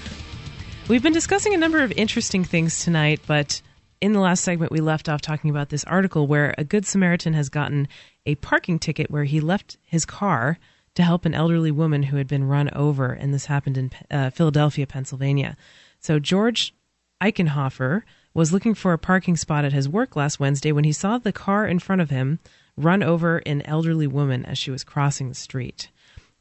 We've 0.88 1.02
been 1.02 1.12
discussing 1.12 1.54
a 1.54 1.56
number 1.56 1.82
of 1.82 1.90
interesting 1.92 2.44
things 2.44 2.84
tonight, 2.84 3.20
but 3.26 3.60
in 4.00 4.12
the 4.12 4.20
last 4.20 4.44
segment, 4.44 4.70
we 4.70 4.80
left 4.80 5.08
off 5.08 5.20
talking 5.20 5.50
about 5.50 5.70
this 5.70 5.82
article 5.84 6.28
where 6.28 6.54
a 6.56 6.64
Good 6.64 6.86
Samaritan 6.86 7.32
has 7.32 7.48
gotten 7.48 7.88
a 8.26 8.36
parking 8.36 8.78
ticket 8.78 9.10
where 9.10 9.24
he 9.24 9.40
left 9.40 9.78
his 9.84 10.06
car 10.06 10.58
to 10.94 11.02
help 11.02 11.24
an 11.24 11.34
elderly 11.34 11.72
woman 11.72 12.04
who 12.04 12.18
had 12.18 12.28
been 12.28 12.44
run 12.44 12.70
over, 12.72 13.06
and 13.06 13.34
this 13.34 13.46
happened 13.46 13.78
in 13.78 13.90
uh, 14.10 14.30
Philadelphia, 14.30 14.86
Pennsylvania. 14.86 15.56
So 15.98 16.20
George 16.20 16.72
Eichenhofer 17.20 18.02
was 18.36 18.52
looking 18.52 18.74
for 18.74 18.92
a 18.92 18.98
parking 18.98 19.34
spot 19.34 19.64
at 19.64 19.72
his 19.72 19.88
work 19.88 20.14
last 20.14 20.38
Wednesday 20.38 20.70
when 20.70 20.84
he 20.84 20.92
saw 20.92 21.16
the 21.16 21.32
car 21.32 21.66
in 21.66 21.78
front 21.78 22.02
of 22.02 22.10
him 22.10 22.38
run 22.76 23.02
over 23.02 23.38
an 23.38 23.62
elderly 23.62 24.06
woman 24.06 24.44
as 24.44 24.58
she 24.58 24.70
was 24.70 24.84
crossing 24.84 25.30
the 25.30 25.34
street. 25.34 25.88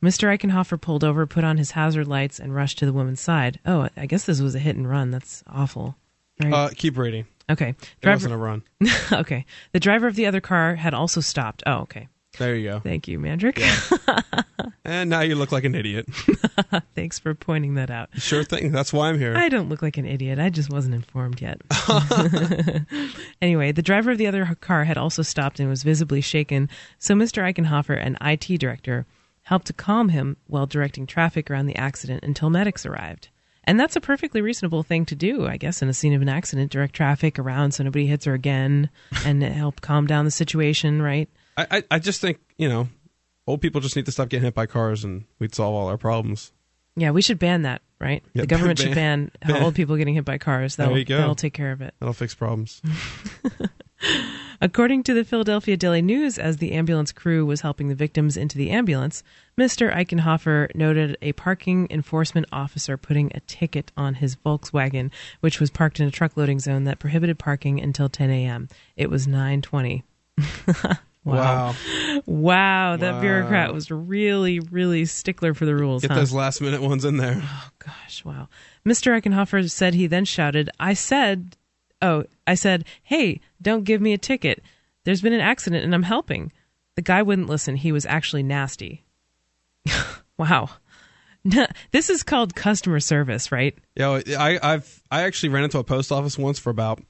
Mr. 0.03 0.27
Eichenhofer 0.27 0.79
pulled 0.79 1.05
over, 1.05 1.25
put 1.25 1.45
on 1.45 1.57
his 1.57 1.71
hazard 1.71 2.05
lights, 2.05 2.37
and 2.37 2.53
rushed 2.53 2.77
to 2.79 2.85
the 2.85 2.91
woman's 2.91 3.21
side. 3.21 3.61
Oh, 3.65 3.87
I 3.95 4.07
guess 4.07 4.25
this 4.25 4.41
was 4.41 4.55
a 4.55 4.59
hit 4.59 4.75
and 4.75 4.89
run. 4.89 5.09
That's 5.09 5.41
awful. 5.47 5.95
Right? 6.43 6.51
Uh, 6.51 6.69
keep 6.75 6.97
reading. 6.97 7.27
Okay. 7.49 7.75
Driver, 8.01 8.27
it 8.27 8.29
wasn't 8.29 8.33
a 8.33 8.37
run. 8.37 8.63
okay. 9.13 9.45
The 9.71 9.79
driver 9.79 10.07
of 10.07 10.15
the 10.15 10.25
other 10.25 10.41
car 10.41 10.75
had 10.75 10.93
also 10.93 11.21
stopped. 11.21 11.63
Oh, 11.65 11.79
okay. 11.83 12.09
There 12.37 12.55
you 12.55 12.69
go. 12.69 12.79
Thank 12.79 13.07
you, 13.07 13.19
Mandrick. 13.19 13.59
Yeah. 13.59 14.41
and 14.85 15.09
now 15.09 15.21
you 15.21 15.35
look 15.35 15.51
like 15.51 15.63
an 15.63 15.75
idiot. 15.75 16.07
Thanks 16.95 17.19
for 17.19 17.33
pointing 17.33 17.75
that 17.75 17.89
out. 17.89 18.09
Sure 18.15 18.43
thing. 18.43 18.71
That's 18.71 18.93
why 18.93 19.09
I'm 19.09 19.19
here. 19.19 19.35
I 19.35 19.49
don't 19.49 19.69
look 19.69 19.81
like 19.81 19.97
an 19.97 20.05
idiot. 20.05 20.39
I 20.39 20.49
just 20.49 20.71
wasn't 20.71 20.95
informed 20.95 21.41
yet. 21.41 21.61
anyway, 23.41 23.71
the 23.71 23.81
driver 23.81 24.11
of 24.11 24.17
the 24.17 24.27
other 24.27 24.45
car 24.61 24.83
had 24.83 24.97
also 24.97 25.21
stopped 25.21 25.59
and 25.59 25.69
was 25.69 25.83
visibly 25.83 26.21
shaken, 26.21 26.69
so 26.99 27.13
Mr. 27.13 27.41
Eichenhofer, 27.43 27.97
an 28.03 28.17
IT 28.21 28.59
director, 28.59 29.05
helped 29.43 29.67
to 29.67 29.73
calm 29.73 30.09
him 30.09 30.37
while 30.47 30.65
directing 30.65 31.05
traffic 31.05 31.49
around 31.49 31.67
the 31.67 31.75
accident 31.77 32.23
until 32.23 32.49
medics 32.49 32.85
arrived. 32.85 33.29
And 33.65 33.79
that's 33.79 33.95
a 33.95 34.01
perfectly 34.01 34.41
reasonable 34.41 34.83
thing 34.83 35.05
to 35.05 35.15
do, 35.15 35.47
I 35.47 35.57
guess, 35.57 35.81
in 35.81 35.89
a 35.89 35.93
scene 35.93 36.13
of 36.13 36.21
an 36.21 36.29
accident, 36.29 36.71
direct 36.71 36.95
traffic 36.95 37.39
around 37.39 37.71
so 37.71 37.83
nobody 37.83 38.05
hits 38.05 38.25
her 38.25 38.33
again 38.33 38.89
and 39.25 39.41
help 39.41 39.81
calm 39.81 40.05
down 40.05 40.25
the 40.25 40.31
situation, 40.31 41.01
right? 41.01 41.27
I, 41.57 41.67
I, 41.71 41.83
I 41.91 41.99
just 41.99 42.21
think, 42.21 42.39
you 42.57 42.69
know, 42.69 42.89
old 43.47 43.61
people 43.61 43.81
just 43.81 43.95
need 43.95 44.05
to 44.05 44.11
stop 44.11 44.29
getting 44.29 44.45
hit 44.45 44.53
by 44.53 44.65
cars 44.65 45.03
and 45.03 45.25
we'd 45.39 45.55
solve 45.55 45.73
all 45.75 45.87
our 45.87 45.97
problems. 45.97 46.51
Yeah, 46.97 47.11
we 47.11 47.21
should 47.21 47.39
ban 47.39 47.63
that, 47.63 47.81
right? 47.99 48.23
Yeah, 48.33 48.41
the 48.43 48.47
government 48.47 48.79
ban, 48.79 48.87
should 48.87 48.95
ban, 48.95 49.31
ban 49.45 49.63
old 49.63 49.75
people 49.75 49.97
getting 49.97 50.15
hit 50.15 50.25
by 50.25 50.37
cars. 50.37 50.77
That'll, 50.77 50.93
there 50.93 50.99
you 50.99 51.05
go. 51.05 51.17
That'll 51.17 51.35
take 51.35 51.53
care 51.53 51.71
of 51.71 51.81
it. 51.81 51.93
That'll 51.99 52.13
fix 52.13 52.33
problems. 52.33 52.81
According 54.61 55.03
to 55.03 55.13
the 55.13 55.25
Philadelphia 55.25 55.75
Daily 55.75 56.01
News, 56.01 56.37
as 56.37 56.57
the 56.57 56.71
ambulance 56.71 57.11
crew 57.11 57.45
was 57.45 57.61
helping 57.61 57.89
the 57.89 57.95
victims 57.95 58.37
into 58.37 58.57
the 58.57 58.71
ambulance, 58.71 59.23
Mr. 59.57 59.93
Eichenhofer 59.93 60.73
noted 60.73 61.17
a 61.21 61.33
parking 61.33 61.87
enforcement 61.89 62.47
officer 62.51 62.95
putting 62.95 63.31
a 63.35 63.41
ticket 63.41 63.91
on 63.97 64.15
his 64.15 64.37
Volkswagen, 64.37 65.11
which 65.41 65.59
was 65.59 65.69
parked 65.69 65.99
in 65.99 66.07
a 66.07 66.11
truck 66.11 66.37
loading 66.37 66.59
zone 66.59 66.85
that 66.85 66.99
prohibited 66.99 67.37
parking 67.37 67.81
until 67.81 68.07
10 68.07 68.29
a.m. 68.29 68.69
It 68.95 69.09
was 69.09 69.27
9:20. 69.27 70.03
Wow. 71.25 71.73
Wow. 71.73 72.21
wow. 72.25 72.97
That 72.97 73.15
wow. 73.15 73.21
bureaucrat 73.21 73.73
was 73.73 73.89
really, 73.89 74.59
really 74.59 75.05
stickler 75.05 75.53
for 75.53 75.65
the 75.65 75.75
rules. 75.75 76.03
Get 76.03 76.11
huh? 76.11 76.19
those 76.19 76.31
last 76.31 76.61
minute 76.61 76.81
ones 76.81 77.03
in 77.03 77.17
there. 77.17 77.41
Oh, 77.43 77.69
gosh. 77.79 78.23
Wow. 78.23 78.47
Mr. 78.85 79.19
Eichenhofer 79.19 79.69
said 79.69 79.95
he 79.95 80.07
then 80.07 80.25
shouted, 80.25 80.69
I 80.79 80.93
said, 80.93 81.57
oh, 82.01 82.25
I 82.45 82.53
said, 82.53 82.85
hey, 83.01 83.41
don't 83.61 83.83
give 83.83 84.01
me 84.01 84.13
a 84.13 84.19
ticket. 84.19 84.63
There's 85.03 85.21
been 85.21 85.33
an 85.33 85.41
accident 85.41 85.83
and 85.83 85.95
I'm 85.95 86.03
helping. 86.03 86.51
The 86.95 87.01
guy 87.01 87.23
wouldn't 87.23 87.49
listen. 87.49 87.75
He 87.75 87.91
was 87.91 88.05
actually 88.05 88.43
nasty. 88.43 89.03
wow. 90.37 90.69
this 91.91 92.09
is 92.09 92.23
called 92.23 92.55
customer 92.55 92.99
service, 92.99 93.51
right? 93.51 93.75
Yeah, 93.95 94.21
I, 94.37 94.59
I've 94.61 95.03
I 95.11 95.23
actually 95.23 95.49
ran 95.49 95.63
into 95.63 95.79
a 95.79 95.83
post 95.83 96.11
office 96.11 96.37
once 96.37 96.59
for 96.59 96.69
about 96.69 97.01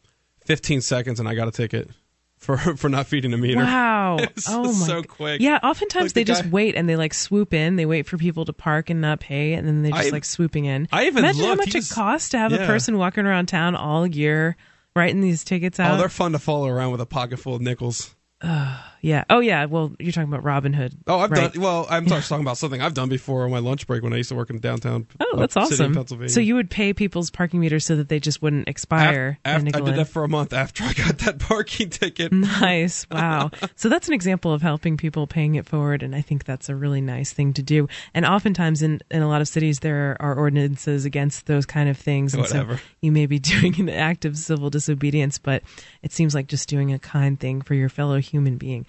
15 0.45 0.81
seconds 0.81 1.19
and 1.19 1.27
I 1.27 1.35
got 1.35 1.47
a 1.47 1.51
ticket 1.51 1.89
for 2.37 2.57
for 2.77 2.89
not 2.89 3.07
feeding 3.07 3.33
a 3.33 3.37
meter. 3.37 3.61
Wow! 3.61 4.17
it's 4.19 4.49
oh 4.49 4.63
my 4.63 4.71
so 4.71 5.03
quick. 5.03 5.41
Yeah, 5.41 5.59
oftentimes 5.63 6.09
like 6.09 6.13
they 6.13 6.23
the 6.23 6.33
just 6.33 6.45
wait 6.45 6.75
and 6.75 6.87
they 6.87 6.95
like 6.95 7.13
swoop 7.13 7.53
in. 7.53 7.75
They 7.75 7.85
wait 7.85 8.07
for 8.07 8.17
people 8.17 8.45
to 8.45 8.53
park 8.53 8.89
and 8.89 9.01
not 9.01 9.19
pay, 9.19 9.53
and 9.53 9.67
then 9.67 9.83
they 9.83 9.91
just 9.91 10.07
I, 10.07 10.11
like 10.11 10.25
swooping 10.25 10.65
in. 10.65 10.87
I 10.91 11.05
even 11.05 11.23
imagine 11.23 11.41
looked, 11.41 11.49
how 11.49 11.55
much 11.55 11.75
it 11.75 11.89
costs 11.93 12.29
to 12.29 12.37
have 12.37 12.51
yeah. 12.51 12.63
a 12.63 12.67
person 12.67 12.97
walking 12.97 13.25
around 13.25 13.47
town 13.47 13.75
all 13.75 14.05
year 14.05 14.55
writing 14.95 15.21
these 15.21 15.43
tickets 15.43 15.79
out. 15.79 15.95
Oh, 15.95 15.97
they're 15.97 16.09
fun 16.09 16.31
to 16.31 16.39
follow 16.39 16.67
around 16.67 16.91
with 16.91 17.01
a 17.01 17.05
pocket 17.05 17.37
full 17.37 17.55
of 17.55 17.61
nickels. 17.61 18.15
Uh, 18.41 18.81
yeah. 19.05 19.23
Oh, 19.29 19.39
yeah. 19.39 19.65
Well, 19.65 19.95
you're 19.99 20.11
talking 20.11 20.29
about 20.29 20.43
Robin 20.43 20.73
Hood. 20.73 20.97
Oh, 21.05 21.19
I've 21.19 21.29
right? 21.29 21.53
done. 21.53 21.61
Well, 21.61 21.85
I'm 21.91 22.05
talking 22.07 22.41
about 22.41 22.57
something 22.57 22.81
I've 22.81 22.95
done 22.95 23.07
before 23.07 23.45
on 23.45 23.51
my 23.51 23.59
lunch 23.59 23.85
break 23.85 24.01
when 24.01 24.13
I 24.13 24.17
used 24.17 24.29
to 24.29 24.35
work 24.35 24.49
in 24.49 24.59
downtown. 24.59 25.05
Oh, 25.19 25.25
uh, 25.33 25.39
that's 25.41 25.55
awesome. 25.55 25.93
Pennsylvania. 25.93 26.29
So 26.29 26.39
you 26.39 26.55
would 26.55 26.71
pay 26.71 26.91
people's 26.91 27.29
parking 27.29 27.59
meters 27.59 27.85
so 27.85 27.95
that 27.97 28.09
they 28.09 28.19
just 28.19 28.41
wouldn't 28.41 28.67
expire. 28.67 29.37
After, 29.45 29.67
after 29.67 29.77
I 29.77 29.85
did 29.85 29.95
that 29.97 30.07
for 30.07 30.23
a 30.23 30.27
month 30.27 30.53
after 30.53 30.83
I 30.83 30.93
got 30.93 31.19
that 31.19 31.39
parking 31.39 31.89
ticket. 31.89 32.31
Nice. 32.45 33.05
Wow. 33.11 33.51
so 33.75 33.89
that's 33.89 34.07
an 34.07 34.13
example 34.13 34.53
of 34.53 34.61
helping 34.61 34.97
people 34.97 35.27
paying 35.27 35.55
it 35.55 35.65
forward, 35.65 36.03
and 36.03 36.15
I 36.15 36.21
think 36.21 36.45
that's 36.45 36.69
a 36.69 36.75
really 36.75 37.01
nice 37.01 37.33
thing 37.33 37.53
to 37.53 37.63
do. 37.63 37.87
And 38.13 38.25
oftentimes 38.25 38.81
in 38.81 39.01
in 39.11 39.21
a 39.21 39.27
lot 39.27 39.41
of 39.41 39.47
cities 39.47 39.79
there 39.79 40.15
are 40.19 40.35
ordinances 40.35 41.05
against 41.05 41.47
those 41.47 41.65
kind 41.65 41.89
of 41.89 41.97
things, 41.97 42.33
and 42.33 42.41
Whatever. 42.41 42.77
so 42.77 42.83
you 43.01 43.11
may 43.11 43.25
be 43.25 43.39
doing 43.39 43.79
an 43.79 43.89
act 43.89 44.25
of 44.25 44.37
civil 44.37 44.69
disobedience, 44.69 45.37
but 45.37 45.63
it 46.01 46.11
seems 46.11 46.33
like 46.35 46.47
just 46.47 46.69
doing 46.69 46.93
a 46.93 46.99
kind 46.99 47.39
thing 47.39 47.61
for 47.61 47.73
your 47.73 47.89
fellow 47.89 48.19
human 48.19 48.57
being. 48.57 48.85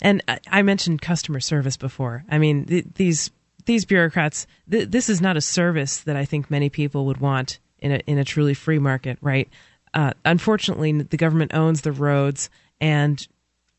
And 0.00 0.22
I 0.48 0.62
mentioned 0.62 1.02
customer 1.02 1.40
service 1.40 1.76
before. 1.76 2.24
I 2.30 2.38
mean, 2.38 2.66
th- 2.66 2.86
these 2.94 3.30
these 3.68 3.84
bureaucrats. 3.84 4.46
Th- 4.70 4.88
this 4.88 5.08
is 5.08 5.20
not 5.20 5.36
a 5.36 5.40
service 5.40 5.98
that 6.00 6.16
I 6.16 6.24
think 6.24 6.50
many 6.50 6.70
people 6.70 7.06
would 7.06 7.18
want 7.18 7.58
in 7.78 7.92
a 7.92 8.00
in 8.06 8.18
a 8.18 8.24
truly 8.24 8.54
free 8.54 8.78
market, 8.78 9.18
right? 9.20 9.48
Uh, 9.94 10.12
unfortunately, 10.24 10.92
the 11.02 11.16
government 11.16 11.54
owns 11.54 11.82
the 11.82 11.92
roads, 11.92 12.50
and 12.80 13.26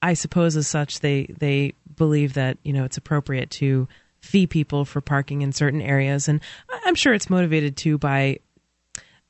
I 0.01 0.13
suppose 0.13 0.55
as 0.55 0.67
such 0.67 0.99
they 0.99 1.25
they 1.37 1.73
believe 1.95 2.33
that 2.33 2.57
you 2.63 2.73
know 2.73 2.85
it's 2.85 2.97
appropriate 2.97 3.49
to 3.51 3.87
fee 4.21 4.47
people 4.47 4.85
for 4.85 5.01
parking 5.01 5.41
in 5.41 5.51
certain 5.51 5.81
areas, 5.81 6.27
and 6.27 6.41
I'm 6.85 6.95
sure 6.95 7.13
it's 7.13 7.29
motivated 7.29 7.77
too 7.77 7.97
by 7.97 8.39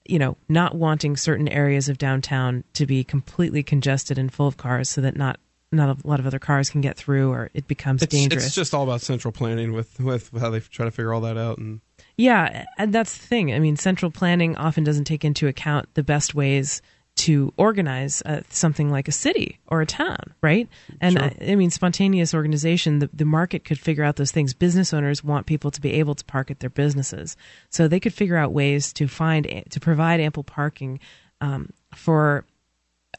you 0.06 0.20
know 0.20 0.38
not 0.48 0.76
wanting 0.76 1.18
certain 1.18 1.48
areas 1.48 1.90
of 1.90 1.98
downtown 1.98 2.64
to 2.74 2.86
be 2.86 3.04
completely 3.04 3.64
congested 3.64 4.18
and 4.18 4.32
full 4.32 4.48
of 4.48 4.58
cars, 4.58 4.90
so 4.90 5.02
that 5.02 5.16
not 5.16 5.40
not 5.72 6.04
a 6.04 6.08
lot 6.08 6.20
of 6.20 6.26
other 6.26 6.40
cars 6.40 6.70
can 6.70 6.82
get 6.82 6.98
through, 6.98 7.32
or 7.32 7.50
it 7.54 7.68
becomes 7.68 8.02
It's, 8.02 8.14
dangerous. 8.14 8.46
it's 8.48 8.56
just 8.56 8.74
all 8.74 8.84
about 8.84 9.02
central 9.02 9.32
planning 9.32 9.74
with 9.74 10.00
with 10.00 10.32
how 10.40 10.50
they 10.50 10.60
try 10.60 10.86
to 10.86 10.92
figure 10.92 11.14
all 11.14 11.22
that 11.22 11.38
out. 11.38 11.58
And 11.58 11.82
Yeah, 12.18 12.66
and 12.78 12.94
that's 12.94 13.18
the 13.18 13.26
thing. 13.26 13.54
I 13.54 13.60
mean, 13.60 13.76
central 13.78 14.12
planning 14.12 14.56
often 14.56 14.84
doesn't 14.84 15.06
take 15.06 15.24
into 15.24 15.48
account 15.48 15.88
the 15.94 16.04
best 16.04 16.34
ways 16.34 16.82
to 17.16 17.54
organize 17.58 18.22
uh, 18.22 18.42
something 18.50 18.90
like 18.90 19.10
a 19.10 19.12
city 19.12 19.60
or 19.68 19.82
a 19.82 19.86
town, 19.86 20.34
right? 20.42 20.70
And 21.02 21.18
Sure. 21.18 21.24
I, 21.24 21.52
I 21.52 21.56
mean, 21.56 21.70
spontaneous 21.70 22.34
organization, 22.34 23.00
the, 23.00 23.10
the 23.12 23.26
market 23.26 23.66
could 23.66 23.78
figure 23.78 24.06
out 24.06 24.16
those 24.16 24.32
things. 24.32 24.54
Business 24.54 24.94
owners 24.94 25.22
want 25.22 25.46
people 25.46 25.70
to 25.70 25.82
be 25.82 25.94
able 25.94 26.16
to 26.16 26.24
park 26.24 26.50
at 26.50 26.62
their 26.62 26.70
businesses. 26.70 27.36
So 27.70 27.90
they 27.90 28.00
could 28.00 28.14
figure 28.14 28.38
out 28.38 28.54
ways 28.54 28.94
to 28.94 29.08
find, 29.08 29.66
to 29.70 29.80
provide 29.82 30.22
ample 30.22 30.44
parking 30.44 31.00
um, 31.42 31.74
for 31.94 32.46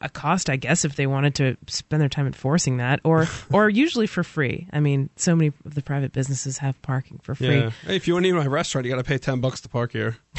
a 0.01 0.09
cost, 0.09 0.49
I 0.49 0.55
guess, 0.55 0.85
if 0.85 0.95
they 0.95 1.07
wanted 1.07 1.35
to 1.35 1.57
spend 1.67 2.01
their 2.01 2.09
time 2.09 2.27
enforcing 2.27 2.77
that, 2.77 2.99
or 3.03 3.27
or 3.51 3.69
usually 3.69 4.07
for 4.07 4.23
free. 4.23 4.67
I 4.73 4.79
mean, 4.79 5.09
so 5.15 5.35
many 5.35 5.53
of 5.65 5.73
the 5.75 5.81
private 5.81 6.11
businesses 6.13 6.57
have 6.59 6.81
parking 6.81 7.19
for 7.23 7.35
free. 7.35 7.59
yeah, 7.59 7.69
hey, 7.85 7.95
if 7.95 8.07
you 8.07 8.13
want 8.13 8.25
to 8.25 8.29
eat 8.29 8.33
my 8.33 8.47
restaurant, 8.47 8.85
you 8.85 8.91
got 8.91 8.97
to 8.97 9.07
pay 9.07 9.17
ten 9.17 9.41
bucks 9.41 9.61
to 9.61 9.69
park 9.69 9.91
here. 9.91 10.17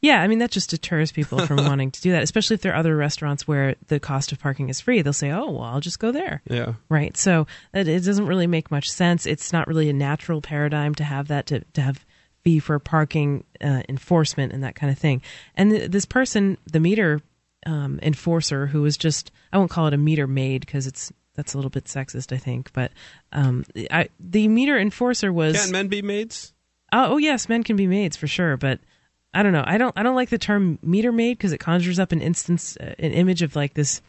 Yeah, 0.00 0.20
I 0.20 0.28
mean 0.28 0.40
that 0.40 0.50
just 0.50 0.68
deters 0.68 1.12
people 1.12 1.46
from 1.46 1.56
wanting 1.64 1.90
to 1.90 2.00
do 2.02 2.12
that, 2.12 2.22
especially 2.22 2.54
if 2.54 2.60
there 2.60 2.72
are 2.72 2.76
other 2.76 2.94
restaurants 2.94 3.48
where 3.48 3.74
the 3.86 3.98
cost 3.98 4.32
of 4.32 4.38
parking 4.38 4.68
is 4.68 4.78
free. 4.78 5.00
They'll 5.00 5.14
say, 5.14 5.30
"Oh, 5.30 5.50
well, 5.50 5.62
I'll 5.62 5.80
just 5.80 5.98
go 5.98 6.12
there." 6.12 6.42
Yeah. 6.46 6.74
Right. 6.90 7.16
So 7.16 7.46
it, 7.72 7.88
it 7.88 8.04
doesn't 8.04 8.26
really 8.26 8.46
make 8.46 8.70
much 8.70 8.90
sense. 8.90 9.24
It's 9.24 9.50
not 9.50 9.66
really 9.66 9.88
a 9.88 9.94
natural 9.94 10.42
paradigm 10.42 10.94
to 10.96 11.04
have 11.04 11.28
that 11.28 11.46
to 11.46 11.60
to 11.60 11.80
have 11.80 12.04
fee 12.42 12.58
for 12.58 12.78
parking 12.78 13.44
uh, 13.62 13.82
enforcement 13.88 14.52
and 14.52 14.62
that 14.62 14.74
kind 14.74 14.92
of 14.92 14.98
thing. 14.98 15.22
And 15.56 15.70
th- 15.70 15.90
this 15.90 16.04
person, 16.04 16.58
the 16.70 16.80
meter 16.80 17.22
um, 17.66 17.98
enforcer, 18.02 18.66
who 18.66 18.82
was 18.82 18.96
just 18.96 19.30
I 19.52 19.58
won't 19.58 19.70
call 19.70 19.86
it 19.86 19.94
a 19.94 19.98
meter 19.98 20.26
maid 20.26 20.60
because 20.66 20.86
it's 20.86 21.12
that's 21.34 21.54
a 21.54 21.58
little 21.58 21.70
bit 21.70 21.84
sexist, 21.84 22.32
I 22.32 22.38
think. 22.38 22.72
But 22.72 22.92
um, 23.32 23.64
I, 23.90 24.08
the 24.20 24.48
meter 24.48 24.78
enforcer 24.78 25.32
was 25.32 25.56
Can't 25.56 25.72
men 25.72 25.88
be 25.88 26.02
maids? 26.02 26.52
Oh, 26.92 27.14
oh 27.14 27.16
yes, 27.18 27.48
men 27.48 27.64
can 27.64 27.76
be 27.76 27.86
maids 27.86 28.16
for 28.16 28.26
sure, 28.26 28.56
but 28.56 28.78
I 29.32 29.42
don't 29.42 29.52
know. 29.52 29.64
I 29.66 29.78
don't. 29.78 29.96
I 29.98 30.02
don't 30.02 30.14
like 30.14 30.28
the 30.28 30.38
term 30.38 30.78
meter 30.82 31.10
maid 31.10 31.36
because 31.38 31.52
it 31.52 31.58
conjures 31.58 31.98
up 31.98 32.12
an 32.12 32.20
instance, 32.20 32.76
uh, 32.80 32.94
an 32.98 33.12
image 33.12 33.42
of 33.42 33.56
like 33.56 33.74
this 33.74 34.00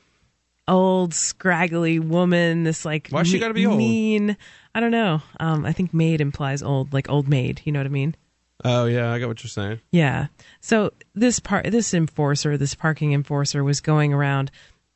old, 0.68 1.14
scraggly 1.14 2.00
woman. 2.00 2.64
This 2.64 2.86
like 2.86 3.10
Why 3.10 3.24
she 3.24 3.34
me- 3.34 3.40
gotta 3.40 3.54
be 3.56 3.66
old? 3.66 3.78
mean. 3.78 4.38
I 4.76 4.80
don't 4.80 4.92
know. 4.92 5.22
Um, 5.40 5.66
I 5.66 5.72
think 5.72 5.94
maid 5.94 6.22
implies 6.22 6.62
old, 6.62 6.94
like 6.94 7.10
old 7.10 7.28
maid. 7.28 7.62
You 7.64 7.72
know 7.72 7.80
what 7.80 7.88
I 7.88 7.90
mean? 7.90 8.16
Oh 8.64 8.86
yeah, 8.86 9.12
I 9.12 9.20
got 9.20 9.28
what 9.28 9.44
you're 9.44 9.50
saying. 9.50 9.82
Yeah. 9.92 10.28
So 10.62 10.94
this 11.14 11.40
part, 11.40 11.70
this 11.72 11.94
enforcer, 11.94 12.58
this 12.58 12.76
parking 12.76 13.14
enforcer, 13.14 13.64
was 13.64 13.82
going 13.82 14.14
around 14.14 14.52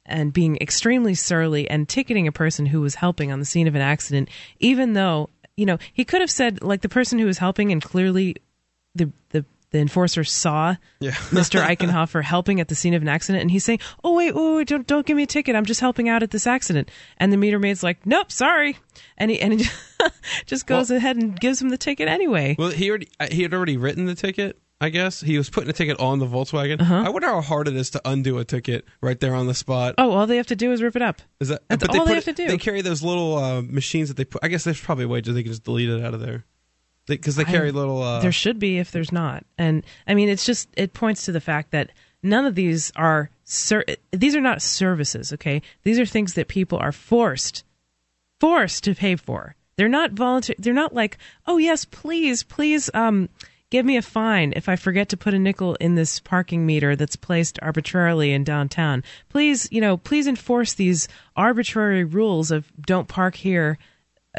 and 0.05 0.33
being 0.33 0.57
extremely 0.57 1.13
surly 1.13 1.69
and 1.69 1.87
ticketing 1.87 2.27
a 2.27 2.31
person 2.31 2.65
who 2.65 2.81
was 2.81 2.95
helping 2.95 3.31
on 3.31 3.39
the 3.39 3.45
scene 3.45 3.67
of 3.67 3.75
an 3.75 3.81
accident, 3.81 4.29
even 4.59 4.93
though 4.93 5.29
you 5.57 5.65
know 5.65 5.77
he 5.93 6.05
could 6.05 6.21
have 6.21 6.31
said 6.31 6.63
like 6.63 6.81
the 6.81 6.89
person 6.89 7.19
who 7.19 7.25
was 7.25 7.37
helping 7.37 7.71
and 7.71 7.81
clearly 7.81 8.35
the 8.95 9.11
the 9.29 9.45
the 9.71 9.79
enforcer 9.79 10.23
saw 10.23 10.75
Yeah. 10.99 11.11
Mr. 11.31 11.61
Eichenhofer 11.63 12.23
helping 12.23 12.59
at 12.59 12.67
the 12.67 12.75
scene 12.75 12.93
of 12.93 13.01
an 13.01 13.07
accident, 13.07 13.41
and 13.41 13.51
he's 13.51 13.63
saying, 13.63 13.79
"Oh 14.03 14.15
wait, 14.15 14.33
wait, 14.35 14.55
wait, 14.55 14.67
don't 14.67 14.87
don't 14.87 15.05
give 15.05 15.17
me 15.17 15.23
a 15.23 15.27
ticket. 15.27 15.55
I'm 15.55 15.65
just 15.65 15.79
helping 15.81 16.09
out 16.09 16.23
at 16.23 16.31
this 16.31 16.47
accident." 16.47 16.89
And 17.17 17.31
the 17.31 17.37
meter 17.37 17.59
maid's 17.59 17.83
like, 17.83 18.05
"Nope, 18.05 18.31
sorry," 18.31 18.77
and 19.17 19.29
he 19.31 19.39
and 19.39 19.59
he 19.59 19.69
just 20.45 20.65
goes 20.67 20.89
ahead 20.91 21.17
and 21.17 21.39
gives 21.39 21.61
him 21.61 21.69
the 21.69 21.77
ticket 21.77 22.07
anyway. 22.07 22.55
Well, 22.57 22.71
he 22.71 22.89
already 22.89 23.09
uh, 23.19 23.27
he 23.31 23.43
had 23.43 23.53
already 23.53 23.77
written 23.77 24.05
the 24.05 24.15
ticket. 24.15 24.59
I 24.81 24.87
guess 24.89 25.19
he 25.19 25.37
was 25.37 25.49
putting 25.49 25.69
a 25.69 25.73
ticket 25.73 25.99
on 25.99 26.19
the 26.19 26.25
Volkswagen. 26.25 26.79
Uh-huh. 26.79 27.03
I 27.05 27.09
wonder 27.09 27.27
how 27.27 27.41
hard 27.41 27.67
it 27.67 27.75
is 27.75 27.89
to 27.91 28.01
undo 28.05 28.37
a 28.37 28.45
ticket 28.45 28.85
right 29.01 29.19
there 29.19 29.35
on 29.35 29.45
the 29.45 29.53
spot. 29.53 29.95
Oh, 29.97 30.11
all 30.11 30.25
they 30.25 30.37
have 30.37 30.47
to 30.47 30.55
do 30.55 30.71
is 30.71 30.81
rip 30.81 30.95
it 30.95 31.01
up. 31.01 31.21
Is 31.41 31.49
that? 31.49 31.63
That's 31.67 31.85
but 31.85 31.89
all 31.97 32.05
they 32.05 32.11
put 32.15 32.25
have 32.25 32.35
to 32.35 32.43
do. 32.43 32.47
They 32.47 32.57
carry 32.57 32.81
those 32.81 33.03
little 33.03 33.35
uh, 33.37 33.61
machines 33.61 34.07
that 34.07 34.15
they 34.15 34.23
put. 34.23 34.41
I 34.41 34.47
guess 34.47 34.63
there's 34.63 34.79
probably 34.79 35.03
a 35.03 35.09
way 35.09 35.19
that 35.19 35.33
they 35.33 35.43
can 35.43 35.51
just 35.51 35.65
delete 35.65 35.89
it 35.89 36.01
out 36.01 36.13
of 36.13 36.21
there. 36.21 36.45
Because 37.15 37.35
they, 37.35 37.43
carry 37.43 37.69
I- 37.69 37.71
little. 37.71 38.01
Uh, 38.01 38.21
there 38.21 38.31
should 38.31 38.59
be 38.59 38.79
if 38.79 38.91
there's 38.91 39.11
not. 39.11 39.45
And 39.57 39.83
I 40.07 40.13
mean, 40.13 40.29
it's 40.29 40.45
just 40.45 40.69
it 40.75 40.93
points 40.93 41.25
to 41.25 41.31
the 41.31 41.41
fact 41.41 41.71
that 41.71 41.91
none 42.23 42.45
of 42.45 42.55
these 42.55 42.91
are 42.95 43.29
ser- 43.43 43.85
these 44.11 44.35
are 44.35 44.41
not 44.41 44.61
services. 44.61 45.33
Okay, 45.33 45.61
these 45.83 45.99
are 45.99 46.05
things 46.05 46.33
that 46.35 46.47
people 46.47 46.77
are 46.77 46.91
forced 46.91 47.63
forced 48.39 48.83
to 48.85 48.95
pay 48.95 49.15
for. 49.15 49.55
They're 49.75 49.87
not 49.87 50.11
voluntary. 50.11 50.57
They're 50.59 50.73
not 50.73 50.93
like, 50.93 51.17
oh 51.45 51.57
yes, 51.57 51.85
please, 51.85 52.43
please, 52.43 52.89
um, 52.93 53.29
give 53.69 53.85
me 53.85 53.97
a 53.97 54.01
fine 54.01 54.53
if 54.55 54.67
I 54.67 54.75
forget 54.75 55.09
to 55.09 55.17
put 55.17 55.33
a 55.33 55.39
nickel 55.39 55.75
in 55.75 55.95
this 55.95 56.19
parking 56.19 56.65
meter 56.65 56.95
that's 56.95 57.15
placed 57.15 57.59
arbitrarily 57.61 58.33
in 58.33 58.43
downtown. 58.43 59.03
Please, 59.29 59.67
you 59.71 59.79
know, 59.79 59.97
please 59.97 60.27
enforce 60.27 60.73
these 60.73 61.07
arbitrary 61.35 62.03
rules 62.03 62.51
of 62.51 62.71
don't 62.81 63.07
park 63.07 63.35
here 63.35 63.77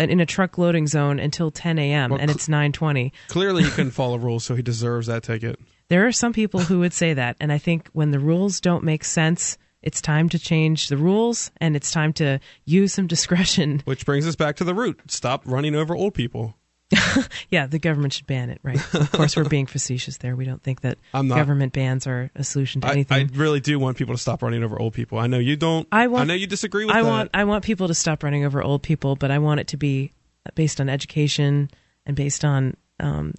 Uh, 0.01 0.05
in 0.05 0.19
a 0.19 0.27
truck 0.27 0.57
loading 0.57 0.87
zone 0.87 1.19
until 1.19 1.51
10 1.51 1.79
a.m. 1.79 2.11
Well, 2.11 2.21
and 2.21 2.31
it's 2.31 2.49
9:20. 2.49 3.13
clearly, 3.29 3.65
he 3.65 3.71
couldn't 3.71 3.91
follow 4.03 4.17
rules, 4.17 4.45
so 4.45 4.55
he 4.55 4.63
deserves 4.63 5.09
that 5.09 5.23
ticket. 5.23 5.61
There 5.89 6.07
are 6.07 6.13
some 6.13 6.33
people 6.33 6.61
who 6.61 6.79
would 6.79 6.95
say 6.95 7.13
that, 7.15 7.37
and 7.39 7.53
I 7.53 7.59
think 7.59 7.89
when 7.93 8.11
the 8.11 8.19
rules 8.19 8.61
don't 8.61 8.83
make 8.83 9.05
sense, 9.05 9.59
it's 9.83 10.01
time 10.01 10.29
to 10.31 10.39
change 10.39 10.89
the 10.89 10.97
rules 10.97 11.51
and 11.61 11.77
it's 11.77 11.91
time 11.91 12.13
to 12.15 12.39
use 12.65 12.95
some 12.95 13.07
discretion. 13.07 13.83
Which 13.85 14.07
brings 14.07 14.27
us 14.27 14.37
back 14.37 14.57
to 14.57 14.65
the 14.65 14.75
root: 14.75 15.01
stop 15.09 15.43
running 15.45 15.75
over 15.75 15.95
old 15.95 16.15
people. 16.15 16.57
Yeah, 17.51 17.67
the 17.67 17.79
government 17.79 18.13
should 18.13 18.27
ban 18.27 18.51
it, 18.51 18.61
right? 18.63 18.79
Of 18.95 19.13
course, 19.13 19.37
we're 19.37 19.49
being 19.49 19.67
facetious 19.67 20.19
there. 20.19 20.37
We 20.37 20.45
don't 20.45 20.63
think 20.63 20.83
that 20.83 20.99
I'm 21.15 21.29
not. 21.29 21.37
government 21.37 21.73
bans 21.73 22.07
are 22.07 22.31
a 22.35 22.45
solution 22.45 22.81
to 22.83 22.89
I, 22.89 22.93
anything. 22.93 23.31
I 23.35 23.37
really 23.39 23.61
do 23.61 23.79
want 23.79 23.97
people 23.97 24.15
to 24.15 24.21
stop 24.21 24.43
running 24.43 24.63
over 24.63 24.81
old 24.81 24.95
people. 24.95 25.19
I 25.19 25.27
know 25.27 25.39
you 25.39 25.57
don't. 25.57 25.87
I 25.93 26.07
want- 26.07 26.29
know 26.29 26.35
you 26.35 26.47
disagree 26.47 26.85
with 26.85 26.95
I 26.95 27.03
that. 27.03 27.09
want 27.09 27.31
I 27.35 27.45
want 27.45 27.65
people 27.65 27.89
to 27.89 27.95
stop 27.95 28.23
running 28.23 28.45
over 28.45 28.63
old 28.63 28.83
people, 28.83 29.17
but 29.17 29.31
I 29.31 29.39
want 29.39 29.61
it 29.61 29.69
to 29.69 29.77
be 29.77 30.13
based 30.55 30.81
on 30.81 30.89
education 30.89 31.71
and 32.07 32.17
based 32.17 32.45
on 32.45 32.77
um, 32.99 33.35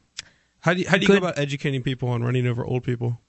how 0.59 0.73
do 0.73 0.81
you, 0.81 0.87
how 0.89 0.95
do 0.97 1.01
you 1.01 1.07
good- 1.07 1.21
go 1.21 1.27
about 1.27 1.39
educating 1.39 1.81
people 1.83 2.09
on 2.09 2.23
running 2.23 2.47
over 2.47 2.65
old 2.65 2.83
people? 2.83 3.19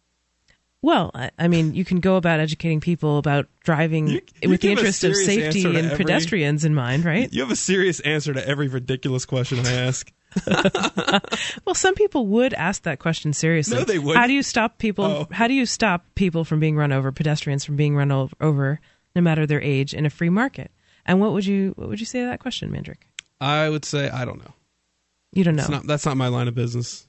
Well, 0.82 1.10
I, 1.14 1.30
I 1.38 1.48
mean, 1.48 1.74
you 1.74 1.84
can 1.84 2.00
go 2.00 2.16
about 2.16 2.40
educating 2.40 2.80
people 2.80 3.18
about 3.18 3.46
driving 3.64 4.08
You- 4.08 4.20
you 4.42 4.50
with 4.50 4.60
the 4.60 4.72
interest 4.72 5.04
of 5.04 5.14
safety 5.16 5.64
and 5.64 5.76
every- 5.76 5.96
pedestrians 5.96 6.64
in 6.64 6.74
mind, 6.74 7.04
right? 7.04 7.32
You 7.32 7.40
have 7.42 7.50
a 7.50 7.56
serious 7.56 8.00
answer 8.00 8.34
to 8.34 8.46
every 8.46 8.68
ridiculous 8.68 9.24
question 9.24 9.64
I 9.64 9.72
ask. 9.72 10.12
Well, 11.64 11.74
some 11.74 11.94
people 11.94 12.26
would 12.28 12.54
ask 12.54 12.82
that 12.82 12.98
question 12.98 13.32
seriously. 13.32 13.76
No, 13.76 13.84
they 13.84 13.98
wouldn't. 13.98 14.16
How 14.16 14.26
do 14.26 14.32
you 14.32 14.42
stop 14.42 14.78
people? 14.78 15.04
Oh. 15.04 15.28
How 15.30 15.46
do 15.46 15.54
you 15.54 15.66
stop 15.66 16.04
people 16.14 16.44
from 16.44 16.58
being 16.60 16.76
run 16.76 16.90
over, 16.92 17.12
pedestrians 17.12 17.64
from 17.64 17.76
being 17.76 17.94
run 17.94 18.10
over, 18.40 18.80
no 19.14 19.22
matter 19.22 19.46
their 19.46 19.60
age, 19.60 19.94
in 19.94 20.06
a 20.06 20.10
free 20.10 20.30
market? 20.30 20.70
And 21.04 21.20
what 21.20 21.32
would 21.32 21.44
you 21.46 21.74
what 21.76 21.88
would 21.88 22.00
you 22.00 22.06
say 22.06 22.20
to 22.20 22.26
that 22.26 22.40
question, 22.40 22.70
Mandrick? 22.70 23.02
I 23.40 23.68
would 23.68 23.84
say 23.84 24.08
I 24.08 24.24
don't 24.24 24.38
know. 24.38 24.52
You 25.32 25.44
don't 25.44 25.56
know. 25.56 25.62
It's 25.62 25.70
not, 25.70 25.86
that's 25.86 26.06
not 26.06 26.16
my 26.16 26.28
line 26.28 26.48
of 26.48 26.54
business. 26.54 27.06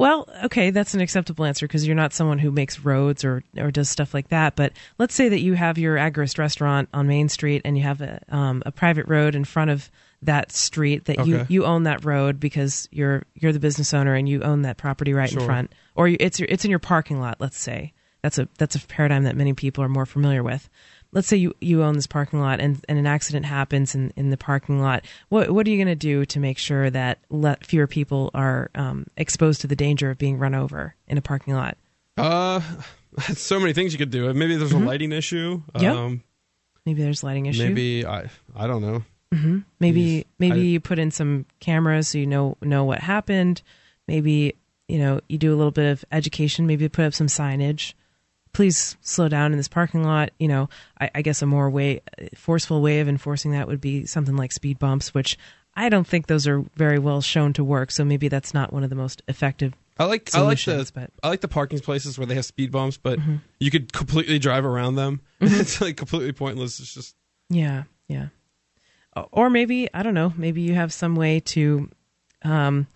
Well, 0.00 0.26
okay, 0.44 0.70
that's 0.70 0.94
an 0.94 1.02
acceptable 1.02 1.44
answer 1.44 1.66
because 1.66 1.86
you're 1.86 1.94
not 1.94 2.14
someone 2.14 2.38
who 2.38 2.50
makes 2.50 2.80
roads 2.80 3.22
or 3.22 3.42
or 3.58 3.70
does 3.70 3.90
stuff 3.90 4.14
like 4.14 4.28
that. 4.28 4.56
But 4.56 4.72
let's 4.98 5.14
say 5.14 5.28
that 5.28 5.40
you 5.40 5.52
have 5.52 5.76
your 5.76 5.96
Agorist 5.96 6.38
restaurant 6.38 6.88
on 6.94 7.06
Main 7.06 7.28
Street 7.28 7.60
and 7.66 7.76
you 7.76 7.82
have 7.82 8.00
a 8.00 8.18
um, 8.30 8.62
a 8.64 8.72
private 8.72 9.08
road 9.08 9.34
in 9.34 9.44
front 9.44 9.70
of 9.70 9.90
that 10.22 10.52
street 10.52 11.04
that 11.04 11.26
you, 11.26 11.36
Okay. 11.36 11.46
you 11.52 11.64
own 11.66 11.82
that 11.82 12.02
road 12.04 12.40
because 12.40 12.88
you're 12.90 13.24
you're 13.34 13.52
the 13.52 13.60
business 13.60 13.92
owner 13.92 14.14
and 14.14 14.26
you 14.26 14.42
own 14.42 14.62
that 14.62 14.78
property 14.78 15.12
right 15.12 15.30
in 15.30 15.40
front, 15.40 15.72
or 15.94 16.08
you, 16.08 16.16
it's 16.18 16.40
your, 16.40 16.48
it's 16.50 16.64
in 16.64 16.70
your 16.70 16.78
parking 16.78 17.20
lot. 17.20 17.38
Let's 17.38 17.58
say 17.58 17.92
that's 18.22 18.38
a 18.38 18.48
that's 18.56 18.76
a 18.76 18.80
paradigm 18.80 19.24
that 19.24 19.36
many 19.36 19.52
people 19.52 19.84
are 19.84 19.88
more 19.88 20.06
familiar 20.06 20.42
with. 20.42 20.70
Let's 21.12 21.26
say 21.26 21.36
you, 21.38 21.54
you 21.60 21.82
own 21.82 21.94
this 21.94 22.06
parking 22.06 22.40
lot 22.40 22.60
and, 22.60 22.84
and 22.88 22.96
an 22.98 23.06
accident 23.06 23.44
happens 23.44 23.96
in, 23.96 24.12
in 24.16 24.30
the 24.30 24.36
parking 24.36 24.80
lot. 24.80 25.04
What 25.28 25.50
what 25.50 25.66
are 25.66 25.70
you 25.70 25.76
going 25.76 25.88
to 25.88 25.96
do 25.96 26.24
to 26.26 26.38
make 26.38 26.56
sure 26.56 26.88
that 26.90 27.18
let 27.30 27.66
fewer 27.66 27.86
people 27.88 28.30
are 28.32 28.70
um, 28.76 29.06
exposed 29.16 29.60
to 29.62 29.66
the 29.66 29.74
danger 29.74 30.10
of 30.10 30.18
being 30.18 30.38
run 30.38 30.54
over 30.54 30.94
in 31.08 31.18
a 31.18 31.22
parking 31.22 31.54
lot? 31.54 31.76
Uh, 32.16 32.60
so 33.34 33.58
many 33.58 33.72
things 33.72 33.92
you 33.92 33.98
could 33.98 34.10
do. 34.10 34.32
Maybe 34.32 34.54
there's 34.56 34.72
a 34.72 34.78
lighting 34.78 35.10
issue. 35.12 35.62
Mm-hmm. 35.74 35.82
Yep. 35.82 35.96
Um, 35.96 36.22
Maybe 36.86 37.02
there's 37.02 37.22
lighting 37.22 37.46
issue. 37.46 37.64
maybe 37.64 38.06
I 38.06 38.30
I 38.56 38.66
don't 38.66 38.80
know. 38.82 39.02
maybe 39.80 40.02
Jeez. 40.02 40.24
maybe 40.38 40.60
I- 40.60 40.64
you 40.64 40.80
put 40.80 40.98
in 40.98 41.10
some 41.10 41.44
cameras 41.60 42.08
so 42.08 42.18
you 42.18 42.26
know 42.26 42.56
know 42.62 42.84
what 42.84 43.00
happened. 43.00 43.62
Maybe 44.08 44.54
you 44.88 44.98
know 44.98 45.20
you 45.28 45.38
do 45.38 45.52
a 45.52 45.56
little 45.56 45.70
bit 45.72 45.90
of 45.90 46.04
education. 46.12 46.66
Maybe 46.66 46.88
put 46.88 47.04
up 47.04 47.14
some 47.14 47.26
signage. 47.26 47.94
Please 48.52 48.96
slow 49.00 49.28
down 49.28 49.52
in 49.52 49.58
this 49.58 49.68
parking 49.68 50.02
lot. 50.04 50.30
You 50.38 50.48
know, 50.48 50.68
I, 51.00 51.10
I 51.16 51.22
guess 51.22 51.40
a 51.42 51.46
more 51.46 51.70
way 51.70 52.00
forceful 52.34 52.82
way 52.82 53.00
of 53.00 53.08
enforcing 53.08 53.52
that 53.52 53.66
would 53.68 53.80
be 53.80 54.06
something 54.06 54.36
like 54.36 54.52
speed 54.52 54.78
bumps, 54.78 55.14
which 55.14 55.38
I 55.74 55.88
don't 55.88 56.06
think 56.06 56.26
those 56.26 56.46
are 56.48 56.64
very 56.76 56.98
well 56.98 57.20
shown 57.20 57.52
to 57.54 57.64
work. 57.64 57.90
So 57.90 58.04
maybe 58.04 58.28
that's 58.28 58.52
not 58.52 58.72
one 58.72 58.82
of 58.82 58.90
the 58.90 58.96
most 58.96 59.22
effective. 59.28 59.72
I 59.98 60.04
like 60.04 60.34
I 60.34 60.40
like 60.40 60.58
the 60.64 60.90
but- 60.94 61.10
Mm-hmm. 61.10 61.26
I 61.26 61.28
like 61.28 61.40
the 61.42 61.48
parking 61.48 61.78
places 61.80 62.18
where 62.18 62.26
they 62.26 62.34
have 62.34 62.44
speed 62.46 62.72
bumps, 62.72 62.96
but 62.96 63.18
you 63.58 63.70
could 63.70 63.92
completely 63.92 64.38
drive 64.38 64.64
around 64.64 64.94
them. 64.96 65.20
it's 65.40 65.80
like 65.80 65.96
completely 65.96 66.32
pointless. 66.32 66.80
It's 66.80 66.94
just 66.94 67.14
Yeah, 67.50 67.84
yeah. 68.08 68.28
or 69.30 69.50
maybe 69.50 69.88
I 69.92 70.02
don't 70.02 70.14
know. 70.14 70.32
Maybe 70.36 70.62
you 70.62 70.74
have 70.74 70.92
some 70.92 71.14
way 71.16 71.40
to 71.40 71.90
um, 72.42 72.86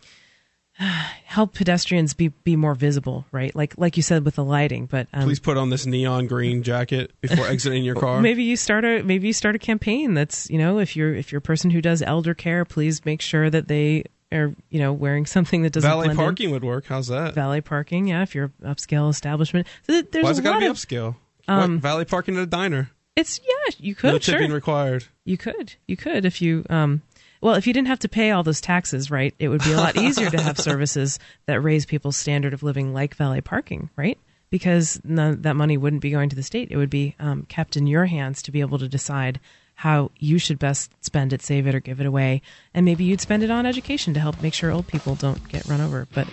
help 1.24 1.54
pedestrians 1.54 2.14
be 2.14 2.28
be 2.28 2.56
more 2.56 2.74
visible, 2.74 3.24
right? 3.32 3.54
Like 3.54 3.74
like 3.78 3.96
you 3.96 4.02
said 4.02 4.24
with 4.24 4.36
the 4.36 4.44
lighting. 4.44 4.86
But 4.86 5.08
um, 5.12 5.24
Please 5.24 5.40
put 5.40 5.56
on 5.56 5.70
this 5.70 5.86
neon 5.86 6.26
green 6.26 6.62
jacket 6.62 7.12
before 7.20 7.46
exiting 7.46 7.84
your 7.84 7.94
car. 8.00 8.20
maybe 8.20 8.42
you 8.42 8.56
start 8.56 8.84
a 8.84 9.02
maybe 9.02 9.26
you 9.28 9.32
start 9.32 9.54
a 9.54 9.58
campaign 9.58 10.14
that's 10.14 10.48
you 10.50 10.58
know 10.58 10.78
if 10.78 10.96
you're 10.96 11.14
if 11.14 11.32
you're 11.32 11.38
a 11.38 11.42
person 11.42 11.70
who 11.70 11.80
does 11.80 12.02
elder 12.02 12.34
care, 12.34 12.64
please 12.64 13.04
make 13.04 13.20
sure 13.20 13.50
that 13.50 13.68
they 13.68 14.04
are 14.32 14.54
you 14.70 14.80
know 14.80 14.92
wearing 14.92 15.26
something 15.36 15.62
that 15.62 15.72
doesn't 15.72 15.88
Valet 15.88 16.06
blend 16.06 16.18
in. 16.18 16.24
parking 16.24 16.50
would 16.50 16.64
work. 16.64 16.86
How's 16.86 17.06
that? 17.08 17.34
Valet 17.34 17.60
parking, 17.60 18.08
yeah. 18.08 18.22
If 18.22 18.34
you're 18.34 18.48
upscale 18.64 19.10
establishment, 19.10 19.66
So 19.86 20.02
there's 20.02 20.24
Why 20.24 20.30
is 20.30 20.38
a 20.38 20.40
it 20.40 20.44
got 20.44 20.50
to 20.50 20.54
lot 20.54 20.60
be 20.60 20.66
of 20.66 20.76
upscale? 20.76 21.16
um, 21.46 21.74
what, 21.74 21.82
valet 21.82 22.04
parking 22.04 22.36
at 22.36 22.42
a 22.42 22.46
diner. 22.46 22.90
it's 23.16 23.38
yeah. 23.46 23.74
You 23.78 23.94
could 23.94 24.12
No 24.12 24.18
sure 24.18 24.38
tipping 24.38 24.52
required. 24.52 25.04
you 25.24 25.36
could 25.36 25.74
you 25.86 25.96
could 25.96 26.24
if 26.24 26.40
you 26.42 26.64
um 26.70 27.02
well 27.44 27.54
if 27.54 27.66
you 27.66 27.72
didn't 27.72 27.88
have 27.88 28.00
to 28.00 28.08
pay 28.08 28.32
all 28.32 28.42
those 28.42 28.60
taxes 28.60 29.10
right 29.10 29.34
it 29.38 29.48
would 29.48 29.62
be 29.62 29.72
a 29.72 29.76
lot 29.76 29.96
easier 29.96 30.30
to 30.30 30.40
have 30.40 30.58
services 30.70 31.20
that 31.46 31.60
raise 31.60 31.86
people's 31.86 32.16
standard 32.16 32.52
of 32.52 32.62
living 32.64 32.92
like 32.92 33.14
valet 33.14 33.40
parking 33.40 33.84
right? 33.96 34.18
Because 34.50 35.00
none, 35.04 35.42
that 35.42 35.56
money 35.56 35.76
wouldn't 35.76 36.02
be 36.02 36.10
going 36.10 36.28
to 36.28 36.36
the 36.36 36.42
state. 36.42 36.68
It 36.70 36.76
would 36.76 36.90
be 36.90 37.16
um, 37.18 37.44
kept 37.48 37.76
in 37.76 37.86
your 37.86 38.06
hands 38.06 38.42
to 38.42 38.52
be 38.52 38.60
able 38.60 38.78
to 38.78 38.88
decide 38.88 39.40
how 39.74 40.12
you 40.20 40.38
should 40.38 40.60
best 40.60 40.92
spend 41.04 41.32
it 41.32 41.42
save 41.42 41.66
it 41.66 41.74
or 41.74 41.80
give 41.80 42.00
it 42.00 42.06
away. 42.06 42.40
And 42.72 42.84
maybe 42.84 43.02
you'd 43.04 43.20
spend 43.20 43.42
it 43.42 43.50
on 43.50 43.66
education 43.66 44.14
to 44.14 44.20
help 44.20 44.40
make 44.40 44.54
sure 44.54 44.70
old 44.70 44.86
people 44.86 45.16
don't 45.16 45.48
get 45.48 45.66
run 45.66 45.80
over. 45.80 46.06
But 46.14 46.28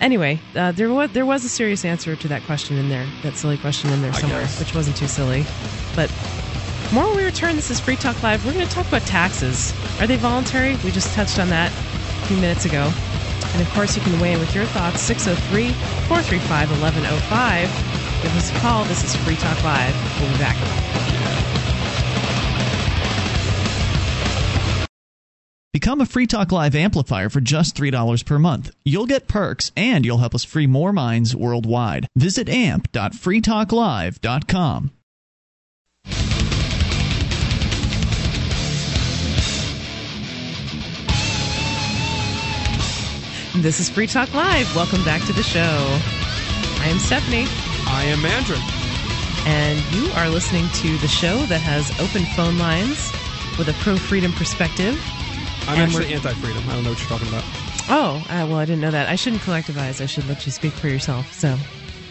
anyway 0.00 0.40
uh, 0.56 0.72
there 0.72 0.92
was 0.92 1.10
there 1.12 1.24
was 1.24 1.44
a 1.44 1.48
serious 1.48 1.84
answer 1.84 2.16
to 2.16 2.26
that 2.26 2.42
question 2.42 2.76
in 2.76 2.88
there 2.88 3.06
that 3.22 3.36
silly 3.36 3.56
question 3.56 3.92
in 3.92 4.02
there 4.02 4.12
somewhere 4.12 4.44
which 4.46 4.74
wasn't 4.74 4.96
too 4.96 5.06
silly. 5.08 5.44
But 5.96 6.10
more 6.94 7.08
when 7.08 7.16
we 7.16 7.24
return, 7.24 7.56
this 7.56 7.72
is 7.72 7.80
Free 7.80 7.96
Talk 7.96 8.22
Live. 8.22 8.46
We're 8.46 8.52
going 8.52 8.64
to 8.66 8.72
talk 8.72 8.86
about 8.86 9.02
taxes. 9.02 9.74
Are 10.00 10.06
they 10.06 10.16
voluntary? 10.16 10.76
We 10.84 10.92
just 10.92 11.12
touched 11.12 11.40
on 11.40 11.50
that 11.50 11.72
a 11.72 12.26
few 12.26 12.36
minutes 12.36 12.66
ago. 12.66 12.92
And 13.52 13.60
of 13.60 13.68
course, 13.70 13.96
you 13.96 14.02
can 14.02 14.20
weigh 14.20 14.34
in 14.34 14.38
with 14.38 14.54
your 14.54 14.66
thoughts 14.66 15.00
603 15.00 15.72
435 16.06 16.70
1105. 16.70 18.22
Give 18.22 18.36
us 18.36 18.52
a 18.52 18.54
call. 18.60 18.84
This 18.84 19.02
is 19.02 19.16
Free 19.16 19.34
Talk 19.34 19.60
Live. 19.64 19.92
We'll 20.20 20.30
be 20.30 20.38
back. 20.38 20.54
Become 25.72 26.00
a 26.00 26.06
Free 26.06 26.28
Talk 26.28 26.52
Live 26.52 26.76
amplifier 26.76 27.28
for 27.28 27.40
just 27.40 27.76
$3 27.76 28.24
per 28.24 28.38
month. 28.38 28.70
You'll 28.84 29.06
get 29.06 29.26
perks 29.26 29.72
and 29.76 30.06
you'll 30.06 30.18
help 30.18 30.36
us 30.36 30.44
free 30.44 30.68
more 30.68 30.92
minds 30.92 31.34
worldwide. 31.34 32.06
Visit 32.14 32.48
amp.freetalklive.com. 32.48 34.92
This 43.56 43.80
is 43.80 43.88
Free 43.88 44.06
Talk 44.06 44.32
Live. 44.34 44.74
Welcome 44.74 45.02
back 45.04 45.24
to 45.26 45.32
the 45.32 45.42
show. 45.42 45.60
I 46.82 46.88
am 46.88 46.98
Stephanie, 46.98 47.46
I 47.86 48.04
am 48.04 48.18
Mandrick. 48.18 48.60
and 49.46 49.78
you 49.94 50.10
are 50.14 50.28
listening 50.28 50.68
to 50.74 50.98
the 50.98 51.08
show 51.08 51.38
that 51.46 51.60
has 51.60 51.90
open 52.00 52.24
phone 52.36 52.58
lines 52.58 53.10
with 53.58 53.68
a 53.68 53.72
pro 53.82 53.96
freedom 53.96 54.32
perspective. 54.32 55.00
I'm 55.66 55.78
And 55.78 55.82
actually 55.82 56.12
anti-freedom. 56.12 56.62
I 56.68 56.72
don't 56.74 56.84
know 56.84 56.90
what 56.90 56.98
you're 56.98 57.08
talking 57.08 57.28
about. 57.28 57.44
Oh, 57.88 58.16
uh, 58.28 58.46
well, 58.48 58.56
I 58.56 58.64
didn't 58.66 58.80
know 58.82 58.90
that. 58.90 59.08
I 59.08 59.14
shouldn't 59.14 59.42
collectivize. 59.42 60.00
I 60.02 60.06
should 60.06 60.28
let 60.28 60.44
you 60.44 60.52
speak 60.52 60.72
for 60.72 60.88
yourself. 60.88 61.32
So, 61.32 61.56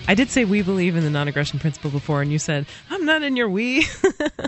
I 0.07 0.15
did 0.15 0.30
say 0.30 0.45
we 0.45 0.61
believe 0.64 0.95
in 0.95 1.03
the 1.03 1.10
non-aggression 1.10 1.60
principle 1.60 1.91
before, 1.91 2.22
and 2.22 2.32
you 2.32 2.40
said 2.40 2.65
I'm 2.90 3.06
not 3.06 3.22
in 3.22 3.36
your 3.36 3.49
we. 3.49 3.86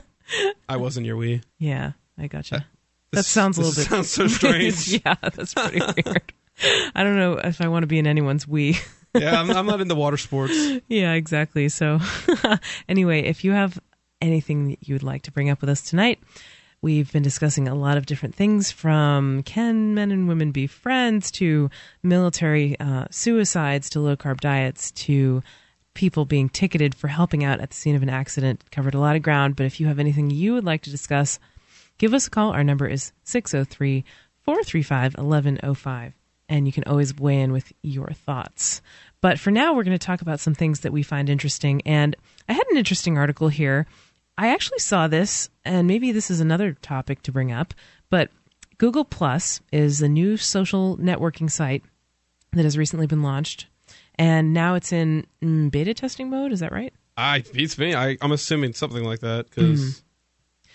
I 0.70 0.78
wasn't 0.78 1.06
your 1.06 1.18
we. 1.18 1.42
yeah, 1.60 1.92
I 2.18 2.28
gotcha. 2.28 2.66
that 3.12 3.18
This- 3.18 3.28
sounds 3.28 3.58
a 3.58 3.62
little 3.62 3.76
bit 3.84 3.90
sounds 3.90 4.10
so 4.10 4.28
strange. 4.40 4.88
yeah, 5.06 5.16
that's 5.22 5.54
pretty 5.54 5.80
weird. 6.06 6.34
I 6.64 7.04
don't 7.04 7.18
know 7.18 7.34
if 7.34 7.62
I 7.62 7.68
want 7.68 7.84
to 7.84 7.88
be 7.88 8.00
in 8.00 8.08
anyone's 8.08 8.48
we. 8.48 8.78
yeah, 9.16 9.40
I'm, 9.40 9.50
I'm 9.52 9.66
not 9.66 9.82
into 9.82 9.96
water 9.96 10.18
sports. 10.18 10.54
yeah, 10.88 11.14
exactly. 11.14 11.70
So, 11.70 12.00
anyway, 12.90 13.24
if 13.24 13.44
you 13.44 13.52
have 13.52 13.80
anything 14.22 14.70
that 14.70 14.88
you 14.88 14.96
would 14.96 15.04
like 15.04 15.24
to 15.24 15.32
bring 15.32 15.50
up 15.50 15.62
with 15.62 15.70
us 15.70 15.82
tonight, 15.82 16.20
we've 16.82 17.12
been 17.12 17.24
discussing 17.24 17.68
a 17.68 17.76
lot 17.76 17.98
of 17.98 18.06
different 18.06 18.36
things 18.36 18.72
from 18.72 19.44
can 19.44 19.94
men 19.94 20.12
and 20.12 20.28
women 20.28 20.52
be 20.52 20.68
friends 20.68 21.32
to 21.32 21.70
military 22.04 22.80
uh, 22.80 23.06
suicides 23.10 23.90
to 23.90 24.00
low 24.00 24.16
carb 24.16 24.40
diets 24.40 24.92
to 24.92 25.44
people 25.94 26.26
being 26.26 26.50
ticketed 26.50 26.94
for 26.94 27.08
helping 27.08 27.44
out 27.44 27.60
at 27.60 27.70
the 27.70 27.76
scene 27.76 27.96
of 27.96 28.04
an 28.04 28.10
accident. 28.10 28.64
Covered 28.72 28.96
a 28.96 29.00
lot 29.00 29.16
of 29.16 29.22
ground, 29.22 29.56
but 29.56 29.66
if 29.66 29.80
you 29.80 29.88
have 29.88 30.00
anything 30.00 30.30
you 30.30 30.54
would 30.54 30.66
like 30.66 30.82
to 30.84 30.90
discuss, 30.90 31.40
give 31.98 32.14
us 32.14 32.28
a 32.28 32.30
call. 32.30 32.52
Our 32.52 32.64
number 32.64 32.88
is 32.88 33.12
603 33.24 34.04
435 34.44 35.16
1105 35.18 36.14
and 36.50 36.66
you 36.66 36.72
can 36.74 36.84
always 36.86 37.16
weigh 37.16 37.42
in 37.42 37.52
with 37.52 37.72
your 37.82 38.10
thoughts. 38.10 38.82
But 39.22 39.40
for 39.40 39.52
now, 39.52 39.74
we're 39.74 39.84
going 39.84 39.98
to 39.98 40.06
talk 40.06 40.22
about 40.22 40.40
some 40.40 40.54
things 40.54 40.82
that 40.82 40.94
we 40.94 41.04
find 41.04 41.30
interesting. 41.30 41.82
And 41.86 42.16
I 42.48 42.54
had 42.54 42.68
an 42.70 42.78
interesting 42.78 43.18
article 43.18 43.48
here. 43.48 43.88
I 44.38 44.50
actually 44.50 44.80
saw 44.80 45.08
this, 45.08 45.50
and 45.64 45.88
maybe 45.88 46.12
this 46.12 46.30
is 46.30 46.40
another 46.40 46.74
topic 46.74 47.22
to 47.24 47.32
bring 47.32 47.52
up, 47.52 47.74
but 48.10 48.30
Google 48.78 49.06
Plus 49.06 49.62
is 49.72 50.02
a 50.02 50.10
new 50.10 50.36
social 50.38 50.98
networking 50.98 51.50
site 51.50 51.84
that 52.52 52.64
has 52.64 52.78
recently 52.78 53.08
been 53.08 53.24
launched. 53.24 53.68
And 54.16 54.54
now 54.54 54.76
it's 54.76 54.92
in 54.92 55.26
mm, 55.42 55.72
beta 55.72 55.94
testing 55.94 56.30
mode. 56.30 56.52
Is 56.52 56.60
that 56.60 56.72
right? 56.72 56.94
I 57.18 57.44
beats 57.54 57.78
me. 57.78 57.96
I, 57.96 58.18
I'm 58.22 58.34
assuming 58.34 58.74
something 58.74 59.04
like 59.04 59.20
that 59.22 59.50
because 59.50 59.80
Mm-hmm. 59.80 60.05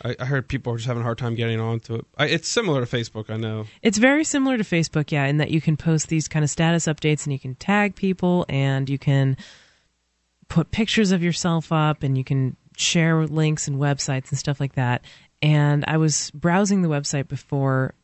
I, 0.04 0.16
I 0.18 0.24
heard 0.24 0.48
people 0.48 0.72
are 0.72 0.76
just 0.76 0.86
having 0.86 1.02
a 1.02 1.04
hard 1.04 1.18
time 1.18 1.34
getting 1.34 1.60
onto 1.60 1.94
it. 1.94 2.06
I, 2.16 2.26
it's 2.26 2.48
similar 2.48 2.84
to 2.84 2.96
Facebook. 2.96 3.30
I 3.30 3.36
know. 3.36 3.66
It's 3.82 3.98
very 3.98 4.24
similar 4.24 4.56
to 4.56 4.64
Facebook, 4.64 5.10
yeah, 5.10 5.26
in 5.26 5.38
that 5.38 5.50
you 5.50 5.60
can 5.60 5.76
post 5.76 6.08
these 6.08 6.28
kind 6.28 6.42
of 6.44 6.50
status 6.50 6.86
updates 6.86 7.24
and 7.24 7.32
you 7.32 7.38
can 7.38 7.54
tag 7.56 7.94
people 7.94 8.46
and 8.48 8.88
you 8.88 8.98
can 8.98 9.36
put 10.48 10.70
pictures 10.70 11.12
of 11.12 11.22
yourself 11.22 11.70
up 11.72 12.02
and 12.02 12.16
you 12.16 12.24
can 12.24 12.56
share 12.76 13.26
links 13.26 13.68
and 13.68 13.76
websites 13.78 14.30
and 14.30 14.38
stuff 14.38 14.60
like 14.60 14.74
that. 14.74 15.02
And 15.42 15.84
I 15.86 15.96
was 15.96 16.30
browsing 16.32 16.82
the 16.82 16.88
website 16.88 17.28
before 17.28 17.94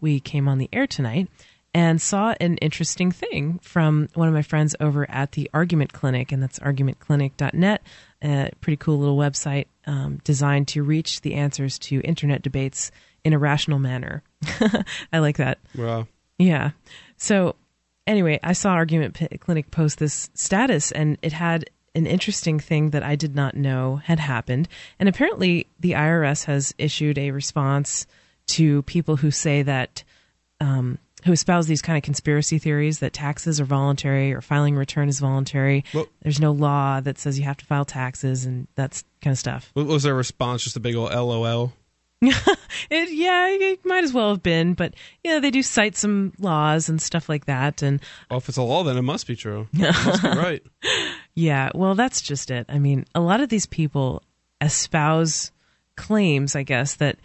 we 0.00 0.20
came 0.20 0.48
on 0.48 0.58
the 0.58 0.68
air 0.72 0.86
tonight 0.86 1.28
and 1.74 2.00
saw 2.00 2.34
an 2.40 2.56
interesting 2.58 3.10
thing 3.10 3.58
from 3.62 4.08
one 4.14 4.28
of 4.28 4.34
my 4.34 4.42
friends 4.42 4.76
over 4.78 5.10
at 5.10 5.32
the 5.32 5.48
Argument 5.54 5.92
Clinic, 5.92 6.30
and 6.30 6.42
that's 6.42 6.58
argumentclinic.net. 6.58 7.82
A 8.22 8.50
pretty 8.60 8.76
cool 8.76 8.98
little 8.98 9.16
website 9.16 9.66
um, 9.86 10.20
designed 10.24 10.68
to 10.68 10.82
reach 10.82 11.20
the 11.20 11.34
answers 11.34 11.78
to 11.80 12.00
internet 12.02 12.42
debates 12.42 12.90
in 13.24 13.32
a 13.32 13.38
rational 13.38 13.78
manner. 13.78 14.22
I 15.12 15.18
like 15.18 15.36
that. 15.36 15.58
Well, 15.76 16.08
Yeah. 16.38 16.70
So 17.16 17.56
anyway, 18.06 18.40
I 18.42 18.52
saw 18.52 18.72
Argument 18.72 19.14
P- 19.14 19.38
Clinic 19.38 19.70
post 19.70 19.98
this 19.98 20.30
status, 20.34 20.90
and 20.92 21.18
it 21.22 21.32
had 21.32 21.70
an 21.94 22.06
interesting 22.06 22.58
thing 22.58 22.90
that 22.90 23.02
I 23.02 23.16
did 23.16 23.34
not 23.34 23.56
know 23.56 23.96
had 23.96 24.18
happened. 24.18 24.68
And 24.98 25.08
apparently, 25.08 25.66
the 25.78 25.92
IRS 25.92 26.44
has 26.46 26.74
issued 26.78 27.18
a 27.18 27.30
response 27.30 28.06
to 28.48 28.82
people 28.82 29.16
who 29.16 29.30
say 29.30 29.62
that, 29.62 30.02
um, 30.60 30.98
who 31.24 31.32
espouse 31.32 31.66
these 31.66 31.82
kind 31.82 31.96
of 31.96 32.02
conspiracy 32.02 32.58
theories 32.58 32.98
that 33.00 33.12
taxes 33.12 33.60
are 33.60 33.64
voluntary 33.64 34.32
or 34.32 34.40
filing 34.40 34.74
return 34.76 35.08
is 35.08 35.20
voluntary. 35.20 35.84
Well- 35.94 36.08
There's 36.22 36.40
no 36.40 36.52
law 36.52 37.00
that 37.00 37.18
says 37.18 37.38
you 37.38 37.44
have 37.44 37.56
to 37.58 37.64
file 37.66 37.84
taxes 37.84 38.44
and 38.44 38.66
that's 38.74 39.04
kind 39.20 39.32
of 39.32 39.38
stuff. 39.38 39.70
what 39.74 39.86
was 39.86 40.02
their 40.02 40.14
response? 40.14 40.64
Just 40.64 40.76
a 40.76 40.80
big 40.80 40.94
old 40.96 41.12
LOL. 41.12 41.72
It, 42.90 43.12
yeah, 43.12 43.48
it 43.48 43.84
might 43.84 44.02
as 44.04 44.12
well 44.12 44.30
have 44.30 44.42
been, 44.42 44.72
but 44.74 44.94
yeah, 45.22 45.38
they 45.40 45.50
do 45.50 45.62
cite 45.62 45.94
some 45.96 46.32
laws 46.38 46.88
and 46.88 47.00
stuff 47.00 47.28
like 47.28 47.44
that, 47.44 47.82
and 47.82 48.00
Well, 48.30 48.38
if 48.38 48.48
it's 48.48 48.56
a 48.58 48.62
law, 48.62 48.82
then 48.82 48.96
it 48.96 49.02
must 49.02 49.26
be 49.26 49.36
true. 49.36 49.68
Must 49.72 50.22
be 50.22 50.28
right. 50.28 50.62
Yeah, 51.34 51.70
well, 51.74 51.94
that's 51.94 52.20
just 52.22 52.50
it. 52.50 52.66
I 52.68 52.78
mean, 52.78 53.04
a 53.14 53.20
lot 53.20 53.40
of 53.40 53.48
these 53.50 53.66
people 53.66 54.22
espouse 54.60 55.52
claims, 55.96 56.56
I 56.56 56.62
guess, 56.62 56.94
that 56.96 57.18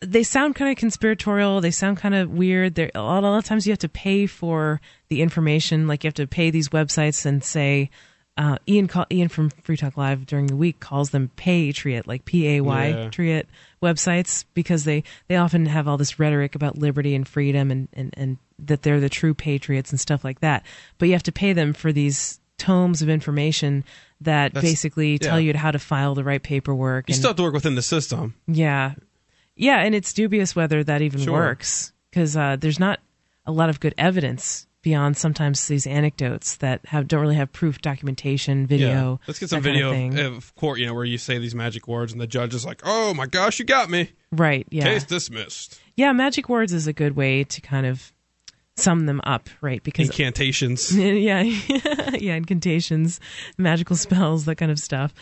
they 0.00 0.22
sound 0.22 0.54
kind 0.54 0.70
of 0.70 0.76
conspiratorial. 0.76 1.60
They 1.60 1.70
sound 1.70 1.98
kind 1.98 2.14
of 2.14 2.30
weird. 2.30 2.74
They're, 2.74 2.90
a, 2.94 3.02
lot, 3.02 3.24
of 3.24 3.44
times 3.44 3.66
you 3.66 3.72
have 3.72 3.78
to 3.80 3.88
pay 3.88 4.26
for 4.26 4.80
the 5.08 5.20
information. 5.20 5.86
Like 5.86 6.04
you 6.04 6.08
have 6.08 6.14
to 6.14 6.26
pay 6.26 6.50
these 6.50 6.70
websites 6.70 7.26
and 7.26 7.44
say, 7.44 7.90
uh, 8.38 8.56
Ian 8.66 8.88
call, 8.88 9.04
Ian 9.12 9.28
from 9.28 9.50
Free 9.50 9.76
Talk 9.76 9.98
Live 9.98 10.24
during 10.24 10.46
the 10.46 10.56
week 10.56 10.80
calls 10.80 11.10
them 11.10 11.30
Patriot, 11.36 12.06
like 12.06 12.24
P 12.24 12.48
A 12.56 12.60
Y 12.62 12.88
Yeah. 12.88 13.08
Triot 13.10 13.44
websites 13.82 14.46
because 14.54 14.84
they, 14.84 15.04
they 15.28 15.36
often 15.36 15.66
have 15.66 15.86
all 15.86 15.98
this 15.98 16.18
rhetoric 16.18 16.54
about 16.54 16.78
liberty 16.78 17.14
and 17.14 17.28
freedom 17.28 17.70
and, 17.70 17.88
and, 17.92 18.14
and 18.16 18.38
that 18.58 18.82
they're 18.82 19.00
the 19.00 19.10
true 19.10 19.34
patriots 19.34 19.90
and 19.90 20.00
stuff 20.00 20.24
like 20.24 20.40
that. 20.40 20.64
But 20.96 21.08
you 21.08 21.12
have 21.12 21.22
to 21.24 21.32
pay 21.32 21.52
them 21.52 21.74
for 21.74 21.92
these 21.92 22.40
tomes 22.56 23.02
of 23.02 23.10
information 23.10 23.84
that 24.22 24.54
That's- 24.54 24.70
basically 24.70 25.18
tell 25.18 25.40
yeah. 25.40 25.52
you 25.52 25.58
how 25.58 25.70
to 25.72 25.78
file 25.78 26.14
the 26.14 26.24
right 26.24 26.42
paperwork. 26.42 27.08
You 27.08 27.12
and, 27.12 27.18
still 27.18 27.30
have 27.30 27.36
to 27.36 27.42
work 27.42 27.54
within 27.54 27.74
the 27.74 27.82
system. 27.82 28.34
yeah, 28.46 28.94
yeah, 29.60 29.78
and 29.82 29.94
it's 29.94 30.12
dubious 30.12 30.56
whether 30.56 30.82
that 30.84 31.02
even 31.02 31.20
Sure. 31.20 31.32
works 31.34 31.92
because 32.10 32.36
uh, 32.36 32.56
there's 32.56 32.80
not 32.80 32.98
a 33.46 33.52
lot 33.52 33.68
of 33.68 33.78
good 33.80 33.94
evidence 33.98 34.66
beyond 34.82 35.16
sometimes 35.16 35.68
these 35.68 35.86
anecdotes 35.86 36.56
that 36.56 36.80
have 36.86 37.06
don't 37.06 37.20
really 37.20 37.34
have 37.36 37.52
proof, 37.52 37.80
documentation, 37.82 38.66
video. 38.66 38.88
Yeah. 39.20 39.26
Let's 39.28 39.38
get 39.38 39.50
some 39.50 39.58
kind 39.62 39.64
video 39.74 39.88
of 39.90 39.94
thing. 39.94 40.18
of, 40.18 40.36
of 40.36 40.54
court, 40.54 40.78
you 40.78 40.86
know, 40.86 40.94
where 40.94 41.04
you 41.04 41.18
say 41.18 41.38
these 41.38 41.54
magic 41.54 41.86
words 41.86 42.12
and 42.12 42.20
the 42.20 42.26
judge 42.26 42.54
is 42.54 42.64
like, 42.64 42.80
"Oh 42.84 43.12
my 43.14 43.26
gosh, 43.26 43.58
you 43.58 43.64
got 43.64 43.90
me." 43.90 44.10
right? 44.32 44.66
Yeah, 44.70 44.84
Case 44.84 45.04
dismissed. 45.04 45.78
yeah. 45.96 46.12
Magic 46.12 46.48
words 46.48 46.72
is 46.72 46.86
a 46.86 46.92
good 46.92 47.14
way 47.16 47.44
to 47.44 47.60
kind 47.60 47.84
of 47.86 48.12
sum 48.76 49.04
them 49.04 49.20
up, 49.24 49.50
right? 49.60 49.82
Because 49.82 50.06
Incantations. 50.08 50.96
yeah, 50.96 51.42
yeah, 52.14 52.34
incantations, 52.36 53.20
magical 53.58 53.96
spells, 53.96 54.46
that 54.46 54.54
kind 54.56 54.70
of 54.72 54.78
stuff. 54.78 55.12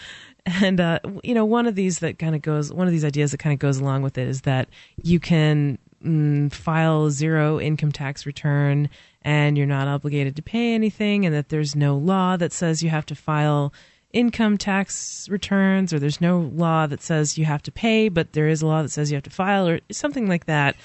And 0.46 0.80
uh, 0.80 1.00
you 1.22 1.34
know, 1.34 1.44
one 1.44 1.66
of 1.66 1.74
these 1.74 1.98
that 1.98 2.18
kind 2.18 2.34
of 2.34 2.42
goes, 2.42 2.72
one 2.72 2.86
of 2.86 2.92
these 2.92 3.04
ideas 3.04 3.32
that 3.32 3.38
kind 3.38 3.52
of 3.52 3.58
goes 3.58 3.78
along 3.78 4.02
with 4.02 4.16
it 4.16 4.28
is 4.28 4.42
that 4.42 4.68
you 5.02 5.20
can 5.20 5.78
mm, 6.02 6.52
file 6.52 7.10
zero 7.10 7.60
income 7.60 7.92
tax 7.92 8.24
return, 8.24 8.88
and 9.22 9.58
you're 9.58 9.66
not 9.66 9.88
obligated 9.88 10.36
to 10.36 10.42
pay 10.42 10.74
anything, 10.74 11.26
and 11.26 11.34
that 11.34 11.50
there's 11.50 11.76
no 11.76 11.96
law 11.96 12.36
that 12.36 12.52
says 12.52 12.82
you 12.82 12.90
have 12.90 13.06
to 13.06 13.14
file 13.14 13.72
income 14.12 14.56
tax 14.56 15.28
returns, 15.28 15.92
or 15.92 15.98
there's 15.98 16.20
no 16.20 16.50
law 16.54 16.86
that 16.86 17.02
says 17.02 17.36
you 17.36 17.44
have 17.44 17.62
to 17.62 17.70
pay, 17.70 18.08
but 18.08 18.32
there 18.32 18.48
is 18.48 18.62
a 18.62 18.66
law 18.66 18.80
that 18.80 18.90
says 18.90 19.10
you 19.10 19.16
have 19.16 19.24
to 19.24 19.30
file, 19.30 19.68
or 19.68 19.80
something 19.92 20.28
like 20.28 20.46
that. 20.46 20.76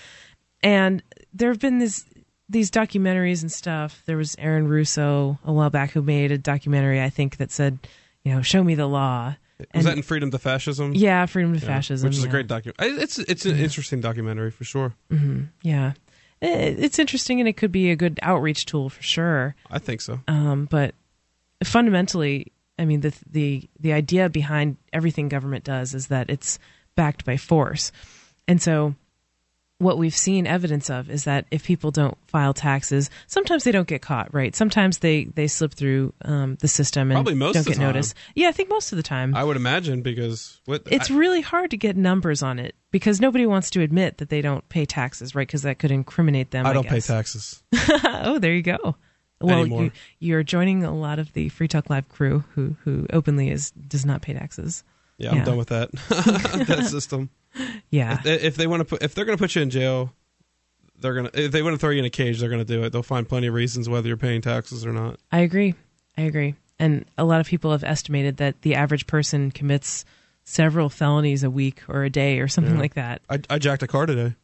And 0.61 1.01
there 1.33 1.49
have 1.49 1.59
been 1.59 1.79
this 1.79 2.05
these 2.49 2.69
documentaries 2.69 3.41
and 3.41 3.51
stuff. 3.51 4.03
There 4.05 4.17
was 4.17 4.35
Aaron 4.37 4.67
Russo 4.67 5.39
a 5.45 5.53
while 5.53 5.69
back 5.69 5.91
who 5.91 6.01
made 6.01 6.31
a 6.31 6.37
documentary, 6.37 7.01
I 7.01 7.09
think, 7.09 7.37
that 7.37 7.51
said, 7.51 7.79
you 8.23 8.33
know, 8.33 8.41
show 8.41 8.63
me 8.63 8.75
the 8.75 8.87
law. 8.87 9.35
Was 9.59 9.67
And- 9.71 9.85
that 9.85 9.97
in 9.97 10.03
Freedom 10.03 10.31
to 10.31 10.39
Fascism? 10.39 10.93
Yeah, 10.95 11.25
freedom 11.25 11.53
to 11.53 11.59
Yeah, 11.59 11.65
fascism, 11.65 12.09
which 12.09 12.17
is 12.17 12.23
a 12.23 12.27
great 12.27 12.47
document. 12.47 12.75
It's 12.79 13.19
it's 13.19 13.45
an 13.45 13.57
interesting 13.57 14.01
documentary 14.01 14.51
for 14.51 14.63
sure. 14.63 14.93
Yeah, 15.61 15.93
It- 16.41 16.79
it's 16.79 16.99
interesting, 16.99 17.39
and 17.39 17.47
it 17.47 17.53
could 17.55 17.71
be 17.71 17.89
a 17.91 17.95
good 17.95 18.19
outreach 18.21 18.65
tool 18.65 18.89
for 18.89 19.01
sure. 19.03 19.55
I 19.69 19.79
think 19.79 20.01
so. 20.01 20.19
Um, 20.27 20.65
but 20.65 20.95
fundamentally, 21.63 22.51
I 22.79 22.85
mean, 22.85 23.01
the 23.01 23.13
the 23.29 23.69
the 23.79 23.93
idea 23.93 24.29
behind 24.29 24.77
everything 24.91 25.29
government 25.29 25.63
does 25.63 25.93
is 25.93 26.07
that 26.07 26.29
it's 26.29 26.59
backed 26.95 27.23
by 27.25 27.37
force, 27.37 27.91
and 28.47 28.61
so 28.61 28.95
what 29.83 29.97
we've 29.97 30.15
seen 30.15 30.47
evidence 30.47 30.89
of 30.89 31.09
is 31.09 31.25
that 31.25 31.45
if 31.51 31.65
people 31.65 31.91
don't 31.91 32.17
file 32.27 32.53
taxes, 32.53 33.09
sometimes 33.27 33.63
they 33.63 33.71
don't 33.71 33.87
get 33.87 34.01
caught. 34.01 34.33
Right? 34.33 34.55
Sometimes 34.55 34.99
they 34.99 35.25
they 35.25 35.47
slip 35.47 35.73
through 35.73 36.13
um, 36.23 36.55
the 36.61 36.67
system 36.67 37.11
and 37.11 37.17
Probably 37.17 37.35
most 37.35 37.55
don't 37.55 37.67
get 37.67 37.77
time. 37.77 37.87
noticed. 37.87 38.15
Yeah, 38.35 38.49
I 38.49 38.51
think 38.51 38.69
most 38.69 38.91
of 38.91 38.97
the 38.97 39.03
time. 39.03 39.35
I 39.35 39.43
would 39.43 39.57
imagine 39.57 40.01
because 40.01 40.59
what 40.65 40.83
it's 40.87 41.11
I- 41.11 41.15
really 41.15 41.41
hard 41.41 41.71
to 41.71 41.77
get 41.77 41.95
numbers 41.97 42.41
on 42.41 42.59
it 42.59 42.75
because 42.91 43.19
nobody 43.21 43.45
wants 43.45 43.69
to 43.71 43.81
admit 43.81 44.17
that 44.17 44.29
they 44.29 44.41
don't 44.41 44.67
pay 44.69 44.85
taxes, 44.85 45.35
right? 45.35 45.47
Because 45.47 45.63
that 45.63 45.79
could 45.79 45.91
incriminate 45.91 46.51
them. 46.51 46.65
I, 46.65 46.71
I, 46.71 46.73
don't 46.73 46.87
pay 46.87 46.99
taxes. 47.01 47.63
oh, 48.03 48.39
there 48.39 48.53
you 48.53 48.61
go. 48.61 48.95
Well, 49.41 49.67
you, 49.67 49.91
you're 50.19 50.43
joining 50.43 50.85
a 50.85 50.95
lot 50.95 51.19
of 51.19 51.33
the 51.33 51.49
Free 51.49 51.67
Talk 51.67 51.89
Live 51.89 52.07
crew 52.07 52.45
who 52.55 52.77
who 52.83 53.05
openly 53.11 53.49
is 53.49 53.71
does 53.71 54.05
not 54.05 54.21
pay 54.21 54.33
taxes. 54.33 54.83
Yeah, 55.17 55.31
I'm 55.31 55.37
Yeah. 55.37 55.43
done 55.45 55.57
with 55.57 55.69
that 55.69 55.91
that 56.09 56.85
system. 56.91 57.29
Yeah, 57.91 58.19
If, 58.25 58.43
if 58.43 58.55
they 58.55 58.67
want 58.67 58.81
to 58.81 58.85
put 58.85 59.03
if 59.03 59.13
they're 59.15 59.25
going 59.25 59.37
to 59.37 59.41
put 59.41 59.55
you 59.55 59.61
in 59.61 59.69
jail, 59.69 60.11
they're 60.99 61.13
gonna 61.13 61.29
if 61.33 61.51
they 61.51 61.61
want 61.61 61.73
to 61.75 61.77
throw 61.77 61.91
you 61.91 61.99
in 61.99 62.05
a 62.05 62.09
cage, 62.09 62.39
they're 62.39 62.49
going 62.49 62.65
to 62.65 62.73
do 62.73 62.83
it. 62.83 62.91
They'll 62.91 63.03
find 63.03 63.27
plenty 63.27 63.47
of 63.47 63.53
reasons 63.53 63.87
whether 63.89 64.07
you're 64.07 64.17
paying 64.17 64.41
taxes 64.41 64.85
or 64.85 64.91
not. 64.93 65.19
I 65.31 65.39
agree. 65.39 65.75
I 66.17 66.21
agree. 66.23 66.55
And 66.79 67.05
a 67.17 67.23
lot 67.23 67.39
of 67.41 67.47
people 67.47 67.71
have 67.71 67.83
estimated 67.83 68.37
that 68.37 68.61
the 68.63 68.75
average 68.75 69.05
person 69.07 69.51
commits 69.51 70.03
several 70.43 70.89
felonies 70.89 71.43
a 71.43 71.49
week 71.49 71.83
or 71.87 72.03
a 72.03 72.09
day 72.09 72.39
or 72.39 72.47
something 72.47 72.73
Yeah. 72.75 72.81
like 72.81 72.95
that. 72.95 73.21
I, 73.29 73.39
I 73.49 73.59
jacked 73.59 73.83
a 73.83 73.87
car 73.87 74.05
today. 74.05 74.35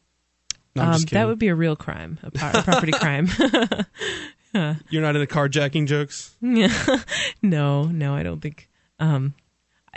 No, 0.76 0.84
um, 0.84 1.00
that 1.10 1.26
would 1.26 1.40
be 1.40 1.48
a 1.48 1.54
real 1.54 1.74
crime, 1.74 2.18
a, 2.22 2.28
a 2.28 2.62
property 2.62 2.92
crime. 2.92 3.28
You're 4.88 5.02
not 5.02 5.16
into 5.16 5.26
carjacking 5.26 5.86
jokes. 5.88 6.36
no, 6.40 7.84
no, 7.86 8.14
I 8.14 8.22
don't 8.22 8.40
think. 8.40 8.68
Um, 8.98 9.34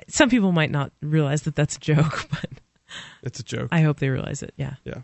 some 0.07 0.29
people 0.29 0.51
might 0.51 0.71
not 0.71 0.91
realize 1.01 1.43
that 1.43 1.55
that's 1.55 1.75
a 1.77 1.79
joke, 1.79 2.27
but 2.31 2.49
It's 3.23 3.39
a 3.39 3.43
joke. 3.43 3.69
I 3.71 3.81
hope 3.81 3.99
they 3.99 4.09
realize 4.09 4.43
it. 4.43 4.53
Yeah. 4.57 4.75
yeah, 4.83 5.01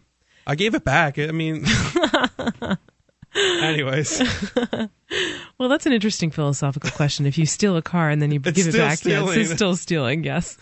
I 0.48 0.56
gave 0.56 0.76
it 0.76 0.84
back. 0.84 1.18
I 1.20 1.28
mean, 1.32 1.66
anyways, 3.36 4.22
Well, 5.58 5.70
that's 5.70 5.86
an 5.86 5.94
interesting 5.94 6.32
philosophical 6.32 6.90
question. 6.92 7.26
If 7.26 7.38
you 7.38 7.46
steal 7.46 7.76
a 7.76 7.82
car 7.82 8.10
and 8.10 8.22
then 8.22 8.32
you 8.32 8.40
It's 8.46 8.56
give 8.56 8.68
it 8.74 8.78
back, 8.78 9.04
yeah, 9.04 9.18
stealing. 9.20 9.40
it's 9.40 9.52
still 9.52 9.76
stealing. 9.76 10.24
Yes. 10.24 10.58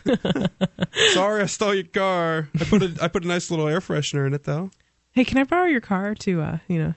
sorry 1.14 1.44
I 1.44 1.46
stole 1.46 1.76
your 1.76 1.84
car. 1.84 2.50
I 2.60 2.64
put 2.64 2.82
a 2.84 2.98
I 3.02 3.08
put 3.08 3.24
a 3.24 3.28
nice 3.28 3.52
little 3.52 3.68
air 3.68 3.80
freshener 3.80 4.26
in 4.26 4.34
it 4.34 4.44
though. 4.46 4.72
hey, 5.12 5.24
can 5.26 5.38
I 5.38 5.44
borrow 5.44 5.66
your 5.66 5.82
car 5.82 6.16
to, 6.16 6.42
uh, 6.42 6.58
you 6.68 6.80
know, 6.80 6.94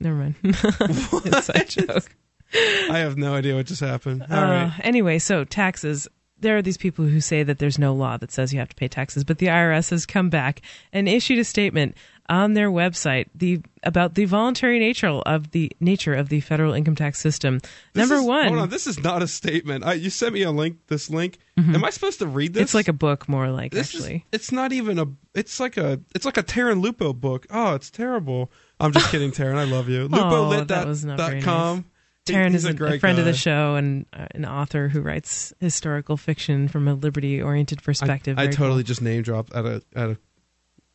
never 0.00 0.16
mind. 0.16 0.34
Inside 0.44 1.68
joke. 1.68 2.14
I 2.54 2.98
have 2.98 3.16
no 3.16 3.34
idea 3.34 3.56
what 3.56 3.66
just 3.66 3.80
happened. 3.80 4.24
All 4.30 4.38
Uh, 4.38 4.50
right. 4.50 4.72
Anyway, 4.82 5.18
so 5.18 5.44
taxes. 5.44 6.08
There 6.38 6.56
are 6.56 6.62
these 6.62 6.76
people 6.76 7.06
who 7.06 7.20
say 7.20 7.42
that 7.42 7.58
there's 7.58 7.78
no 7.78 7.94
law 7.94 8.16
that 8.18 8.30
says 8.30 8.52
you 8.52 8.58
have 8.58 8.68
to 8.68 8.76
pay 8.76 8.88
taxes, 8.88 9.24
but 9.24 9.38
the 9.38 9.46
IRS 9.46 9.90
has 9.90 10.04
come 10.04 10.28
back 10.28 10.60
and 10.92 11.08
issued 11.08 11.38
a 11.38 11.44
statement 11.44 11.96
on 12.28 12.54
their 12.54 12.70
website 12.70 13.26
the 13.36 13.60
about 13.84 14.14
the 14.16 14.24
voluntary 14.24 14.80
nature 14.80 15.06
of 15.06 15.52
the 15.52 15.70
nature 15.80 16.12
of 16.12 16.28
the 16.28 16.40
federal 16.40 16.74
income 16.74 16.96
tax 16.96 17.20
system. 17.20 17.60
This 17.94 18.00
Number 18.02 18.16
is- 18.16 18.22
one, 18.24 18.48
Hold 18.48 18.58
on, 18.58 18.68
this 18.68 18.86
is 18.86 18.98
not 18.98 19.22
a 19.22 19.28
statement. 19.28 19.84
I, 19.84 19.94
you 19.94 20.10
sent 20.10 20.34
me 20.34 20.42
a 20.42 20.50
link. 20.50 20.76
This 20.88 21.08
link. 21.08 21.38
Am 21.56 21.82
I 21.84 21.88
supposed 21.90 22.18
to 22.18 22.26
read 22.26 22.52
this? 22.52 22.58
Mm-hmm. 22.60 22.64
it's 22.64 22.74
like 22.74 22.88
a 22.88 22.92
book, 22.92 23.28
more 23.30 23.48
like 23.48 23.72
This 23.72 23.94
actually. 23.94 24.16
is. 24.16 24.22
It's 24.32 24.52
not 24.52 24.72
even 24.72 24.98
a. 24.98 25.06
It's 25.34 25.58
like 25.58 25.76
a. 25.78 26.00
It's 26.14 26.26
like 26.26 26.36
a 26.36 26.42
Tarrin 26.42 26.82
Lupo 26.82 27.12
book. 27.14 27.46
Oh, 27.48 27.74
it's 27.74 27.90
terrible. 27.90 28.50
I'm 28.78 28.92
just 28.92 29.10
kidding, 29.10 29.30
Tarrin. 29.30 29.56
I 29.56 29.64
love 29.64 29.88
you. 29.88 30.06
Oh, 30.12 30.64
that 30.64 30.86
was 30.86 31.02
not 31.04 31.16
very 31.18 31.40
LupoLit.com. 31.40 31.76
nice. 31.76 31.84
Tarrin 32.26 32.54
is 32.54 32.64
a, 32.64 32.70
a 32.84 32.98
friend 32.98 33.18
of 33.18 33.24
the 33.24 33.32
show 33.32 33.76
and 33.76 34.06
uh, 34.12 34.26
an 34.32 34.44
author 34.44 34.88
who 34.88 35.00
writes 35.00 35.52
historical 35.60 36.16
fiction 36.16 36.68
from 36.68 36.88
a 36.88 36.94
liberty-oriented 36.94 37.82
perspective. 37.82 38.38
I 38.38 38.42
Very 38.44 38.54
totally 38.54 38.82
cool. 38.82 38.88
just 38.88 39.02
name 39.02 39.22
dropped 39.22 39.54
out 39.54 39.64
of 39.66 39.84
out 39.94 40.10
of 40.10 40.18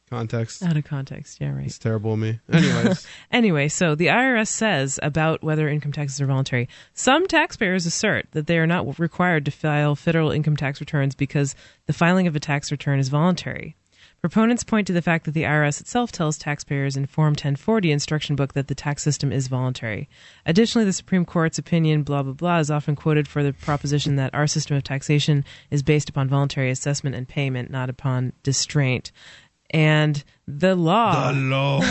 context. 0.09 0.61
out 0.61 0.75
of 0.77 0.83
context. 0.83 1.39
Yeah, 1.39 1.51
right. 1.55 1.65
It's 1.65 1.79
terrible 1.79 2.13
of 2.13 2.19
me. 2.19 2.39
Anyways, 2.51 3.07
Anyway, 3.31 3.67
so 3.69 3.95
the 3.95 4.07
IRS 4.07 4.49
says 4.49 4.99
about 5.01 5.41
whether 5.41 5.67
income 5.69 5.93
taxes 5.93 6.19
are 6.21 6.25
voluntary. 6.25 6.67
Some 6.93 7.27
taxpayers 7.27 7.85
assert 7.85 8.27
that 8.31 8.45
they 8.47 8.57
are 8.57 8.67
not 8.67 8.99
required 8.99 9.45
to 9.45 9.51
file 9.51 9.95
federal 9.95 10.31
income 10.31 10.57
tax 10.57 10.79
returns 10.81 11.15
because 11.15 11.55
the 11.85 11.93
filing 11.93 12.27
of 12.27 12.35
a 12.35 12.39
tax 12.39 12.71
return 12.71 12.99
is 12.99 13.07
voluntary. 13.09 13.75
Proponents 14.21 14.63
point 14.63 14.85
to 14.85 14.93
the 14.93 15.01
fact 15.01 15.25
that 15.25 15.31
the 15.31 15.43
IRS 15.43 15.81
itself 15.81 16.11
tells 16.11 16.37
taxpayers 16.37 16.95
in 16.95 17.07
Form 17.07 17.31
1040 17.31 17.91
instruction 17.91 18.35
book 18.35 18.53
that 18.53 18.67
the 18.67 18.75
tax 18.75 19.01
system 19.01 19.31
is 19.31 19.47
voluntary. 19.47 20.07
Additionally, 20.45 20.85
the 20.85 20.93
Supreme 20.93 21.25
Court's 21.25 21.57
opinion, 21.57 22.03
blah, 22.03 22.21
blah, 22.21 22.33
blah, 22.33 22.59
is 22.59 22.69
often 22.69 22.95
quoted 22.95 23.27
for 23.27 23.41
the 23.41 23.51
proposition 23.51 24.17
that 24.17 24.35
our 24.35 24.45
system 24.45 24.77
of 24.77 24.83
taxation 24.83 25.43
is 25.71 25.81
based 25.81 26.07
upon 26.07 26.29
voluntary 26.29 26.69
assessment 26.69 27.15
and 27.15 27.27
payment, 27.27 27.71
not 27.71 27.89
upon 27.89 28.33
distraint. 28.43 29.11
And 29.71 30.23
the 30.47 30.75
law. 30.75 31.31
the 31.31 31.39
law. 31.39 31.79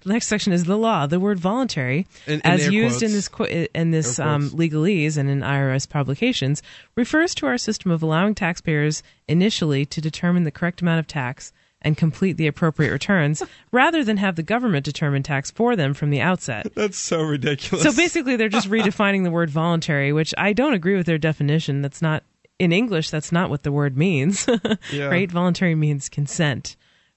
The 0.00 0.12
next 0.12 0.28
section 0.28 0.54
is 0.54 0.64
the 0.64 0.78
law. 0.78 1.06
The 1.06 1.20
word 1.20 1.38
voluntary, 1.38 2.06
In- 2.26 2.34
in 2.34 2.40
as 2.42 2.68
used 2.68 3.02
in 3.02 3.12
this 3.12 3.28
qu- 3.28 3.68
in 3.74 3.90
this 3.90 4.18
um, 4.18 4.48
legalese 4.50 5.18
and 5.18 5.28
in 5.28 5.40
IRS 5.40 5.86
publications, 5.86 6.62
refers 6.94 7.34
to 7.34 7.46
our 7.46 7.58
system 7.58 7.90
of 7.90 8.02
allowing 8.02 8.34
taxpayers 8.34 9.02
initially 9.28 9.84
to 9.86 10.00
determine 10.00 10.44
the 10.44 10.50
correct 10.50 10.80
amount 10.80 11.00
of 11.00 11.06
tax 11.06 11.52
and 11.86 11.96
complete 11.96 12.36
the 12.36 12.46
appropriate 12.46 12.90
returns, 12.92 13.42
rather 13.72 14.04
than 14.04 14.18
have 14.18 14.36
the 14.36 14.42
government 14.42 14.84
determine 14.84 15.22
tax 15.22 15.50
for 15.50 15.74
them 15.76 15.94
from 15.94 16.10
the 16.10 16.20
outset. 16.20 16.66
That's 16.74 16.98
so 16.98 17.22
ridiculous. 17.22 17.84
So 17.84 17.92
basically, 17.94 18.36
they're 18.36 18.48
just 18.50 18.68
redefining 18.70 19.22
the 19.24 19.30
word 19.30 19.48
voluntary, 19.48 20.12
which 20.12 20.34
I 20.36 20.52
don't 20.52 20.74
agree 20.74 20.96
with 20.96 21.06
their 21.06 21.16
definition. 21.18 21.80
That's 21.80 22.02
not 22.02 22.22
in 22.58 22.72
English. 22.72 23.10
That's 23.10 23.32
not 23.32 23.48
what 23.50 23.62
the 23.62 23.72
word 23.72 23.96
means, 23.96 24.46
Yeah. 24.92 25.06
right? 25.06 25.30
Voluntary 25.30 25.74
means 25.74 26.08
consent. 26.08 26.76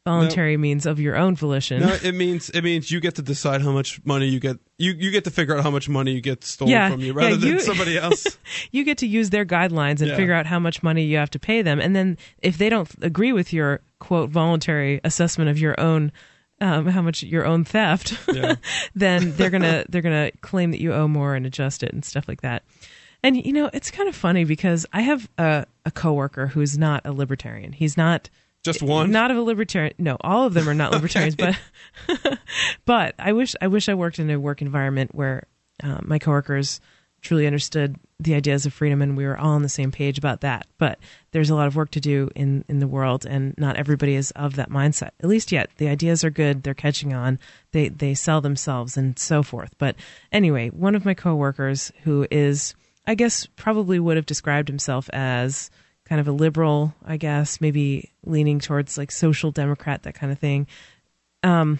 Voluntary 0.09 0.57
means 0.57 0.85
of 0.85 0.99
your 0.99 1.15
own 1.15 1.35
volition. 1.35 1.81
No, 1.81 1.93
it 2.03 2.13
means 2.15 2.49
it 2.49 2.63
means 2.63 2.89
you 2.89 2.99
get 2.99 3.15
to 3.15 3.21
decide 3.21 3.61
how 3.61 3.71
much 3.71 4.03
money 4.05 4.27
you 4.27 4.39
get. 4.39 4.57
You 4.77 4.91
you 4.93 5.11
get 5.11 5.23
to 5.25 5.31
figure 5.31 5.55
out 5.55 5.63
how 5.63 5.71
much 5.71 5.87
money 5.87 6.13
you 6.13 6.21
get 6.21 6.43
stolen 6.43 6.71
Yeah, 6.71 6.89
from 6.89 7.01
you, 7.01 7.07
yeah, 7.07 7.13
rather 7.13 7.37
than 7.37 7.59
somebody 7.59 7.97
else. 8.05 8.37
you 8.71 8.83
get 8.83 8.97
to 8.99 9.07
use 9.07 9.29
their 9.29 9.45
guidelines 9.45 9.99
and 10.01 10.07
Yeah. 10.07 10.15
figure 10.15 10.33
out 10.33 10.45
how 10.47 10.59
much 10.59 10.81
money 10.81 11.03
you 11.03 11.17
have 11.17 11.29
to 11.31 11.39
pay 11.39 11.61
them. 11.61 11.79
And 11.79 11.95
then 11.95 12.17
if 12.41 12.57
they 12.57 12.69
don't 12.69 12.89
agree 13.01 13.33
with 13.33 13.53
your 13.53 13.81
quote 13.99 14.29
voluntary 14.29 14.99
assessment 15.03 15.49
of 15.49 15.59
your 15.59 15.79
own 15.79 16.11
um, 16.61 16.87
how 16.87 17.01
much 17.01 17.23
your 17.23 17.45
own 17.45 17.63
theft, 17.63 18.17
then 18.95 19.33
they're 19.35 19.49
gonna 19.49 19.85
they're 19.89 20.01
gonna 20.01 20.31
claim 20.41 20.71
that 20.71 20.81
you 20.81 20.93
owe 20.93 21.07
more 21.07 21.35
and 21.35 21.45
adjust 21.45 21.83
it 21.83 21.93
and 21.93 22.03
stuff 22.03 22.27
like 22.27 22.41
that. 22.41 22.63
And 23.23 23.45
you 23.45 23.53
know 23.53 23.69
it's 23.73 23.91
kind 23.91 24.09
of 24.09 24.15
funny 24.15 24.43
because 24.45 24.85
I 24.93 25.01
have 25.01 25.29
a, 25.37 25.65
a 25.85 25.91
coworker 25.91 26.47
who's 26.47 26.77
not 26.77 27.05
a 27.05 27.11
libertarian. 27.11 27.73
He's 27.73 27.97
not 27.97 28.29
Just 28.63 28.81
one. 28.81 29.11
not 29.11 29.31
of 29.31 29.37
a 29.37 29.41
libertarian. 29.41 29.93
No, 29.97 30.17
all 30.21 30.45
of 30.45 30.53
them 30.53 30.67
are 30.67 30.73
not 30.73 30.91
libertarians. 30.93 31.35
But 31.35 31.57
but 32.85 33.15
I 33.17 33.33
wish 33.33 33.55
I 33.61 33.67
wish 33.67 33.89
I 33.89 33.93
worked 33.93 34.19
in 34.19 34.29
a 34.29 34.39
work 34.39 34.61
environment 34.61 35.15
where 35.15 35.47
uh, 35.83 35.99
my 36.01 36.19
coworkers 36.19 36.81
truly 37.21 37.45
understood 37.45 37.97
the 38.19 38.35
ideas 38.35 38.65
of 38.65 38.73
freedom 38.73 39.01
and 39.01 39.15
we 39.15 39.25
were 39.25 39.37
all 39.37 39.51
on 39.51 39.61
the 39.61 39.69
same 39.69 39.91
page 39.91 40.17
about 40.17 40.41
that. 40.41 40.67
But 40.77 40.99
there's 41.31 41.49
a 41.49 41.55
lot 41.55 41.67
of 41.67 41.75
work 41.75 41.91
to 41.91 41.99
do 41.99 42.29
in, 42.35 42.65
in 42.67 42.79
the 42.79 42.87
world 42.87 43.25
and 43.25 43.53
not 43.57 43.75
everybody 43.75 44.15
is 44.15 44.31
of 44.31 44.55
that 44.55 44.69
mindset. 44.69 45.11
At 45.21 45.29
least 45.29 45.51
yet. 45.51 45.69
The 45.77 45.87
ideas 45.89 46.23
are 46.23 46.29
good, 46.29 46.63
they're 46.63 46.73
catching 46.73 47.13
on, 47.13 47.39
they 47.71 47.89
they 47.89 48.13
sell 48.13 48.41
themselves 48.41 48.97
and 48.97 49.17
so 49.17 49.43
forth. 49.43 49.73
But 49.77 49.95
anyway, 50.31 50.69
one 50.69 50.95
of 50.95 51.05
my 51.05 51.13
coworkers 51.13 51.91
who 52.03 52.27
is 52.29 52.75
I 53.07 53.15
guess 53.15 53.47
probably 53.55 53.99
would 53.99 54.17
have 54.17 54.25
described 54.25 54.67
himself 54.67 55.09
as 55.13 55.71
kind 56.09 56.19
of 56.19 56.27
a 56.27 56.31
liberal, 56.31 56.93
I 57.05 57.17
guess, 57.17 57.61
maybe 57.61 58.11
leaning 58.25 58.59
towards 58.59 58.97
like 58.97 59.11
social 59.11 59.51
democrat, 59.51 60.03
that 60.03 60.15
kind 60.15 60.31
of 60.31 60.39
thing. 60.39 60.67
Um 61.43 61.79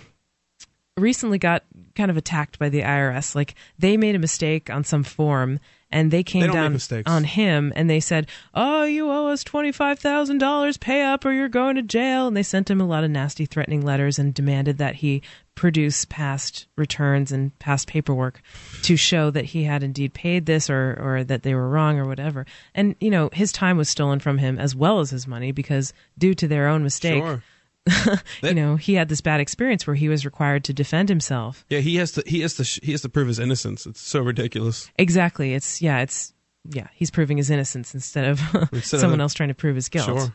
recently 0.95 1.38
got 1.38 1.64
kind 1.95 2.11
of 2.11 2.18
attacked 2.18 2.60
by 2.60 2.69
the 2.69 2.81
IRS. 2.81 3.35
Like 3.35 3.56
they 3.80 3.97
made 3.97 4.15
a 4.15 4.19
mistake 4.19 4.69
on 4.69 4.84
some 4.84 5.03
form 5.03 5.60
and 5.91 6.11
they 6.11 6.24
came 6.24 6.41
They 6.41 6.48
down 6.48 6.78
on 7.06 7.24
him 7.24 7.74
and 7.76 7.90
they 7.90 7.99
said, 7.99 8.28
"Oh, 8.53 8.84
you 8.84 9.10
owe 9.11 9.28
us 9.28 9.44
$25,000, 9.44 10.80
pay 10.80 11.03
up 11.03 11.26
or 11.26 11.32
you're 11.32 11.49
going 11.49 11.76
to 11.76 11.82
jail." 11.82 12.28
And 12.28 12.38
they 12.38 12.44
sent 12.44 12.70
him 12.70 12.82
a 12.82 12.86
lot 12.86 13.03
of 13.03 13.11
nasty 13.11 13.45
threatening 13.45 13.82
letters 13.86 14.20
and 14.20 14.34
demanded 14.34 14.78
that 14.78 14.95
he 14.95 15.22
produce 15.56 16.06
past 16.06 16.68
returns 16.78 17.32
and 17.32 17.57
past 17.60 17.88
paperwork 17.88 18.41
to 18.84 18.95
show 18.95 19.30
that 19.30 19.45
he 19.45 19.64
had 19.64 19.84
indeed 19.84 20.14
paid 20.14 20.45
this 20.45 20.70
or 20.70 20.98
or 21.02 21.24
that 21.24 21.44
they 21.44 21.53
were 21.53 21.70
wrong 21.70 21.99
or 21.99 22.06
whatever. 22.06 22.45
And 22.74 22.95
you 22.99 23.10
know, 23.10 23.30
his 23.34 23.52
time 23.52 23.78
was 23.78 23.90
stolen 23.90 24.20
from 24.20 24.38
him 24.38 24.57
as 24.57 24.76
well 24.76 24.99
as 24.99 25.10
his 25.10 25.28
money 25.28 25.52
because 25.52 25.94
due 26.18 26.34
to 26.36 26.48
their 26.48 26.68
own 26.68 26.84
mistake, 26.84 27.24
Sure. 27.24 27.44
you 28.44 28.53
know, 28.53 28.76
he 28.76 28.94
had 28.95 29.10
this 29.10 29.22
bad 29.22 29.40
experience 29.40 29.86
where 29.88 29.95
he 29.95 30.10
was 30.10 30.26
required 30.26 30.64
to 30.66 30.74
defend 30.74 31.10
himself. 31.10 31.66
Yeah, 31.70 31.80
he 31.80 31.95
has 31.98 32.11
to. 32.14 32.24
He 32.26 32.41
has 32.41 32.56
to. 32.56 32.64
He 32.86 32.91
has 32.91 33.02
to 33.02 33.10
prove 33.10 33.28
his 33.28 33.40
innocence. 33.40 33.86
It's 33.86 34.02
so 34.02 34.22
ridiculous. 34.22 34.90
Exactly. 34.98 35.53
It's 35.53 35.82
yeah, 35.82 35.99
it's 35.99 36.34
yeah, 36.70 36.88
he's 36.94 37.11
proving 37.11 37.38
his 37.38 37.49
innocence 37.49 37.94
instead 37.94 38.26
of 38.26 38.40
Instead 38.74 38.98
of- 38.98 39.02
someone 39.02 39.22
else 39.22 39.34
trying 39.34 39.49
to 39.49 39.56
prove 39.56 39.76
his 39.76 39.90
guilt. 39.90 40.06
Sure. 40.07 40.34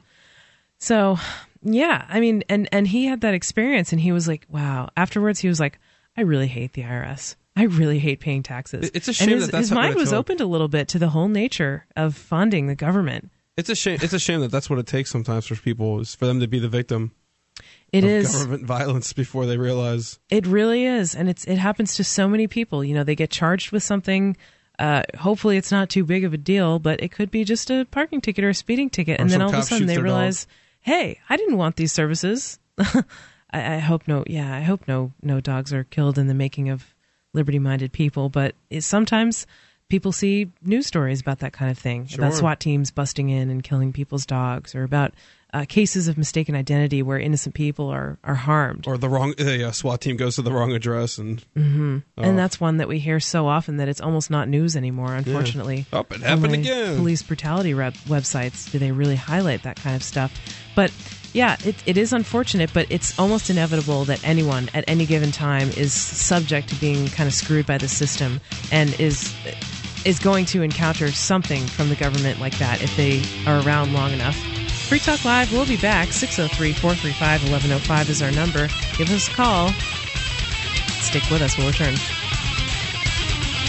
So, 0.79 1.19
yeah, 1.63 2.05
I 2.09 2.21
mean, 2.21 2.43
and 2.49 2.69
and 2.73 2.87
he 2.87 3.07
had 3.07 3.21
that 3.23 3.35
experience, 3.35 3.93
and 3.93 4.01
he 4.01 4.13
was 4.13 4.29
like, 4.29 4.47
wow. 4.49 4.91
Afterwards, 4.97 5.39
he 5.41 5.49
was 5.49 5.61
like, 5.61 5.79
I 6.17 6.23
really 6.23 6.49
hate 6.49 6.73
the 6.73 6.83
IRS. 6.83 7.37
I 7.57 7.65
really 7.65 8.01
hate 8.01 8.19
paying 8.21 8.43
taxes. 8.43 8.91
It's 8.93 9.07
a 9.07 9.11
And 9.11 9.17
shame 9.17 9.29
his, 9.31 9.47
that 9.47 9.53
that's 9.53 9.69
his 9.69 9.73
mind 9.73 9.95
was 9.95 10.13
opened 10.13 10.41
a 10.41 10.47
little 10.47 10.67
bit 10.69 10.89
to 10.89 10.99
the 10.99 11.09
whole 11.11 11.29
nature 11.29 11.87
of 11.95 12.17
funding 12.17 12.67
the 12.67 12.75
government. 12.75 13.31
It's 13.57 13.69
a 13.69 13.77
shame. 13.77 13.99
It's 14.03 14.13
a 14.13 14.19
shame 14.19 14.41
that 14.41 14.51
that's 14.51 14.69
what 14.69 14.81
it 14.81 14.87
takes 14.89 15.11
sometimes 15.11 15.47
for 15.47 15.55
people 15.55 16.01
is 16.01 16.15
for 16.17 16.27
them 16.27 16.41
to 16.41 16.49
be 16.49 16.59
the 16.59 16.69
victim 16.69 17.13
It 17.95 18.05
is. 18.05 18.33
government 18.33 18.65
violence 18.67 19.13
before 19.13 19.47
they 19.47 19.57
realize. 19.57 20.19
It 20.31 20.47
really 20.47 20.85
is, 20.85 21.15
and 21.15 21.29
it's 21.29 21.45
it 21.45 21.57
happens 21.57 21.95
to 21.97 22.05
so 22.05 22.29
many 22.29 22.47
people. 22.47 22.85
You 22.85 22.95
know, 22.95 23.05
they 23.05 23.15
get 23.15 23.31
charged 23.31 23.73
with 23.73 23.83
something. 23.83 24.37
Uh, 24.79 25.03
hopefully, 25.17 25.57
it's 25.57 25.71
not 25.71 25.89
too 25.89 26.05
big 26.05 26.25
of 26.25 26.35
a 26.35 26.37
deal, 26.37 26.79
but 26.81 27.01
it 27.03 27.13
could 27.13 27.31
be 27.31 27.45
just 27.45 27.71
a 27.71 27.87
parking 27.91 28.21
ticket 28.21 28.43
or 28.43 28.49
a 28.49 28.55
speeding 28.55 28.91
ticket, 28.91 29.21
Or 29.21 29.23
and 29.23 29.31
then 29.31 29.41
all 29.43 29.49
of 29.51 29.55
a 29.55 29.63
sudden 29.63 29.87
they 29.87 29.95
their 29.95 30.03
dog. 30.03 30.05
realize, 30.05 30.47
hey, 30.81 31.21
I 31.29 31.37
didn't 31.37 31.57
want 31.57 31.77
these 31.77 31.93
services. 31.93 32.59
I, 32.79 33.05
I 33.53 33.79
hope 33.79 34.09
no, 34.09 34.25
yeah, 34.27 34.55
I 34.57 34.61
hope 34.63 34.89
no 34.89 35.13
no 35.23 35.41
dogs 35.41 35.73
are 35.73 35.85
killed 35.85 36.19
in 36.19 36.27
the 36.27 36.35
making 36.35 36.71
of 36.71 36.95
liberty-minded 37.33 37.93
people, 37.93 38.29
but 38.29 38.55
it, 38.71 38.83
sometimes 38.83 39.47
people 39.89 40.11
see 40.11 40.51
news 40.63 40.87
stories 40.87 41.21
about 41.21 41.39
that 41.41 41.53
kind 41.53 41.71
of 41.71 41.79
thing, 41.79 42.09
about 42.15 42.35
SWAT 42.35 42.59
teams 42.59 42.91
busting 42.91 43.29
in 43.29 43.51
and 43.51 43.63
killing 43.63 43.93
people's 43.93 44.27
dogs, 44.27 44.75
or 44.75 44.83
about 44.83 45.15
uh, 45.55 45.65
cases 45.67 46.09
of 46.09 46.19
mistaken 46.19 46.55
identity 46.55 47.01
where 47.03 47.19
innocent 47.19 47.55
people 47.55 47.89
are 47.89 48.19
are 48.25 48.35
harmed. 48.35 48.87
Or 48.87 48.99
the 48.99 49.09
wrong 49.09 49.35
the 49.39 49.69
uh, 49.69 49.71
SWAT 49.73 50.01
team 50.01 50.17
goes 50.17 50.35
to 50.37 50.43
the 50.43 50.53
wrong 50.53 50.73
address 50.73 51.17
and 51.17 51.41
hmm 51.55 51.99
Oh. 52.19 52.23
And 52.23 52.39
that's 52.39 52.61
one 52.61 52.79
that 52.79 52.89
we 52.89 52.99
hear 52.99 53.21
so 53.21 53.47
often 53.47 53.77
that 53.79 53.89
it's 53.89 54.01
almost 54.01 54.31
not 54.31 54.49
news 54.49 54.77
anymore, 54.77 55.15
unfortunately. 55.15 55.87
Oh, 55.93 56.05
it 56.11 56.21
happened 56.21 56.55
again. 56.55 56.97
Police 56.97 57.23
brutality 57.23 57.73
rep- 57.73 57.95
websites 58.09 58.71
do 58.71 58.79
they 58.79 58.91
really 58.93 59.17
highlight 59.17 59.63
that 59.63 59.77
kind 59.77 59.95
of 59.97 60.03
stuff. 60.03 60.33
But 60.75 60.93
yeah, 61.33 61.57
it, 61.65 61.77
it 61.87 61.97
is 61.97 62.13
unfortunate, 62.13 62.73
but 62.73 62.87
it's 62.91 63.19
almost 63.19 63.51
inevitable 63.51 64.05
that 64.07 64.23
anyone 64.25 64.71
at 64.75 64.85
any 64.87 65.07
given 65.07 65.33
time 65.33 65.69
is 65.71 65.93
subject 65.93 66.69
to 66.69 66.75
being 66.77 67.09
kind 67.09 67.27
of 67.27 67.35
screwed 67.35 67.67
by 67.67 67.79
the 67.79 67.89
system 67.89 68.41
and 68.71 68.99
is 69.01 69.35
is 70.05 70.19
going 70.19 70.45
to 70.45 70.63
encounter 70.63 71.11
something 71.11 71.63
from 71.67 71.89
the 71.89 71.97
government 71.97 72.39
like 72.39 72.57
that 72.59 72.83
if 72.83 72.95
they 72.97 73.23
are 73.51 73.67
around 73.67 73.93
long 73.93 74.13
enough. 74.13 74.37
Free 74.89 74.99
Talk 74.99 75.25
Live, 75.25 75.53
we'll 75.53 75.67
be 75.67 75.77
back. 75.77 76.13
603 76.13 76.73
435 76.73 77.43
1105 77.51 78.11
is 78.11 78.23
our 78.23 78.31
number. 78.31 78.69
Give 78.97 79.11
us 79.11 79.29
a 79.29 79.31
call. 79.33 79.69
Stick 81.01 81.29
with 81.31 81.43
us. 81.43 81.57
We'll 81.57 81.69
return. 81.69 81.95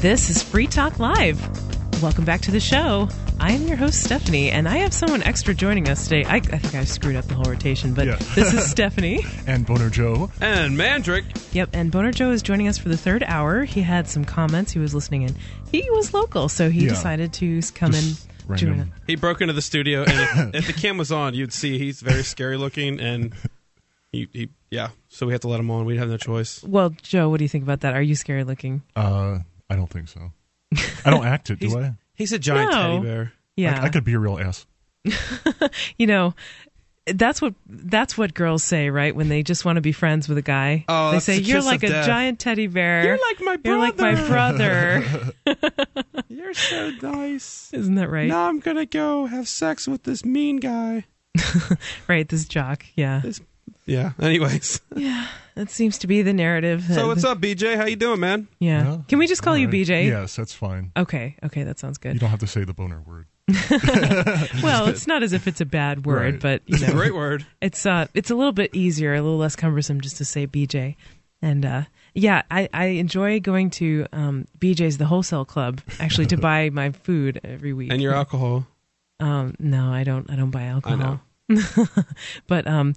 This 0.00 0.30
is 0.30 0.42
Free 0.42 0.66
Talk 0.66 0.98
Live. 0.98 1.38
Welcome 2.02 2.24
back 2.24 2.40
to 2.42 2.50
the 2.50 2.60
show. 2.60 3.08
I 3.38 3.52
am 3.52 3.66
your 3.66 3.76
host, 3.76 4.02
Stephanie, 4.02 4.50
and 4.50 4.66
I 4.68 4.78
have 4.78 4.92
someone 4.94 5.22
extra 5.22 5.52
joining 5.54 5.88
us 5.88 6.04
today. 6.04 6.24
I, 6.24 6.36
I 6.36 6.40
think 6.40 6.74
I 6.74 6.84
screwed 6.84 7.16
up 7.16 7.26
the 7.26 7.34
whole 7.34 7.44
rotation, 7.44 7.92
but 7.94 8.06
Yeah. 8.06 8.16
this 8.34 8.52
is 8.54 8.64
Stephanie. 8.70 9.24
and 9.46 9.66
Boner 9.66 9.90
Joe. 9.90 10.30
and 10.40 10.76
Mandrick. 10.78 11.24
Yep, 11.54 11.70
and 11.74 11.90
Boner 11.90 12.12
Joe 12.12 12.30
is 12.30 12.42
joining 12.42 12.68
us 12.68 12.78
for 12.78 12.88
the 12.88 12.96
third 12.96 13.22
hour. 13.26 13.64
He 13.64 13.82
had 13.82 14.08
some 14.08 14.24
comments. 14.24 14.72
He 14.72 14.78
was 14.78 14.94
listening 14.94 15.22
in. 15.22 15.36
He 15.70 15.88
was 15.90 16.14
local, 16.14 16.48
so 16.48 16.70
he 16.70 16.84
Yeah. 16.84 16.90
decided 16.90 17.32
to 17.34 17.60
come 17.74 17.92
Just 17.92 18.28
in. 18.48 18.56
join 18.56 18.80
us. 18.80 18.88
He 19.06 19.16
broke 19.16 19.40
into 19.42 19.52
the 19.54 19.62
studio, 19.62 20.04
and 20.04 20.54
if, 20.54 20.54
if 20.68 20.74
the 20.74 20.80
cam 20.80 20.96
was 20.96 21.12
on, 21.12 21.34
you'd 21.34 21.52
see 21.52 21.78
he's 21.78 22.00
very 22.00 22.22
scary 22.22 22.56
looking, 22.56 22.98
and 23.00 23.34
he, 24.12 24.28
he 24.32 24.48
yeah. 24.70 24.88
So 25.08 25.26
we 25.26 25.32
had 25.32 25.42
to 25.42 25.48
let 25.48 25.60
him 25.60 25.70
on. 25.70 25.84
We 25.84 25.96
have 25.98 26.08
no 26.08 26.16
choice. 26.16 26.62
Well, 26.62 26.90
Joe, 27.02 27.28
what 27.28 27.38
do 27.38 27.44
you 27.44 27.48
think 27.48 27.64
about 27.64 27.80
that? 27.80 27.94
Are 27.94 28.02
you 28.02 28.14
scary 28.14 28.44
looking? 28.44 28.82
Uh, 28.96 29.40
I 29.70 29.76
don't 29.76 29.88
think 29.88 30.08
so. 30.08 30.32
I 31.04 31.10
don't 31.10 31.24
act 31.24 31.48
it, 31.50 31.58
do 31.60 31.78
I? 31.80 31.94
He's 32.14 32.32
a 32.32 32.38
giant 32.38 32.70
No. 32.72 32.76
teddy 32.82 33.02
bear. 33.08 33.32
Yeah, 33.56 33.80
I, 33.80 33.86
I 33.86 33.88
could 33.88 34.04
be 34.04 34.12
a 34.14 34.18
real 34.18 34.38
ass. 34.38 34.66
you 35.98 36.06
know. 36.06 36.34
That's 37.06 37.40
what 37.42 37.54
that's 37.66 38.16
what 38.16 38.34
girls 38.34 38.62
say, 38.62 38.88
right? 38.90 39.16
When 39.16 39.28
they 39.30 39.42
just 39.42 39.64
want 39.64 39.76
to 39.78 39.80
be 39.80 39.90
friends 39.90 40.28
with 40.28 40.36
a 40.38 40.42
guy, 40.42 40.84
Oh, 40.86 41.08
they 41.10 41.16
that's 41.16 41.24
say 41.24 41.36
the 41.38 41.42
you're 41.42 41.58
kiss 41.58 41.64
like 41.66 41.82
of 41.82 41.90
a 41.90 41.92
death." 41.94 42.06
giant 42.06 42.38
teddy 42.38 42.66
bear. 42.68 43.02
You're 43.04 43.18
like 43.18 43.40
my 43.40 43.58
You're 43.64 43.78
like 43.78 43.98
my 43.98 44.14
brother. 44.28 45.02
brother. 45.44 45.64
You're 46.28 46.54
so 46.54 46.90
nice. 47.02 47.70
Isn't 47.72 47.94
that 47.96 48.10
right? 48.10 48.28
Now 48.28 48.46
I'm 48.48 48.60
gonna 48.60 48.86
go 48.86 49.26
have 49.26 49.48
sex 49.48 49.88
with 49.88 50.02
this 50.04 50.24
mean 50.24 50.58
guy. 50.58 51.06
Right, 52.06 52.28
this 52.28 52.44
jock. 52.44 52.84
Yeah. 52.94 53.20
This, 53.24 53.40
yeah. 53.86 54.12
Anyways, 54.20 54.80
Yeah. 54.94 55.26
That 55.60 55.68
seems 55.68 55.98
to 55.98 56.06
be 56.06 56.22
the 56.22 56.32
narrative. 56.32 56.86
so 56.90 57.06
what's 57.08 57.22
up, 57.22 57.36
BJ? 57.38 57.76
How 57.76 57.84
you 57.84 57.94
doing, 57.94 58.18
man? 58.18 58.48
Yeah. 58.60 58.82
Well, 58.82 59.04
Can 59.08 59.18
we 59.18 59.26
just 59.26 59.42
call 59.42 59.58
you 59.58 59.66
all 59.66 59.72
right. 59.72 59.86
BJ? 59.86 60.06
Yes, 60.06 60.34
that's 60.34 60.54
fine. 60.54 60.90
Okay. 60.96 61.36
Okay, 61.42 61.64
that 61.64 61.78
sounds 61.78 61.98
good. 61.98 62.08
You 62.08 62.14
good. 62.14 62.20
don't 62.20 62.30
have 62.30 62.40
to 62.40 62.46
say 62.46 62.64
the 62.64 62.72
boner 62.72 63.02
word. 63.02 63.26
Well, 64.62 64.86
it's 64.88 65.06
not 65.06 65.22
as 65.22 65.34
if 65.34 65.46
it's 65.46 65.60
a 65.60 65.66
bad 65.66 66.06
word, 66.06 66.32
Right. 66.36 66.40
but 66.40 66.62
you 66.64 66.78
know, 66.86 66.94
Great 66.94 67.14
word. 67.14 67.44
it's 67.60 67.84
uh 67.84 68.06
it's 68.14 68.30
a 68.30 68.34
little 68.34 68.52
bit 68.52 68.74
easier, 68.74 69.12
a 69.12 69.20
little 69.20 69.36
less 69.36 69.54
cumbersome 69.54 70.00
just 70.00 70.16
to 70.16 70.24
say 70.24 70.46
BJ. 70.46 70.96
And 71.42 71.66
uh 71.66 71.82
yeah, 72.14 72.40
I, 72.50 72.70
I 72.72 72.84
enjoy 72.86 73.40
going 73.40 73.68
to 73.72 74.06
um, 74.14 74.48
BJ's, 74.58 74.96
the 74.96 75.04
wholesale 75.04 75.44
club, 75.44 75.82
actually 76.00 76.26
to 76.28 76.38
buy 76.38 76.70
my 76.70 76.90
food 76.92 77.38
every 77.44 77.74
week. 77.74 77.92
And 77.92 78.00
your 78.00 78.14
alcohol. 78.14 78.66
Um, 79.20 79.54
no, 79.58 79.92
I 79.92 80.04
don't. 80.04 80.28
I 80.30 80.36
don't 80.36 80.50
buy 80.50 80.64
alcohol. 80.64 80.96
know. 80.96 81.20
but 82.46 82.66
um, 82.66 82.94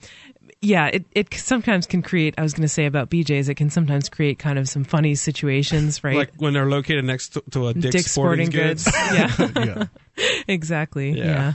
yeah, 0.64 0.88
it 0.88 1.06
it 1.12 1.34
sometimes 1.34 1.86
can 1.86 2.02
create. 2.02 2.36
I 2.38 2.42
was 2.42 2.54
going 2.54 2.62
to 2.64 2.70
say 2.70 2.86
about 2.86 3.10
BJ's, 3.10 3.50
it 3.50 3.56
can 3.56 3.70
sometimes 3.70 4.08
create 4.08 4.40
kind 4.40 4.58
of 4.58 4.70
some 4.70 4.84
funny 4.84 5.14
situations, 5.16 6.04
right? 6.04 6.16
Like 6.16 6.32
when 6.38 6.54
they're 6.54 6.70
located 6.70 7.04
next 7.06 7.30
to, 7.30 7.44
to 7.52 7.68
a 7.68 7.74
Dick's, 7.74 8.12
Sporting, 8.12 8.50
Goods. 8.50 8.90
yeah, 9.14 9.50
yeah. 9.56 9.86
exactly. 10.48 11.12
Yeah. 11.12 11.26
Yeah. 11.26 11.54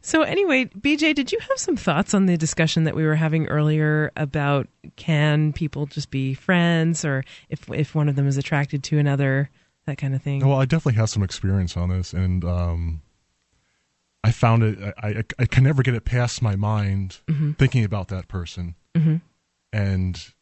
So 0.00 0.22
anyway, 0.22 0.64
BJ, 0.64 1.14
did 1.14 1.32
you 1.32 1.38
have 1.38 1.58
some 1.58 1.76
thoughts 1.76 2.14
on 2.14 2.24
the 2.24 2.38
discussion 2.38 2.84
that 2.84 2.96
we 2.96 3.04
were 3.04 3.14
having 3.14 3.46
earlier 3.48 4.10
about 4.16 4.68
can 4.96 5.52
people 5.52 5.84
just 5.84 6.10
be 6.10 6.32
friends, 6.32 7.04
or 7.04 7.24
if 7.50 7.70
if 7.70 7.94
one 7.94 8.08
of 8.08 8.16
them 8.16 8.26
is 8.26 8.38
attracted 8.38 8.82
to 8.84 8.98
another, 8.98 9.50
that 9.86 9.98
kind 9.98 10.14
of 10.14 10.22
thing? 10.22 10.46
Well, 10.46 10.58
I 10.58 10.64
definitely 10.64 10.98
have 10.98 11.10
some 11.10 11.22
experience 11.22 11.76
on 11.76 11.90
this, 11.90 12.14
and 12.14 12.42
um, 12.44 13.02
I 14.22 14.32
found 14.32 14.62
it. 14.62 14.94
I, 15.02 15.08
I 15.08 15.24
I 15.40 15.46
can 15.46 15.64
never 15.64 15.82
get 15.82 15.94
it 15.94 16.04
past 16.04 16.42
my 16.42 16.56
mind 16.56 17.20
Mm-hmm. 17.28 17.52
thinking 17.52 17.84
about 17.84 18.08
that 18.08 18.28
person, 18.28 18.74
and 19.72 20.32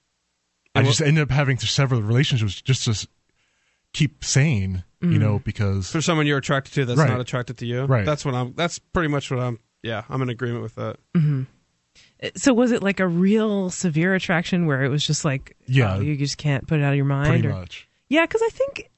I 0.74 0.82
just 0.82 1.00
ended 1.00 1.22
up 1.22 1.30
having 1.30 1.56
to 1.58 1.66
several 1.66 2.02
relationships 2.02 2.60
just 2.62 2.84
to 2.84 3.08
keep 3.92 4.24
sane. 4.24 4.84
Mm. 5.02 5.12
You 5.12 5.18
know, 5.20 5.38
because 5.38 5.92
For 5.92 6.00
someone 6.02 6.26
you're 6.26 6.38
attracted 6.38 6.72
to 6.74 6.84
that's 6.84 6.98
Right. 6.98 7.08
not 7.08 7.20
attracted 7.20 7.58
to 7.58 7.66
you. 7.66 7.84
Right. 7.84 8.04
That's 8.04 8.24
what 8.24 8.34
I'm. 8.34 8.52
That's 8.54 8.80
pretty 8.80 9.08
much 9.08 9.30
what 9.30 9.38
I'm. 9.38 9.60
Yeah, 9.84 10.02
I'm 10.08 10.20
in 10.22 10.28
agreement 10.28 10.62
with 10.64 10.74
that. 10.74 10.96
So 12.36 12.52
was 12.52 12.72
it 12.72 12.82
like 12.82 12.98
a 13.00 13.06
real 13.06 13.70
severe 13.70 14.14
attraction 14.14 14.66
where 14.66 14.82
it 14.82 14.88
was 14.88 15.06
just 15.06 15.24
like, 15.24 15.56
Yeah. 15.66 15.96
oh, 15.96 16.00
you 16.00 16.16
just 16.16 16.36
can't 16.36 16.66
put 16.66 16.80
it 16.80 16.82
out 16.82 16.90
of 16.90 16.96
your 16.96 17.04
mind? 17.04 17.28
pretty 17.28 17.46
or- 17.46 17.52
much. 17.52 17.88
Yeah, 18.08 18.24
because 18.26 18.42
I 18.42 18.48
think 18.48 18.90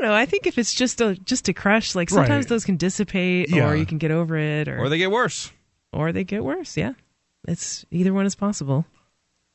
don't 0.00 0.08
know. 0.08 0.14
I 0.14 0.26
think 0.26 0.46
if 0.46 0.58
it's 0.58 0.72
just 0.74 1.00
a 1.00 1.14
just 1.16 1.48
a 1.48 1.52
crush, 1.54 1.94
like 1.94 2.10
sometimes 2.10 2.44
Right. 2.44 2.48
those 2.48 2.64
can 2.64 2.76
dissipate, 2.76 3.48
Yeah. 3.50 3.68
or 3.68 3.74
you 3.76 3.86
can 3.86 3.98
get 3.98 4.10
over 4.10 4.36
it, 4.36 4.68
or 4.68 4.78
Or 4.78 4.88
they 4.88 4.98
get 4.98 5.10
worse. 5.10 5.50
or 5.92 6.12
they 6.12 6.24
get 6.24 6.44
worse. 6.44 6.76
Yeah, 6.76 6.92
it's 7.48 7.84
either 7.90 8.12
one 8.12 8.26
is 8.26 8.34
possible. 8.34 8.84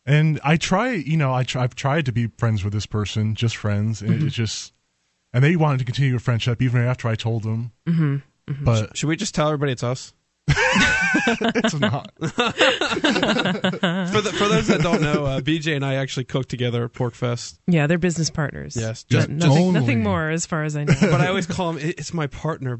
And 0.05 0.39
I 0.43 0.57
try, 0.57 0.93
you 0.93 1.15
know, 1.17 1.31
I 1.33 1.43
try, 1.43 1.63
I've 1.63 1.75
tried 1.75 2.05
to 2.07 2.11
be 2.11 2.27
friends 2.37 2.63
with 2.63 2.73
this 2.73 2.87
person, 2.87 3.35
just 3.35 3.55
friends, 3.55 4.01
and 4.01 4.11
Mm-hmm. 4.15 4.27
it 4.27 4.31
just, 4.31 4.73
and 5.31 5.43
they 5.43 5.55
wanted 5.55 5.77
to 5.79 5.85
continue 5.85 6.15
a 6.15 6.19
friendship 6.19 6.59
even 6.61 6.81
after 6.81 7.07
I 7.07 7.13
told 7.15 7.43
them. 7.43 7.71
Mm-hmm. 7.87 8.63
But 8.63 8.97
Should 8.97 9.07
we 9.09 9.15
just 9.15 9.35
tell 9.35 9.47
everybody 9.47 9.71
it's 9.73 9.83
us? 9.83 10.13
it's 11.27 11.73
not. 11.75 12.11
for, 12.19 12.29
the, 14.21 14.31
for 14.37 14.47
those 14.47 14.67
that 14.67 14.79
don't 14.81 15.01
know, 15.01 15.25
uh, 15.25 15.41
BJ 15.41 15.75
and 15.75 15.85
I 15.85 15.95
actually 15.95 16.25
cooked 16.25 16.49
together 16.49 16.83
at 16.85 16.93
PorcFest. 16.93 17.57
Yeah, 17.67 17.87
they're 17.87 17.97
business 17.97 18.29
partners. 18.29 18.75
Yes, 18.75 19.05
But 19.09 19.15
just- 19.17 19.29
nothing, 19.29 19.57
only. 19.67 19.79
nothing 19.79 20.03
more 20.03 20.29
as 20.29 20.45
far 20.45 20.63
as 20.63 20.75
I 20.75 20.83
know. 20.85 20.93
But 20.99 21.21
I 21.21 21.27
always 21.27 21.47
call 21.47 21.71
him. 21.71 21.77
"It- 21.79 21.99
It's 21.99 22.13
my 22.13 22.27
partner. 22.27 22.77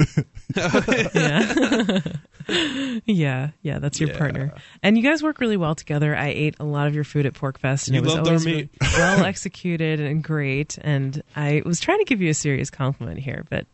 yeah. 0.58 2.00
yeah, 3.06 3.50
yeah, 3.62 3.80
that's 3.80 4.00
your 4.00 4.10
Yeah. 4.10 4.18
partner. 4.18 4.54
And 4.84 4.98
you 4.98 5.04
guys 5.04 5.22
work 5.24 5.40
really 5.40 5.58
well 5.58 5.76
together. 5.76 6.16
I 6.16 6.28
ate 6.30 6.56
a 6.60 6.64
lot 6.66 6.88
of 6.88 6.96
your 6.96 7.04
food 7.04 7.26
at 7.26 7.34
PorcFest 7.34 7.88
and 7.88 7.96
You 7.96 8.02
it 8.02 8.06
was 8.06 8.16
loved 8.16 8.28
our 8.28 8.34
always 8.34 8.46
meat. 8.46 8.70
really 8.82 8.94
well 8.98 9.26
executed 9.26 10.00
and 10.00 10.24
great. 10.24 10.78
And 10.82 11.22
I 11.36 11.62
was 11.66 11.80
trying 11.80 12.00
to 12.00 12.06
give 12.06 12.22
you 12.22 12.30
a 12.30 12.34
serious 12.34 12.70
compliment 12.70 13.20
here, 13.20 13.46
but 13.50 13.66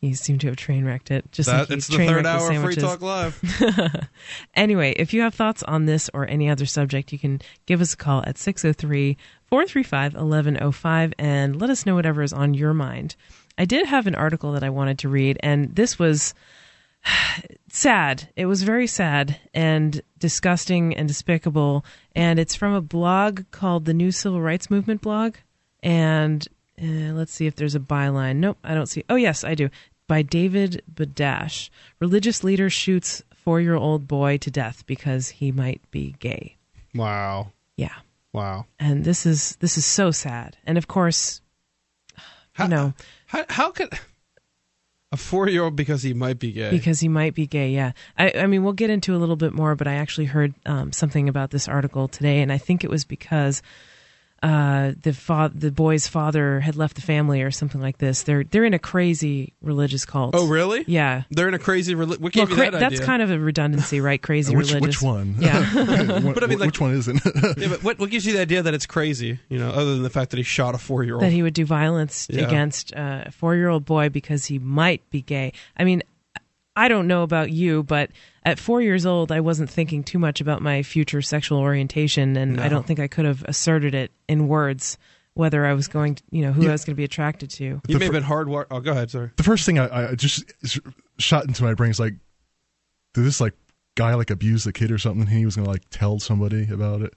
you 0.00 0.14
seem 0.14 0.38
to 0.38 0.46
have 0.46 0.56
train 0.56 0.84
wrecked 0.84 1.10
it. 1.10 1.30
Just 1.30 1.48
That, 1.48 1.68
like 1.68 1.78
it's 1.78 1.86
the 1.88 1.98
third 1.98 2.24
hour 2.24 2.50
of 2.50 2.62
Free. 2.62 2.76
Talk 2.76 3.02
Live. 3.02 3.38
Anyway, 4.54 4.92
if 4.92 5.12
you 5.12 5.20
have 5.22 5.34
thoughts 5.34 5.62
on 5.64 5.86
this 5.86 6.10
or 6.14 6.26
any 6.26 6.48
other 6.48 6.66
subject, 6.66 7.12
you 7.12 7.18
can 7.18 7.40
give 7.66 7.80
us 7.80 7.94
a 7.94 7.96
call 7.96 8.22
at 8.26 8.38
603 8.38 9.16
435 9.46 10.14
1105 10.14 11.12
and 11.18 11.60
let 11.60 11.70
us 11.70 11.84
know 11.84 11.94
whatever 11.94 12.22
is 12.22 12.32
on 12.32 12.54
your 12.54 12.72
mind. 12.72 13.14
I 13.58 13.64
did 13.66 13.86
have 13.86 14.06
an 14.06 14.14
article 14.14 14.52
that 14.52 14.64
I 14.64 14.70
wanted 14.70 14.98
to 15.00 15.08
read, 15.08 15.38
and 15.42 15.74
this 15.74 15.98
was 15.98 16.34
sad. 17.68 18.28
It 18.36 18.46
was 18.46 18.62
very 18.62 18.86
sad 18.86 19.38
and 19.52 20.00
disgusting 20.18 20.96
and 20.96 21.08
despicable. 21.08 21.84
And 22.14 22.38
it's 22.38 22.54
from 22.54 22.72
a 22.72 22.80
blog 22.80 23.42
called 23.50 23.84
the 23.84 23.94
New 23.94 24.12
Civil 24.12 24.40
Rights 24.40 24.70
Movement 24.70 25.02
blog. 25.02 25.36
And 25.82 26.46
uh, 26.80 27.12
let's 27.12 27.32
see 27.32 27.46
if 27.46 27.56
there's 27.56 27.74
a 27.74 27.80
byline. 27.80 28.36
Nope, 28.36 28.58
I 28.64 28.74
don't 28.74 28.86
see. 28.86 29.04
Oh, 29.10 29.16
yes, 29.16 29.44
I 29.44 29.54
do. 29.54 29.68
By 30.10 30.22
David 30.22 30.82
Badash. 30.92 31.70
Religious 32.00 32.42
leader 32.42 32.68
shoots 32.68 33.22
four 33.32 33.60
year 33.60 33.76
old 33.76 34.08
boy 34.08 34.38
to 34.38 34.50
death 34.50 34.84
because 34.84 35.28
he 35.28 35.52
might 35.52 35.88
be 35.92 36.16
gay. 36.18 36.56
Wow. 36.92 37.52
Yeah. 37.76 37.94
Wow. 38.32 38.66
And 38.80 39.04
this 39.04 39.24
is 39.24 39.54
this 39.60 39.78
is 39.78 39.86
so 39.86 40.10
sad. 40.10 40.56
And 40.66 40.76
of 40.76 40.88
course, 40.88 41.40
How, 42.54 42.64
you 42.64 42.70
know, 42.70 42.92
how, 43.26 43.44
how 43.48 43.70
could 43.70 43.90
a 45.12 45.16
four 45.16 45.48
year 45.48 45.62
old 45.62 45.76
because 45.76 46.02
he 46.02 46.12
might 46.12 46.40
be 46.40 46.50
gay? 46.50 46.72
because 46.72 46.98
he 46.98 47.08
might 47.08 47.34
be 47.36 47.46
gay. 47.46 47.70
Yeah, 47.70 47.92
I, 48.18 48.32
I 48.32 48.46
mean, 48.48 48.64
we'll 48.64 48.72
get 48.72 48.90
into 48.90 49.14
a 49.14 49.18
little 49.18 49.36
bit 49.36 49.52
more, 49.52 49.76
but 49.76 49.86
I 49.86 49.94
actually 49.94 50.24
heard 50.26 50.54
um, 50.66 50.90
something 50.90 51.28
about 51.28 51.52
this 51.52 51.68
article 51.68 52.08
today, 52.08 52.42
and 52.42 52.52
I 52.52 52.58
think 52.58 52.82
it 52.82 52.90
was 52.90 53.04
because 53.04 53.62
uh, 54.42 54.92
the 55.02 55.12
fa- 55.12 55.50
the 55.54 55.70
boy's 55.70 56.06
father 56.08 56.60
had 56.60 56.74
left 56.74 56.96
the 56.96 57.02
family 57.02 57.42
or 57.42 57.50
something 57.50 57.80
like 57.80 57.98
this. 57.98 58.22
They're 58.22 58.42
they're 58.44 58.64
in 58.64 58.72
a 58.72 58.78
crazy 58.78 59.52
religious 59.60 60.06
cult. 60.06 60.34
oh, 60.34 60.46
really? 60.46 60.82
Yeah. 60.86 61.24
They're 61.30 61.48
in 61.48 61.52
a 61.54 61.58
crazy. 61.58 61.94
Reli- 61.94 62.18
what 62.18 62.20
Well, 62.20 62.30
gave 62.30 62.48
you 62.50 62.56
cra- 62.56 62.70
that 62.70 62.80
that's 62.80 63.00
kind 63.00 63.20
of 63.22 63.30
a 63.30 63.38
redundancy, 63.38 64.00
right? 64.00 64.20
Crazy 64.20 64.56
which 64.56 64.68
religious. 64.72 65.00
which 65.00 65.02
one? 65.02 65.36
Yeah. 65.38 65.68
But 66.34 66.42
I 66.42 66.46
mean, 66.46 66.58
like- 66.58 66.68
which 66.68 66.80
one 66.80 66.94
isn't? 66.94 67.20
Yeah, 67.58 67.68
but 67.68 67.82
what, 67.84 67.98
what 67.98 68.10
gives 68.10 68.24
you 68.24 68.32
the 68.32 68.40
idea 68.40 68.62
that 68.62 68.72
it's 68.72 68.86
crazy? 68.86 69.38
You 69.48 69.58
know, 69.58 69.68
other 69.70 69.92
than 69.94 70.02
the 70.02 70.10
fact 70.10 70.30
that 70.30 70.38
he 70.38 70.42
shot 70.42 70.74
a 70.74 70.78
four 70.78 71.04
year 71.04 71.14
old. 71.14 71.22
that 71.24 71.32
he 71.32 71.42
would 71.42 71.54
do 71.54 71.64
violence 71.66 72.26
Yeah. 72.30 72.46
against 72.46 72.94
uh, 72.94 73.24
a 73.26 73.30
four 73.32 73.56
year 73.56 73.68
old 73.68 73.84
boy 73.84 74.08
because 74.08 74.46
he 74.46 74.58
might 74.58 75.02
be 75.10 75.20
gay. 75.22 75.52
I 75.76 75.84
mean, 75.84 76.02
I 76.80 76.88
don't 76.88 77.06
know 77.06 77.22
about 77.22 77.50
you, 77.52 77.82
but 77.82 78.10
at 78.42 78.58
four 78.58 78.80
years 78.80 79.04
old, 79.04 79.30
I 79.30 79.40
wasn't 79.40 79.68
thinking 79.68 80.02
too 80.02 80.18
much 80.18 80.40
about 80.40 80.62
my 80.62 80.82
future 80.82 81.20
sexual 81.20 81.58
orientation, 81.58 82.38
and 82.38 82.58
I 82.58 82.70
don't 82.70 82.86
think 82.86 82.98
I 82.98 83.06
could 83.06 83.26
have 83.26 83.44
asserted 83.44 83.94
it 83.94 84.12
in 84.30 84.48
words 84.48 84.96
whether 85.34 85.66
I 85.66 85.74
was 85.74 85.88
going 85.88 86.14
to, 86.14 86.22
you 86.30 86.40
know, 86.40 86.52
who 86.52 86.66
I 86.66 86.72
was 86.72 86.86
going 86.86 86.94
to 86.94 86.96
be 86.96 87.04
attracted 87.04 87.50
to. 87.50 87.64
You 87.64 87.80
The 87.86 87.98
may 87.98 88.06
have 88.06 88.14
been 88.14 88.22
hard. 88.22 88.48
War- 88.48 88.66
oh, 88.70 88.80
go 88.80 88.92
ahead, 88.92 89.10
sorry. 89.10 89.30
the 89.36 89.42
first 89.42 89.66
thing 89.66 89.78
I, 89.78 90.12
I 90.12 90.14
just 90.14 90.50
shot 91.18 91.44
into 91.46 91.62
my 91.64 91.74
brain 91.74 91.90
is 91.90 92.00
like, 92.00 92.14
did 93.12 93.24
this 93.24 93.42
like 93.42 93.54
guy 93.94 94.14
like 94.14 94.30
abuse 94.30 94.64
the 94.64 94.72
kid 94.72 94.90
or 94.90 94.96
something? 94.96 95.20
And 95.20 95.30
he 95.30 95.44
was 95.44 95.56
gonna 95.56 95.68
like 95.68 95.82
tell 95.90 96.18
somebody 96.18 96.66
about 96.72 97.02
it. 97.02 97.12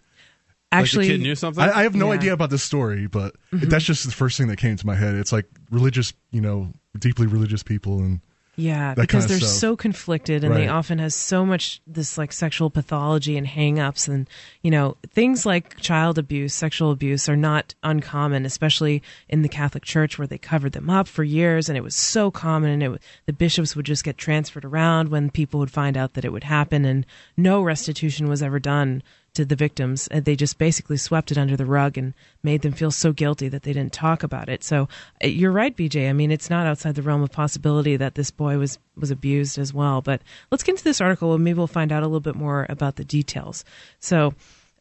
Actually, 0.73 1.05
like 1.05 1.07
the 1.07 1.17
kid 1.19 1.23
knew 1.23 1.35
something. 1.35 1.63
I, 1.63 1.79
I 1.79 1.83
have 1.83 1.95
no 1.95 2.07
Yeah. 2.07 2.17
idea 2.17 2.33
about 2.33 2.49
this 2.49 2.63
story, 2.63 3.07
but 3.07 3.33
mm-hmm. 3.53 3.69
that's 3.69 3.85
just 3.85 4.05
the 4.05 4.11
first 4.11 4.37
thing 4.37 4.47
that 4.47 4.57
came 4.57 4.75
to 4.75 4.85
my 4.85 4.95
head. 4.95 5.15
It's 5.15 5.31
like 5.31 5.45
religious, 5.71 6.13
you 6.31 6.41
know, 6.41 6.73
deeply 6.99 7.27
religious 7.27 7.63
people, 7.63 7.99
and 7.99 8.19
Yeah, 8.55 8.93
that 8.93 9.01
because 9.01 9.25
they're 9.25 9.37
stuff. 9.37 9.49
so 9.49 9.75
conflicted 9.75 10.43
and 10.43 10.55
they 10.55 10.67
often 10.67 10.99
has 10.99 11.15
so 11.15 11.43
much 11.43 11.81
this 11.87 12.19
like 12.19 12.31
sexual 12.31 12.69
pathology 12.69 13.35
and 13.35 13.47
hang-ups 13.47 14.07
and 14.07 14.29
you 14.61 14.69
know, 14.69 14.95
things 15.09 15.43
like 15.45 15.77
child 15.77 16.19
abuse, 16.19 16.53
sexual 16.53 16.91
abuse 16.91 17.27
are 17.27 17.35
not 17.35 17.73
uncommon, 17.83 18.45
especially 18.45 19.01
in 19.27 19.41
the 19.41 19.49
Catholic 19.49 19.83
Church 19.83 20.19
where 20.19 20.27
they 20.27 20.37
covered 20.37 20.73
them 20.73 20.89
up 20.89 21.07
for 21.07 21.23
years 21.23 21.67
and 21.67 21.77
it 21.77 21.83
was 21.83 21.95
so 21.95 22.29
common 22.29 22.69
and 22.69 22.83
it 22.83 23.01
the 23.25 23.33
bishops 23.33 23.75
would 23.75 23.85
just 23.85 24.03
get 24.03 24.17
transferred 24.17 24.65
around 24.65 25.09
when 25.09 25.31
people 25.31 25.59
would 25.59 25.71
find 25.71 25.97
out 25.97 26.13
that 26.13 26.25
it 26.25 26.31
would 26.31 26.43
happen 26.43 26.85
and 26.85 27.07
no 27.35 27.61
restitution 27.61 28.27
was 28.29 28.43
ever 28.43 28.59
done 28.59 29.01
to 29.33 29.45
the 29.45 29.55
victims. 29.55 30.07
Uh, 30.11 30.19
They 30.19 30.35
just 30.35 30.57
basically 30.57 30.97
swept 30.97 31.31
it 31.31 31.37
under 31.37 31.57
the 31.57 31.65
rug 31.65 31.97
and 31.97 32.13
made 32.43 32.61
them 32.61 32.73
feel 32.73 32.91
so 32.91 33.11
guilty 33.13 33.47
that 33.49 33.63
they 33.63 33.73
didn't 33.73 33.93
talk 33.93 34.23
about 34.23 34.49
it. 34.49 34.63
So 34.63 34.87
uh, 35.23 35.27
you're 35.27 35.51
right, 35.51 35.75
BJ. 35.75 36.09
I 36.09 36.13
mean, 36.13 36.31
it's 36.31 36.49
not 36.49 36.67
outside 36.67 36.95
the 36.95 37.01
realm 37.01 37.23
of 37.23 37.31
possibility 37.31 37.97
that 37.97 38.15
this 38.15 38.31
boy 38.31 38.57
was 38.57 38.79
was 38.95 39.11
abused 39.11 39.57
as 39.57 39.73
well. 39.73 40.01
But 40.01 40.21
let's 40.51 40.63
get 40.63 40.73
into 40.73 40.83
this 40.83 41.01
article 41.01 41.33
and 41.33 41.43
maybe 41.43 41.57
we'll 41.57 41.67
find 41.67 41.91
out 41.91 42.03
a 42.03 42.07
little 42.07 42.19
bit 42.19 42.35
more 42.35 42.65
about 42.69 42.95
the 42.95 43.05
details. 43.05 43.65
So. 43.99 44.33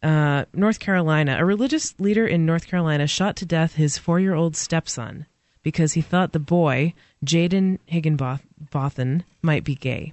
Uh, 0.03 0.47
North 0.53 0.81
Carolina. 0.81 1.37
A 1.39 1.45
religious 1.45 1.95
leader 2.01 2.27
in 2.27 2.45
North 2.45 2.66
Carolina 2.66 3.07
shot 3.07 3.37
to 3.37 3.47
death 3.47 3.77
his 3.77 3.99
four 3.99 4.19
year 4.19 4.35
old 4.35 4.57
stepson 4.57 5.27
because 5.62 5.93
he 5.93 6.01
thought 6.01 6.33
the 6.33 6.41
boy, 6.41 6.93
Jaden 7.24 7.79
Higginbotham, 7.87 9.23
might 9.43 9.62
be 9.62 9.77
gay. 9.77 10.12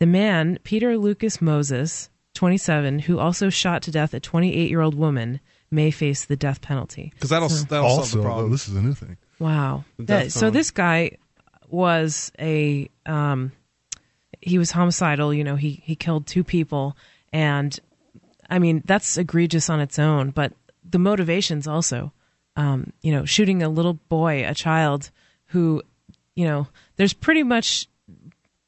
The 0.00 0.06
man, 0.06 0.58
Peter 0.64 0.98
Lucas 0.98 1.40
Moses, 1.40 2.10
27, 2.38 3.00
who 3.00 3.18
also 3.18 3.50
shot 3.50 3.82
to 3.82 3.90
death 3.90 4.14
a 4.14 4.20
28 4.20 4.70
year 4.70 4.80
old 4.80 4.94
woman, 4.94 5.40
may 5.72 5.90
face 5.90 6.24
the 6.24 6.36
death 6.36 6.60
penalty. 6.60 7.10
Because 7.14 7.30
that'll 7.30 7.48
that'll 7.48 7.88
solve 7.88 7.98
also 7.98 8.16
the 8.18 8.22
oh, 8.22 8.26
problem. 8.26 8.52
this 8.52 8.68
is 8.68 8.76
a 8.76 8.80
new 8.80 8.94
thing. 8.94 9.16
Wow. 9.40 9.84
That- 9.98 10.30
so 10.30 10.48
this 10.48 10.70
guy 10.70 11.18
was 11.68 12.30
a 12.38 12.88
um, 13.06 13.50
he 14.40 14.56
was 14.56 14.70
homicidal. 14.70 15.34
You 15.34 15.42
know, 15.42 15.56
he 15.56 15.82
he 15.84 15.96
killed 15.96 16.28
two 16.28 16.44
people, 16.44 16.96
and 17.32 17.76
I 18.48 18.60
mean 18.60 18.82
that's 18.84 19.18
egregious 19.18 19.68
on 19.68 19.80
its 19.80 19.98
own. 19.98 20.30
But 20.30 20.52
the 20.88 21.00
motivations 21.00 21.66
also, 21.66 22.12
um, 22.54 22.92
you 23.02 23.10
know, 23.10 23.24
shooting 23.24 23.64
a 23.64 23.68
little 23.68 23.94
boy, 23.94 24.48
a 24.48 24.54
child 24.54 25.10
who, 25.46 25.82
you 26.36 26.46
know, 26.46 26.68
there's 26.94 27.14
pretty 27.14 27.42
much 27.42 27.88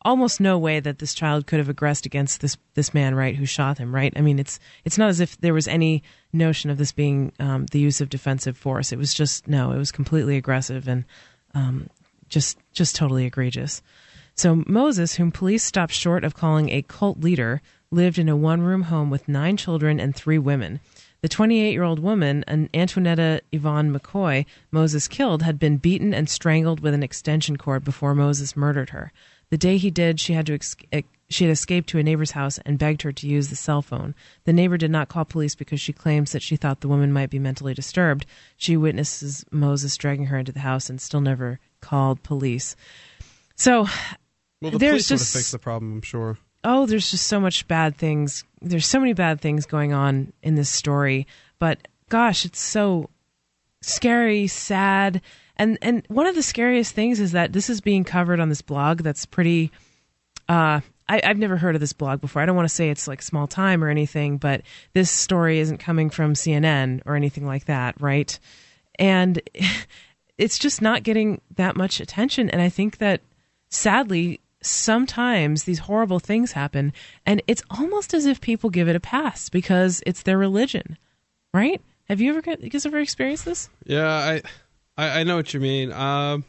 almost 0.02 0.40
no 0.40 0.58
way 0.58 0.80
that 0.80 0.98
this 0.98 1.14
child 1.14 1.46
could 1.46 1.58
have 1.58 1.68
aggressed 1.68 2.06
against 2.06 2.40
this 2.40 2.56
this 2.74 2.94
man, 2.94 3.14
right, 3.14 3.36
who 3.36 3.46
shot 3.46 3.78
him, 3.78 3.94
right? 3.94 4.12
I 4.16 4.20
mean, 4.20 4.38
it's 4.38 4.58
it's 4.84 4.98
not 4.98 5.08
as 5.08 5.20
if 5.20 5.38
there 5.40 5.54
was 5.54 5.68
any 5.68 6.02
notion 6.32 6.70
of 6.70 6.78
this 6.78 6.92
being 6.92 7.32
um, 7.38 7.66
the 7.66 7.80
use 7.80 8.00
of 8.00 8.08
defensive 8.08 8.56
force. 8.56 8.92
It 8.92 8.98
was 8.98 9.14
just 9.14 9.48
no, 9.48 9.72
it 9.72 9.78
was 9.78 9.92
completely 9.92 10.36
aggressive 10.36 10.88
and 10.88 11.04
um, 11.54 11.88
just 12.28 12.58
just 12.72 12.96
totally 12.96 13.26
egregious. 13.26 13.82
So 14.34 14.62
Moses, 14.66 15.16
whom 15.16 15.32
police 15.32 15.64
stopped 15.64 15.92
short 15.92 16.24
of 16.24 16.34
calling 16.34 16.70
a 16.70 16.82
cult 16.82 17.20
leader, 17.20 17.60
lived 17.90 18.18
in 18.18 18.28
a 18.28 18.36
one-room 18.36 18.82
home 18.82 19.10
with 19.10 19.28
nine 19.28 19.56
children 19.56 20.00
and 20.00 20.14
three 20.14 20.38
women. 20.38 20.80
The 21.22 21.28
28-year-old 21.28 21.98
woman, 21.98 22.44
an 22.48 22.70
Antoinetta 22.72 23.42
Yvonne 23.52 23.92
McKoy, 23.92 24.46
Moses 24.70 25.06
killed, 25.06 25.42
had 25.42 25.58
been 25.58 25.76
beaten 25.76 26.14
and 26.14 26.30
strangled 26.30 26.80
with 26.80 26.94
an 26.94 27.02
extension 27.02 27.58
cord 27.58 27.84
before 27.84 28.14
Moses 28.14 28.56
murdered 28.56 28.90
her. 28.90 29.12
The 29.50 29.58
day 29.58 29.76
he 29.76 29.90
did, 29.90 30.20
she 30.20 30.32
had 30.32 30.46
to 30.46 30.58
she 31.28 31.44
had 31.44 31.50
escaped 31.52 31.88
to 31.90 31.98
a 31.98 32.02
neighbor's 32.02 32.32
house 32.32 32.58
and 32.66 32.78
begged 32.78 33.02
her 33.02 33.12
to 33.12 33.26
use 33.28 33.50
the 33.50 33.56
cell 33.56 33.82
phone. 33.82 34.14
The 34.44 34.52
neighbor 34.52 34.76
did 34.76 34.90
not 34.90 35.08
call 35.08 35.24
police 35.24 35.54
because 35.54 35.80
she 35.80 35.92
claims 35.92 36.32
that 36.32 36.42
she 36.42 36.56
thought 36.56 36.80
the 36.80 36.88
woman 36.88 37.12
might 37.12 37.30
be 37.30 37.38
mentally 37.38 37.72
disturbed. 37.74 38.26
She 38.56 38.76
witnesses 38.76 39.44
Moses 39.52 39.96
dragging 39.96 40.26
her 40.26 40.38
into 40.38 40.50
the 40.52 40.58
house 40.60 40.90
and 40.90 41.00
still 41.00 41.20
never 41.20 41.60
called 41.80 42.22
police. 42.24 42.74
So, 43.54 43.86
Well, 44.60 44.72
the 44.72 44.78
There's 44.78 45.06
police 45.06 45.08
just- 45.20 45.32
fixed 45.34 45.52
the 45.52 45.58
problem, 45.60 45.92
I'm 45.94 46.02
sure. 46.02 46.36
oh, 46.64 46.86
there's 46.86 47.10
just 47.10 47.26
so 47.28 47.38
much 47.40 47.66
bad 47.68 47.96
things. 47.96 48.44
There's 48.60 48.86
so 48.86 48.98
many 49.00 49.12
bad 49.14 49.40
things 49.40 49.66
going 49.66 49.92
on 49.92 50.32
in 50.42 50.54
this 50.56 50.68
story. 50.68 51.26
But 51.60 51.86
gosh, 52.08 52.44
it's 52.44 52.60
so 52.60 53.08
scary, 53.82 54.46
sad, 54.48 55.22
and 55.60 55.78
and 55.82 56.02
one 56.08 56.26
of 56.26 56.34
the 56.34 56.42
scariest 56.42 56.94
things 56.94 57.20
is 57.20 57.32
that 57.32 57.52
this 57.52 57.68
is 57.68 57.82
being 57.82 58.02
covered 58.02 58.40
on 58.40 58.48
this 58.48 58.62
blog 58.62 59.02
that's 59.02 59.26
pretty. 59.26 59.70
Uh, 60.48 60.80
I, 61.06 61.20
I've 61.22 61.38
never 61.38 61.58
heard 61.58 61.74
of 61.74 61.80
this 61.80 61.92
blog 61.92 62.20
before. 62.20 62.40
I 62.40 62.46
don't 62.46 62.56
want 62.56 62.68
to 62.68 62.74
say 62.74 62.88
it's 62.88 63.06
like 63.06 63.20
small 63.20 63.46
time 63.46 63.84
or 63.84 63.88
anything, 63.88 64.38
but 64.38 64.62
this 64.94 65.10
story 65.10 65.58
isn't 65.58 65.78
coming 65.78 66.08
from 66.08 66.32
CNN 66.32 67.02
or 67.04 67.14
anything 67.14 67.46
like 67.46 67.66
that, 67.66 68.00
right? 68.00 68.38
And 68.98 69.40
it's 70.38 70.58
just 70.58 70.80
not 70.80 71.02
getting 71.02 71.42
that 71.56 71.76
much 71.76 72.00
attention. 72.00 72.48
And 72.48 72.62
I 72.62 72.70
think 72.70 72.98
that 72.98 73.20
sadly, 73.68 74.40
sometimes 74.62 75.64
these 75.64 75.80
horrible 75.80 76.20
things 76.20 76.52
happen, 76.52 76.94
and 77.26 77.42
it's 77.46 77.62
almost 77.70 78.14
as 78.14 78.24
if 78.24 78.40
people 78.40 78.70
give 78.70 78.88
it 78.88 78.96
a 78.96 79.00
pass 79.00 79.50
because 79.50 80.02
it's 80.06 80.22
their 80.22 80.38
religion, 80.38 80.96
right? 81.52 81.82
Have 82.08 82.20
you 82.20 82.34
ever 82.34 82.56
you 82.60 82.70
guys 82.70 82.86
ever 82.86 82.98
experienced 82.98 83.44
this? 83.44 83.68
Yeah, 83.84 84.08
I, 84.08 84.42
I, 84.96 85.20
I 85.20 85.22
know 85.24 85.36
what 85.36 85.52
you 85.54 85.60
mean. 85.60 85.92
Um, 85.92 86.44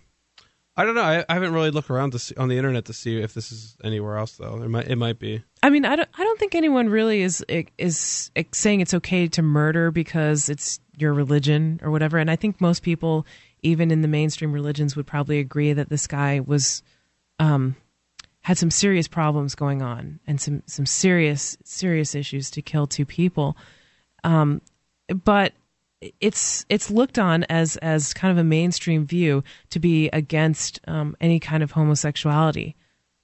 I 0.75 0.85
don't 0.85 0.95
know. 0.95 1.03
I, 1.03 1.25
I 1.27 1.33
haven't 1.33 1.53
really 1.53 1.69
looked 1.69 1.89
around 1.89 2.17
see, 2.19 2.35
on 2.35 2.47
the 2.47 2.57
internet 2.57 2.85
to 2.85 2.93
see 2.93 3.21
if 3.21 3.33
this 3.33 3.51
is 3.51 3.75
anywhere 3.83 4.17
else, 4.17 4.37
though. 4.37 4.61
It 4.61 4.69
might, 4.69 4.87
it 4.87 4.95
might 4.95 5.19
be. 5.19 5.43
I 5.61 5.69
mean, 5.69 5.85
I 5.85 5.95
don't, 5.95 6.09
I 6.17 6.23
don't 6.23 6.39
think 6.39 6.55
anyone 6.55 6.89
really 6.89 7.21
is 7.21 7.45
is 7.77 8.31
saying 8.53 8.79
it's 8.79 8.93
okay 8.93 9.27
to 9.27 9.41
murder 9.41 9.91
because 9.91 10.49
it's 10.49 10.79
your 10.97 11.13
religion 11.13 11.79
or 11.83 11.91
whatever. 11.91 12.17
And 12.17 12.31
I 12.31 12.35
think 12.35 12.61
most 12.61 12.83
people, 12.83 13.25
even 13.61 13.91
in 13.91 14.01
the 14.01 14.07
mainstream 14.07 14.53
religions, 14.53 14.95
would 14.95 15.07
probably 15.07 15.39
agree 15.39 15.73
that 15.73 15.89
this 15.89 16.07
guy 16.07 16.39
was, 16.39 16.83
um, 17.37 17.75
had 18.41 18.57
some 18.57 18.71
serious 18.71 19.07
problems 19.07 19.55
going 19.55 19.81
on 19.81 20.19
and 20.25 20.41
some 20.41 20.63
some 20.65 20.85
serious 20.85 21.57
serious 21.63 22.15
issues 22.15 22.49
to 22.51 22.61
kill 22.61 22.87
two 22.87 23.05
people. 23.05 23.55
Um, 24.23 24.61
but 25.23 25.53
it's 26.19 26.65
it's 26.69 26.89
looked 26.89 27.19
on 27.19 27.43
as 27.45 27.77
as 27.77 28.13
kind 28.13 28.31
of 28.31 28.37
a 28.37 28.43
mainstream 28.43 29.05
view 29.05 29.43
to 29.69 29.79
be 29.79 30.09
against 30.09 30.79
um, 30.87 31.15
any 31.21 31.39
kind 31.39 31.61
of 31.61 31.71
homosexuality 31.71 32.75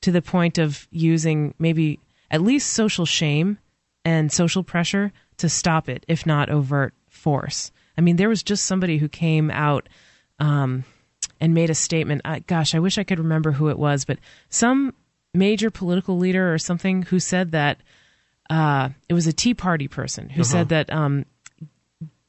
to 0.01 0.11
the 0.11 0.21
point 0.21 0.57
of 0.57 0.87
using 0.91 1.53
maybe 1.57 1.99
at 2.29 2.41
least 2.41 2.73
social 2.73 3.05
shame 3.05 3.57
and 4.05 4.31
social 4.31 4.63
pressure 4.63 5.11
to 5.37 5.49
stop 5.49 5.89
it, 5.89 6.05
if 6.07 6.25
not 6.25 6.49
overt 6.49 6.93
force. 7.09 7.71
I 7.97 8.01
mean, 8.01 8.15
there 8.15 8.29
was 8.29 8.43
just 8.43 8.65
somebody 8.65 8.97
who 8.97 9.09
came 9.09 9.49
out 9.49 9.89
um, 10.39 10.83
and 11.41 11.53
made 11.53 11.69
a 11.69 11.75
statement. 11.75 12.21
I, 12.25 12.39
gosh, 12.39 12.75
I 12.75 12.79
wish 12.79 12.97
I 12.97 13.03
could 13.03 13.19
remember 13.19 13.51
who 13.51 13.69
it 13.69 13.79
was, 13.79 14.05
but 14.05 14.19
some 14.49 14.93
major 15.33 15.71
political 15.71 16.17
leader 16.17 16.53
or 16.53 16.57
something 16.57 17.03
who 17.03 17.19
said 17.19 17.51
that 17.51 17.81
uh, 18.49 18.89
it 19.09 19.13
was 19.13 19.27
a 19.27 19.33
Tea 19.33 19.53
Party 19.53 19.87
person 19.87 20.29
who 20.29 20.43
said 20.43 20.69
that 20.69 20.91
um, 20.91 21.25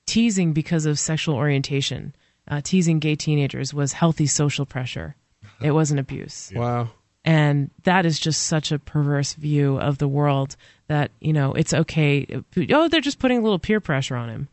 teasing 0.08 0.52
because 0.52 0.86
of 0.86 0.98
sexual 0.98 1.36
orientation, 1.36 2.14
uh, 2.48 2.60
teasing 2.64 2.98
gay 2.98 3.14
teenagers 3.14 3.72
was 3.74 3.92
healthy 3.92 4.26
social 4.26 4.66
pressure. 4.66 5.14
It 5.60 5.72
wasn't 5.72 6.00
abuse. 6.00 6.52
Wow. 6.56 6.90
And 7.24 7.70
that 7.82 8.06
is 8.06 8.18
just 8.18 8.44
such 8.44 8.72
a 8.72 8.78
perverse 8.78 9.34
view 9.34 9.78
of 9.78 9.98
the 9.98 10.08
world 10.08 10.56
that, 10.86 11.10
you 11.20 11.34
know, 11.34 11.52
it's 11.52 11.74
okay. 11.74 12.26
Oh, 12.70 12.88
they're 12.88 13.02
just 13.02 13.18
putting 13.18 13.38
a 13.38 13.42
little 13.42 13.58
peer 13.58 13.80
pressure 13.80 14.16
on 14.16 14.28
him. 14.30 14.48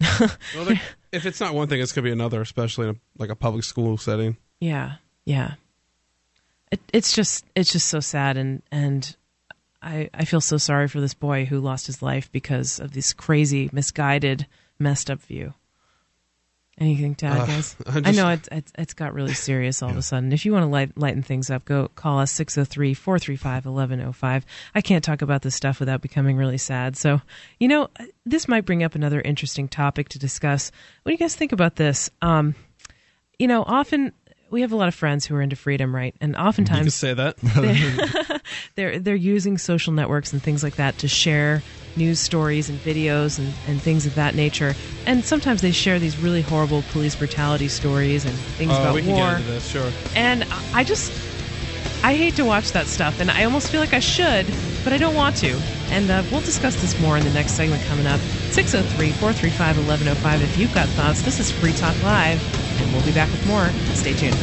Well, 0.54 0.76
if 1.12 1.26
it's 1.26 1.40
not 1.40 1.52
one 1.52 1.68
thing, 1.68 1.80
it's 1.80 1.92
going 1.92 2.04
to 2.04 2.08
be 2.08 2.12
another, 2.12 2.40
especially 2.40 2.88
in 2.88 2.94
a, 2.94 2.98
like 3.18 3.28
a 3.28 3.36
public 3.36 3.64
school 3.64 3.98
setting. 3.98 4.38
Yeah. 4.60 4.94
Yeah. 5.26 5.54
It, 6.72 6.80
it's 6.92 7.12
just, 7.12 7.44
it's 7.54 7.72
just 7.72 7.88
so 7.88 8.00
sad. 8.00 8.38
And, 8.38 8.62
and 8.70 9.14
I, 9.82 10.08
I 10.14 10.24
feel 10.24 10.40
so 10.40 10.56
sorry 10.56 10.88
for 10.88 11.00
this 11.00 11.14
boy 11.14 11.44
who 11.44 11.60
lost 11.60 11.86
his 11.86 12.00
life 12.00 12.30
because 12.32 12.80
of 12.80 12.92
this 12.92 13.12
crazy, 13.12 13.68
misguided, 13.72 14.46
messed 14.78 15.10
up 15.10 15.20
view. 15.22 15.54
Anything 16.78 17.14
to 17.16 17.26
add, 17.26 17.40
Uh, 17.40 17.46
guys? 17.46 17.76
I 17.86 18.02
I 18.04 18.10
know 18.10 18.28
it, 18.28 18.48
it, 18.52 18.70
it's 18.76 18.92
got 18.92 19.14
really 19.14 19.32
serious 19.32 19.82
all 19.82 19.88
of 19.88 19.96
a 19.96 20.02
sudden. 20.02 20.30
If 20.30 20.44
you 20.44 20.52
want 20.52 20.64
to 20.64 20.68
light, 20.68 20.92
lighten 20.94 21.22
things 21.22 21.50
up, 21.50 21.64
go 21.64 21.88
call 21.88 22.18
us 22.18 22.30
603 22.32 22.92
435 22.92 23.64
1105. 23.64 24.44
I 24.74 24.80
can't 24.82 25.02
talk 25.02 25.22
about 25.22 25.40
this 25.40 25.54
stuff 25.54 25.80
without 25.80 26.02
becoming 26.02 26.36
really 26.36 26.58
sad. 26.58 26.94
So, 26.94 27.22
you 27.58 27.68
know, 27.68 27.88
this 28.26 28.46
might 28.46 28.66
bring 28.66 28.82
up 28.82 28.94
another 28.94 29.22
interesting 29.22 29.68
topic 29.68 30.10
to 30.10 30.18
discuss. 30.18 30.70
What 31.02 31.10
do 31.10 31.12
you 31.14 31.18
guys 31.18 31.34
think 31.34 31.52
about 31.52 31.76
this? 31.76 32.10
Um, 32.20 32.54
you 33.38 33.46
know, 33.46 33.62
often 33.66 34.12
we 34.50 34.60
have 34.60 34.72
a 34.72 34.76
lot 34.76 34.88
of 34.88 34.94
friends 34.94 35.26
who 35.26 35.34
are 35.34 35.42
into 35.42 35.56
freedom, 35.56 35.94
right? 35.94 36.14
And 36.20 36.32
You 36.34 36.38
oftentimes 36.40 36.94
say 36.94 37.14
that. 37.14 37.36
they're 38.76 38.98
they're 38.98 39.14
using 39.14 39.58
social 39.58 39.92
networks 39.92 40.32
and 40.32 40.42
things 40.42 40.62
like 40.62 40.76
that 40.76 40.98
to 40.98 41.08
share 41.08 41.62
news 41.96 42.20
stories 42.20 42.68
and 42.68 42.78
videos 42.82 43.38
and, 43.38 43.54
and 43.66 43.80
things 43.82 44.06
of 44.06 44.14
that 44.14 44.34
nature. 44.34 44.74
And 45.06 45.24
sometimes 45.24 45.62
they 45.62 45.70
share 45.72 45.98
these 45.98 46.18
really 46.18 46.42
horrible 46.42 46.82
police 46.82 47.16
brutality 47.16 47.68
stories 47.68 48.24
and 48.24 48.36
things 48.36 48.72
Oh, 48.72 48.80
about 48.80 48.94
we 48.94 49.02
can 49.02 49.12
war. 49.12 49.24
get 49.32 49.38
into 49.38 49.52
this, 49.52 49.66
sure. 49.66 49.90
And 50.14 50.44
I 50.74 50.84
just 50.84 51.10
I 52.06 52.14
hate 52.14 52.36
to 52.36 52.44
watch 52.44 52.70
that 52.70 52.86
stuff, 52.86 53.18
and 53.18 53.32
I 53.32 53.42
almost 53.42 53.68
feel 53.68 53.80
like 53.80 53.92
I 53.92 53.98
should, 53.98 54.46
but 54.84 54.92
I 54.92 54.96
don't 54.96 55.16
want 55.16 55.34
to. 55.38 55.60
And 55.90 56.08
uh, 56.08 56.22
we'll 56.30 56.40
discuss 56.40 56.80
this 56.80 56.96
more 57.00 57.16
in 57.16 57.24
the 57.24 57.32
next 57.32 57.54
segment 57.54 57.82
coming 57.82 58.06
up. 58.06 58.20
603 58.52 59.10
435 59.10 59.76
1105. 59.76 60.42
If 60.42 60.56
you've 60.56 60.72
got 60.72 60.86
thoughts, 60.90 61.22
this 61.22 61.40
is 61.40 61.50
Free 61.50 61.72
Talk 61.72 62.00
Live, 62.04 62.40
and 62.80 62.92
we'll 62.92 63.04
be 63.04 63.10
back 63.10 63.28
with 63.32 63.44
more. 63.48 63.70
Stay 63.96 64.12
tuned. 64.12 64.36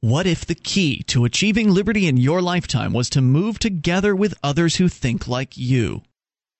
What 0.00 0.26
if 0.26 0.46
the 0.46 0.54
key 0.54 1.02
to 1.02 1.26
achieving 1.26 1.68
liberty 1.68 2.08
in 2.08 2.16
your 2.16 2.40
lifetime 2.40 2.94
was 2.94 3.10
to 3.10 3.20
move 3.20 3.58
together 3.58 4.16
with 4.16 4.32
others 4.42 4.76
who 4.76 4.88
think 4.88 5.28
like 5.28 5.58
you? 5.58 6.00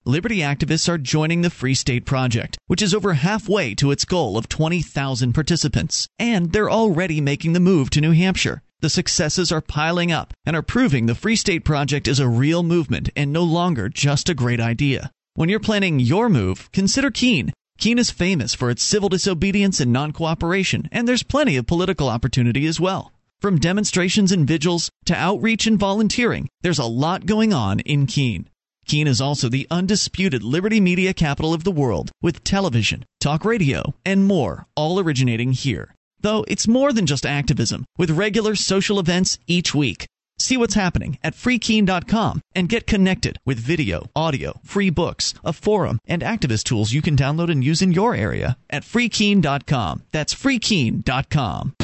Liberty 0.08 0.38
activists 0.38 0.88
are 0.88 0.96
joining 0.96 1.42
the 1.42 1.50
Free 1.50 1.74
State 1.74 2.06
Project, 2.06 2.56
which 2.66 2.80
is 2.80 2.94
over 2.94 3.12
halfway 3.12 3.74
to 3.74 3.90
its 3.90 4.06
goal 4.06 4.38
of 4.38 4.48
20,000 4.48 5.34
participants, 5.34 6.08
and 6.18 6.50
they're 6.50 6.70
already 6.70 7.20
making 7.20 7.52
the 7.52 7.60
move 7.60 7.90
to 7.90 8.00
New 8.00 8.12
Hampshire. 8.12 8.62
The 8.80 8.88
successes 8.88 9.52
are 9.52 9.60
piling 9.60 10.10
up 10.10 10.32
and 10.46 10.56
are 10.56 10.62
proving 10.62 11.04
the 11.04 11.14
Free 11.14 11.36
State 11.36 11.62
Project 11.62 12.08
is 12.08 12.20
a 12.20 12.26
real 12.26 12.62
movement 12.62 13.10
and 13.16 13.34
no 13.34 13.44
longer 13.44 13.90
just 13.90 14.30
a 14.30 14.34
great 14.34 14.60
idea. 14.60 15.10
When 15.34 15.50
you're 15.50 15.60
planning 15.60 16.00
your 16.00 16.30
move, 16.30 16.72
consider 16.72 17.10
Keene. 17.10 17.52
Keene 17.76 17.98
is 17.98 18.10
famous 18.10 18.54
for 18.54 18.70
its 18.70 18.82
civil 18.82 19.10
disobedience 19.10 19.78
and 19.78 19.92
non 19.92 20.12
cooperation, 20.12 20.88
and 20.90 21.06
there's 21.06 21.22
plenty 21.22 21.56
of 21.56 21.66
political 21.66 22.08
opportunity 22.08 22.64
as 22.64 22.80
well. 22.80 23.12
From 23.42 23.60
demonstrations 23.60 24.32
and 24.32 24.48
vigils 24.48 24.88
to 25.04 25.14
outreach 25.14 25.66
and 25.66 25.78
volunteering, 25.78 26.48
there's 26.62 26.78
a 26.78 26.86
lot 26.86 27.26
going 27.26 27.52
on 27.52 27.80
in 27.80 28.06
Keene. 28.06 28.48
Keene 28.88 29.06
is 29.06 29.20
also 29.20 29.50
the 29.50 29.66
undisputed 29.70 30.42
liberty 30.42 30.80
media 30.80 31.12
capital 31.12 31.52
of 31.52 31.62
the 31.62 31.70
world, 31.70 32.10
with 32.22 32.42
television, 32.42 33.04
talk 33.20 33.44
radio, 33.44 33.94
and 34.04 34.24
more, 34.24 34.66
all 34.74 34.98
originating 34.98 35.52
here. 35.52 35.94
Though 36.20 36.44
it's 36.48 36.66
more 36.66 36.92
than 36.92 37.04
just 37.04 37.26
activism, 37.26 37.84
with 37.98 38.10
regular 38.10 38.54
social 38.54 38.98
events 38.98 39.38
each 39.46 39.74
week. 39.74 40.06
See 40.38 40.56
what's 40.56 40.74
happening 40.74 41.18
at 41.22 41.34
freekeene.com 41.34 42.40
and 42.54 42.68
get 42.68 42.86
connected 42.86 43.38
with 43.44 43.58
video, 43.58 44.08
audio, 44.16 44.58
free 44.64 44.88
books, 44.88 45.34
a 45.44 45.52
forum, 45.52 45.98
and 46.06 46.22
activist 46.22 46.62
tools 46.64 46.92
you 46.92 47.02
can 47.02 47.16
download 47.16 47.50
and 47.50 47.62
use 47.62 47.82
in 47.82 47.92
your 47.92 48.14
area 48.14 48.56
at 48.70 48.84
freekeene.com. 48.84 50.04
That's 50.12 50.34
freekeene.com. 50.34 51.74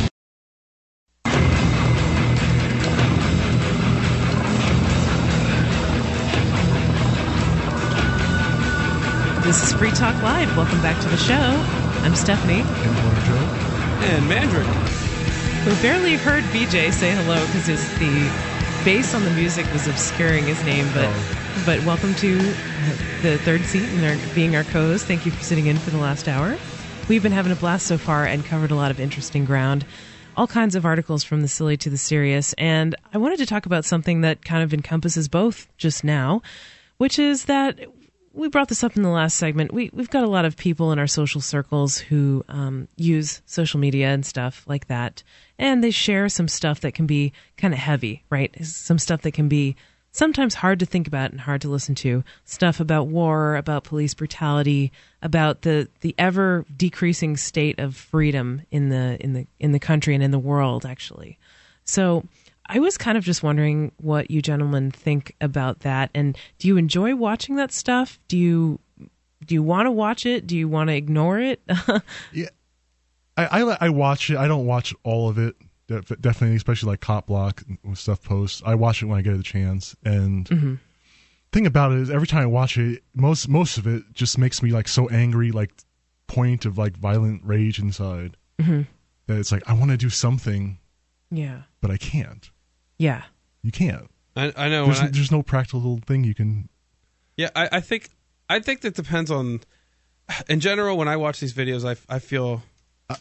This 9.44 9.62
is 9.62 9.74
Free 9.74 9.90
Talk 9.90 10.14
Live. 10.22 10.56
Welcome 10.56 10.80
back 10.80 10.98
to 11.02 11.08
the 11.10 11.18
show. 11.18 11.34
I'm 12.02 12.14
Stephanie. 12.14 12.62
And 14.00 14.24
Mandrick. 14.24 14.66
We 15.66 15.82
barely 15.82 16.16
heard 16.16 16.44
BJ 16.44 16.90
say 16.90 17.14
hello 17.14 17.44
because 17.48 17.66
the 17.66 18.84
bass 18.86 19.14
on 19.14 19.22
the 19.22 19.30
music 19.32 19.70
was 19.70 19.86
obscuring 19.86 20.46
his 20.46 20.64
name. 20.64 20.86
But 20.94 21.10
oh. 21.10 21.62
but 21.66 21.84
welcome 21.84 22.14
to 22.14 22.38
the 23.20 23.36
third 23.44 23.66
seat 23.66 23.82
and 23.82 24.18
our, 24.18 24.34
being 24.34 24.56
our 24.56 24.64
co-host. 24.64 25.04
Thank 25.04 25.26
you 25.26 25.32
for 25.32 25.42
sitting 25.42 25.66
in 25.66 25.76
for 25.76 25.90
the 25.90 25.98
last 25.98 26.26
hour. 26.26 26.56
We've 27.10 27.22
been 27.22 27.30
having 27.30 27.52
a 27.52 27.56
blast 27.56 27.86
so 27.86 27.98
far 27.98 28.24
and 28.24 28.46
covered 28.46 28.70
a 28.70 28.76
lot 28.76 28.90
of 28.90 28.98
interesting 28.98 29.44
ground. 29.44 29.84
All 30.38 30.46
kinds 30.46 30.74
of 30.74 30.86
articles 30.86 31.22
from 31.22 31.42
the 31.42 31.48
silly 31.48 31.76
to 31.76 31.90
the 31.90 31.98
serious. 31.98 32.54
And 32.54 32.96
I 33.12 33.18
wanted 33.18 33.40
to 33.40 33.46
talk 33.46 33.66
about 33.66 33.84
something 33.84 34.22
that 34.22 34.42
kind 34.42 34.62
of 34.62 34.72
encompasses 34.72 35.28
both 35.28 35.68
just 35.76 36.02
now, 36.02 36.40
which 36.96 37.18
is 37.18 37.44
that 37.44 37.78
we 38.34 38.48
brought 38.48 38.68
this 38.68 38.84
up 38.84 38.96
in 38.96 39.02
the 39.02 39.08
last 39.08 39.36
segment. 39.36 39.72
We 39.72 39.90
we've 39.92 40.10
got 40.10 40.24
a 40.24 40.28
lot 40.28 40.44
of 40.44 40.56
people 40.56 40.92
in 40.92 40.98
our 40.98 41.06
social 41.06 41.40
circles 41.40 41.98
who 41.98 42.44
um, 42.48 42.88
use 42.96 43.40
social 43.46 43.80
media 43.80 44.08
and 44.08 44.26
stuff 44.26 44.64
like 44.66 44.88
that, 44.88 45.22
and 45.58 45.82
they 45.82 45.90
share 45.90 46.28
some 46.28 46.48
stuff 46.48 46.80
that 46.80 46.94
can 46.94 47.06
be 47.06 47.32
kind 47.56 47.72
of 47.72 47.80
heavy, 47.80 48.24
right? 48.30 48.54
Some 48.64 48.98
stuff 48.98 49.22
that 49.22 49.32
can 49.32 49.48
be 49.48 49.76
sometimes 50.10 50.54
hard 50.54 50.78
to 50.78 50.86
think 50.86 51.06
about 51.06 51.32
and 51.32 51.40
hard 51.40 51.60
to 51.60 51.68
listen 51.68 51.94
to 51.96 52.22
stuff 52.44 52.80
about 52.80 53.08
war, 53.08 53.56
about 53.56 53.84
police 53.84 54.14
brutality, 54.14 54.92
about 55.22 55.62
the 55.62 55.88
the 56.00 56.14
ever 56.18 56.64
decreasing 56.76 57.36
state 57.36 57.78
of 57.78 57.96
freedom 57.96 58.62
in 58.70 58.88
the 58.88 59.16
in 59.20 59.32
the 59.32 59.46
in 59.60 59.72
the 59.72 59.80
country 59.80 60.14
and 60.14 60.24
in 60.24 60.32
the 60.32 60.38
world 60.38 60.84
actually. 60.84 61.38
So 61.84 62.24
I 62.66 62.78
was 62.78 62.96
kind 62.96 63.18
of 63.18 63.24
just 63.24 63.42
wondering 63.42 63.92
what 63.98 64.30
you 64.30 64.40
gentlemen 64.40 64.90
think 64.90 65.34
about 65.40 65.80
that 65.80 66.10
and 66.14 66.36
do 66.58 66.68
you 66.68 66.76
enjoy 66.76 67.14
watching 67.14 67.56
that 67.56 67.72
stuff? 67.72 68.18
Do 68.28 68.38
you 68.38 68.80
do 69.44 69.54
you 69.54 69.62
want 69.62 69.86
to 69.86 69.90
watch 69.90 70.24
it? 70.24 70.46
Do 70.46 70.56
you 70.56 70.68
want 70.68 70.88
to 70.88 70.94
ignore 70.94 71.38
it? 71.38 71.60
yeah. 72.32 72.48
I, 73.36 73.60
I 73.62 73.76
I 73.80 73.88
watch 73.90 74.30
it. 74.30 74.36
I 74.36 74.48
don't 74.48 74.64
watch 74.64 74.94
all 75.02 75.28
of 75.28 75.38
it 75.38 75.56
definitely, 75.86 76.56
especially 76.56 76.90
like 76.90 77.00
Cop 77.00 77.26
Block 77.26 77.62
and 77.84 77.96
stuff 77.96 78.22
posts. 78.22 78.62
I 78.64 78.74
watch 78.74 79.02
it 79.02 79.06
when 79.06 79.18
I 79.18 79.22
get 79.22 79.36
the 79.36 79.42
chance. 79.42 79.94
And 80.04 80.48
mm-hmm. 80.48 80.74
thing 81.52 81.66
about 81.66 81.92
it 81.92 81.98
is, 81.98 82.10
every 82.10 82.26
time 82.26 82.42
I 82.42 82.46
watch 82.46 82.78
it, 82.78 83.02
most 83.14 83.48
most 83.48 83.78
of 83.78 83.86
it 83.86 84.04
just 84.12 84.38
makes 84.38 84.62
me 84.62 84.70
like 84.70 84.88
so 84.88 85.08
angry, 85.08 85.50
like 85.50 85.72
point 86.26 86.64
of 86.64 86.78
like 86.78 86.96
violent 86.96 87.42
rage 87.44 87.78
inside. 87.78 88.36
Mm-hmm. 88.58 88.82
That 89.26 89.38
it's 89.38 89.52
like 89.52 89.62
I 89.68 89.74
want 89.74 89.90
to 89.90 89.96
do 89.96 90.10
something. 90.10 90.78
Yeah. 91.30 91.62
But 91.80 91.90
I 91.90 91.96
can't. 91.96 92.50
Yeah. 92.98 93.22
You 93.62 93.72
can't. 93.72 94.10
I, 94.36 94.52
I 94.56 94.68
know. 94.68 94.86
There's, 94.86 95.00
I, 95.00 95.06
there's 95.08 95.32
no 95.32 95.42
practical 95.42 96.00
thing 96.06 96.24
you 96.24 96.34
can. 96.34 96.68
Yeah, 97.36 97.50
I, 97.54 97.68
I 97.72 97.80
think 97.80 98.10
I 98.48 98.60
think 98.60 98.82
that 98.82 98.94
depends 98.94 99.30
on. 99.30 99.60
In 100.48 100.60
general, 100.60 100.96
when 100.96 101.06
I 101.06 101.16
watch 101.16 101.38
these 101.38 101.52
videos, 101.52 101.84
I, 101.84 102.14
I 102.14 102.18
feel 102.18 102.62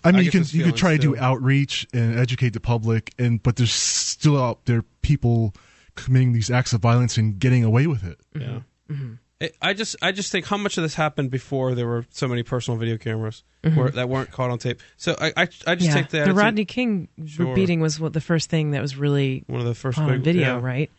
I 0.04 0.12
mean, 0.12 0.16
I 0.16 0.20
you 0.22 0.32
can 0.32 0.46
you 0.50 0.64
could 0.64 0.76
try 0.76 0.94
to 0.94 0.98
do 0.98 1.18
outreach 1.18 1.86
and 1.94 2.18
educate 2.18 2.54
the 2.54 2.60
public, 2.60 3.14
and 3.20 3.42
but 3.44 3.58
there's 3.58 3.74
still 3.74 4.42
out 4.42 4.66
there 4.66 4.84
people 5.02 5.54
committing 5.96 6.32
these 6.34 6.50
acts 6.50 6.74
of 6.74 6.82
violence 6.82 7.18
and 7.18 7.38
getting 7.38 7.64
away 7.64 7.88
with 7.88 8.04
it. 8.04 8.20
Yeah. 8.36 8.62
Mm-hmm. 8.90 9.14
It, 9.40 9.56
I 9.62 9.74
just 9.74 9.96
I 10.02 10.12
just 10.12 10.32
think 10.32 10.46
how 10.46 10.58
much 10.58 10.78
of 10.78 10.84
this 10.84 10.96
happened 10.96 11.32
before 11.32 11.76
there 11.76 11.88
were 11.88 12.06
so 12.12 12.28
many 12.28 12.44
personal 12.44 12.80
video 12.80 12.98
cameras 12.98 13.44
mm-hmm. 13.64 13.78
where, 13.78 13.90
that 13.90 14.08
weren't 14.08 14.32
caught 14.32 14.50
on 14.50 14.58
tape. 14.58 14.80
So 14.96 15.16
I 15.20 15.34
I, 15.36 15.42
I 15.42 15.76
just 15.76 15.82
yeah. 15.82 15.94
take 15.94 16.10
that 16.10 16.28
the 16.28 16.34
Rodney 16.34 16.66
King 16.66 17.10
sure. 17.26 17.54
beating 17.54 17.82
was 17.82 18.00
what 18.00 18.14
the 18.14 18.22
first 18.22 18.50
thing 18.50 18.72
that 18.72 18.82
was 18.82 18.96
really 18.96 19.44
one 19.48 19.60
of 19.60 19.68
the 19.68 19.76
first 19.76 19.98
big, 20.06 20.22
video, 20.22 20.58
yeah. 20.58 20.66
right? 20.66 20.92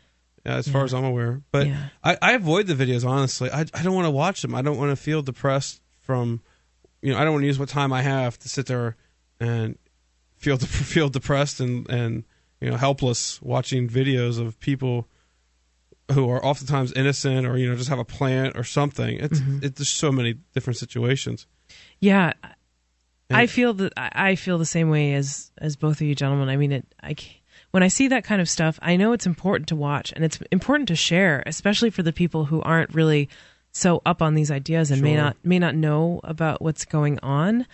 Yeah, 0.45 0.57
as 0.57 0.67
yeah. 0.67 0.73
far 0.73 0.85
as 0.85 0.93
I'm 0.93 1.05
aware, 1.05 1.41
but 1.53 1.69
I, 2.03 2.19
I 2.21 2.33
avoid 2.33 2.67
the 2.67 2.75
videos 2.75 3.07
honestly. 3.07 3.51
I 3.51 3.61
I 3.61 3.83
don't 3.83 3.95
want 3.95 4.07
to 4.07 4.11
watch 4.11 4.43
them. 4.43 4.55
I 4.55 4.63
don't 4.63 4.77
want 4.77 4.91
to 4.91 4.97
feel 4.97 5.23
depressed 5.23 5.81
from 6.01 6.43
you 7.05 7.13
know, 7.13 7.19
I 7.19 7.25
don't 7.25 7.35
want 7.35 7.43
to 7.43 7.47
use 7.47 7.59
what 7.59 7.69
time 7.69 7.93
I 7.93 8.01
have 8.01 8.39
to 8.41 8.49
sit 8.49 8.67
there 8.67 8.97
and 9.39 9.79
feel 10.37 10.57
feel 10.59 11.09
depressed 11.09 11.61
and 11.61 11.89
and 11.91 12.25
you 12.61 12.71
know 12.71 12.77
helpless 12.77 13.41
watching 13.43 13.89
videos 13.89 14.41
of 14.41 14.59
people 14.59 15.07
who 16.13 16.29
are 16.29 16.45
oftentimes 16.45 16.93
innocent 16.93 17.47
or 17.47 17.57
you 17.57 17.69
know 17.69 17.77
just 17.77 17.89
have 17.89 17.99
a 17.99 18.05
plant 18.05 18.57
or 18.57 18.65
something. 18.65 19.19
It's 19.19 19.41
mm-hmm. 19.41 19.59
it's 19.63 19.79
just 19.79 19.97
so 19.97 20.13
many 20.13 20.35
different 20.53 20.77
situations. 20.77 21.47
Yeah, 22.01 22.33
and 22.43 23.39
I 23.39 23.47
feel 23.47 23.73
that 23.75 23.93
I 23.97 24.35
feel 24.35 24.59
the 24.59 24.67
same 24.67 24.91
way 24.91 25.15
as 25.15 25.51
as 25.59 25.77
both 25.77 26.01
of 26.01 26.03
you 26.03 26.15
gentlemen. 26.15 26.49
I 26.49 26.57
mean, 26.57 26.73
it 26.73 26.95
I 27.03 27.17
when 27.71 27.83
I 27.83 27.89
see 27.89 28.09
that 28.09 28.25
kind 28.25 28.41
of 28.41 28.49
stuff, 28.49 28.79
I 28.83 28.97
know 28.97 29.13
it's 29.13 29.27
important 29.27 29.69
to 29.69 29.77
watch 29.77 30.13
and 30.13 30.25
it's 30.25 30.39
important 30.53 30.89
to 30.89 30.97
share, 30.97 31.43
especially 31.47 31.91
for 31.91 32.03
the 32.03 32.13
people 32.13 32.45
who 32.45 32.61
aren't 32.63 32.95
really 32.95 33.29
so 33.73 34.01
up 34.07 34.23
on 34.23 34.35
these 34.35 34.51
ideas 34.51 34.91
and 34.91 34.99
sure. 34.99 35.09
may 35.09 35.17
not 35.17 35.37
may 35.43 35.59
not 35.59 35.75
know 35.75 36.21
about 36.23 36.63
what's 36.63 36.85
going 36.85 37.19
on. 37.21 37.67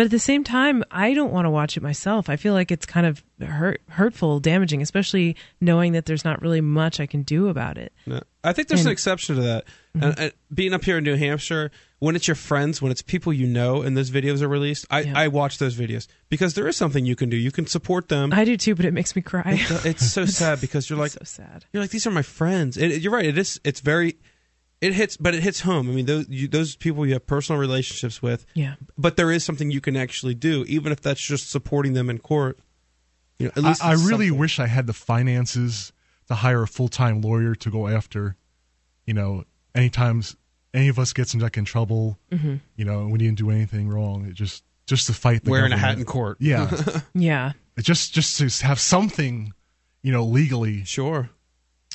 But 0.00 0.06
at 0.06 0.12
the 0.12 0.18
same 0.18 0.44
time, 0.44 0.82
I 0.90 1.12
don't 1.12 1.30
want 1.30 1.44
to 1.44 1.50
watch 1.50 1.76
it 1.76 1.82
myself. 1.82 2.30
I 2.30 2.36
feel 2.36 2.54
like 2.54 2.70
it's 2.70 2.86
kind 2.86 3.04
of 3.04 3.22
hurt, 3.38 3.82
hurtful, 3.90 4.40
damaging, 4.40 4.80
especially 4.80 5.36
knowing 5.60 5.92
that 5.92 6.06
there's 6.06 6.24
not 6.24 6.40
really 6.40 6.62
much 6.62 7.00
I 7.00 7.04
can 7.04 7.20
do 7.20 7.48
about 7.48 7.76
it. 7.76 7.92
No, 8.06 8.22
I 8.42 8.54
think 8.54 8.68
there's 8.68 8.80
and, 8.80 8.86
an 8.86 8.92
exception 8.92 9.36
to 9.36 9.42
that. 9.42 9.66
Mm-hmm. 9.94 10.02
And, 10.02 10.18
and, 10.18 10.32
being 10.54 10.72
up 10.72 10.84
here 10.84 10.96
in 10.96 11.04
New 11.04 11.16
Hampshire, 11.16 11.70
when 11.98 12.16
it's 12.16 12.26
your 12.26 12.34
friends, 12.34 12.80
when 12.80 12.90
it's 12.90 13.02
people 13.02 13.30
you 13.30 13.46
know, 13.46 13.82
and 13.82 13.94
those 13.94 14.10
videos 14.10 14.40
are 14.40 14.48
released, 14.48 14.86
I, 14.90 15.00
yeah. 15.00 15.12
I 15.14 15.28
watch 15.28 15.58
those 15.58 15.76
videos 15.76 16.06
because 16.30 16.54
there 16.54 16.66
is 16.66 16.78
something 16.78 17.04
you 17.04 17.14
can 17.14 17.28
do. 17.28 17.36
You 17.36 17.52
can 17.52 17.66
support 17.66 18.08
them. 18.08 18.32
I 18.32 18.46
do 18.46 18.56
too, 18.56 18.74
but 18.74 18.86
it 18.86 18.94
makes 18.94 19.14
me 19.14 19.20
cry. 19.20 19.58
It, 19.70 19.84
it's 19.84 20.10
so 20.10 20.24
sad 20.40 20.62
because 20.62 20.88
you're 20.88 20.98
like, 20.98 21.10
so 21.10 21.24
sad. 21.24 21.66
You're 21.74 21.82
like, 21.82 21.90
these 21.90 22.06
are 22.06 22.10
my 22.10 22.22
friends. 22.22 22.78
It, 22.78 23.02
you're 23.02 23.12
right. 23.12 23.26
It 23.26 23.36
is. 23.36 23.60
It's 23.64 23.80
very 23.80 24.16
it 24.80 24.94
hits, 24.94 25.16
but 25.16 25.34
it 25.34 25.42
hits 25.42 25.60
home. 25.60 25.90
I 25.90 25.92
mean, 25.92 26.06
those 26.06 26.28
you, 26.28 26.48
those 26.48 26.76
people 26.76 27.06
you 27.06 27.12
have 27.12 27.26
personal 27.26 27.60
relationships 27.60 28.22
with. 28.22 28.46
Yeah. 28.54 28.74
But 28.96 29.16
there 29.16 29.30
is 29.30 29.44
something 29.44 29.70
you 29.70 29.80
can 29.80 29.96
actually 29.96 30.34
do, 30.34 30.64
even 30.68 30.90
if 30.90 31.00
that's 31.00 31.20
just 31.20 31.50
supporting 31.50 31.92
them 31.92 32.08
in 32.08 32.18
court. 32.18 32.58
You 33.38 33.46
know, 33.46 33.52
at 33.56 33.62
least 33.62 33.84
I, 33.84 33.90
I 33.90 33.92
really 33.92 34.28
something. 34.28 34.38
wish 34.38 34.58
I 34.58 34.66
had 34.66 34.86
the 34.86 34.92
finances 34.92 35.92
to 36.28 36.34
hire 36.34 36.62
a 36.62 36.68
full 36.68 36.88
time 36.88 37.20
lawyer 37.20 37.54
to 37.56 37.70
go 37.70 37.88
after. 37.88 38.36
You 39.04 39.14
know, 39.14 39.44
anytime 39.74 40.22
any 40.72 40.88
of 40.88 40.98
us 40.98 41.12
gets 41.12 41.34
in 41.34 41.40
like 41.40 41.56
in 41.56 41.64
trouble, 41.64 42.18
mm-hmm. 42.30 42.56
you 42.76 42.84
know, 42.84 43.06
we 43.08 43.18
didn't 43.18 43.38
do 43.38 43.50
anything 43.50 43.88
wrong. 43.88 44.26
It 44.26 44.34
just 44.34 44.64
just 44.86 45.06
to 45.08 45.12
fight 45.12 45.44
the 45.44 45.50
wearing 45.50 45.70
government. 45.70 45.84
a 45.84 45.86
hat 45.86 45.98
in 45.98 46.04
court. 46.04 46.38
Yeah. 46.40 46.70
yeah. 47.14 47.52
It 47.76 47.82
just 47.82 48.14
just 48.14 48.38
to 48.38 48.66
have 48.66 48.80
something, 48.80 49.52
you 50.02 50.12
know, 50.12 50.24
legally. 50.24 50.84
Sure. 50.84 51.30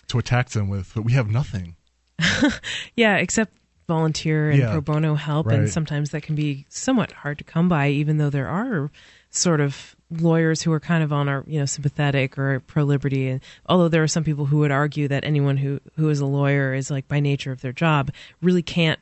To 0.10 0.20
attack 0.20 0.49
them 0.49 0.70
with, 0.70 0.91
but 0.94 1.03
we 1.03 1.14
have 1.14 1.30
nothing. 1.30 1.78
yeah, 2.95 3.17
except 3.17 3.53
volunteer 3.87 4.49
and 4.49 4.59
yeah, 4.59 4.71
pro 4.71 4.81
bono 4.81 5.15
help, 5.15 5.47
right. 5.47 5.59
and 5.59 5.69
sometimes 5.69 6.11
that 6.11 6.23
can 6.23 6.35
be 6.35 6.65
somewhat 6.69 7.11
hard 7.11 7.37
to 7.37 7.43
come 7.43 7.69
by, 7.69 7.89
even 7.89 8.17
though 8.17 8.29
there 8.29 8.47
are 8.47 8.89
sort 9.29 9.61
of 9.61 9.95
lawyers 10.09 10.61
who 10.61 10.71
are 10.71 10.79
kind 10.79 11.03
of 11.03 11.11
on 11.11 11.27
our 11.27 11.43
you 11.47 11.59
know 11.59 11.65
sympathetic 11.65 12.37
or 12.37 12.59
pro 12.61 12.83
liberty 12.83 13.27
and 13.27 13.41
although 13.65 13.87
there 13.87 14.03
are 14.03 14.07
some 14.07 14.23
people 14.23 14.45
who 14.45 14.59
would 14.59 14.71
argue 14.71 15.07
that 15.07 15.25
anyone 15.25 15.57
who 15.57 15.79
who 15.95 16.09
is 16.09 16.19
a 16.19 16.25
lawyer 16.25 16.73
is 16.73 16.91
like 16.91 17.07
by 17.07 17.19
nature 17.19 17.51
of 17.51 17.61
their 17.61 17.73
job 17.73 18.11
really 18.41 18.61
can't 18.61 18.99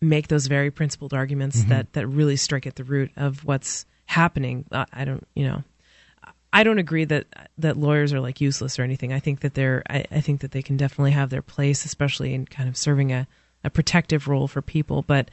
make 0.00 0.28
those 0.28 0.46
very 0.46 0.70
principled 0.70 1.12
arguments 1.12 1.58
mm-hmm. 1.60 1.70
that 1.70 1.92
that 1.92 2.06
really 2.06 2.36
strike 2.36 2.66
at 2.66 2.76
the 2.76 2.84
root 2.84 3.10
of 3.16 3.44
what's 3.44 3.84
happening 4.06 4.64
I, 4.72 4.86
I 4.92 5.04
don't 5.04 5.26
you 5.34 5.44
know 5.46 5.64
I 6.52 6.64
don't 6.64 6.78
agree 6.78 7.04
that 7.04 7.26
that 7.58 7.76
lawyers 7.76 8.12
are 8.12 8.20
like 8.20 8.40
useless 8.40 8.78
or 8.78 8.82
anything. 8.82 9.12
I 9.12 9.20
think 9.20 9.40
that 9.40 9.54
they're 9.54 9.82
I, 9.88 10.04
I, 10.10 10.20
think 10.20 10.40
that 10.40 10.50
they 10.50 10.62
can 10.62 10.76
definitely 10.76 11.12
have 11.12 11.30
their 11.30 11.42
place, 11.42 11.84
especially 11.84 12.34
in 12.34 12.46
kind 12.46 12.68
of 12.68 12.76
serving 12.76 13.12
a, 13.12 13.28
a 13.62 13.70
protective 13.70 14.26
role 14.26 14.48
for 14.48 14.60
people. 14.60 15.02
But 15.02 15.30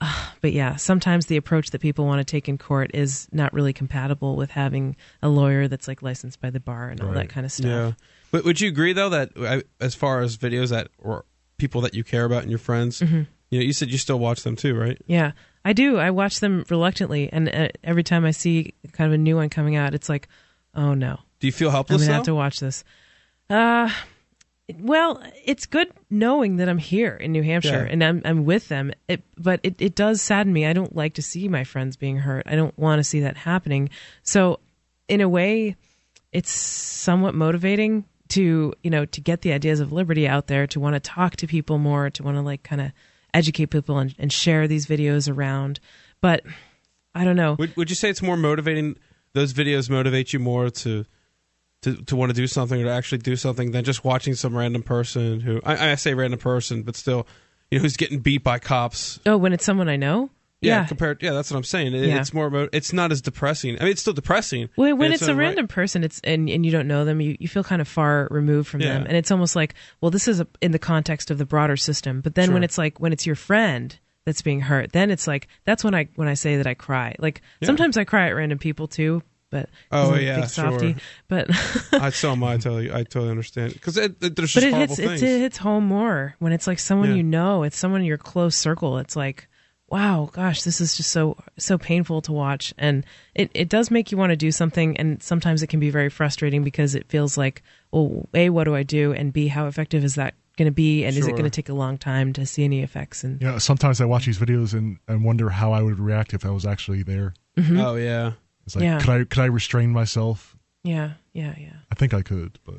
uh, 0.00 0.30
but 0.40 0.52
yeah, 0.52 0.76
sometimes 0.76 1.26
the 1.26 1.36
approach 1.36 1.70
that 1.70 1.80
people 1.80 2.04
want 2.04 2.18
to 2.26 2.30
take 2.30 2.48
in 2.48 2.58
court 2.58 2.90
is 2.92 3.28
not 3.32 3.52
really 3.52 3.72
compatible 3.72 4.36
with 4.36 4.50
having 4.50 4.96
a 5.22 5.28
lawyer 5.28 5.66
that's 5.68 5.88
like 5.88 6.02
licensed 6.02 6.40
by 6.40 6.50
the 6.50 6.60
bar 6.60 6.88
and 6.88 7.00
all 7.00 7.08
right. 7.08 7.14
that 7.14 7.28
kind 7.30 7.46
of 7.46 7.52
stuff. 7.52 7.66
Yeah. 7.66 7.92
But 8.30 8.44
would 8.44 8.60
you 8.60 8.68
agree 8.68 8.92
though 8.92 9.10
that 9.10 9.64
as 9.80 9.94
far 9.94 10.20
as 10.20 10.36
videos 10.36 10.70
that 10.70 10.88
or 10.98 11.24
people 11.56 11.80
that 11.82 11.94
you 11.94 12.04
care 12.04 12.24
about 12.24 12.42
and 12.42 12.50
your 12.50 12.58
friends, 12.58 13.00
mm-hmm. 13.00 13.22
you 13.50 13.58
know, 13.58 13.64
you 13.64 13.72
said 13.72 13.90
you 13.90 13.98
still 13.98 14.18
watch 14.18 14.42
them 14.42 14.56
too, 14.56 14.74
right? 14.74 14.98
Yeah. 15.06 15.32
I 15.64 15.72
do. 15.72 15.98
I 15.98 16.10
watch 16.10 16.40
them 16.40 16.64
reluctantly, 16.70 17.30
and 17.30 17.48
uh, 17.48 17.68
every 17.84 18.02
time 18.02 18.24
I 18.24 18.30
see 18.30 18.72
kind 18.92 19.08
of 19.08 19.12
a 19.12 19.18
new 19.18 19.36
one 19.36 19.50
coming 19.50 19.76
out, 19.76 19.94
it's 19.94 20.08
like, 20.08 20.26
Oh 20.74 20.94
no. 20.94 21.18
Do 21.40 21.46
you 21.46 21.52
feel 21.52 21.70
helpless? 21.70 22.02
I'm 22.02 22.06
gonna 22.06 22.16
have 22.16 22.24
to 22.26 22.34
watch 22.34 22.60
this. 22.60 22.84
Uh, 23.48 23.90
well, 24.78 25.22
it's 25.44 25.66
good 25.66 25.90
knowing 26.10 26.56
that 26.56 26.68
I'm 26.68 26.78
here 26.78 27.16
in 27.16 27.32
New 27.32 27.42
Hampshire 27.42 27.84
yeah. 27.86 27.92
and 27.92 28.04
I'm 28.04 28.22
I'm 28.24 28.44
with 28.44 28.68
them. 28.68 28.92
It, 29.08 29.22
but 29.36 29.60
it, 29.62 29.80
it 29.80 29.94
does 29.94 30.22
sadden 30.22 30.52
me. 30.52 30.66
I 30.66 30.72
don't 30.72 30.94
like 30.94 31.14
to 31.14 31.22
see 31.22 31.48
my 31.48 31.64
friends 31.64 31.96
being 31.96 32.18
hurt. 32.18 32.44
I 32.46 32.56
don't 32.56 32.76
want 32.78 33.00
to 33.00 33.04
see 33.04 33.20
that 33.20 33.36
happening. 33.36 33.90
So, 34.22 34.60
in 35.08 35.20
a 35.20 35.28
way, 35.28 35.76
it's 36.32 36.50
somewhat 36.50 37.34
motivating 37.34 38.04
to 38.28 38.72
you 38.82 38.90
know 38.90 39.04
to 39.06 39.20
get 39.20 39.42
the 39.42 39.52
ideas 39.52 39.80
of 39.80 39.92
liberty 39.92 40.28
out 40.28 40.46
there, 40.46 40.66
to 40.68 40.80
want 40.80 40.94
to 40.94 41.00
talk 41.00 41.36
to 41.36 41.46
people 41.46 41.78
more, 41.78 42.10
to 42.10 42.22
want 42.22 42.36
to 42.36 42.42
like 42.42 42.62
kind 42.62 42.80
of 42.80 42.92
educate 43.34 43.66
people 43.66 43.98
and, 43.98 44.14
and 44.18 44.32
share 44.32 44.68
these 44.68 44.86
videos 44.86 45.32
around. 45.32 45.80
But 46.20 46.44
I 47.14 47.24
don't 47.24 47.36
know. 47.36 47.56
Would, 47.58 47.76
would 47.76 47.90
you 47.90 47.96
say 47.96 48.10
it's 48.10 48.22
more 48.22 48.36
motivating? 48.36 48.96
Those 49.34 49.52
videos 49.52 49.88
motivate 49.90 50.32
you 50.32 50.38
more 50.38 50.70
to 50.70 51.04
to, 51.82 51.96
to 52.04 52.16
want 52.16 52.30
to 52.30 52.34
do 52.34 52.46
something 52.46 52.80
or 52.80 52.84
to 52.84 52.90
actually 52.90 53.18
do 53.18 53.36
something 53.36 53.70
than 53.70 53.84
just 53.84 54.04
watching 54.04 54.34
some 54.34 54.56
random 54.56 54.82
person 54.82 55.40
who 55.40 55.60
I, 55.64 55.92
I 55.92 55.94
say 55.94 56.14
random 56.14 56.38
person, 56.38 56.82
but 56.82 56.94
still, 56.96 57.26
you 57.70 57.78
know, 57.78 57.82
who's 57.82 57.96
getting 57.96 58.18
beat 58.18 58.44
by 58.44 58.58
cops. 58.58 59.18
Oh, 59.24 59.36
when 59.36 59.52
it's 59.52 59.64
someone 59.64 59.88
I 59.88 59.96
know. 59.96 60.30
Yeah, 60.62 60.80
yeah. 60.80 60.86
compared. 60.86 61.22
Yeah, 61.22 61.32
that's 61.32 61.50
what 61.50 61.56
I'm 61.56 61.64
saying. 61.64 61.94
It, 61.94 62.04
yeah. 62.04 62.20
It's 62.20 62.34
more. 62.34 62.46
About. 62.46 62.68
It's 62.74 62.92
not 62.92 63.12
as 63.12 63.22
depressing. 63.22 63.78
I 63.80 63.84
mean, 63.84 63.92
it's 63.92 64.02
still 64.02 64.12
depressing. 64.12 64.68
Well, 64.76 64.94
when 64.94 65.10
it's, 65.10 65.22
it's 65.22 65.28
a 65.30 65.34
random 65.34 65.64
right. 65.64 65.70
person, 65.70 66.04
it's 66.04 66.20
and, 66.22 66.50
and 66.50 66.66
you 66.66 66.70
don't 66.70 66.86
know 66.86 67.06
them, 67.06 67.18
you, 67.22 67.34
you 67.40 67.48
feel 67.48 67.64
kind 67.64 67.80
of 67.80 67.88
far 67.88 68.28
removed 68.30 68.68
from 68.68 68.82
yeah. 68.82 68.92
them, 68.92 69.06
and 69.06 69.16
it's 69.16 69.30
almost 69.30 69.56
like, 69.56 69.74
well, 70.02 70.10
this 70.10 70.28
is 70.28 70.38
a, 70.38 70.46
in 70.60 70.72
the 70.72 70.78
context 70.78 71.30
of 71.30 71.38
the 71.38 71.46
broader 71.46 71.78
system. 71.78 72.20
But 72.20 72.34
then 72.34 72.48
sure. 72.48 72.54
when 72.54 72.62
it's 72.62 72.76
like 72.76 73.00
when 73.00 73.10
it's 73.10 73.24
your 73.24 73.36
friend 73.36 73.98
that's 74.26 74.42
being 74.42 74.60
hurt, 74.60 74.92
then 74.92 75.10
it's 75.10 75.26
like 75.26 75.48
that's 75.64 75.82
when 75.82 75.94
I 75.94 76.08
when 76.16 76.28
I 76.28 76.34
say 76.34 76.56
that 76.56 76.66
I 76.66 76.74
cry. 76.74 77.14
Like 77.18 77.42
sometimes 77.62 77.96
I 77.96 78.04
cry 78.04 78.28
at 78.28 78.32
random 78.32 78.58
people 78.58 78.86
too, 78.86 79.22
but 79.50 79.68
oh 79.90 80.14
yeah, 80.14 80.46
softy. 80.46 80.92
Sure. 80.92 81.00
But 81.28 81.50
I 81.92 82.10
saw 82.10 82.34
my. 82.36 82.54
I 82.54 82.56
totally, 82.56 82.92
I 82.92 83.02
totally 83.02 83.30
understand 83.30 83.72
because 83.72 83.96
it, 83.96 84.22
it, 84.22 84.36
there's 84.36 84.52
just 84.52 84.64
but 84.64 84.72
it 84.72 84.88
hits 84.88 84.98
it 84.98 85.40
hits 85.40 85.58
home 85.58 85.84
more 85.84 86.36
when 86.38 86.52
it's 86.52 86.66
like 86.66 86.78
someone 86.78 87.10
yeah. 87.10 87.16
you 87.16 87.22
know. 87.22 87.64
It's 87.64 87.76
someone 87.76 88.00
in 88.00 88.06
your 88.06 88.18
close 88.18 88.54
circle. 88.54 88.98
It's 88.98 89.16
like, 89.16 89.48
wow, 89.88 90.30
gosh, 90.32 90.62
this 90.62 90.80
is 90.80 90.96
just 90.96 91.10
so 91.10 91.36
so 91.58 91.78
painful 91.78 92.22
to 92.22 92.32
watch, 92.32 92.72
and 92.78 93.04
it 93.34 93.50
it 93.54 93.68
does 93.68 93.90
make 93.90 94.12
you 94.12 94.18
want 94.18 94.30
to 94.30 94.36
do 94.36 94.52
something, 94.52 94.96
and 94.96 95.20
sometimes 95.22 95.62
it 95.62 95.66
can 95.66 95.80
be 95.80 95.90
very 95.90 96.10
frustrating 96.10 96.62
because 96.62 96.94
it 96.94 97.08
feels 97.08 97.36
like, 97.36 97.62
well, 97.90 98.28
a 98.34 98.50
what 98.50 98.64
do 98.64 98.74
I 98.74 98.84
do, 98.84 99.12
and 99.12 99.32
b 99.32 99.48
how 99.48 99.66
effective 99.66 100.04
is 100.04 100.14
that 100.14 100.34
going 100.60 100.66
to 100.66 100.72
be, 100.72 101.04
and 101.04 101.16
is 101.16 101.26
it 101.26 101.30
going 101.32 101.44
to 101.44 101.50
take 101.50 101.70
a 101.70 101.74
long 101.74 101.96
time 101.96 102.34
to 102.34 102.44
see 102.44 102.64
any 102.64 102.82
effects? 102.82 103.24
And 103.24 103.40
yeah, 103.40 103.56
sometimes 103.56 103.98
I 104.00 104.04
watch 104.04 104.26
these 104.26 104.38
videos 104.38 104.74
and, 104.74 104.98
and 105.08 105.24
wonder 105.24 105.48
how 105.48 105.72
I 105.72 105.80
would 105.80 105.98
react 105.98 106.34
if 106.34 106.44
I 106.44 106.50
was 106.50 106.66
actually 106.66 107.02
there. 107.02 107.32
Mm-hmm. 107.56 107.80
Oh 107.80 107.94
yeah. 107.96 108.32
It's 108.66 108.76
like, 108.76 108.84
Yeah. 108.84 109.00
could 109.00 109.08
I 109.08 109.24
could 109.24 109.38
I 109.38 109.46
restrain 109.46 109.90
myself? 109.90 110.56
yeah, 110.84 111.12
yeah, 111.32 111.54
yeah, 111.58 111.72
I 111.90 111.94
think 111.94 112.12
I 112.14 112.20
could, 112.22 112.58
but 112.64 112.76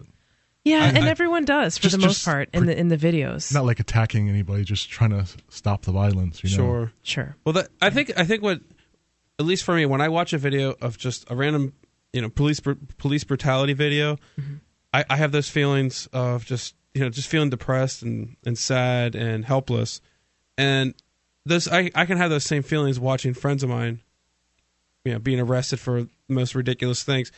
yeah, 0.64 0.84
I- 0.84 0.88
and 0.90 1.06
I- 1.06 1.10
everyone 1.10 1.44
does 1.46 1.78
for 1.78 1.84
Just- 1.84 1.96
the 1.96 2.02
most 2.06 2.16
just 2.18 2.26
part 2.26 2.50
in 2.54 2.64
pre- 2.66 2.74
the 2.74 2.80
in 2.80 2.88
the 2.90 2.98
videos. 2.98 3.52
not 3.54 3.66
like 3.66 3.80
attacking 3.80 4.30
anybody, 4.30 4.64
just 4.64 4.90
trying 4.90 5.10
to 5.10 5.26
stop 5.50 5.82
the 5.84 5.92
violence. 5.92 6.44
You 6.44 6.52
know? 6.52 6.56
Sure. 6.56 6.92
Sure. 7.02 7.36
Well, 7.46 7.54
that 7.54 7.70
I 7.82 7.90
think 7.90 8.12
I 8.16 8.24
think 8.26 8.44
what, 8.44 8.62
at 9.40 9.46
least 9.46 9.64
for 9.64 9.74
me, 9.76 9.86
when 9.88 10.02
I 10.02 10.10
watch 10.10 10.34
a 10.34 10.38
video 10.38 10.76
of 10.82 10.98
just 11.00 11.26
a 11.32 11.36
random, 11.36 11.74
you 12.14 12.22
know, 12.22 12.30
police 12.30 12.60
br- 12.60 12.74
police 13.00 13.24
brutality 13.24 13.74
video, 13.74 14.18
mm-hmm. 14.40 14.56
I, 14.94 15.04
I 15.10 15.16
have 15.18 15.32
those 15.32 15.50
feelings 15.50 16.08
of 16.14 16.46
just 16.46 16.76
you 16.94 17.02
know 17.02 17.10
just 17.10 17.28
feeling 17.28 17.50
depressed 17.50 18.02
and 18.02 18.36
and 18.46 18.58
sad 18.58 19.16
and 19.16 19.46
helpless, 19.46 20.02
and 20.58 20.94
those 21.46 21.68
I 21.68 21.92
I 21.96 22.06
can 22.06 22.18
have 22.18 22.30
those 22.30 22.44
same 22.46 22.64
feelings 22.64 23.00
watching 23.00 23.34
friends 23.34 23.64
of 23.64 23.70
mine, 23.70 24.02
you 25.06 25.14
know, 25.14 25.20
being 25.20 25.40
arrested 25.40 25.80
for 25.80 26.04
the 26.04 26.10
most 26.30 26.56
ridiculous 26.56 27.04
things, 27.04 27.32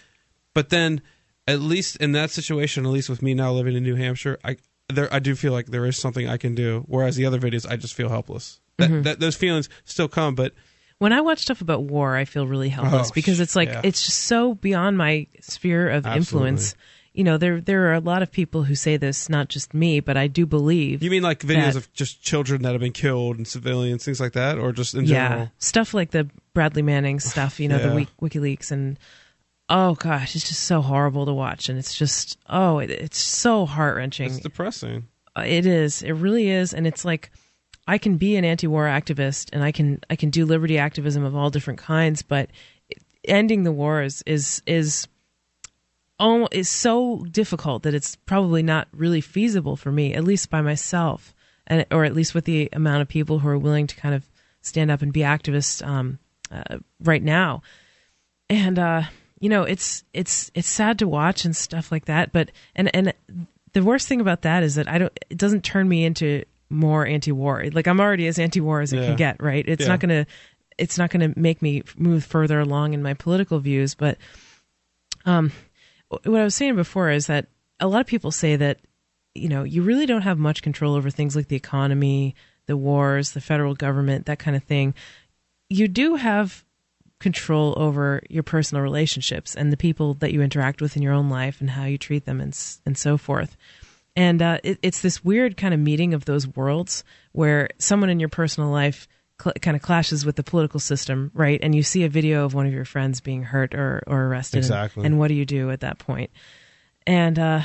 but 0.54 0.70
then 0.70 1.02
at 1.48 1.60
least 1.60 1.98
in 1.98 2.14
that 2.14 2.32
situation, 2.32 2.86
at 2.86 2.92
least 2.92 3.10
with 3.10 3.22
me 3.22 3.34
now 3.34 3.52
living 3.52 3.76
in 3.76 3.84
New 3.84 3.96
Hampshire, 3.96 4.40
I 4.44 4.58
there 4.90 5.14
I 5.14 5.20
do 5.20 5.36
feel 5.36 5.54
like 5.54 5.68
there 5.68 5.86
is 5.86 5.98
something 5.98 6.28
I 6.28 6.38
can 6.38 6.56
do. 6.56 6.84
Whereas 6.88 7.16
the 7.16 7.26
other 7.26 7.40
videos, 7.40 7.70
I 7.70 7.76
just 7.76 7.94
feel 7.94 8.10
helpless. 8.10 8.60
That, 8.78 8.90
mm-hmm. 8.90 9.02
that 9.04 9.20
those 9.20 9.36
feelings 9.36 9.70
still 9.86 10.08
come, 10.08 10.34
but 10.36 10.54
When 10.98 11.14
I 11.14 11.22
watch 11.22 11.40
stuff 11.40 11.62
about 11.62 11.84
war, 11.84 12.16
I 12.16 12.26
feel 12.26 12.48
really 12.48 12.70
helpless 12.70 13.10
Oh, 13.10 13.12
because 13.14 13.40
it's 13.40 13.56
like 13.56 13.70
yeah. 13.70 13.82
it's 13.84 14.04
just 14.04 14.20
so 14.20 14.56
beyond 14.56 14.98
my 14.98 15.28
sphere 15.42 15.90
of 15.90 16.08
influence. 16.08 16.76
You 17.14 17.24
know, 17.24 17.38
there 17.38 17.62
there 17.62 17.90
are 17.90 17.94
a 17.94 18.00
lot 18.00 18.24
of 18.24 18.32
people 18.32 18.64
who 18.64 18.74
say 18.74 18.98
this, 18.98 19.30
not 19.30 19.48
just 19.48 19.74
me, 19.74 20.00
but 20.00 20.18
I 20.18 20.28
do 20.28 20.46
believe. 20.48 21.04
you 21.04 21.12
mean 21.12 21.22
like 21.24 21.42
videos 21.42 21.74
That- 21.74 21.76
of 21.76 21.94
just 21.94 22.24
children 22.24 22.64
that 22.64 22.72
have 22.72 22.82
been 22.82 22.92
killed 22.92 23.38
and 23.38 23.48
civilians, 23.48 24.04
things 24.04 24.20
like 24.20 24.34
that, 24.34 24.58
or 24.58 24.72
just 24.72 24.96
in 24.96 25.06
yeah, 25.06 25.30
general? 25.30 25.52
stuff 25.60 25.94
like 25.94 26.10
the 26.12 26.28
Bradley 26.54 26.82
Manning 26.82 27.20
stuff, 27.20 27.60
you 27.60 27.68
know, 27.68 27.78
the 27.78 27.90
Yeah. 27.90 27.94
Wik- 27.94 28.18
WikiLeaks, 28.32 28.72
and 28.72 28.98
oh 29.70 29.94
gosh, 29.96 30.36
it's 30.36 30.48
just 30.48 30.62
so 30.62 30.82
horrible 30.82 31.26
to 31.28 31.34
watch, 31.34 31.70
and 31.70 31.78
it's 31.78 31.96
just 31.96 32.38
oh, 32.50 32.80
it, 32.80 32.90
it's 32.90 33.20
so 33.20 33.66
heart 33.68 33.96
wrenching. 33.96 34.28
It's 34.32 34.40
depressing. 34.40 35.08
Uh, 35.38 35.44
It 35.46 35.66
is. 35.68 36.02
It 36.02 36.14
really 36.14 36.50
is, 36.50 36.74
and 36.74 36.88
it's 36.88 37.06
like 37.06 37.30
I 37.88 38.00
can 38.00 38.18
be 38.18 38.38
an 38.38 38.46
anti-war 38.46 38.86
activist, 38.86 39.50
and 39.54 39.64
I 39.64 39.72
can 39.72 40.00
I 40.10 40.16
can 40.16 40.32
do 40.32 40.46
liberty 40.48 40.80
activism 40.80 41.24
of 41.24 41.36
all 41.36 41.52
different 41.52 41.78
kinds, 41.80 42.24
but 42.24 42.50
ending 43.26 43.64
the 43.64 43.72
war 43.72 44.02
is 44.02 44.24
is 44.26 44.62
is 44.66 45.08
oh, 46.24 46.48
is 46.52 46.70
so 46.70 47.26
difficult 47.30 47.84
that 47.84 47.94
it's 47.94 48.16
probably 48.16 48.64
not 48.64 48.88
really 48.94 49.20
feasible 49.22 49.76
for 49.76 49.92
me, 49.92 50.14
at 50.14 50.24
least 50.24 50.50
by 50.50 50.62
myself, 50.62 51.36
and 51.68 51.86
or 51.92 52.06
at 52.06 52.16
least 52.16 52.34
with 52.34 52.46
the 52.46 52.70
amount 52.72 53.02
of 53.02 53.08
people 53.10 53.40
who 53.40 53.48
are 53.50 53.58
willing 53.58 53.88
to 53.88 53.96
kind 53.96 54.16
of 54.16 54.24
stand 54.62 54.90
up 54.90 55.02
and 55.02 55.12
be 55.12 55.20
activists 55.20 55.86
um, 55.86 56.18
uh, 56.50 56.78
right 57.02 57.22
now. 57.22 57.62
And 58.50 58.80
uh, 58.80 59.04
you 59.40 59.50
know, 59.50 59.64
it's 59.64 60.04
it's 60.14 60.50
it's 60.56 60.68
sad 60.68 61.00
to 61.00 61.08
watch 61.08 61.44
and 61.46 61.56
stuff 61.56 61.92
like 61.92 62.06
that. 62.06 62.32
But 62.32 62.52
and 62.76 62.90
and 62.96 63.14
the 63.74 63.84
worst 63.84 64.08
thing 64.08 64.22
about 64.22 64.44
that 64.44 64.64
is 64.64 64.76
that 64.76 64.88
I 64.88 64.98
don't. 65.00 65.20
It 65.30 65.38
doesn't 65.38 65.64
turn 65.64 65.90
me 65.90 66.06
into 66.06 66.44
more 66.70 67.06
anti-war. 67.06 67.66
Like 67.74 67.88
I'm 67.88 68.00
already 68.00 68.28
as 68.28 68.40
anti-war 68.40 68.82
as 68.82 68.94
it 68.94 68.98
Yeah. 69.00 69.06
can 69.08 69.16
get. 69.18 69.44
Right? 69.44 69.66
It's 69.68 69.82
Yeah. 69.82 69.90
not 69.90 70.00
gonna. 70.00 70.26
It's 70.78 70.98
not 70.98 71.12
going 71.12 71.32
to 71.34 71.40
make 71.40 71.62
me 71.62 71.84
move 71.98 72.24
further 72.24 72.60
along 72.60 72.94
in 72.96 73.04
my 73.04 73.14
political 73.14 73.60
views, 73.60 73.94
but 73.94 74.18
um, 75.24 75.52
what 76.24 76.42
I 76.42 76.44
was 76.44 76.56
saying 76.56 76.76
before 76.76 77.10
is 77.10 77.28
that 77.28 77.48
a 77.80 77.88
lot 77.88 78.02
of 78.02 78.08
people 78.08 78.32
say 78.32 78.56
that 78.56 78.80
you 79.36 79.50
know 79.50 79.64
you 79.64 79.82
really 79.82 80.06
don't 80.06 80.22
have 80.22 80.38
much 80.38 80.62
control 80.62 80.96
over 80.96 81.10
things 81.10 81.36
like 81.36 81.48
the 81.48 81.56
economy, 81.56 82.36
the 82.66 82.78
wars, 82.78 83.32
the 83.32 83.42
federal 83.42 83.76
government, 83.76 84.26
that 84.26 84.40
kind 84.40 84.56
of 84.56 84.64
thing. 84.64 84.94
You 85.70 85.88
do 85.88 86.16
have 86.16 86.64
control 87.20 87.74
over 87.78 88.22
your 88.30 88.44
personal 88.44 88.84
relationships 88.84 89.56
and 89.56 89.72
the 89.72 89.78
people 89.78 90.14
that 90.16 90.34
you 90.34 90.42
interact 90.42 90.82
with 90.82 90.98
in 90.98 91.02
your 91.02 91.14
own 91.14 91.30
life 91.30 91.62
and 91.62 91.70
how 91.70 91.86
you 91.86 91.98
treat 91.98 92.26
them 92.26 92.42
and 92.42 92.58
and 92.86 92.98
so 92.98 93.18
forth. 93.18 93.56
And 94.16 94.42
uh, 94.42 94.60
it, 94.64 94.78
it's 94.82 95.02
this 95.02 95.24
weird 95.24 95.58
kind 95.58 95.74
of 95.74 95.80
meeting 95.80 96.14
of 96.14 96.26
those 96.26 96.48
worlds 96.48 97.04
where 97.32 97.70
someone 97.80 98.10
in 98.10 98.20
your 98.20 98.30
personal 98.30 98.70
life 98.70 99.08
cl- 99.42 99.54
kind 99.62 99.76
of 99.76 99.82
clashes 99.82 100.26
with 100.26 100.36
the 100.36 100.44
political 100.44 100.80
system, 100.80 101.32
right? 101.34 101.60
And 101.62 101.74
you 101.76 101.84
see 101.84 102.04
a 102.04 102.10
video 102.10 102.46
of 102.46 102.54
one 102.54 102.66
of 102.66 102.74
your 102.74 102.86
friends 102.86 103.22
being 103.22 103.44
hurt 103.44 103.74
or, 103.76 104.04
or 104.08 104.26
arrested. 104.26 104.58
and- 104.58 104.64
Exactly. 104.66 105.06
And, 105.06 105.20
what 105.20 105.28
do 105.30 105.34
you 105.36 105.46
do 105.46 105.70
at 105.72 105.82
that 105.82 106.00
point? 106.00 106.32
And 107.06 107.38
uh, 107.38 107.62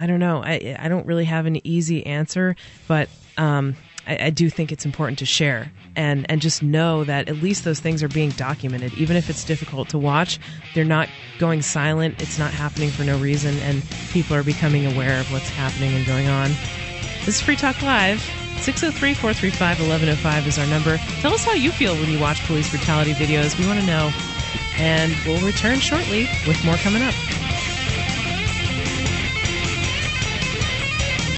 I 0.00 0.06
don't 0.06 0.20
know. 0.20 0.42
I 0.42 0.76
I 0.78 0.88
don't 0.88 1.06
really 1.06 1.26
have 1.26 1.46
an 1.46 1.64
easy 1.66 2.04
answer, 2.06 2.56
but 2.88 3.08
um, 3.36 3.76
I, 4.06 4.26
I 4.26 4.30
do 4.30 4.48
think 4.50 4.72
it's 4.72 4.84
important 4.86 5.18
to 5.20 5.26
share 5.26 5.70
and 5.94 6.24
and 6.30 6.40
just 6.40 6.62
know 6.62 7.04
that 7.04 7.28
at 7.28 7.36
least 7.36 7.64
those 7.64 7.80
things 7.80 8.02
are 8.02 8.08
being 8.08 8.30
documented, 8.30 8.94
even 8.94 9.16
if 9.16 9.28
it's 9.28 9.44
difficult 9.44 9.90
to 9.90 9.98
watch. 9.98 10.38
They're 10.74 10.84
not 10.84 11.08
going 11.38 11.60
silent. 11.62 12.20
It's 12.22 12.38
not 12.38 12.50
happening 12.50 12.88
for 12.90 13.04
no 13.04 13.18
reason, 13.18 13.56
and 13.58 13.82
people 14.10 14.34
are 14.34 14.42
becoming 14.42 14.86
aware 14.86 15.20
of 15.20 15.30
what's 15.30 15.50
happening 15.50 15.92
and 15.94 16.06
going 16.06 16.28
on. 16.28 16.50
This 17.26 17.36
is 17.36 17.40
Free 17.42 17.56
Talk 17.56 17.80
Live. 17.82 18.26
603 18.62 19.14
435 19.14 19.80
1105 19.80 20.46
is 20.46 20.58
our 20.58 20.66
number. 20.66 20.96
Tell 21.20 21.34
us 21.34 21.44
how 21.44 21.54
you 21.54 21.72
feel 21.72 21.94
when 21.96 22.10
you 22.10 22.20
watch 22.20 22.44
police 22.46 22.70
brutality 22.70 23.12
videos. 23.12 23.58
We 23.58 23.66
want 23.66 23.80
to 23.80 23.86
know. 23.86 24.12
And 24.78 25.14
we'll 25.26 25.44
return 25.44 25.80
shortly 25.80 26.28
with 26.46 26.64
more 26.64 26.76
coming 26.76 27.02
up. 27.02 27.14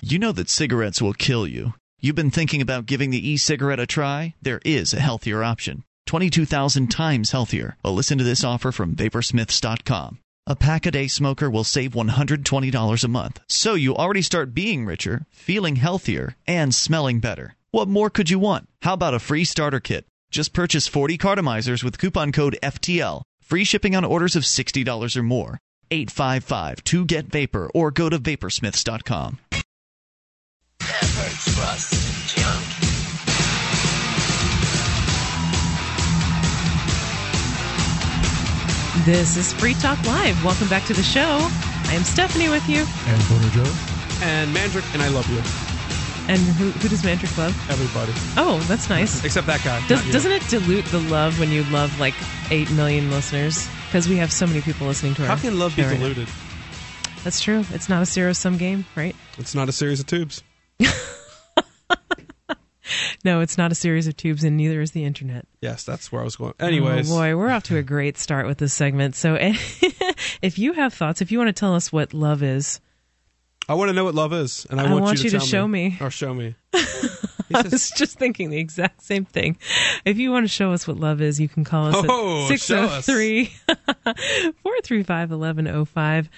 You 0.02 0.18
know 0.18 0.32
that 0.32 0.50
cigarettes 0.50 1.00
will 1.00 1.14
kill 1.14 1.46
you. 1.46 1.72
You've 2.00 2.14
been 2.14 2.30
thinking 2.30 2.60
about 2.60 2.86
giving 2.86 3.10
the 3.10 3.28
e 3.30 3.38
cigarette 3.38 3.80
a 3.80 3.86
try? 3.86 4.34
There 4.42 4.60
is 4.64 4.92
a 4.92 5.00
healthier 5.00 5.42
option. 5.42 5.84
22,000 6.06 6.88
times 6.88 7.30
healthier. 7.30 7.78
Well, 7.82 7.94
listen 7.94 8.18
to 8.18 8.24
this 8.24 8.44
offer 8.44 8.70
from 8.70 8.94
Vaporsmiths.com. 8.94 10.18
A 10.46 10.54
pack 10.54 10.84
a 10.84 10.90
day 10.90 11.06
smoker 11.06 11.48
will 11.48 11.64
save 11.64 11.92
$120 11.92 13.04
a 13.04 13.08
month. 13.08 13.40
So 13.48 13.72
you 13.72 13.96
already 13.96 14.20
start 14.20 14.52
being 14.52 14.84
richer, 14.84 15.24
feeling 15.30 15.76
healthier, 15.76 16.36
and 16.46 16.74
smelling 16.74 17.18
better. 17.18 17.56
What 17.70 17.88
more 17.88 18.10
could 18.10 18.28
you 18.28 18.38
want? 18.38 18.68
How 18.82 18.92
about 18.92 19.14
a 19.14 19.18
free 19.18 19.46
starter 19.46 19.80
kit? 19.80 20.04
Just 20.30 20.52
purchase 20.52 20.86
40 20.86 21.16
cartomizers 21.16 21.82
with 21.82 21.96
coupon 21.96 22.30
code 22.30 22.58
FTL. 22.62 23.22
Free 23.40 23.64
shipping 23.64 23.96
on 23.96 24.04
orders 24.04 24.36
of 24.36 24.42
$60 24.42 25.16
or 25.16 25.22
more. 25.22 25.58
855 25.90 26.84
2 26.84 27.06
get 27.06 27.26
vapor 27.26 27.70
or 27.72 27.90
go 27.90 28.10
to 28.10 28.18
vaporsmiths.com. 28.18 29.38
This 39.04 39.36
is 39.36 39.52
Free 39.52 39.74
Talk 39.74 40.02
Live. 40.06 40.42
Welcome 40.44 40.68
back 40.68 40.84
to 40.86 40.94
the 40.94 41.02
show. 41.02 41.38
I 41.90 41.92
am 41.94 42.02
Stephanie 42.04 42.48
with 42.48 42.66
you. 42.68 42.86
And 43.06 43.28
Boner 43.28 43.48
Joe. 43.50 43.70
And 44.22 44.54
Mandrick 44.56 44.90
and 44.94 45.02
I 45.02 45.08
love 45.08 45.28
you, 45.28 45.36
And 46.32 46.40
who, 46.56 46.70
who 46.70 46.88
does 46.88 47.02
Mandrick 47.02 47.36
love? 47.36 47.54
everybody, 47.70 48.12
Oh, 48.38 48.58
that's 48.68 48.88
nice. 48.88 49.22
except 49.24 49.46
that 49.48 49.62
guy. 49.62 49.86
Does, 49.88 50.02
not 50.04 50.12
doesn't 50.12 50.32
it 50.32 50.42
dilute 50.48 50.86
the 50.86 51.00
love 51.00 51.38
when 51.38 51.50
you 51.50 51.64
love 51.64 51.98
like 52.00 52.14
8 52.50 52.70
million 52.72 53.10
listeners? 53.10 53.68
Because 53.86 54.08
we 54.08 54.16
have 54.16 54.32
so 54.32 54.46
many 54.46 54.62
people 54.62 54.86
listening 54.86 55.14
to 55.16 55.22
our 55.22 55.28
How 55.28 55.36
can 55.36 55.58
love 55.58 55.76
be 55.76 55.82
show 55.82 55.88
right 55.88 55.98
now. 56.00 56.08
diluted? 56.08 56.28
That's 57.24 57.40
true. 57.40 57.64
It's 57.72 57.88
not 57.90 58.00
a 58.02 58.06
zero 58.06 58.32
sum 58.32 58.56
game, 58.56 58.86
right? 58.96 59.14
It's 59.38 59.54
not 59.54 59.68
a 59.68 59.72
series 59.72 60.00
of 60.00 60.06
tubes. 60.06 60.42
No, 63.24 63.40
it's 63.40 63.56
not 63.56 63.72
a 63.72 63.74
series 63.74 64.06
of 64.06 64.16
tubes, 64.16 64.44
and 64.44 64.56
neither 64.56 64.80
is 64.82 64.90
the 64.92 65.04
internet. 65.04 65.46
Yes, 65.62 65.84
that's 65.84 66.12
where 66.12 66.20
I 66.20 66.24
was 66.24 66.36
going. 66.36 66.52
Anyways, 66.60 67.10
Oh 67.10 67.14
boy, 67.14 67.36
we're 67.36 67.50
off 67.50 67.62
to 67.64 67.76
a 67.78 67.82
great 67.82 68.18
start 68.18 68.46
with 68.46 68.58
this 68.58 68.74
segment. 68.74 69.14
So, 69.16 69.36
if 69.40 70.58
you 70.58 70.74
have 70.74 70.92
thoughts, 70.92 71.22
if 71.22 71.32
you 71.32 71.38
want 71.38 71.48
to 71.48 71.58
tell 71.58 71.74
us 71.74 71.90
what 71.92 72.12
love 72.12 72.42
is, 72.42 72.80
I 73.68 73.74
want 73.74 73.88
to 73.88 73.94
know 73.94 74.04
what 74.04 74.14
love 74.14 74.32
is, 74.34 74.66
and 74.68 74.78
I, 74.80 74.84
I 74.86 74.92
want, 74.92 75.04
want 75.04 75.22
you 75.22 75.30
to, 75.30 75.36
you 75.36 75.40
to 75.40 75.46
show 75.46 75.66
me. 75.66 75.96
or 76.00 76.10
show 76.10 76.34
me. 76.34 76.54
I 77.54 77.62
was 77.62 77.90
just 77.90 78.18
thinking 78.18 78.50
the 78.50 78.58
exact 78.58 79.02
same 79.02 79.24
thing. 79.24 79.56
If 80.04 80.18
you 80.18 80.30
want 80.30 80.44
to 80.44 80.48
show 80.48 80.72
us 80.72 80.86
what 80.86 80.98
love 80.98 81.20
is, 81.22 81.40
you 81.40 81.48
can 81.48 81.64
call 81.64 81.86
us 81.86 82.04
Oh, 82.08 82.44
at 82.52 82.60
show 82.60 82.86
603 83.00 83.46
435 84.62 85.30
1105. 85.30 86.28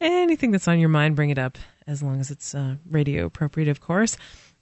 Anything 0.00 0.50
that's 0.50 0.66
on 0.68 0.78
your 0.80 0.88
mind, 0.88 1.16
bring 1.16 1.30
it 1.30 1.38
up, 1.38 1.58
as 1.86 2.02
long 2.02 2.20
as 2.20 2.30
it's 2.30 2.54
uh, 2.54 2.76
radio 2.90 3.26
appropriate, 3.26 3.68
of 3.68 3.80
course. 3.80 4.16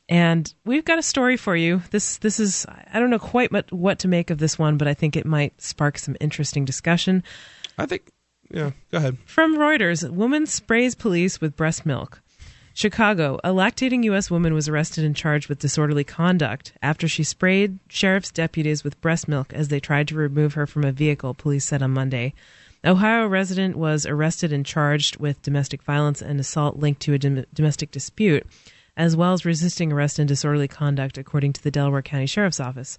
And 0.09 0.53
we've 0.65 0.85
got 0.85 0.99
a 0.99 1.03
story 1.03 1.37
for 1.37 1.57
you. 1.57 1.83
This 1.91 2.19
this 2.19 2.41
is 2.41 2.66
I 2.93 2.99
don't 2.99 3.11
know 3.11 3.19
quite 3.19 3.53
what, 3.53 3.73
what 3.73 3.99
to 4.01 4.09
make 4.09 4.31
of 4.31 4.39
this 4.39 4.59
one, 4.59 4.77
but 4.77 4.89
I 4.89 4.95
think 4.95 5.16
it 5.16 5.27
might 5.27 5.61
spark 5.61 5.99
some 5.99 6.16
interesting 6.20 6.65
discussion. 6.65 7.23
I 7.79 7.87
think. 7.87 8.11
Yeah, 8.51 8.73
go 8.91 8.99
ahead. 8.99 9.16
From 9.24 9.57
Reuters, 9.57 10.09
woman 10.11 10.45
sprays 10.45 10.95
police 10.95 11.41
with 11.41 11.57
breast 11.57 11.87
milk. 11.87 12.20
Chicago, 12.74 13.39
a 13.45 13.51
lactating 13.51 14.05
U.S. 14.05 14.31
woman 14.31 14.55
was 14.55 14.69
arrested 14.69 15.05
and 15.05 15.15
charged 15.15 15.49
with 15.49 15.59
disorderly 15.59 16.05
conduct 16.05 16.73
after 16.83 17.07
she 17.07 17.23
sprayed 17.23 17.79
sheriff's 17.89 18.31
deputies 18.31 18.83
with 18.83 19.01
breast 19.01 19.29
milk 19.29 19.53
as 19.53 19.69
they 19.69 19.81
tried 19.81 20.09
to 20.09 20.15
remove 20.15 20.55
her 20.55 20.66
from 20.66 20.85
a 20.85 20.93
vehicle, 20.93 21.35
police 21.35 21.66
said 21.66 21.83
on 21.83 21.91
Monday. 21.91 22.33
Ohio 22.85 23.27
resident 23.27 23.77
was 23.77 24.07
arrested 24.07 24.53
and 24.53 24.66
charged 24.66 25.19
with 25.19 25.43
domestic 25.43 25.83
violence 25.83 26.20
and 26.20 26.41
assault 26.41 26.77
linked 26.79 27.01
to 27.03 27.12
a 27.12 27.19
dom- 27.19 27.45
domestic 27.55 27.91
dispute, 27.91 28.47
as 28.97 29.16
well 29.16 29.32
as 29.32 29.44
resisting 29.44 29.93
arrest 29.93 30.19
and 30.19 30.28
disorderly 30.28 30.69
conduct, 30.69 31.19
according 31.19 31.52
to 31.55 31.62
the 31.62 31.70
Delaware 31.70 32.02
County 32.02 32.27
Sheriff's 32.27 32.60
Office. 32.60 32.98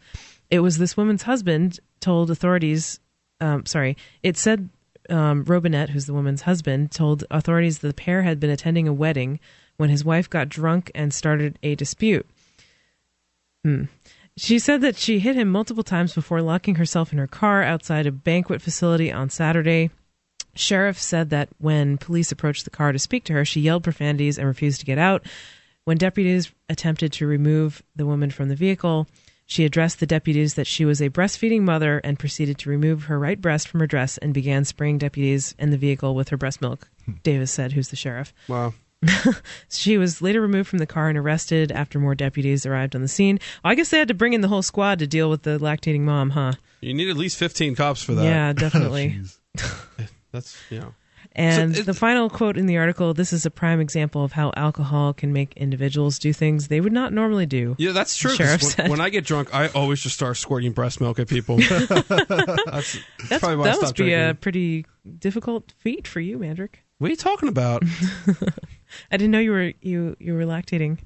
It 0.49 0.59
was 0.59 0.77
this 0.77 0.97
woman's 0.97 1.23
husband 1.23 1.79
told 1.99 2.31
authorities. 2.31 2.99
Um, 3.39 3.65
sorry, 3.65 3.97
it 4.21 4.37
said 4.37 4.69
um, 5.09 5.43
Robinette, 5.43 5.89
who's 5.89 6.05
the 6.05 6.13
woman's 6.13 6.43
husband, 6.43 6.91
told 6.91 7.23
authorities 7.29 7.79
the 7.79 7.93
pair 7.93 8.23
had 8.23 8.39
been 8.39 8.49
attending 8.49 8.87
a 8.87 8.93
wedding 8.93 9.39
when 9.77 9.89
his 9.89 10.05
wife 10.05 10.29
got 10.29 10.49
drunk 10.49 10.91
and 10.95 11.13
started 11.13 11.59
a 11.63 11.75
dispute. 11.75 12.27
Hmm. 13.63 13.85
She 14.35 14.57
said 14.57 14.81
that 14.81 14.97
she 14.97 15.19
hit 15.19 15.35
him 15.35 15.49
multiple 15.49 15.83
times 15.83 16.13
before 16.13 16.41
locking 16.41 16.75
herself 16.75 17.11
in 17.11 17.19
her 17.19 17.27
car 17.27 17.61
outside 17.61 18.07
a 18.07 18.11
banquet 18.11 18.61
facility 18.61 19.11
on 19.11 19.29
Saturday. 19.29 19.91
Sheriff 20.55 20.99
said 20.99 21.29
that 21.29 21.49
when 21.59 21.97
police 21.97 22.31
approached 22.31 22.63
the 22.63 22.71
car 22.71 22.91
to 22.91 22.99
speak 22.99 23.23
to 23.25 23.33
her, 23.33 23.45
she 23.45 23.61
yelled 23.61 23.83
profanities 23.83 24.37
and 24.37 24.47
refused 24.47 24.79
to 24.79 24.85
get 24.85 24.97
out. 24.97 25.25
When 25.85 25.97
deputies 25.97 26.51
attempted 26.69 27.11
to 27.13 27.27
remove 27.27 27.83
the 27.95 28.05
woman 28.05 28.31
from 28.31 28.49
the 28.49 28.55
vehicle, 28.55 29.07
she 29.45 29.65
addressed 29.65 29.99
the 29.99 30.05
deputies 30.05 30.53
that 30.53 30.67
she 30.67 30.85
was 30.85 31.01
a 31.01 31.09
breastfeeding 31.09 31.61
mother 31.61 31.99
and 31.99 32.17
proceeded 32.17 32.57
to 32.59 32.69
remove 32.69 33.03
her 33.03 33.19
right 33.19 33.39
breast 33.39 33.67
from 33.67 33.81
her 33.81 33.87
dress 33.87 34.17
and 34.17 34.33
began 34.33 34.63
spraying 34.63 34.97
deputies 34.97 35.53
in 35.59 35.71
the 35.71 35.77
vehicle 35.77 36.15
with 36.15 36.29
her 36.29 36.37
breast 36.37 36.61
milk, 36.61 36.89
hmm. 37.05 37.13
Davis 37.23 37.51
said, 37.51 37.73
who's 37.73 37.89
the 37.89 37.95
sheriff. 37.95 38.33
Wow. 38.47 38.73
she 39.69 39.97
was 39.97 40.21
later 40.21 40.39
removed 40.39 40.69
from 40.69 40.79
the 40.79 40.85
car 40.85 41.09
and 41.09 41.17
arrested 41.17 41.71
after 41.73 41.99
more 41.99 42.15
deputies 42.15 42.65
arrived 42.65 42.95
on 42.95 43.01
the 43.01 43.07
scene. 43.09 43.37
I 43.63 43.75
guess 43.75 43.89
they 43.89 43.99
had 43.99 44.07
to 44.07 44.13
bring 44.13 44.31
in 44.31 44.39
the 44.39 44.47
whole 44.47 44.61
squad 44.61 44.99
to 44.99 45.07
deal 45.07 45.29
with 45.29 45.43
the 45.43 45.59
lactating 45.59 46.01
mom, 46.01 46.29
huh? 46.29 46.53
You 46.79 46.93
need 46.93 47.09
at 47.09 47.17
least 47.17 47.37
15 47.37 47.75
cops 47.75 48.01
for 48.01 48.13
that. 48.15 48.23
Yeah, 48.23 48.53
definitely. 48.53 49.19
That's, 50.31 50.57
you 50.69 50.79
know. 50.79 50.93
And 51.35 51.75
So 51.75 51.81
it- 51.81 51.85
the 51.87 51.93
final 51.95 52.29
quote 52.29 52.57
in 52.57 52.67
the 52.67 52.77
article 52.77 53.13
this 53.13 53.33
is 53.33 53.45
a 53.45 53.49
prime 53.49 53.79
example 53.79 54.23
of 54.23 54.33
how 54.33 54.51
alcohol 54.55 55.13
can 55.13 55.33
make 55.33 55.53
individuals 55.57 56.19
do 56.19 56.31
things 56.31 56.67
they 56.67 56.79
would 56.79 56.93
not 56.93 57.11
normally 57.11 57.45
do. 57.47 57.75
Yeah, 57.79 57.91
that's 57.91 58.15
true. 58.15 58.35
Sheriff 58.35 58.61
When, 58.61 58.71
said. 58.71 58.89
when 58.91 59.01
I 59.01 59.09
get 59.09 59.25
drunk, 59.25 59.53
I 59.53 59.67
always 59.69 60.01
just 60.01 60.15
start 60.15 60.37
squirting 60.37 60.71
breast 60.73 61.01
milk 61.01 61.17
at 61.19 61.27
people. 61.27 61.57
that's 61.67 62.07
That's, 62.07 63.39
probably 63.39 63.57
why 63.57 63.69
I 63.69 63.71
that 63.71 63.81
must 63.81 63.95
be 63.95 64.13
a 64.13 64.37
pretty 64.39 64.85
difficult 65.19 65.73
feat 65.79 66.07
for 66.07 66.19
you, 66.19 66.37
Mandrick. 66.37 66.75
What 66.99 67.07
are 67.07 67.11
you 67.11 67.17
talking 67.17 67.49
about? 67.49 67.83
I 69.11 69.17
didn't 69.17 69.31
know 69.31 69.39
you 69.39 69.51
were 69.51 69.73
you 69.81 70.15
you 70.19 70.33
were 70.33 70.45
lactating. 70.45 70.99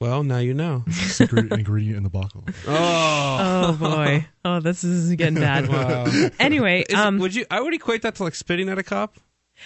Well, 0.00 0.22
now 0.22 0.38
you 0.38 0.54
know. 0.54 0.84
Secret 0.90 1.52
ingredient 1.52 1.96
in 1.96 2.02
the 2.02 2.10
bottle. 2.10 2.44
Oh, 2.66 3.68
Oh 3.68 3.72
boy. 3.78 4.26
Oh, 4.44 4.60
this 4.60 4.84
is 4.84 5.14
getting 5.16 5.34
bad. 5.36 5.68
wow. 5.70 6.06
Anyway, 6.38 6.84
Is- 6.88 6.94
um, 6.94 7.18
would 7.18 7.34
you? 7.34 7.46
I 7.50 7.60
would 7.60 7.74
equate 7.74 8.02
that 8.02 8.14
to 8.16 8.24
like 8.24 8.34
spitting 8.34 8.68
at 8.68 8.78
a 8.78 8.82
cop. 8.82 9.16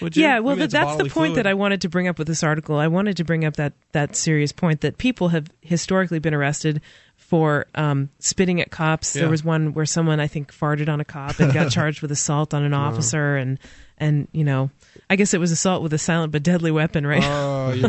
Would 0.00 0.16
you? 0.16 0.22
yeah, 0.22 0.36
I 0.36 0.40
well, 0.40 0.54
mean, 0.54 0.68
that's 0.68 0.96
the 0.96 1.04
point 1.04 1.12
fluid. 1.12 1.34
that 1.36 1.46
I 1.48 1.54
wanted 1.54 1.80
to 1.80 1.88
bring 1.88 2.06
up 2.06 2.16
with 2.16 2.28
this 2.28 2.44
article. 2.44 2.76
I 2.76 2.86
wanted 2.86 3.16
to 3.16 3.24
bring 3.24 3.44
up 3.44 3.56
that 3.56 3.72
that 3.92 4.14
serious 4.14 4.52
point 4.52 4.82
that 4.82 4.98
people 4.98 5.28
have 5.28 5.48
historically 5.62 6.20
been 6.20 6.32
arrested 6.32 6.80
for 7.16 7.66
um, 7.74 8.08
spitting 8.20 8.60
at 8.60 8.70
cops. 8.70 9.16
Yeah. 9.16 9.22
There 9.22 9.30
was 9.30 9.44
one 9.44 9.74
where 9.74 9.86
someone 9.86 10.20
I 10.20 10.28
think 10.28 10.54
farted 10.54 10.88
on 10.88 11.00
a 11.00 11.04
cop 11.04 11.40
and 11.40 11.52
got 11.52 11.70
charged 11.72 12.02
with 12.02 12.12
assault 12.12 12.54
on 12.54 12.62
an 12.62 12.72
officer, 12.72 13.36
and 13.36 13.58
and 13.98 14.28
you 14.30 14.44
know, 14.44 14.70
I 15.10 15.16
guess 15.16 15.34
it 15.34 15.40
was 15.40 15.50
assault 15.50 15.82
with 15.82 15.92
a 15.92 15.98
silent 15.98 16.30
but 16.32 16.44
deadly 16.44 16.70
weapon, 16.70 17.04
right? 17.04 17.22
Oh, 17.24 17.72
you, 17.72 17.88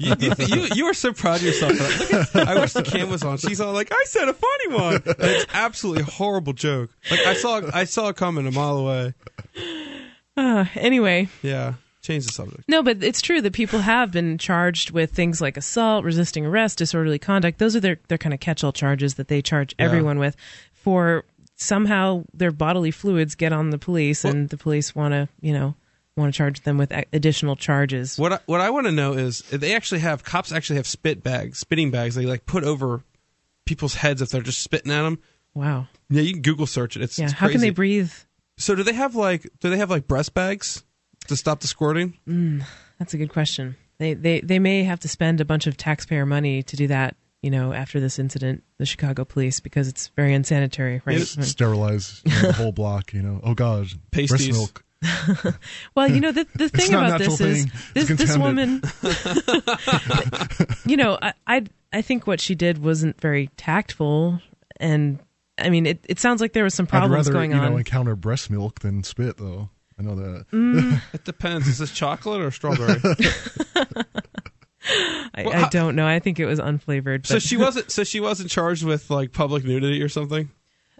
you, 0.00 0.14
you, 0.18 0.32
you, 0.48 0.68
you 0.74 0.84
were 0.86 0.94
so 0.94 1.12
proud 1.12 1.36
of 1.36 1.42
yourself. 1.42 1.72
Look 2.00 2.12
at, 2.34 2.48
I 2.48 2.58
wish 2.58 2.72
the 2.72 2.82
cam 2.82 3.10
was 3.10 3.22
on. 3.22 3.36
She's 3.36 3.60
all 3.60 3.74
like, 3.74 3.92
"I 3.92 4.02
said 4.06 4.28
a 4.28 4.32
funny 4.32 4.74
one." 4.74 4.94
And 4.94 5.14
it's 5.18 5.46
absolutely 5.52 6.02
a 6.04 6.06
horrible 6.06 6.54
joke. 6.54 6.90
Like 7.10 7.20
I 7.26 7.34
saw, 7.34 7.60
I 7.74 7.84
saw 7.84 8.08
it 8.08 8.16
coming 8.16 8.46
a 8.46 8.50
mile 8.50 8.78
away. 8.78 9.12
Uh, 10.36 10.64
anyway, 10.74 11.28
Yeah, 11.42 11.74
change 12.02 12.26
the 12.26 12.32
subject. 12.32 12.64
No, 12.68 12.82
but 12.82 13.04
it's 13.04 13.20
true 13.22 13.40
that 13.40 13.52
people 13.52 13.80
have 13.80 14.10
been 14.10 14.36
charged 14.38 14.90
with 14.90 15.12
things 15.12 15.40
like 15.40 15.56
assault, 15.56 16.04
resisting 16.04 16.44
arrest, 16.44 16.78
disorderly 16.78 17.18
conduct. 17.18 17.58
Those 17.58 17.76
are 17.76 17.80
their, 17.80 17.98
their 18.08 18.18
kind 18.18 18.34
of 18.34 18.40
catch 18.40 18.64
all 18.64 18.72
charges 18.72 19.14
that 19.14 19.28
they 19.28 19.42
charge 19.42 19.74
Yeah. 19.78 19.84
everyone 19.84 20.18
with 20.18 20.36
for 20.72 21.24
somehow 21.56 22.24
their 22.34 22.50
bodily 22.50 22.90
fluids 22.90 23.34
get 23.36 23.52
on 23.52 23.70
the 23.70 23.78
police 23.78 24.24
and 24.24 24.48
the 24.48 24.56
police 24.56 24.94
want 24.94 25.12
to, 25.12 25.28
you 25.40 25.52
know, 25.52 25.74
want 26.16 26.32
to 26.32 26.36
charge 26.36 26.60
them 26.62 26.78
with 26.78 26.92
additional 27.12 27.56
charges. 27.56 28.16
What 28.18 28.32
I, 28.34 28.38
what 28.46 28.60
I 28.60 28.70
want 28.70 28.86
to 28.86 28.92
know 28.92 29.12
is 29.14 29.40
they 29.50 29.74
actually 29.74 30.00
have 30.00 30.22
cops 30.24 30.52
actually 30.52 30.76
have 30.76 30.86
spit 30.86 31.22
bags, 31.22 31.58
spitting 31.58 31.90
bags. 31.90 32.14
They 32.14 32.26
like 32.26 32.46
put 32.46 32.64
over 32.64 33.02
people's 33.66 33.94
heads 33.94 34.22
if 34.22 34.30
they're 34.30 34.42
just 34.42 34.60
spitting 34.62 34.92
at 34.92 35.02
them. 35.02 35.18
Wow. 35.54 35.88
Yeah, 36.10 36.22
you 36.22 36.32
can 36.34 36.42
Google 36.42 36.66
search 36.66 36.96
it. 36.96 37.02
It's, 37.02 37.18
Yeah. 37.18 37.24
it's 37.26 37.34
How 37.34 37.48
can 37.48 37.60
they 37.60 37.70
breathe? 37.70 38.12
So 38.56 38.74
do 38.74 38.82
they 38.82 38.92
have 38.92 39.16
like 39.16 39.48
do 39.60 39.70
they 39.70 39.78
have 39.78 39.90
like 39.90 40.06
breast 40.06 40.34
bags 40.34 40.84
to 41.26 41.36
stop 41.36 41.60
the 41.60 41.66
squirting? 41.66 42.16
Mm, 42.28 42.64
that's 42.98 43.14
a 43.14 43.18
good 43.18 43.30
question. 43.30 43.76
They, 43.98 44.14
they, 44.14 44.40
they 44.40 44.58
may 44.58 44.82
have 44.84 45.00
to 45.00 45.08
spend 45.08 45.40
a 45.40 45.44
bunch 45.44 45.66
of 45.66 45.76
taxpayer 45.76 46.26
money 46.26 46.62
to 46.64 46.76
do 46.76 46.88
that, 46.88 47.16
you 47.42 47.50
know, 47.50 47.72
after 47.72 48.00
this 48.00 48.18
incident, 48.18 48.64
the 48.78 48.86
Chicago 48.86 49.24
police, 49.24 49.60
because 49.60 49.86
it's 49.88 50.08
very 50.16 50.34
unsanitary, 50.34 51.00
right? 51.04 51.16
It's- 51.20 51.48
Sterilize 51.48 52.20
you 52.24 52.32
know, 52.34 52.40
the 52.48 52.52
whole 52.52 52.72
block. 52.72 53.12
You 53.12 53.22
know. 53.22 53.40
Oh 53.42 53.54
God, 53.54 53.88
breast 54.12 54.48
milk. 54.50 54.83
Well, 55.94 56.10
you 56.10 56.20
know 56.20 56.32
the 56.32 56.46
the 56.54 56.68
thing 56.68 56.90
not 56.92 57.06
about 57.06 57.20
natural 57.20 57.36
this 57.36 57.66
is 57.66 57.66
this 57.94 58.08
this 58.18 58.36
woman. 58.36 58.82
you 60.86 60.96
know, 60.96 61.18
I, 61.20 61.32
I 61.46 61.64
I 61.92 62.02
think 62.02 62.26
what 62.26 62.40
she 62.40 62.54
did 62.54 62.78
wasn't 62.82 63.20
very 63.20 63.48
tactful, 63.56 64.40
and 64.80 65.18
I 65.58 65.70
mean, 65.70 65.86
it, 65.86 66.04
it 66.08 66.18
sounds 66.18 66.40
like 66.40 66.52
there 66.52 66.64
was 66.64 66.74
some 66.74 66.86
I'd 66.86 66.90
problems 66.90 67.26
rather 67.28 67.32
going 67.32 67.52
you 67.52 67.56
on. 67.56 67.72
know 67.72 67.76
encounter 67.76 68.16
breast 68.16 68.50
milk 68.50 68.80
than 68.80 69.04
spit, 69.04 69.36
though. 69.36 69.70
I 69.98 70.02
know 70.02 70.16
that. 70.16 70.46
Mm. 70.50 71.00
It 71.12 71.24
depends. 71.24 71.68
Is 71.68 71.78
this 71.78 71.92
chocolate 71.92 72.40
or 72.40 72.50
strawberry? 72.50 73.00
I, 75.36 75.44
Well, 75.44 75.64
I 75.64 75.68
don't 75.70 75.96
know. 75.96 76.06
I 76.06 76.18
think 76.18 76.38
it 76.40 76.46
was 76.46 76.58
unflavored. 76.58 77.26
so 77.26 77.38
she 77.38 77.56
wasn't. 77.56 77.90
So 77.90 78.04
she 78.04 78.20
wasn't 78.20 78.50
charged 78.50 78.84
with 78.84 79.08
like 79.10 79.32
public 79.32 79.64
nudity 79.64 80.02
or 80.02 80.08
something. 80.08 80.50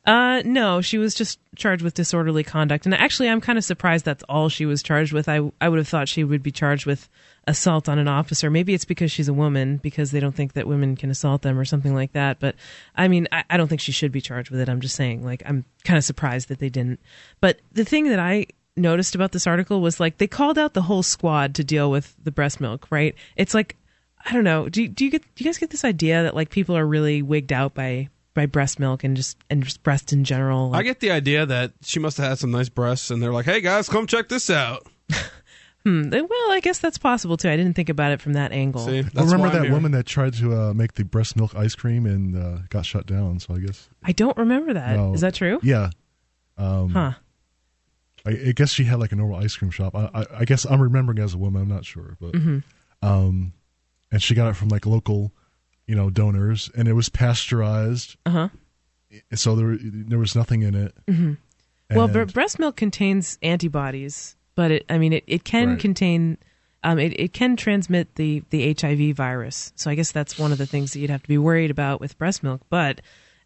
Uh, 0.06 0.42
no, 0.44 0.82
she 0.82 0.98
was 0.98 1.14
just 1.14 1.38
charged 1.56 1.82
with 1.82 1.94
disorderly 1.94 2.44
conduct. 2.44 2.84
And 2.84 2.94
actually, 2.94 3.30
I'm 3.30 3.40
kind 3.40 3.56
of 3.56 3.64
surprised 3.64 4.04
that's 4.04 4.22
all 4.24 4.50
she 4.50 4.66
was 4.66 4.82
charged 4.82 5.14
with. 5.14 5.28
I 5.28 5.50
I 5.60 5.68
would 5.68 5.78
have 5.78 5.88
thought 5.88 6.08
she 6.08 6.24
would 6.24 6.42
be 6.42 6.50
charged 6.50 6.84
with 6.84 7.08
assault 7.46 7.88
on 7.88 7.98
an 7.98 8.08
officer. 8.08 8.50
Maybe 8.50 8.74
it's 8.74 8.84
because 8.84 9.10
she's 9.10 9.28
a 9.28 9.34
woman 9.34 9.78
because 9.78 10.10
they 10.10 10.20
don't 10.20 10.34
think 10.34 10.52
that 10.54 10.66
women 10.66 10.96
can 10.96 11.10
assault 11.10 11.42
them 11.42 11.58
or 11.58 11.64
something 11.64 11.94
like 11.94 12.12
that. 12.12 12.38
But 12.38 12.54
I 12.94 13.08
mean, 13.08 13.28
I, 13.32 13.44
I 13.48 13.56
don't 13.56 13.68
think 13.68 13.80
she 13.80 13.92
should 13.92 14.12
be 14.12 14.20
charged 14.20 14.50
with 14.50 14.60
it. 14.60 14.68
I'm 14.68 14.80
just 14.80 14.96
saying, 14.96 15.24
like, 15.24 15.42
I'm 15.46 15.64
kind 15.84 15.96
of 15.96 16.04
surprised 16.04 16.48
that 16.48 16.58
they 16.58 16.68
didn't. 16.68 17.00
But 17.40 17.60
the 17.72 17.84
thing 17.84 18.08
that 18.08 18.18
I 18.18 18.46
noticed 18.76 19.14
about 19.14 19.32
this 19.32 19.46
article 19.46 19.80
was 19.80 20.00
like 20.00 20.18
they 20.18 20.26
called 20.26 20.58
out 20.58 20.74
the 20.74 20.82
whole 20.82 21.02
squad 21.02 21.54
to 21.54 21.64
deal 21.64 21.90
with 21.90 22.14
the 22.22 22.32
breast 22.32 22.60
milk, 22.60 22.88
right? 22.90 23.14
It's 23.36 23.54
like 23.54 23.76
I 24.26 24.32
don't 24.32 24.44
know. 24.44 24.68
Do 24.68 24.86
do 24.86 25.04
you 25.06 25.10
get 25.10 25.22
do 25.34 25.44
you 25.44 25.48
guys 25.48 25.58
get 25.58 25.70
this 25.70 25.84
idea 25.84 26.24
that 26.24 26.34
like 26.34 26.50
people 26.50 26.76
are 26.76 26.86
really 26.86 27.22
wigged 27.22 27.52
out 27.52 27.72
by 27.72 28.10
by 28.34 28.46
breast 28.46 28.78
milk 28.78 29.04
and 29.04 29.16
just 29.16 29.38
and 29.48 29.62
just 29.62 29.82
breast 29.82 30.12
in 30.12 30.24
general? 30.24 30.74
I 30.74 30.82
get 30.82 31.00
the 31.00 31.10
idea 31.12 31.46
that 31.46 31.72
she 31.82 31.98
must 32.00 32.16
have 32.18 32.28
had 32.28 32.38
some 32.38 32.50
nice 32.50 32.68
breasts, 32.68 33.10
and 33.10 33.22
they're 33.22 33.32
like, 33.32 33.44
"Hey 33.46 33.60
guys, 33.60 33.88
come 33.88 34.06
check 34.06 34.28
this 34.28 34.50
out." 34.50 34.86
hmm, 35.84 36.10
well, 36.10 36.50
I 36.52 36.60
guess 36.62 36.78
that's 36.78 36.98
possible 36.98 37.36
too. 37.36 37.48
I 37.50 37.56
didn't 37.56 37.74
think 37.74 37.88
about 37.88 38.12
it 38.12 38.20
from 38.20 38.32
that 38.34 38.52
angle. 38.52 38.84
See, 38.86 39.02
that's 39.02 39.14
Well, 39.14 39.24
remember 39.26 39.46
why 39.48 39.52
I'm 39.54 39.56
that 39.58 39.64
here. 39.64 39.72
woman 39.72 39.92
that 39.92 40.06
tried 40.06 40.34
to 40.34 40.54
uh, 40.54 40.74
make 40.74 40.94
the 40.94 41.04
breast 41.04 41.36
milk 41.36 41.54
ice 41.54 41.74
cream 41.74 42.06
and 42.06 42.36
uh, 42.36 42.58
got 42.70 42.84
shut 42.86 43.06
down? 43.06 43.38
So 43.40 43.54
I 43.54 43.58
guess 43.58 43.88
I 44.02 44.12
don't 44.12 44.36
remember 44.36 44.74
that. 44.74 44.92
Is 44.92 44.96
No. 44.98 45.16
that 45.16 45.34
true? 45.34 45.60
yeah. 45.62 45.90
Um, 46.56 46.90
Huh. 46.90 47.12
I, 48.26 48.30
I 48.30 48.52
guess 48.52 48.70
she 48.72 48.84
had 48.84 48.98
like 49.00 49.12
a 49.12 49.16
normal 49.16 49.38
ice 49.38 49.54
cream 49.56 49.70
shop. 49.70 49.94
I, 49.94 50.08
I, 50.14 50.26
I 50.40 50.44
guess 50.46 50.64
I'm 50.64 50.80
remembering 50.80 51.18
as 51.18 51.34
a 51.34 51.38
woman. 51.38 51.62
I'm 51.62 51.68
not 51.68 51.84
sure, 51.84 52.16
but 52.20 52.32
Mm-hmm. 52.32 52.58
um, 53.06 53.52
and 54.10 54.22
she 54.22 54.34
got 54.34 54.48
it 54.48 54.54
from 54.56 54.68
like 54.68 54.86
local, 54.86 55.32
you 55.86 55.94
know, 55.94 56.10
donors, 56.10 56.70
and 56.76 56.88
it 56.88 56.92
was 56.94 57.08
pasteurized, 57.08 58.16
Uh 58.26 58.30
huh. 58.30 58.48
so 59.34 59.54
there 59.56 59.76
there 59.80 60.18
was 60.18 60.34
nothing 60.34 60.62
in 60.62 60.74
it. 60.74 60.94
Mm-hmm. 61.06 61.34
Well, 61.96 62.08
bre- 62.08 62.24
breast 62.24 62.58
milk 62.58 62.76
contains 62.76 63.38
antibodies, 63.42 64.36
but 64.54 64.70
it 64.70 64.84
I 64.88 64.98
mean 64.98 65.12
it, 65.12 65.24
it 65.26 65.44
can 65.44 65.70
Right. 65.70 65.78
contain 65.78 66.38
um 66.82 66.98
it, 66.98 67.18
it 67.20 67.32
can 67.32 67.56
transmit 67.56 68.14
the 68.16 68.42
the 68.50 68.74
HIV 68.78 69.16
virus. 69.16 69.72
So 69.76 69.90
I 69.90 69.94
guess 69.94 70.10
that's 70.12 70.38
one 70.38 70.52
of 70.52 70.58
the 70.58 70.66
things 70.66 70.92
that 70.92 71.00
you'd 71.00 71.10
have 71.10 71.22
to 71.22 71.28
be 71.28 71.38
worried 71.38 71.70
about 71.70 72.00
with 72.00 72.18
breast 72.18 72.42
milk. 72.42 72.62
But 72.70 73.00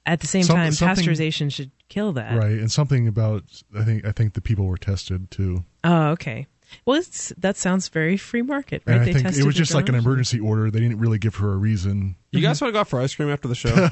at 0.07 0.21
the 0.21 0.27
same 0.27 0.45
Some- 0.45 0.57
time, 0.57 0.73
pasteurization 0.73 1.53
should 1.53 1.71
kill 1.89 2.13
that. 2.13 2.39
right, 2.39 2.53
and 2.59 2.71
something 2.71 3.07
about 3.09 3.45
I 3.77 3.85
think 3.85 4.05
I 4.07 4.13
think 4.13 4.33
the 4.35 4.41
people 4.41 4.67
were 4.67 4.79
tested 4.79 5.31
too. 5.31 5.65
Oh, 5.85 6.09
okay. 6.11 6.47
Well, 6.85 6.99
it's, 6.99 7.33
that 7.39 7.57
sounds 7.57 7.89
very 7.89 8.17
free 8.17 8.43
market, 8.43 8.83
right? 8.87 8.95
And 8.95 9.03
I 9.03 9.05
They 9.07 9.13
think 9.15 9.25
tested 9.27 9.45
it 9.45 9.47
was 9.47 9.55
just 9.55 9.75
like 9.75 9.89
an 9.89 9.95
emergency 9.95 10.41
order. 10.41 10.71
They 10.71 10.81
didn't 10.81 10.99
really 10.99 11.19
give 11.19 11.37
her 11.37 11.53
a 11.53 11.57
reason. 11.57 12.17
You 12.31 12.41
guys 12.41 12.61
want 12.61 12.71
to 12.71 12.73
go 12.73 12.81
out 12.81 12.89
for 12.89 13.01
ice 13.01 13.15
cream 13.15 13.31
after 13.31 13.49
the 13.49 13.55
show? 13.55 13.89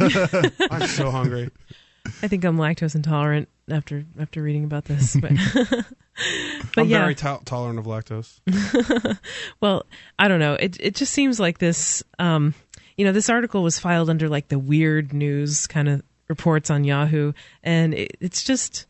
I'm 0.71 0.87
so 0.87 1.11
hungry. 1.11 1.51
I 2.23 2.29
think 2.29 2.45
I'm 2.45 2.57
lactose 2.57 2.95
intolerant 2.95 3.49
after 3.71 4.05
after 4.19 4.43
reading 4.43 4.65
about 4.65 4.85
this, 4.85 5.17
but 5.17 5.33
but 5.55 5.85
I'm 6.77 6.89
yeah. 6.89 7.01
very 7.01 7.15
to- 7.17 7.41
tolerant 7.45 7.79
of 7.79 7.85
lactose. 7.87 8.39
well, 9.61 9.85
I 10.19 10.29
don't 10.29 10.41
know. 10.41 10.55
It 10.55 10.77
it 10.81 10.95
just 10.95 11.13
seems 11.13 11.41
like 11.41 11.59
this. 11.59 12.03
Um, 12.19 12.55
you 12.97 13.05
know, 13.05 13.13
this 13.13 13.29
article 13.29 13.63
was 13.63 13.79
filed 13.79 14.09
under 14.09 14.29
like 14.29 14.49
the 14.49 14.59
weird 14.59 15.13
news 15.13 15.67
kind 15.67 15.89
of 15.89 16.03
reports 16.29 16.71
on 16.71 16.85
Yahoo, 16.85 17.33
and 17.63 17.95
it, 17.95 18.17
it's 18.21 18.45
just. 18.45 18.87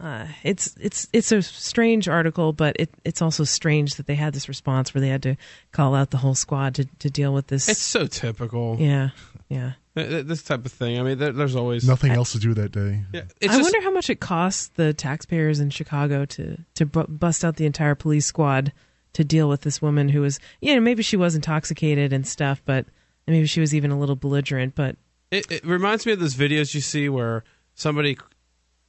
Uh, 0.00 0.26
it's 0.42 0.74
it's 0.80 1.08
it's 1.12 1.32
a 1.32 1.42
strange 1.42 2.08
article, 2.08 2.52
but 2.52 2.76
it, 2.78 2.90
it's 3.04 3.20
also 3.20 3.44
strange 3.44 3.96
that 3.96 4.06
they 4.06 4.14
had 4.14 4.32
this 4.32 4.48
response 4.48 4.94
where 4.94 5.00
they 5.00 5.08
had 5.08 5.22
to 5.22 5.36
call 5.72 5.94
out 5.94 6.10
the 6.10 6.16
whole 6.16 6.34
squad 6.34 6.74
to, 6.76 6.84
to 6.98 7.10
deal 7.10 7.32
with 7.34 7.48
this. 7.48 7.68
It's 7.68 7.82
so 7.82 8.06
typical. 8.06 8.76
yeah, 8.80 9.10
yeah. 9.48 9.72
Th- 9.94 10.08
th- 10.08 10.26
This 10.26 10.42
type 10.42 10.64
of 10.64 10.72
thing. 10.72 10.98
I 10.98 11.02
mean, 11.02 11.18
there, 11.18 11.32
there's 11.32 11.54
always 11.54 11.86
Nothing 11.86 12.12
else 12.12 12.32
to 12.32 12.38
do 12.38 12.54
that 12.54 12.72
day. 12.72 13.02
Yeah, 13.12 13.24
it's 13.40 13.52
I 13.52 13.58
just, 13.58 13.62
wonder 13.62 13.82
how 13.82 13.90
much 13.92 14.08
it 14.08 14.20
costs 14.20 14.68
the 14.76 14.94
taxpayers 14.94 15.60
in 15.60 15.68
Chicago 15.68 16.24
to 16.24 16.56
to 16.74 16.86
bu- 16.86 17.08
bust 17.08 17.44
out 17.44 17.56
the 17.56 17.66
entire 17.66 17.94
police 17.94 18.24
squad 18.24 18.72
to 19.12 19.24
deal 19.24 19.46
with 19.46 19.60
this 19.60 19.82
woman 19.82 20.08
who 20.08 20.22
was, 20.22 20.40
you 20.62 20.74
know, 20.74 20.80
maybe 20.80 21.02
she 21.02 21.18
was 21.18 21.34
intoxicated 21.34 22.14
and 22.14 22.26
stuff, 22.26 22.62
but 22.64 22.86
and 23.26 23.36
maybe 23.36 23.46
she 23.46 23.60
was 23.60 23.74
even 23.74 23.90
a 23.90 23.98
little 23.98 24.16
belligerent. 24.16 24.74
But 24.74 24.96
It, 25.30 25.52
it 25.52 25.66
reminds 25.66 26.06
me 26.06 26.12
of 26.12 26.18
those 26.18 26.34
videos 26.34 26.74
you 26.74 26.80
see 26.80 27.10
where 27.10 27.44
somebody 27.74 28.16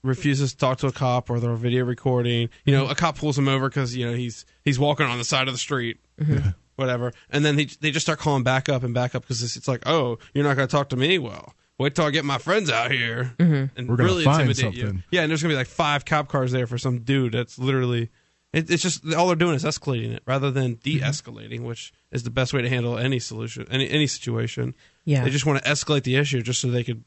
refuses 0.04 0.52
to 0.52 0.58
talk 0.58 0.78
to 0.80 0.88
a 0.88 0.92
cop 0.92 1.30
or 1.30 1.40
they're 1.40 1.56
video 1.56 1.86
recording. 1.86 2.50
You 2.66 2.74
know, 2.74 2.88
a 2.88 2.96
cop 2.96 3.18
pulls 3.18 3.38
him 3.38 3.48
over 3.48 3.70
because 3.70 3.96
you 3.96 4.06
know 4.06 4.14
he's 4.14 4.46
he's 4.64 4.78
walking 4.78 5.06
on 5.06 5.18
the 5.18 5.24
side 5.24 5.48
of 5.48 5.54
the 5.54 5.60
street, 5.60 5.98
mm-hmm. 6.20 6.50
whatever, 6.76 7.14
and 7.30 7.44
then 7.44 7.56
they 7.56 7.66
they 7.66 7.92
just 7.92 8.06
start 8.06 8.20
calling 8.20 8.44
back 8.44 8.70
up 8.70 8.84
and 8.84 8.94
back 8.94 9.16
up 9.16 9.24
because 9.24 9.42
it's, 9.42 9.56
it's 9.56 9.68
like, 9.68 9.84
oh, 9.88 10.20
you're 10.34 10.44
not 10.44 10.56
going 10.56 10.68
to 10.68 10.72
talk 10.72 10.90
to 10.90 10.96
me. 10.96 11.18
Well, 11.18 11.56
wait 11.80 11.96
till 11.96 12.06
I 12.06 12.12
get 12.12 12.26
my 12.26 12.38
friends 12.38 12.70
out 12.70 12.92
here 12.92 13.34
mm-hmm. 13.38 13.78
and 13.78 13.90
We're 13.90 13.98
gonna 13.98 14.10
really 14.10 14.24
find 14.24 14.50
intimidate 14.50 14.78
you. 14.78 14.88
something. 14.88 15.04
Yeah, 15.12 15.22
and 15.22 15.30
there's 15.30 15.42
going 15.42 15.50
to 15.50 15.56
be 15.56 15.58
like 15.58 15.68
five 15.68 16.06
cop 16.06 16.28
cars 16.28 16.52
there 16.52 16.68
for 16.68 16.78
some 16.78 17.00
dude 17.00 17.34
that's 17.34 17.58
literally. 17.58 18.10
It, 18.52 18.70
it's 18.70 18.84
just 18.84 19.14
all 19.16 19.26
they're 19.28 19.36
doing 19.36 19.56
is 19.56 19.64
escalating 19.64 20.14
it 20.14 20.22
rather 20.28 20.52
than 20.52 20.76
mm-hmm. 20.76 21.00
de-escalating, 21.00 21.62
which 21.64 21.92
is 22.12 22.22
the 22.22 22.30
best 22.30 22.54
way 22.54 22.62
to 22.62 22.70
handle 22.70 23.00
any 23.00 23.18
solution, 23.20 23.66
any 23.72 23.90
any 23.90 24.06
situation. 24.06 24.76
yeah, 25.06 25.24
They 25.24 25.32
just 25.32 25.46
want 25.46 25.64
to 25.64 25.70
escalate 25.70 26.04
the 26.04 26.18
issue 26.18 26.42
just 26.44 26.62
so 26.62 26.68
they 26.68 26.84
could, 26.84 27.04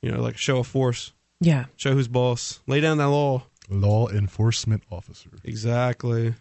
you 0.00 0.10
know, 0.10 0.20
like 0.20 0.36
show 0.36 0.58
a 0.58 0.64
force, 0.64 1.12
yeah, 1.42 1.66
show 1.76 1.92
who's 1.92 2.08
boss, 2.08 2.60
lay 2.66 2.80
down 2.80 2.98
that 2.98 3.08
law. 3.08 3.44
Law 3.68 4.08
enforcement 4.08 4.82
officer. 4.90 5.30
Exactly. 5.44 6.34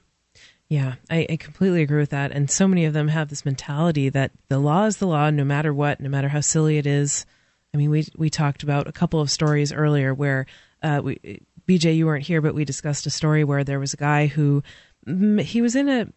yeah. 0.68 0.96
I, 1.10 1.28
I 1.30 1.36
completely 1.38 1.82
agree 1.82 2.00
with 2.00 2.10
that. 2.10 2.32
And 2.32 2.50
so 2.50 2.68
many 2.68 2.84
of 2.86 2.94
them 2.94 3.08
have 3.08 3.30
this 3.30 3.46
mentality 3.46 4.10
that 4.10 4.32
the 4.50 4.60
law 4.60 4.86
is 4.86 4.98
the 4.98 5.08
law, 5.08 5.30
no 5.30 5.46
matter 5.46 5.74
what, 5.74 6.02
no 6.02 6.10
matter 6.10 6.28
how 6.28 6.42
silly 6.42 6.78
it 6.78 6.86
is. 6.86 7.26
I 7.74 7.78
mean, 7.78 7.90
we 7.90 8.06
we 8.18 8.30
talked 8.30 8.64
about 8.64 8.88
a 8.88 8.92
couple 8.92 9.22
of 9.22 9.32
stories 9.32 9.72
earlier 9.72 10.14
where 10.14 10.46
uh, 10.84 11.00
we, 11.04 11.42
BJ, 11.68 11.96
you 11.96 12.06
weren't 12.06 12.26
here, 12.26 12.42
but 12.42 12.56
we 12.56 12.66
discussed 12.66 13.06
a 13.06 13.12
story 13.12 13.44
where 13.44 13.64
there 13.64 13.80
was 13.80 13.94
a 13.94 13.98
guy 13.98 14.28
who 14.28 14.62
mm, 15.08 15.40
he 15.42 15.62
was 15.62 15.76
in 15.76 15.88
a 15.88 16.08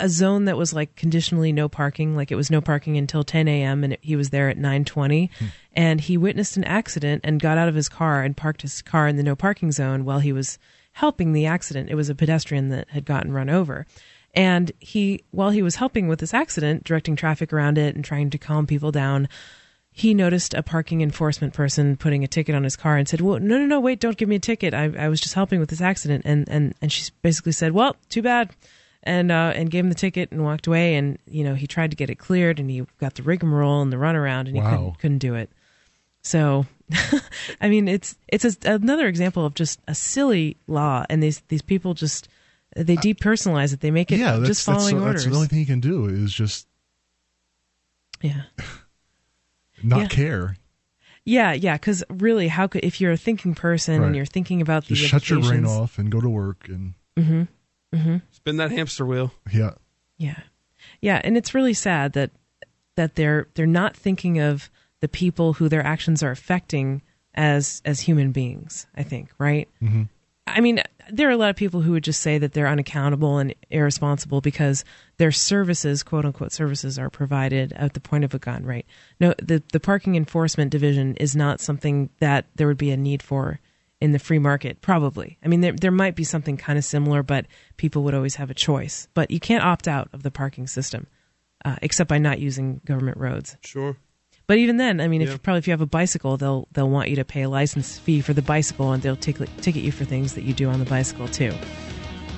a 0.00 0.08
zone 0.08 0.46
that 0.46 0.56
was 0.56 0.72
like 0.72 0.96
conditionally 0.96 1.52
no 1.52 1.68
parking, 1.68 2.16
like 2.16 2.32
it 2.32 2.36
was 2.36 2.50
no 2.50 2.60
parking 2.60 2.96
until 2.96 3.22
10 3.22 3.46
a.m. 3.46 3.84
and 3.84 3.92
it, 3.92 4.00
he 4.02 4.16
was 4.16 4.30
there 4.30 4.48
at 4.48 4.58
9:20, 4.58 5.30
hmm. 5.38 5.46
and 5.74 6.00
he 6.00 6.16
witnessed 6.16 6.56
an 6.56 6.64
accident 6.64 7.20
and 7.24 7.40
got 7.40 7.58
out 7.58 7.68
of 7.68 7.74
his 7.74 7.88
car 7.88 8.22
and 8.22 8.36
parked 8.36 8.62
his 8.62 8.82
car 8.82 9.06
in 9.06 9.16
the 9.16 9.22
no 9.22 9.36
parking 9.36 9.70
zone 9.70 10.04
while 10.04 10.20
he 10.20 10.32
was 10.32 10.58
helping 10.92 11.32
the 11.32 11.46
accident. 11.46 11.90
It 11.90 11.94
was 11.94 12.08
a 12.08 12.14
pedestrian 12.14 12.70
that 12.70 12.90
had 12.90 13.04
gotten 13.04 13.32
run 13.32 13.48
over. 13.48 13.86
And 14.34 14.70
he, 14.78 15.24
while 15.30 15.50
he 15.50 15.62
was 15.62 15.76
helping 15.76 16.06
with 16.08 16.20
this 16.20 16.34
accident, 16.34 16.84
directing 16.84 17.16
traffic 17.16 17.52
around 17.52 17.78
it 17.78 17.94
and 17.94 18.04
trying 18.04 18.30
to 18.30 18.38
calm 18.38 18.66
people 18.66 18.92
down, 18.92 19.28
he 19.92 20.14
noticed 20.14 20.54
a 20.54 20.62
parking 20.62 21.00
enforcement 21.00 21.52
person 21.52 21.96
putting 21.96 22.22
a 22.22 22.28
ticket 22.28 22.54
on 22.54 22.62
his 22.62 22.76
car 22.76 22.96
and 22.96 23.08
said, 23.08 23.20
"Well, 23.20 23.40
no, 23.40 23.58
no, 23.58 23.66
no, 23.66 23.80
wait, 23.80 23.98
don't 23.98 24.16
give 24.16 24.28
me 24.28 24.36
a 24.36 24.40
ticket. 24.40 24.72
I, 24.72 24.84
I 24.96 25.08
was 25.08 25.20
just 25.20 25.34
helping 25.34 25.58
with 25.58 25.68
this 25.68 25.80
accident." 25.80 26.22
And 26.24 26.48
and 26.48 26.74
and 26.80 26.92
she 26.92 27.10
basically 27.22 27.52
said, 27.52 27.72
"Well, 27.72 27.96
too 28.08 28.22
bad," 28.22 28.50
and 29.02 29.30
uh, 29.32 29.52
and 29.54 29.70
gave 29.70 29.84
him 29.84 29.88
the 29.88 29.94
ticket 29.94 30.30
and 30.30 30.44
walked 30.44 30.66
away. 30.66 30.94
And 30.96 31.18
you 31.26 31.44
know, 31.44 31.54
he 31.54 31.66
tried 31.66 31.90
to 31.90 31.96
get 31.96 32.10
it 32.10 32.16
cleared, 32.16 32.58
and 32.60 32.70
he 32.70 32.86
got 32.98 33.14
the 33.14 33.22
rigmarole 33.22 33.82
and 33.82 33.92
the 33.92 33.96
runaround, 33.96 34.40
and 34.46 34.56
he 34.56 34.60
Wow. 34.62 34.70
couldn't 34.70 34.98
couldn't 34.98 35.18
do 35.18 35.34
it. 35.34 35.50
So, 36.22 36.66
I 37.60 37.68
mean, 37.68 37.88
it's 37.88 38.16
it's 38.28 38.44
a, 38.44 38.54
another 38.64 39.06
example 39.06 39.46
of 39.46 39.54
just 39.54 39.80
a 39.88 39.94
silly 39.94 40.56
law, 40.66 41.04
and 41.08 41.22
these 41.22 41.40
these 41.48 41.62
people 41.62 41.94
just 41.94 42.28
they 42.76 42.96
depersonalize 42.96 43.72
it. 43.72 43.80
They 43.80 43.90
make 43.90 44.12
it 44.12 44.18
yeah, 44.18 44.36
that's, 44.36 44.46
just 44.48 44.66
that's, 44.66 44.78
following 44.78 45.02
orders. 45.02 45.24
that's 45.24 45.30
the 45.32 45.36
only 45.36 45.48
thing 45.48 45.58
you 45.60 45.66
can 45.66 45.80
do 45.80 46.06
is 46.06 46.32
just 46.32 46.66
yeah. 48.20 48.42
not 49.82 50.00
Yeah. 50.00 50.08
care. 50.08 50.56
Yeah, 51.24 51.52
yeah, 51.52 51.74
because 51.74 52.02
really, 52.08 52.48
how 52.48 52.66
could 52.66 52.82
if 52.84 53.00
you're 53.00 53.12
a 53.12 53.16
thinking 53.16 53.54
person 53.54 54.02
and 54.02 54.16
you're 54.16 54.24
thinking 54.26 54.60
about 54.62 54.86
the 54.86 54.94
Just 54.94 55.10
shut 55.10 55.28
your 55.28 55.40
brain 55.40 55.66
off 55.66 55.98
and 55.98 56.10
go 56.10 56.20
to 56.20 56.28
work 56.28 56.68
and 56.68 56.94
Spin 58.40 58.56
that 58.56 58.70
hamster 58.70 59.04
wheel. 59.06 59.32
yeah. 59.52 59.72
Yeah, 60.16 60.40
yeah, 61.00 61.20
and 61.24 61.36
it's 61.38 61.54
really 61.54 61.72
sad 61.72 62.12
that 62.12 62.30
that 62.96 63.14
they're 63.14 63.48
they're 63.54 63.66
not 63.66 63.96
thinking 63.96 64.38
of 64.38 64.70
the 65.00 65.08
people 65.08 65.54
who 65.54 65.68
their 65.68 65.84
actions 65.84 66.22
are 66.22 66.30
affecting 66.30 67.00
as 67.34 67.80
as 67.86 68.00
human 68.00 68.32
beings. 68.32 68.86
I 68.94 69.02
think, 69.02 69.30
right? 69.38 69.68
Mm-hmm. 69.82 70.02
I 70.46 70.60
mean, 70.60 70.82
there 71.10 71.28
are 71.28 71.32
a 71.32 71.36
lot 71.36 71.50
of 71.50 71.56
people 71.56 71.80
who 71.80 71.92
would 71.92 72.04
just 72.04 72.20
say 72.20 72.38
that 72.38 72.52
they're 72.52 72.66
unaccountable 72.66 73.38
and 73.38 73.54
irresponsible 73.70 74.40
because 74.40 74.84
their 75.16 75.32
services, 75.32 76.02
quote 76.02 76.24
unquote 76.24 76.52
services, 76.52 76.98
are 76.98 77.08
provided 77.08 77.72
at 77.72 77.94
the 77.94 78.00
point 78.00 78.24
of 78.24 78.34
a 78.34 78.38
gun, 78.38 78.64
right? 78.64 78.84
No, 79.20 79.34
the 79.40 79.62
the 79.72 79.80
parking 79.80 80.16
enforcement 80.16 80.70
division 80.70 81.16
is 81.16 81.34
not 81.34 81.60
something 81.60 82.10
that 82.18 82.46
there 82.56 82.66
would 82.66 82.78
be 82.78 82.90
a 82.90 82.96
need 82.96 83.22
for 83.22 83.60
in 84.00 84.12
the 84.12 84.18
free 84.18 84.38
market. 84.38 84.80
Probably, 84.80 85.38
I 85.44 85.48
mean, 85.48 85.60
there 85.60 85.72
there 85.72 85.90
might 85.90 86.14
be 86.16 86.24
something 86.24 86.56
kind 86.56 86.78
of 86.78 86.84
similar, 86.84 87.22
but 87.22 87.46
people 87.76 88.02
would 88.04 88.14
always 88.14 88.36
have 88.36 88.50
a 88.50 88.54
choice. 88.54 89.08
But 89.14 89.30
you 89.30 89.40
can't 89.40 89.64
opt 89.64 89.86
out 89.88 90.08
of 90.12 90.22
the 90.22 90.30
parking 90.30 90.66
system, 90.66 91.06
uh, 91.64 91.76
except 91.82 92.08
by 92.08 92.18
not 92.18 92.38
using 92.40 92.80
government 92.84 93.18
roads. 93.18 93.56
Sure. 93.62 93.96
But 94.46 94.58
even 94.58 94.78
then, 94.78 95.00
I 95.00 95.06
mean, 95.06 95.20
Yeah. 95.20 95.28
if 95.28 95.42
probably 95.42 95.58
if 95.58 95.68
you 95.68 95.72
have 95.72 95.80
a 95.80 95.86
bicycle, 95.86 96.36
they'll 96.36 96.66
they'll 96.72 96.90
want 96.90 97.08
you 97.08 97.16
to 97.16 97.24
pay 97.24 97.42
a 97.42 97.48
license 97.48 97.98
fee 97.98 98.20
for 98.20 98.32
the 98.32 98.42
bicycle, 98.42 98.92
and 98.92 99.02
they'll 99.02 99.16
ticket 99.16 99.48
ticket 99.62 99.82
you 99.84 99.92
for 99.92 100.04
things 100.04 100.34
that 100.34 100.42
you 100.44 100.54
do 100.54 100.68
on 100.68 100.78
the 100.80 100.84
bicycle 100.86 101.28
too. 101.28 101.52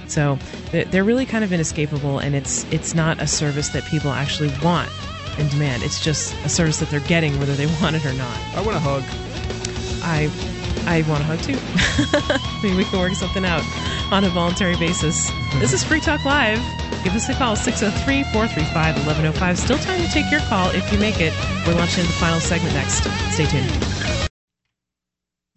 So 0.08 0.38
they're 0.72 0.84
they're 0.84 1.04
really 1.04 1.24
kind 1.24 1.42
of 1.44 1.52
inescapable, 1.52 2.18
and 2.18 2.34
it's 2.34 2.64
it's 2.72 2.94
not 2.94 3.22
a 3.22 3.26
service 3.26 3.70
that 3.70 3.84
people 3.84 4.10
actually 4.10 4.52
want 4.62 4.90
and 5.38 5.48
demand. 5.50 5.82
It's 5.82 6.04
just 6.04 6.34
a 6.44 6.48
service 6.50 6.78
that 6.80 6.90
they're 6.90 7.00
getting 7.00 7.38
whether 7.38 7.54
they 7.54 7.66
want 7.80 7.96
it 7.96 8.04
or 8.04 8.12
not. 8.12 8.36
I 8.56 8.60
want 8.60 8.76
a 8.76 8.80
hug. 8.80 9.02
I 10.04 10.28
I 10.86 11.02
want 11.08 11.22
a 11.22 11.24
hug 11.24 11.40
too. 11.40 11.56
I 11.58 12.60
mean, 12.62 12.76
we 12.76 12.84
can 12.84 12.98
work 12.98 13.14
something 13.14 13.44
out 13.44 13.64
on 14.12 14.24
a 14.24 14.28
voluntary 14.28 14.76
basis. 14.76 15.30
This 15.54 15.72
is 15.72 15.84
Free 15.84 16.00
Talk 16.00 16.24
Live. 16.24 16.60
Give 17.04 17.14
us 17.14 17.28
a 17.28 17.34
call 17.34 17.56
603 17.56 18.24
435 18.32 18.94
1105. 19.06 19.58
Still 19.58 19.78
time 19.78 20.00
to 20.00 20.08
take 20.08 20.30
your 20.30 20.40
call 20.42 20.70
if 20.70 20.92
you 20.92 20.98
make 20.98 21.20
it. 21.20 21.32
We're 21.66 21.74
launching 21.74 22.04
the 22.04 22.12
final 22.12 22.40
segment 22.40 22.74
next. 22.74 23.04
Stay 23.34 23.46
tuned. 23.46 23.91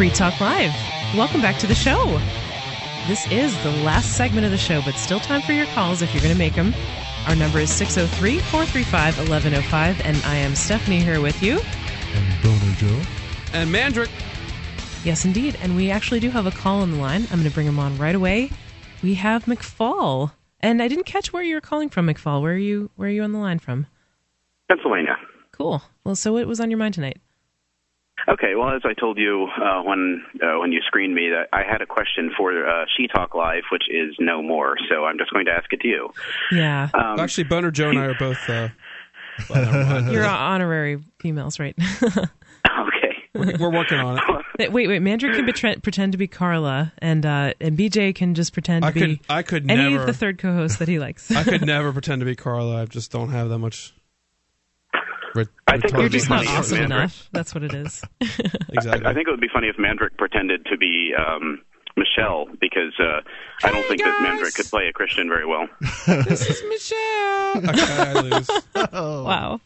Free 0.00 0.08
Talk 0.08 0.40
Live. 0.40 0.72
Welcome 1.14 1.42
back 1.42 1.58
to 1.58 1.66
the 1.66 1.74
show. 1.74 2.18
This 3.06 3.30
is 3.30 3.62
the 3.62 3.70
last 3.84 4.16
segment 4.16 4.46
of 4.46 4.50
the 4.50 4.56
show, 4.56 4.80
but 4.80 4.94
still 4.94 5.20
time 5.20 5.42
for 5.42 5.52
your 5.52 5.66
calls 5.74 6.00
if 6.00 6.14
you're 6.14 6.22
going 6.22 6.32
to 6.32 6.38
make 6.38 6.54
them. 6.54 6.72
Our 7.26 7.36
number 7.36 7.58
is 7.58 7.70
603 7.70 8.38
435 8.38 9.18
1105, 9.18 10.00
and 10.06 10.16
I 10.24 10.36
am 10.36 10.54
Stephanie 10.54 11.00
here 11.00 11.20
with 11.20 11.42
you. 11.42 11.58
And 12.14 12.42
Boner 12.42 12.74
Joe. 12.76 13.02
And 13.52 13.68
Mandrick. 13.68 14.08
Yes, 15.04 15.26
indeed. 15.26 15.58
And 15.60 15.76
we 15.76 15.90
actually 15.90 16.20
do 16.20 16.30
have 16.30 16.46
a 16.46 16.50
call 16.50 16.80
on 16.80 16.92
the 16.92 16.96
line. 16.96 17.24
I'm 17.24 17.40
going 17.40 17.44
to 17.44 17.50
bring 17.50 17.66
him 17.66 17.78
on 17.78 17.98
right 17.98 18.14
away. 18.14 18.52
We 19.02 19.16
have 19.16 19.44
McFall. 19.44 20.32
And 20.60 20.80
I 20.80 20.88
didn't 20.88 21.04
catch 21.04 21.30
where 21.34 21.42
you 21.42 21.56
were 21.56 21.60
calling 21.60 21.90
from, 21.90 22.06
McFall. 22.06 22.40
Where 22.40 22.54
are 22.54 22.56
you 22.56 22.90
where 22.96 23.10
are 23.10 23.12
you 23.12 23.22
on 23.22 23.32
the 23.32 23.38
line 23.38 23.58
from? 23.58 23.86
Pennsylvania. 24.66 25.18
Cool. 25.52 25.82
Well, 26.04 26.16
so 26.16 26.32
what 26.32 26.46
was 26.46 26.58
on 26.58 26.70
your 26.70 26.78
mind 26.78 26.94
tonight? 26.94 27.18
Okay, 28.28 28.54
well, 28.54 28.70
as 28.70 28.82
I 28.84 28.94
told 28.94 29.18
you 29.18 29.48
uh, 29.60 29.82
when 29.82 30.24
uh, 30.42 30.58
when 30.60 30.72
you 30.72 30.80
screened 30.86 31.14
me, 31.14 31.30
that 31.30 31.48
I 31.52 31.62
had 31.62 31.82
a 31.82 31.86
question 31.86 32.30
for 32.36 32.66
uh, 32.66 32.84
She 32.96 33.06
Talk 33.08 33.34
Live, 33.34 33.62
which 33.72 33.84
is 33.90 34.14
no 34.18 34.42
more. 34.42 34.76
So 34.90 35.04
I'm 35.04 35.18
just 35.18 35.32
going 35.32 35.46
to 35.46 35.52
ask 35.52 35.72
it 35.72 35.80
to 35.80 35.88
you. 35.88 36.10
Yeah. 36.52 36.88
Um, 36.94 37.18
Actually, 37.18 37.44
Boner 37.44 37.70
Joe 37.70 37.90
and 37.90 37.98
I 37.98 38.04
are 38.06 38.14
both. 38.18 38.48
Uh, 38.48 38.68
You're 40.10 40.26
honorary 40.26 41.02
females, 41.18 41.58
right? 41.58 41.74
okay. 42.02 43.16
we're 43.34 43.70
working 43.70 43.98
on 43.98 44.18
it. 44.58 44.70
wait, 44.72 44.86
wait. 44.86 45.00
Mandrick 45.00 45.34
can 45.34 45.46
betre- 45.46 45.82
pretend 45.82 46.12
to 46.12 46.18
be 46.18 46.26
Carla, 46.26 46.92
and 46.98 47.24
uh, 47.24 47.54
and 47.60 47.78
BJ 47.78 48.14
can 48.14 48.34
just 48.34 48.52
pretend 48.52 48.82
to 48.82 48.88
I 48.88 48.92
be 48.92 49.20
I 49.30 49.42
could 49.42 49.70
any 49.70 49.90
never. 49.90 50.02
of 50.02 50.06
the 50.06 50.12
third 50.12 50.38
co-hosts 50.38 50.78
that 50.78 50.88
he 50.88 50.98
likes. 50.98 51.30
I 51.30 51.44
could 51.44 51.64
never 51.64 51.92
pretend 51.92 52.20
to 52.20 52.26
be 52.26 52.36
Carla. 52.36 52.82
I 52.82 52.84
just 52.84 53.10
don't 53.10 53.30
have 53.30 53.48
that 53.48 53.58
much. 53.58 53.94
Re- 55.34 55.46
I 55.66 55.78
think 55.78 55.92
You're 55.92 56.00
it'd 56.00 56.12
be 56.12 56.18
just 56.18 56.30
not 56.30 56.44
funny 56.44 56.50
if 56.50 56.58
awesome 56.58 56.78
Mandrick- 56.78 56.84
enough. 56.86 57.28
That's 57.32 57.54
what 57.54 57.62
it 57.64 57.74
is. 57.74 58.02
exactly. 58.20 59.06
I 59.06 59.14
think 59.14 59.28
it 59.28 59.30
would 59.30 59.40
be 59.40 59.48
funny 59.52 59.68
if 59.68 59.76
Mandrick 59.76 60.16
pretended 60.18 60.66
to 60.66 60.76
be 60.76 61.12
um, 61.16 61.60
Michelle, 61.96 62.46
because 62.60 62.92
uh, 62.98 63.20
I 63.62 63.70
don't 63.70 63.86
think 63.86 64.02
that 64.02 64.20
Mandrick 64.24 64.54
could 64.54 64.66
play 64.66 64.86
a 64.88 64.92
Christian 64.92 65.28
very 65.28 65.46
well. 65.46 65.68
this 66.06 66.48
is 66.48 66.62
Michelle. 66.68 67.30
Okay, 67.56 67.92
I 67.92 68.20
lose. 68.20 68.48
Wow. 68.92 69.60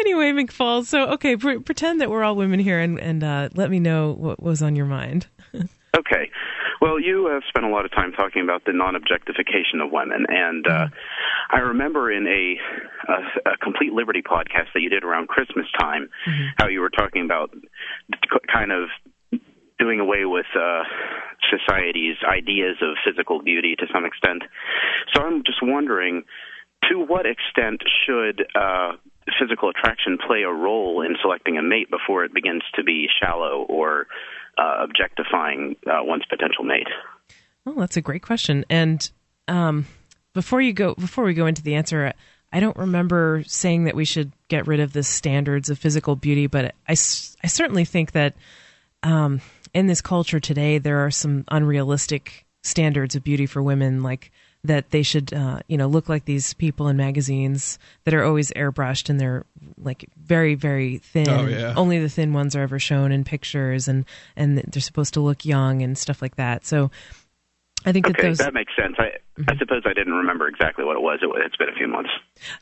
Anyway, 0.00 0.32
McFall. 0.32 0.84
So, 0.84 1.06
okay, 1.12 1.36
pre- 1.36 1.58
pretend 1.58 2.00
that 2.00 2.10
we're 2.10 2.24
all 2.24 2.34
women 2.34 2.60
here, 2.60 2.78
and 2.80 2.98
and 2.98 3.22
uh, 3.22 3.48
let 3.54 3.70
me 3.70 3.78
know 3.78 4.12
what 4.12 4.42
was 4.42 4.62
on 4.62 4.74
your 4.74 4.86
mind. 4.86 5.26
Okay. 5.54 6.30
Well, 6.80 7.00
you 7.00 7.26
have 7.32 7.42
spent 7.48 7.66
a 7.66 7.68
lot 7.68 7.84
of 7.84 7.90
time 7.90 8.12
talking 8.12 8.42
about 8.42 8.64
the 8.64 8.72
non-objectification 8.72 9.80
of 9.82 9.90
women, 9.90 10.26
and 10.28 10.66
uh, 10.66 10.86
I 11.50 11.58
remember 11.58 12.10
in 12.12 12.26
a, 12.26 12.56
a, 13.10 13.50
a 13.52 13.56
Complete 13.58 13.92
Liberty 13.92 14.22
podcast 14.22 14.72
that 14.74 14.80
you 14.80 14.88
did 14.88 15.02
around 15.02 15.28
Christmas 15.28 15.66
time, 15.78 16.08
how 16.56 16.68
you 16.68 16.80
were 16.80 16.90
talking 16.90 17.24
about 17.24 17.50
kind 18.52 18.70
of 18.70 18.88
doing 19.78 20.00
away 20.00 20.24
with 20.24 20.46
uh, 20.54 20.82
society's 21.50 22.16
ideas 22.24 22.76
of 22.82 22.96
physical 23.06 23.42
beauty 23.42 23.74
to 23.78 23.86
some 23.92 24.04
extent. 24.04 24.42
So 25.14 25.22
I'm 25.22 25.42
just 25.44 25.58
wondering, 25.62 26.24
to 26.90 26.98
what 26.98 27.26
extent 27.26 27.82
should 28.06 28.44
uh, 28.54 28.92
physical 29.40 29.70
attraction 29.70 30.18
play 30.26 30.42
a 30.42 30.52
role 30.52 31.02
in 31.02 31.16
selecting 31.22 31.58
a 31.58 31.62
mate 31.62 31.90
before 31.90 32.24
it 32.24 32.32
begins 32.32 32.62
to 32.74 32.84
be 32.84 33.08
shallow 33.20 33.66
or 33.68 34.06
uh, 34.58 34.82
objectifying 34.82 35.76
uh, 35.86 36.00
one's 36.02 36.24
potential 36.28 36.64
mate? 36.64 36.88
Well, 37.64 37.76
that's 37.76 37.96
a 37.96 38.02
great 38.02 38.22
question. 38.22 38.64
And 38.68 39.08
um, 39.46 39.86
before 40.34 40.60
you 40.60 40.72
go, 40.72 40.94
before 40.94 41.24
we 41.24 41.34
go 41.34 41.46
into 41.46 41.62
the 41.62 41.74
answer, 41.74 42.12
I 42.52 42.60
don't 42.60 42.76
remember 42.76 43.42
saying 43.46 43.84
that 43.84 43.94
we 43.94 44.04
should 44.04 44.32
get 44.48 44.66
rid 44.66 44.80
of 44.80 44.92
the 44.92 45.02
standards 45.02 45.68
of 45.68 45.78
physical 45.78 46.16
beauty, 46.16 46.46
but 46.46 46.74
I, 46.88 46.92
I 46.92 46.94
certainly 47.46 47.84
think 47.84 48.12
that 48.12 48.34
um, 49.02 49.40
in 49.74 49.86
this 49.86 50.00
culture 50.00 50.40
today, 50.40 50.78
there 50.78 51.04
are 51.04 51.10
some 51.10 51.44
unrealistic 51.48 52.46
standards 52.62 53.14
of 53.14 53.22
beauty 53.22 53.46
for 53.46 53.62
women, 53.62 54.02
like 54.02 54.32
that 54.68 54.90
they 54.90 55.02
should, 55.02 55.32
uh, 55.32 55.60
you 55.66 55.76
know, 55.76 55.86
look 55.86 56.08
like 56.08 56.26
these 56.26 56.54
people 56.54 56.88
in 56.88 56.96
magazines 56.96 57.78
that 58.04 58.14
are 58.14 58.22
always 58.22 58.52
airbrushed 58.52 59.08
and 59.08 59.18
they're 59.18 59.44
like 59.78 60.08
very, 60.16 60.54
very 60.54 60.98
thin. 60.98 61.28
Oh, 61.28 61.46
yeah. 61.46 61.74
Only 61.76 61.98
the 61.98 62.08
thin 62.08 62.32
ones 62.32 62.54
are 62.54 62.60
ever 62.60 62.78
shown 62.78 63.10
in 63.10 63.24
pictures, 63.24 63.88
and 63.88 64.04
and 64.36 64.58
they're 64.58 64.82
supposed 64.82 65.14
to 65.14 65.20
look 65.20 65.44
young 65.44 65.82
and 65.82 65.96
stuff 65.96 66.22
like 66.22 66.36
that. 66.36 66.66
So, 66.66 66.90
I 67.84 67.92
think 67.92 68.06
that 68.06 68.16
those. 68.20 68.38
that 68.38 68.54
makes 68.54 68.72
sense. 68.76 68.96
I, 68.98 69.10
I 69.48 69.56
suppose 69.56 69.82
I 69.86 69.94
didn't 69.94 70.14
remember 70.14 70.48
exactly 70.48 70.84
what 70.84 70.96
it 70.96 71.02
was. 71.02 71.20
It, 71.22 71.30
it's 71.44 71.56
been 71.56 71.70
a 71.70 71.74
few 71.76 71.88
months. 71.88 72.10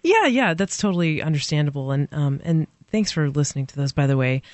Yeah, 0.02 0.26
yeah, 0.26 0.54
that's 0.54 0.78
totally 0.78 1.20
understandable. 1.20 1.90
And 1.90 2.08
um, 2.12 2.40
and 2.44 2.66
thanks 2.90 3.10
for 3.10 3.28
listening 3.30 3.66
to 3.66 3.76
those, 3.76 3.92
by 3.92 4.06
the 4.06 4.16
way. 4.16 4.42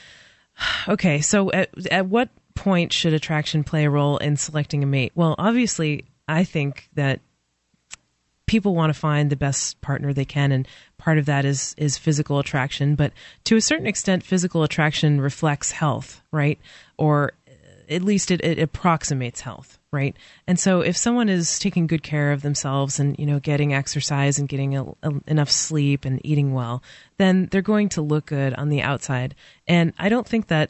Okay, 0.87 1.23
so 1.23 1.51
at 1.53 1.71
at 1.91 2.07
what 2.07 2.29
point 2.55 2.93
should 2.93 3.15
attraction 3.15 3.65
play 3.65 3.85
a 3.87 3.91
role 3.91 4.19
in 4.19 4.37
selecting 4.37 4.83
a 4.83 4.87
mate? 4.87 5.13
Well, 5.15 5.35
obviously, 5.39 6.05
I 6.29 6.45
think 6.45 6.89
that 6.95 7.21
people 8.53 8.75
want 8.75 8.93
to 8.93 9.01
find 9.01 9.31
the 9.31 9.37
best 9.37 9.81
partner 9.81 10.13
they 10.13 10.27
can, 10.27 10.53
and 10.53 10.69
part 10.99 11.17
of 11.17 11.25
that 11.25 11.47
is 11.47 11.75
is 11.79 11.97
physical 11.97 12.39
attraction. 12.39 12.95
But 12.95 13.15
to 13.45 13.57
a 13.57 13.63
certain 13.63 13.87
extent, 13.87 14.23
physical 14.23 14.63
attraction 14.63 15.23
reflects 15.23 15.73
health, 15.73 16.21
right? 16.33 16.59
Or 16.99 17.33
uh, 17.49 17.53
at 17.89 18.03
least 18.03 18.31
it, 18.31 18.45
it 18.45 18.59
approximates 18.59 19.41
health, 19.41 19.79
right? 19.91 20.15
And 20.47 20.61
so 20.61 20.83
if 20.83 20.99
someone 20.99 21.31
is 21.31 21.59
taking 21.59 21.87
good 21.87 22.03
care 22.03 22.31
of 22.31 22.43
themselves 22.43 23.01
and 23.01 23.19
you 23.19 23.25
know 23.25 23.41
getting 23.41 23.73
exercise 23.73 24.39
and 24.39 24.51
getting 24.51 24.77
a, 24.77 24.85
a, 25.03 25.13
enough 25.27 25.51
sleep 25.51 26.05
and 26.05 26.21
eating 26.23 26.53
well, 26.53 26.83
then 27.17 27.49
they're 27.51 27.63
going 27.63 27.89
to 27.89 28.03
look 28.03 28.27
good 28.27 28.53
on 28.53 28.69
the 28.69 28.83
outside. 28.83 29.35
And 29.67 29.95
I 29.99 30.11
don't 30.11 30.29
think 30.29 30.49
that 30.49 30.69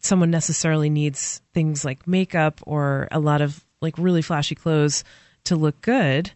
someone 0.00 0.32
necessarily 0.32 0.90
needs 0.90 1.40
things 1.54 1.84
like 1.84 2.08
makeup 2.08 2.60
or 2.66 3.06
a 3.12 3.20
lot 3.20 3.42
of 3.42 3.64
like 3.80 3.94
really 3.96 4.22
flashy 4.22 4.56
clothes 4.56 5.04
to 5.44 5.54
look 5.54 5.80
good. 5.82 6.32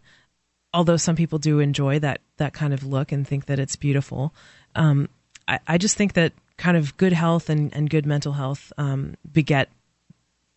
Although 0.73 0.97
some 0.97 1.15
people 1.15 1.37
do 1.39 1.59
enjoy 1.59 1.99
that 1.99 2.21
that 2.37 2.53
kind 2.53 2.73
of 2.73 2.83
look 2.85 3.11
and 3.11 3.27
think 3.27 3.45
that 3.47 3.59
it's 3.59 3.75
beautiful, 3.75 4.33
um, 4.75 5.09
I, 5.47 5.59
I 5.67 5.77
just 5.77 5.97
think 5.97 6.13
that 6.13 6.33
kind 6.57 6.77
of 6.77 6.95
good 6.97 7.13
health 7.13 7.49
and, 7.49 7.73
and 7.75 7.89
good 7.89 8.05
mental 8.05 8.33
health 8.33 8.71
um, 8.77 9.15
beget 9.31 9.69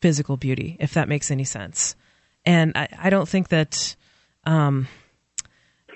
physical 0.00 0.36
beauty, 0.36 0.76
if 0.78 0.94
that 0.94 1.08
makes 1.08 1.30
any 1.30 1.44
sense. 1.44 1.96
And 2.44 2.72
I, 2.76 2.88
I 2.98 3.10
don't 3.10 3.28
think 3.28 3.48
that, 3.48 3.96
um, 4.44 4.86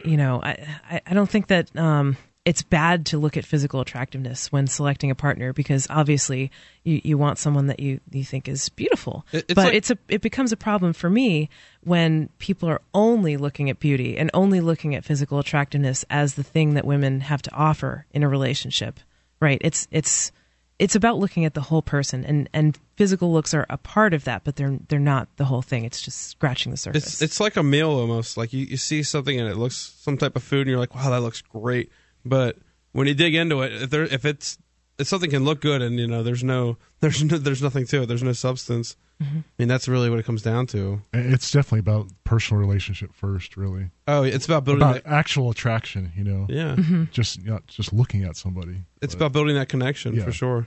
you 0.05 0.17
know, 0.17 0.41
I, 0.43 1.03
I- 1.07 1.15
don't 1.15 1.29
think 1.29 1.49
that 1.49 1.75
um, 1.77 2.17
it's 2.49 2.63
bad 2.63 3.05
to 3.07 3.19
look 3.19 3.37
at 3.37 3.45
physical 3.45 3.81
attractiveness 3.81 4.51
when 4.51 4.67
selecting 4.67 5.11
a 5.11 5.15
partner 5.15 5.53
because 5.53 5.87
obviously 5.91 6.51
you, 6.83 7.01
you 7.05 7.19
want 7.19 7.37
someone 7.39 7.67
that 7.67 7.79
you, 7.79 8.01
you 8.11 8.25
think 8.25 8.49
is 8.49 8.69
beautiful. 8.71 9.27
It- 9.33 9.45
it's 9.49 9.55
but 9.55 9.65
like- 9.67 9.75
it's 9.75 9.91
a 9.91 9.99
it 10.09 10.23
becomes 10.23 10.51
a 10.53 10.57
problem 10.57 10.93
for 10.95 11.11
me 11.11 11.51
when 11.83 12.29
people 12.39 12.69
are 12.69 12.81
only 12.95 13.37
looking 13.37 13.69
at 13.71 13.79
beauty 13.81 14.17
and 14.17 14.31
only 14.33 14.61
looking 14.61 14.95
at 14.95 15.05
physical 15.05 15.39
attractiveness 15.39 16.05
as 16.11 16.35
the 16.35 16.43
thing 16.43 16.75
that 16.75 16.85
women 16.87 17.21
have 17.21 17.43
to 17.43 17.53
offer 17.53 18.07
in 18.13 18.23
a 18.23 18.29
relationship. 18.29 18.99
Right? 19.41 19.61
It's 19.63 19.87
it's 19.91 20.33
it's 20.79 20.95
about 20.95 21.19
looking 21.19 21.45
at 21.45 21.55
the 21.55 21.61
whole 21.61 21.83
person 21.83 22.25
and 22.25 22.49
and 22.53 22.79
physical 22.97 23.33
looks 23.33 23.53
are 23.53 23.67
a 23.69 23.77
part 23.77 24.15
of 24.15 24.25
that 24.25 24.45
but 24.45 24.57
they're 24.57 24.79
they're 24.89 24.99
not 25.15 25.29
the 25.37 25.45
whole 25.45 25.63
thing 25.63 25.85
it's 25.85 26.01
just 26.01 26.29
scratching 26.29 26.71
the 26.71 26.79
surface 26.79 27.05
It's 27.05 27.23
it's 27.23 27.41
like 27.41 27.57
a 27.57 27.63
meal 27.63 27.91
almost. 27.91 28.37
Like 28.37 28.53
you, 28.53 28.65
you 28.65 28.77
see 28.77 29.03
something 29.03 29.39
and 29.39 29.49
it 29.49 29.57
looks 29.57 29.77
some 29.99 30.17
type 30.17 30.35
of 30.37 30.43
food 30.43 30.61
and 30.63 30.71
you're 30.71 30.79
like, 30.79 30.95
wow, 30.95 31.11
that 31.11 31.21
looks 31.21 31.43
great. 31.43 31.91
But 32.25 32.57
when 32.93 33.07
you 33.07 33.15
dig 33.15 33.35
into 33.35 33.63
it, 33.63 33.73
if 33.83 33.91
there 33.91 34.05
if 34.05 34.25
it's 34.25 34.59
if 34.99 35.07
something 35.07 35.31
can 35.31 35.45
look 35.45 35.61
good 35.61 35.81
and 35.83 35.99
you 35.99 36.07
know 36.07 36.23
there's 36.23 36.43
no 36.45 36.77
there's 37.01 37.23
no, 37.23 37.39
there's 37.39 37.63
nothing 37.63 37.87
to 37.87 38.03
it, 38.03 38.07
there's 38.07 38.23
no 38.23 38.33
substance. 38.33 38.97
Mm-hmm. 39.23 39.39
I 39.39 39.43
mean 39.59 39.69
that's 39.69 39.89
really 39.89 40.11
what 40.11 40.19
it 40.21 40.25
comes 40.25 40.43
down 40.43 40.67
to. 40.69 41.03
It's 41.13 41.51
definitely 41.51 41.81
about 41.81 42.07
personal 42.25 42.61
relationship 42.61 43.13
first, 43.15 43.57
really. 43.57 43.91
Oh, 44.07 44.23
it's 44.23 44.47
about 44.47 44.65
building. 44.65 44.83
About 44.83 45.03
that, 45.05 45.13
actual 45.13 45.51
attraction, 45.51 46.13
you 46.17 46.23
know. 46.25 46.47
yeah, 46.49 46.77
Mm-hmm. 46.77 47.05
Just 47.11 47.45
not 47.45 47.67
just 47.67 47.93
looking 47.93 48.23
at 48.25 48.37
somebody. 48.37 48.83
it's 49.03 49.15
But- 49.15 49.23
about 49.27 49.33
building 49.33 49.57
that 49.57 49.69
connection 49.69 50.15
Yeah. 50.15 50.25
for 50.25 50.33
sure. 50.33 50.67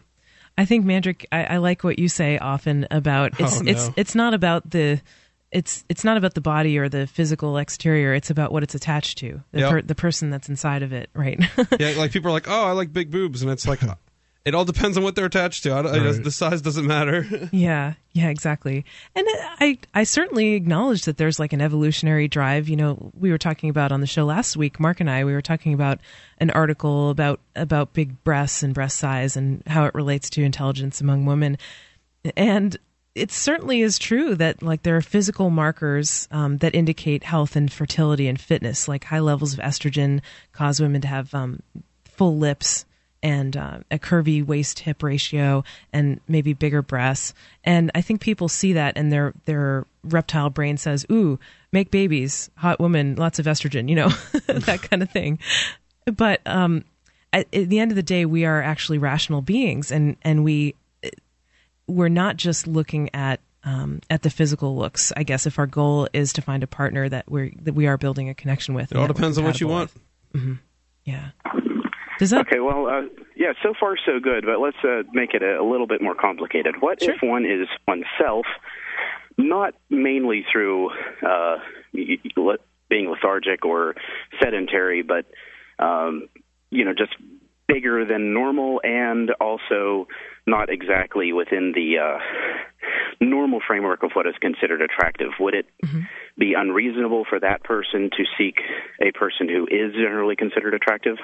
I 0.57 0.65
think 0.65 0.85
Mandrick, 0.85 1.25
I, 1.31 1.45
I 1.45 1.57
like 1.57 1.81
what 1.85 1.97
you 1.97 2.09
say 2.09 2.37
often 2.37 2.85
about 2.91 3.31
it's 3.39 3.59
Oh, 3.59 3.63
no. 3.63 3.71
it's 3.71 3.89
it's 3.95 4.15
not 4.15 4.33
about 4.33 4.69
the 4.69 5.01
it's 5.51 5.83
it's 5.89 6.03
not 6.03 6.17
about 6.17 6.33
the 6.33 6.41
body 6.41 6.77
or 6.77 6.87
the 6.89 7.07
physical 7.07 7.57
exterior. 7.57 8.13
It's 8.13 8.29
about 8.29 8.51
what 8.51 8.63
it's 8.63 8.75
attached 8.75 9.17
to 9.19 9.41
the 9.51 9.59
Yep. 9.59 9.69
per, 9.71 9.81
the 9.81 9.95
person 9.95 10.29
that's 10.29 10.47
inside 10.49 10.81
of 10.83 10.93
it, 10.93 11.09
right? 11.13 11.39
Yeah, 11.79 11.93
like 11.97 12.11
people 12.11 12.29
are 12.29 12.33
like, 12.33 12.47
oh, 12.49 12.65
I 12.65 12.71
like 12.71 12.93
big 12.93 13.11
boobs, 13.11 13.41
and 13.41 13.51
it's 13.51 13.67
like, 13.67 13.81
it 14.45 14.55
all 14.55 14.65
depends 14.65 14.97
on 14.97 15.03
what 15.03 15.15
they're 15.15 15.25
attached 15.25 15.63
to. 15.63 15.73
I 15.75 15.81
don't, 15.81 15.91
Right. 16.05 16.23
The 16.23 16.31
size 16.31 16.61
doesn't 16.61 16.87
matter. 16.87 17.25
yeah, 17.51 17.93
yeah, 18.13 18.29
exactly. 18.29 18.85
And 19.15 19.27
I 19.29 19.77
I 19.93 20.03
certainly 20.03 20.53
acknowledge 20.53 21.03
that 21.03 21.17
there's 21.17 21.37
like 21.39 21.53
an 21.53 21.61
evolutionary 21.61 22.27
drive. 22.27 22.69
You 22.69 22.77
know, 22.77 23.11
we 23.19 23.29
were 23.29 23.37
talking 23.37 23.69
about 23.69 23.91
on 23.91 23.99
the 24.01 24.07
show 24.07 24.25
last 24.25 24.55
week, 24.57 24.79
Mark 24.79 24.99
and 24.99 25.09
I, 25.09 25.25
we 25.25 25.33
were 25.33 25.41
talking 25.41 25.73
about 25.73 25.99
an 26.39 26.49
article 26.51 27.09
about 27.09 27.39
about 27.55 27.93
big 27.93 28.23
breasts 28.23 28.63
and 28.63 28.73
breast 28.73 28.97
size 28.97 29.35
and 29.37 29.61
how 29.67 29.85
it 29.85 29.93
relates 29.93 30.29
to 30.31 30.43
intelligence 30.43 31.01
among 31.01 31.25
women. 31.25 31.57
and 32.37 32.77
it 33.13 33.31
certainly 33.31 33.81
is 33.81 33.99
true 33.99 34.35
that 34.35 34.63
like 34.63 34.83
there 34.83 34.95
are 34.95 35.01
physical 35.01 35.49
markers 35.49 36.27
um, 36.31 36.57
that 36.59 36.75
indicate 36.75 37.23
health 37.23 37.55
and 37.55 37.71
fertility 37.71 38.27
and 38.27 38.39
fitness 38.39 38.87
like 38.87 39.03
high 39.03 39.19
levels 39.19 39.53
of 39.53 39.59
estrogen 39.59 40.21
cause 40.53 40.79
women 40.79 41.01
to 41.01 41.07
have 41.07 41.33
um, 41.33 41.61
full 42.05 42.37
lips 42.37 42.85
and 43.23 43.55
uh, 43.55 43.79
a 43.91 43.99
curvy 43.99 44.43
waist 44.43 44.79
hip 44.79 45.03
ratio 45.03 45.63
and 45.93 46.19
maybe 46.27 46.53
bigger 46.53 46.81
breasts. 46.81 47.33
And 47.63 47.91
i 47.93 48.01
think 48.01 48.21
people 48.21 48.47
see 48.47 48.73
that 48.73 48.97
and 48.97 49.11
their 49.11 49.33
their 49.45 49.85
reptile 50.03 50.49
brain 50.49 50.77
says 50.77 51.05
ooh 51.11 51.37
make 51.71 51.91
babies 51.91 52.49
hot 52.55 52.79
woman 52.79 53.15
lots 53.15 53.37
of 53.37 53.45
estrogen 53.45 53.87
you 53.87 53.95
know 53.95 54.07
that 54.47 54.81
kind 54.89 55.03
of 55.03 55.11
thing. 55.11 55.39
But 56.05 56.41
um, 56.47 56.85
at, 57.33 57.53
at 57.53 57.69
the 57.69 57.79
end 57.79 57.91
of 57.91 57.95
the 57.95 58.03
day 58.03 58.25
we 58.25 58.45
are 58.45 58.61
actually 58.61 58.99
rational 58.99 59.41
beings 59.41 59.91
and 59.91 60.15
and 60.23 60.45
we 60.45 60.75
we're 61.91 62.09
not 62.09 62.37
just 62.37 62.67
looking 62.67 63.09
at 63.13 63.39
um, 63.63 63.99
at 64.09 64.23
the 64.23 64.29
physical 64.29 64.75
looks. 64.75 65.11
I 65.15 65.23
guess 65.23 65.45
if 65.45 65.59
our 65.59 65.67
goal 65.67 66.07
is 66.13 66.33
to 66.33 66.41
find 66.41 66.63
a 66.63 66.67
partner 66.67 67.07
that 67.09 67.29
we're 67.29 67.51
that 67.61 67.73
we 67.75 67.87
are 67.87 67.97
building 67.97 68.29
a 68.29 68.33
connection 68.33 68.73
with, 68.73 68.91
It 68.91 68.97
all 68.97 69.07
depends 69.07 69.37
on 69.37 69.43
what 69.43 69.59
you 69.61 69.67
compatible 69.67 69.91
want. 70.33 70.51
with. 70.51 70.57
Yeah. 71.05 71.29
Does 72.19 72.29
that? 72.29 72.41
Okay, 72.47 72.59
well, 72.59 72.87
uh, 72.87 73.01
yeah, 73.35 73.53
so 73.63 73.73
far 73.79 73.95
so 74.05 74.19
good, 74.19 74.45
but 74.45 74.59
let's 74.59 74.77
uh, 74.83 75.01
make 75.11 75.33
it 75.33 75.41
a, 75.41 75.59
a 75.59 75.65
little 75.67 75.87
bit 75.87 76.01
more 76.03 76.13
complicated. 76.13 76.75
What 76.79 77.01
Sure. 77.01 77.15
if 77.15 77.21
one 77.23 77.45
is 77.45 77.67
oneself, 77.87 78.45
not 79.37 79.73
mainly 79.89 80.45
through 80.51 80.89
uh, 80.91 81.57
y- 81.93 82.17
y- 82.23 82.31
le- 82.37 82.57
being 82.89 83.09
lethargic 83.09 83.65
or 83.65 83.95
sedentary, 84.39 85.01
but 85.01 85.25
um, 85.79 86.27
you 86.69 86.85
know, 86.85 86.93
just 86.95 87.13
bigger 87.67 88.05
than 88.05 88.33
normal, 88.35 88.81
and 88.83 89.31
also 89.41 90.07
not 90.47 90.69
exactly 90.69 91.33
within 91.33 91.73
the 91.75 91.97
uh, 91.99 92.17
normal 93.19 93.59
framework 93.65 94.03
of 94.03 94.11
what 94.13 94.27
is 94.27 94.33
considered 94.41 94.81
attractive? 94.81 95.29
Would 95.39 95.53
it 95.53 95.65
be 96.37 96.53
unreasonable 96.57 97.25
for 97.29 97.39
that 97.39 97.63
person 97.63 98.09
to 98.17 98.23
seek 98.37 98.55
a 99.01 99.11
person 99.17 99.47
who 99.47 99.65
is 99.65 99.93
generally 99.93 100.35
considered 100.35 100.73
attractive? 100.73 101.17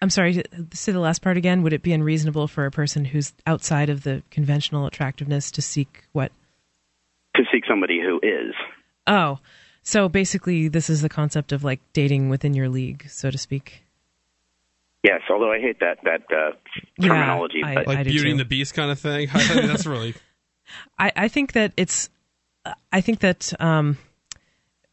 I'm 0.00 0.10
sorry, 0.10 0.42
say 0.72 0.90
the 0.90 0.98
last 0.98 1.22
part 1.22 1.36
again. 1.36 1.62
Would 1.62 1.72
it 1.72 1.82
be 1.82 1.92
unreasonable 1.92 2.48
for 2.48 2.66
a 2.66 2.72
person 2.72 3.04
who's 3.04 3.32
outside 3.46 3.88
of 3.88 4.02
the 4.02 4.22
conventional 4.32 4.86
attractiveness 4.86 5.52
to 5.52 5.62
seek 5.62 6.02
what? 6.10 6.32
To 7.36 7.44
seek 7.52 7.62
somebody 7.68 8.00
who 8.00 8.18
is. 8.20 8.52
Oh, 9.06 9.38
so 9.84 10.08
basically, 10.08 10.66
this 10.66 10.90
is 10.90 11.02
the 11.02 11.08
concept 11.08 11.52
of 11.52 11.62
like 11.62 11.80
dating 11.92 12.30
within 12.30 12.52
your 12.52 12.68
league, 12.68 13.04
so 13.08 13.30
to 13.30 13.38
speak. 13.38 13.84
Yes, 15.02 15.20
although 15.30 15.52
I 15.52 15.58
hate 15.58 15.80
that 15.80 15.98
that 16.04 16.22
uh, 16.32 16.52
Yeah, 16.98 17.08
terminology, 17.08 17.62
I- 17.64 17.74
but 17.74 17.86
like 17.86 17.98
do 18.04 18.10
Beauty 18.10 18.30
and 18.30 18.40
the 18.40 18.44
Beast 18.44 18.74
kind 18.74 18.90
of 18.90 18.98
thing. 18.98 19.28
That's 19.48 19.86
really 19.86 20.14
I, 20.98 21.12
I 21.16 21.28
think 21.28 21.52
that 21.52 21.72
it's, 21.76 22.08
I 22.92 23.00
think 23.00 23.18
that 23.20 23.52
um, 23.60 23.98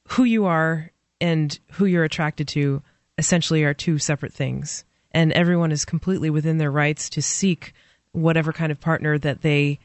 who 0.09 0.23
you 0.23 0.45
are 0.45 0.91
and 1.21 1.57
who 1.73 1.85
you're 1.85 2.03
attracted 2.03 2.47
to 2.49 2.81
essentially 3.17 3.63
are 3.63 3.73
two 3.75 3.99
separate 3.99 4.33
things, 4.33 4.83
and 5.11 5.31
everyone 5.33 5.71
is 5.71 5.85
completely 5.85 6.29
within 6.31 6.57
their 6.57 6.71
rights 6.71 7.09
to 7.11 7.21
seek 7.21 7.73
whatever 8.11 8.51
kind 8.51 8.71
of 8.71 8.79
partner 8.81 9.17
that 9.19 9.41
they 9.41 9.77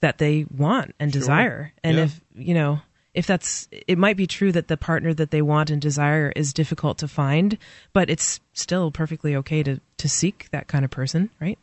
that 0.00 0.18
they 0.18 0.46
want 0.56 0.94
and 1.00 1.10
desire. 1.12 1.72
And 1.82 1.96
Yeah. 1.96 2.04
if 2.04 2.20
you 2.36 2.54
know 2.54 2.80
if 3.16 3.26
that's 3.26 3.66
it 3.72 3.96
might 3.96 4.16
be 4.16 4.26
true 4.26 4.52
that 4.52 4.68
the 4.68 4.76
partner 4.76 5.14
that 5.14 5.30
they 5.30 5.42
want 5.42 5.70
and 5.70 5.80
desire 5.80 6.32
is 6.36 6.52
difficult 6.52 6.98
to 6.98 7.08
find, 7.08 7.56
but 7.94 8.10
it's 8.10 8.40
still 8.52 8.90
perfectly 8.90 9.34
okay 9.36 9.62
to 9.62 9.80
to 9.96 10.08
seek 10.08 10.48
that 10.52 10.68
kind 10.68 10.84
of 10.84 10.90
person, 10.90 11.30
right? 11.40 11.58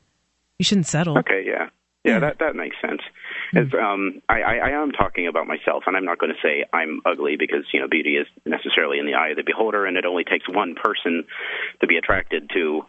You 0.58 0.66
shouldn't 0.66 0.88
settle. 0.88 1.18
okay, 1.20 1.44
yeah, 1.46 1.70
yeah, 2.04 2.20
that 2.20 2.40
that 2.40 2.56
makes 2.56 2.76
sense. 2.82 3.02
As, 3.56 3.68
um, 3.80 4.24
I, 4.28 4.42
I, 4.42 4.56
I 4.56 4.70
am 4.82 4.92
talking 4.92 5.28
about 5.28 5.46
myself, 5.46 5.84
and 5.86 5.96
I'm 5.96 6.06
not 6.06 6.18
going 6.18 6.34
to 6.34 6.42
say 6.42 6.66
I'm 6.74 7.02
ugly 7.06 7.36
because 7.38 7.66
you 7.72 7.80
know 7.80 7.88
beauty 7.88 8.16
is 8.16 8.26
necessarily 8.48 8.98
in 8.98 9.06
the 9.06 9.14
eye 9.14 9.30
of 9.30 9.38
the 9.38 9.44
beholder, 9.46 9.86
and 9.86 9.96
it 9.96 10.06
only 10.06 10.24
takes 10.24 10.50
one 10.50 10.74
person 10.74 11.24
to 11.82 11.88
be 11.88 11.98
attracted 11.98 12.50
to 12.56 12.82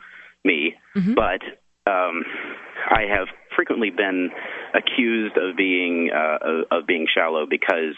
me. 0.43 0.74
But 1.15 1.43
um, 1.86 2.24
I 2.89 3.03
have 3.15 3.28
frequently 3.55 3.91
been 3.91 4.31
accused 4.73 5.36
of 5.36 5.55
being 5.55 6.11
uh, 6.15 6.39
of, 6.41 6.65
of 6.70 6.86
being 6.86 7.07
shallow 7.15 7.45
because 7.49 7.95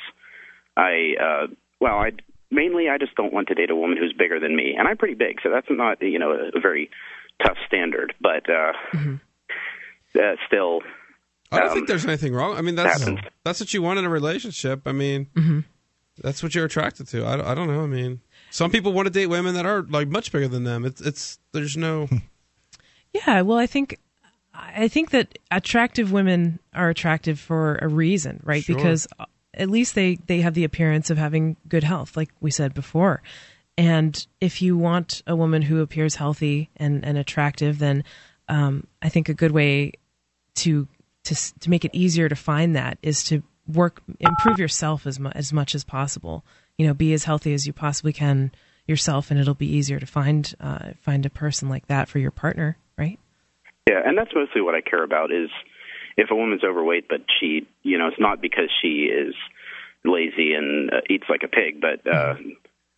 I 0.76 1.14
uh, 1.20 1.46
well, 1.80 1.94
I 1.98 2.12
mainly 2.50 2.88
I 2.88 2.98
just 2.98 3.14
don't 3.14 3.32
want 3.32 3.48
to 3.48 3.54
date 3.54 3.70
a 3.70 3.76
woman 3.76 3.96
who's 3.98 4.12
bigger 4.12 4.38
than 4.40 4.54
me, 4.56 4.74
and 4.78 4.86
I'm 4.88 4.96
pretty 4.96 5.14
big, 5.14 5.38
so 5.42 5.50
that's 5.50 5.66
not 5.70 6.00
you 6.02 6.18
know 6.18 6.32
a, 6.32 6.56
a 6.56 6.60
very 6.60 6.90
tough 7.44 7.56
standard, 7.66 8.14
but 8.20 8.48
uh, 8.48 8.72
uh, 10.18 10.36
still. 10.46 10.80
I 11.52 11.60
don't 11.60 11.68
Um, 11.68 11.74
think 11.74 11.88
there's 11.88 12.04
anything 12.04 12.34
wrong. 12.34 12.56
I 12.56 12.62
mean, 12.62 12.74
that's 12.74 13.00
happens. 13.00 13.20
that's 13.44 13.60
what 13.60 13.72
you 13.72 13.80
want 13.82 13.98
in 13.98 14.04
a 14.04 14.08
relationship. 14.10 14.82
I 14.86 14.92
mean, 14.92 15.64
that's 16.18 16.42
what 16.42 16.54
you're 16.54 16.64
attracted 16.64 17.06
to. 17.08 17.24
I, 17.24 17.52
I 17.52 17.54
don't 17.54 17.68
know. 17.68 17.82
I 17.82 17.86
mean, 17.86 18.20
some 18.50 18.70
people 18.70 18.92
want 18.92 19.06
to 19.06 19.12
date 19.12 19.26
women 19.26 19.54
that 19.54 19.64
are 19.64 19.82
like 19.82 20.08
much 20.08 20.32
bigger 20.32 20.48
than 20.48 20.64
them. 20.64 20.84
It's 20.84 21.00
it's 21.00 21.38
there's 21.52 21.76
no 21.76 22.08
Yeah, 23.14 23.42
well, 23.42 23.58
I 23.58 23.66
think 23.66 23.98
I 24.52 24.88
think 24.88 25.10
that 25.10 25.38
attractive 25.50 26.10
women 26.12 26.58
are 26.74 26.88
attractive 26.88 27.38
for 27.38 27.76
a 27.80 27.86
reason, 27.88 28.40
right? 28.44 28.64
Sure. 28.64 28.74
Because 28.74 29.06
at 29.56 29.70
least 29.70 29.94
they 29.94 30.16
they 30.26 30.40
have 30.40 30.54
the 30.54 30.64
appearance 30.64 31.10
of 31.10 31.18
having 31.18 31.56
good 31.68 31.84
health, 31.84 32.16
like 32.16 32.30
we 32.40 32.50
said 32.50 32.74
before. 32.74 33.22
And 33.78 34.26
if 34.40 34.62
you 34.62 34.76
want 34.76 35.22
a 35.26 35.36
woman 35.36 35.62
who 35.62 35.80
appears 35.80 36.16
healthy 36.16 36.70
and 36.76 37.04
and 37.04 37.18
attractive, 37.18 37.78
then 37.78 38.04
um, 38.48 38.86
I 39.02 39.08
think 39.08 39.28
a 39.28 39.34
good 39.34 39.52
way 39.52 39.92
to 40.56 40.88
to 41.24 41.34
to 41.60 41.70
make 41.70 41.84
it 41.84 41.94
easier 41.94 42.28
to 42.28 42.36
find 42.36 42.76
that 42.76 42.98
is 43.02 43.24
to 43.24 43.42
work 43.66 44.02
improve 44.20 44.58
yourself 44.58 45.06
as 45.06 45.18
mu- 45.18 45.32
as 45.34 45.52
much 45.52 45.74
as 45.74 45.84
possible. 45.84 46.44
You 46.78 46.86
know, 46.86 46.94
be 46.94 47.12
as 47.12 47.24
healthy 47.24 47.52
as 47.52 47.66
you 47.66 47.72
possibly 47.72 48.12
can 48.12 48.52
yourself, 48.86 49.30
and 49.30 49.40
it'll 49.40 49.54
be 49.54 49.66
easier 49.66 49.98
to 49.98 50.06
find 50.06 50.54
uh, 50.60 50.90
find 51.00 51.26
a 51.26 51.30
person 51.30 51.68
like 51.68 51.86
that 51.88 52.08
for 52.08 52.18
your 52.18 52.30
partner, 52.30 52.78
right? 52.96 53.18
Yeah, 53.88 54.00
and 54.04 54.16
that's 54.16 54.30
mostly 54.34 54.60
what 54.62 54.74
I 54.74 54.80
care 54.80 55.04
about 55.04 55.30
is 55.30 55.50
if 56.16 56.30
a 56.30 56.34
woman's 56.34 56.64
overweight, 56.64 57.08
but 57.08 57.20
she, 57.38 57.66
you 57.82 57.98
know, 57.98 58.08
it's 58.08 58.20
not 58.20 58.40
because 58.40 58.70
she 58.82 59.04
is 59.12 59.34
lazy 60.04 60.54
and 60.54 60.90
uh, 60.90 61.00
eats 61.10 61.24
like 61.28 61.42
a 61.42 61.48
pig, 61.48 61.80
but 61.80 62.06
uh, 62.10 62.34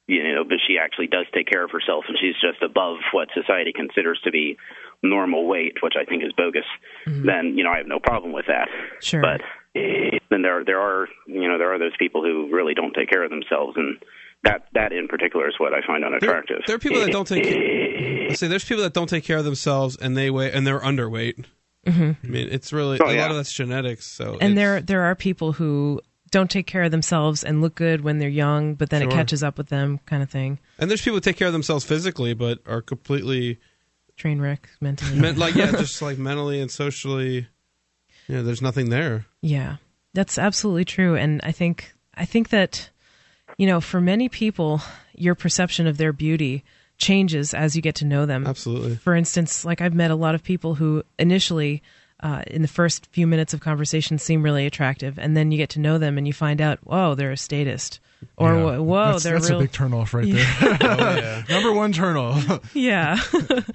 you 0.07 0.23
know, 0.35 0.45
but 0.45 0.59
she 0.67 0.79
actually 0.79 1.07
does 1.07 1.27
take 1.35 1.47
care 1.47 1.65
of 1.65 1.71
herself, 1.71 2.05
and 2.09 2.17
she's 2.19 2.35
just 2.41 2.63
above 2.63 2.97
what 3.13 3.29
society 3.35 3.73
considers 3.75 4.21
to 4.25 4.31
be 4.31 4.57
normal 5.03 5.47
weight, 5.47 5.77
which 5.83 5.95
I 6.01 6.05
think 6.05 6.25
is 6.25 6.33
bogus. 6.33 6.65
Then 7.07 7.57
you 7.57 7.65
know, 7.65 7.71
I 7.71 7.79
have 7.79 7.87
no 7.87 7.99
problem 7.99 8.33
with 8.33 8.47
that. 8.47 8.69
Sure. 9.01 9.21
But 9.21 9.41
then 9.75 10.43
there 10.43 10.65
there 10.65 10.81
are 10.81 11.09
you 11.27 11.49
know 11.49 11.59
there 11.59 11.73
are 11.73 11.79
those 11.79 11.97
people 11.99 12.23
who 12.23 12.49
really 12.51 12.75
don't 12.75 12.93
take 12.93 13.11
care 13.11 13.25
of 13.25 13.31
themselves, 13.31 13.77
and 13.77 13.99
that 14.45 14.67
that 14.75 14.93
in 14.93 15.09
particular 15.09 15.49
is 15.49 15.55
what 15.59 15.73
I 15.75 15.87
find 15.87 16.05
unattractive. 16.05 16.63
there 16.67 16.77
are 16.77 16.81
people 16.81 17.01
that 17.01 17.13
don't 17.13 17.27
take. 17.27 17.45
Say 18.37 18.47
there's 18.47 18.65
people 18.65 18.83
that 18.83 18.93
don't 18.93 19.09
take 19.09 19.25
care 19.25 19.39
of 19.39 19.45
themselves 19.45 19.97
and 19.97 20.15
they 20.15 20.31
weigh 20.31 20.53
and 20.53 20.67
they're 20.67 20.81
underweight. 20.81 21.47
Mm-hmm. 21.89 22.27
I 22.27 22.31
mean, 22.31 22.49
it's 22.51 22.73
really 22.73 22.99
Oh, 23.01 23.07
a 23.07 23.15
yeah. 23.15 23.23
lot 23.23 23.31
of 23.31 23.37
that's 23.37 23.53
genetics. 23.53 24.07
So 24.07 24.39
and 24.41 24.57
there 24.57 24.81
there 24.81 25.03
are 25.05 25.15
people 25.15 25.53
who 25.53 26.01
don't 26.31 26.51
take 26.51 26.67
care 26.67 26.83
of 26.83 26.91
themselves 26.91 27.43
and 27.43 27.63
look 27.63 27.75
good 27.75 28.03
when 28.03 28.19
they're 28.19 28.29
young, 28.29 28.75
but 28.75 28.91
then 28.91 29.03
it 29.03 29.11
catches 29.11 29.43
up 29.43 29.57
with 29.57 29.69
them, 29.69 29.99
kind 30.07 30.23
of 30.23 30.29
thing. 30.31 30.59
and 30.79 30.91
there's 30.91 31.01
people 31.01 31.17
who 31.17 31.21
take 31.21 31.37
care 31.39 31.47
of 31.47 31.53
themselves 31.55 31.85
physically 31.85 32.35
but 32.35 32.59
are 32.67 32.83
completely 32.83 33.59
Train 34.17 34.41
wreck 34.41 34.69
mentally. 34.81 35.19
men, 35.19 35.39
like 35.39 35.55
yeah, 35.55 35.71
just 35.79 36.03
like 36.03 36.19
mentally 36.19 36.61
and 36.61 36.71
socially. 36.71 37.47
Yeah, 38.27 38.43
there's 38.43 38.61
nothing 38.61 38.91
there. 38.91 39.27
Yeah, 39.41 39.77
that's 40.13 40.39
absolutely 40.39 40.85
true. 40.85 41.15
And 41.17 41.41
I 41.45 41.53
think 41.53 41.95
I 42.15 42.25
think 42.27 42.51
that 42.51 42.91
you 43.57 43.67
know, 43.67 43.81
for 43.81 44.01
many 44.01 44.29
people, 44.29 44.83
your 45.15 45.35
perception 45.35 45.87
of 45.87 45.97
their 45.97 46.13
beauty 46.13 46.63
changes 46.99 47.55
as 47.55 47.75
you 47.75 47.83
get 47.83 47.95
to 47.97 48.05
know 48.05 48.27
them. 48.27 48.47
Absolutely. 48.47 48.97
For 48.97 49.15
instance, 49.15 49.65
like 49.65 49.81
I've 49.81 49.95
met 49.95 50.11
a 50.11 50.17
lot 50.17 50.35
of 50.35 50.43
people 50.43 50.75
who 50.75 51.03
initially. 51.19 51.83
Uh, 52.21 52.43
in 52.49 52.63
the 52.63 52.67
first 52.67 53.07
few 53.13 53.29
minutes 53.29 53.55
of 53.55 53.61
conversation, 53.61 54.19
seem 54.19 54.43
really 54.43 54.67
attractive, 54.67 55.21
and 55.21 55.37
then 55.37 55.53
you 55.53 55.57
get 55.57 55.71
to 55.71 55.79
know 55.79 55.99
them, 55.99 56.19
and 56.19 56.27
you 56.27 56.33
find 56.33 56.61
out, 56.61 56.81
whoa, 56.83 57.15
they're 57.15 57.31
a 57.31 57.37
statist, 57.37 58.01
or 58.37 58.53
Yeah. 58.55 58.65
whoa, 58.65 58.83
whoa 58.83 59.13
that's, 59.13 59.25
they're 59.25 59.35
that's 59.35 59.51
real. 59.51 59.59
a 59.61 59.63
big 59.63 59.73
turnoff 59.73 60.13
right 60.15 60.31
there. 60.33 60.79
Oh, 61.51 61.55
Number 61.55 61.73
one 61.73 61.93
turnoff. 61.93 62.65
yeah, 62.75 63.17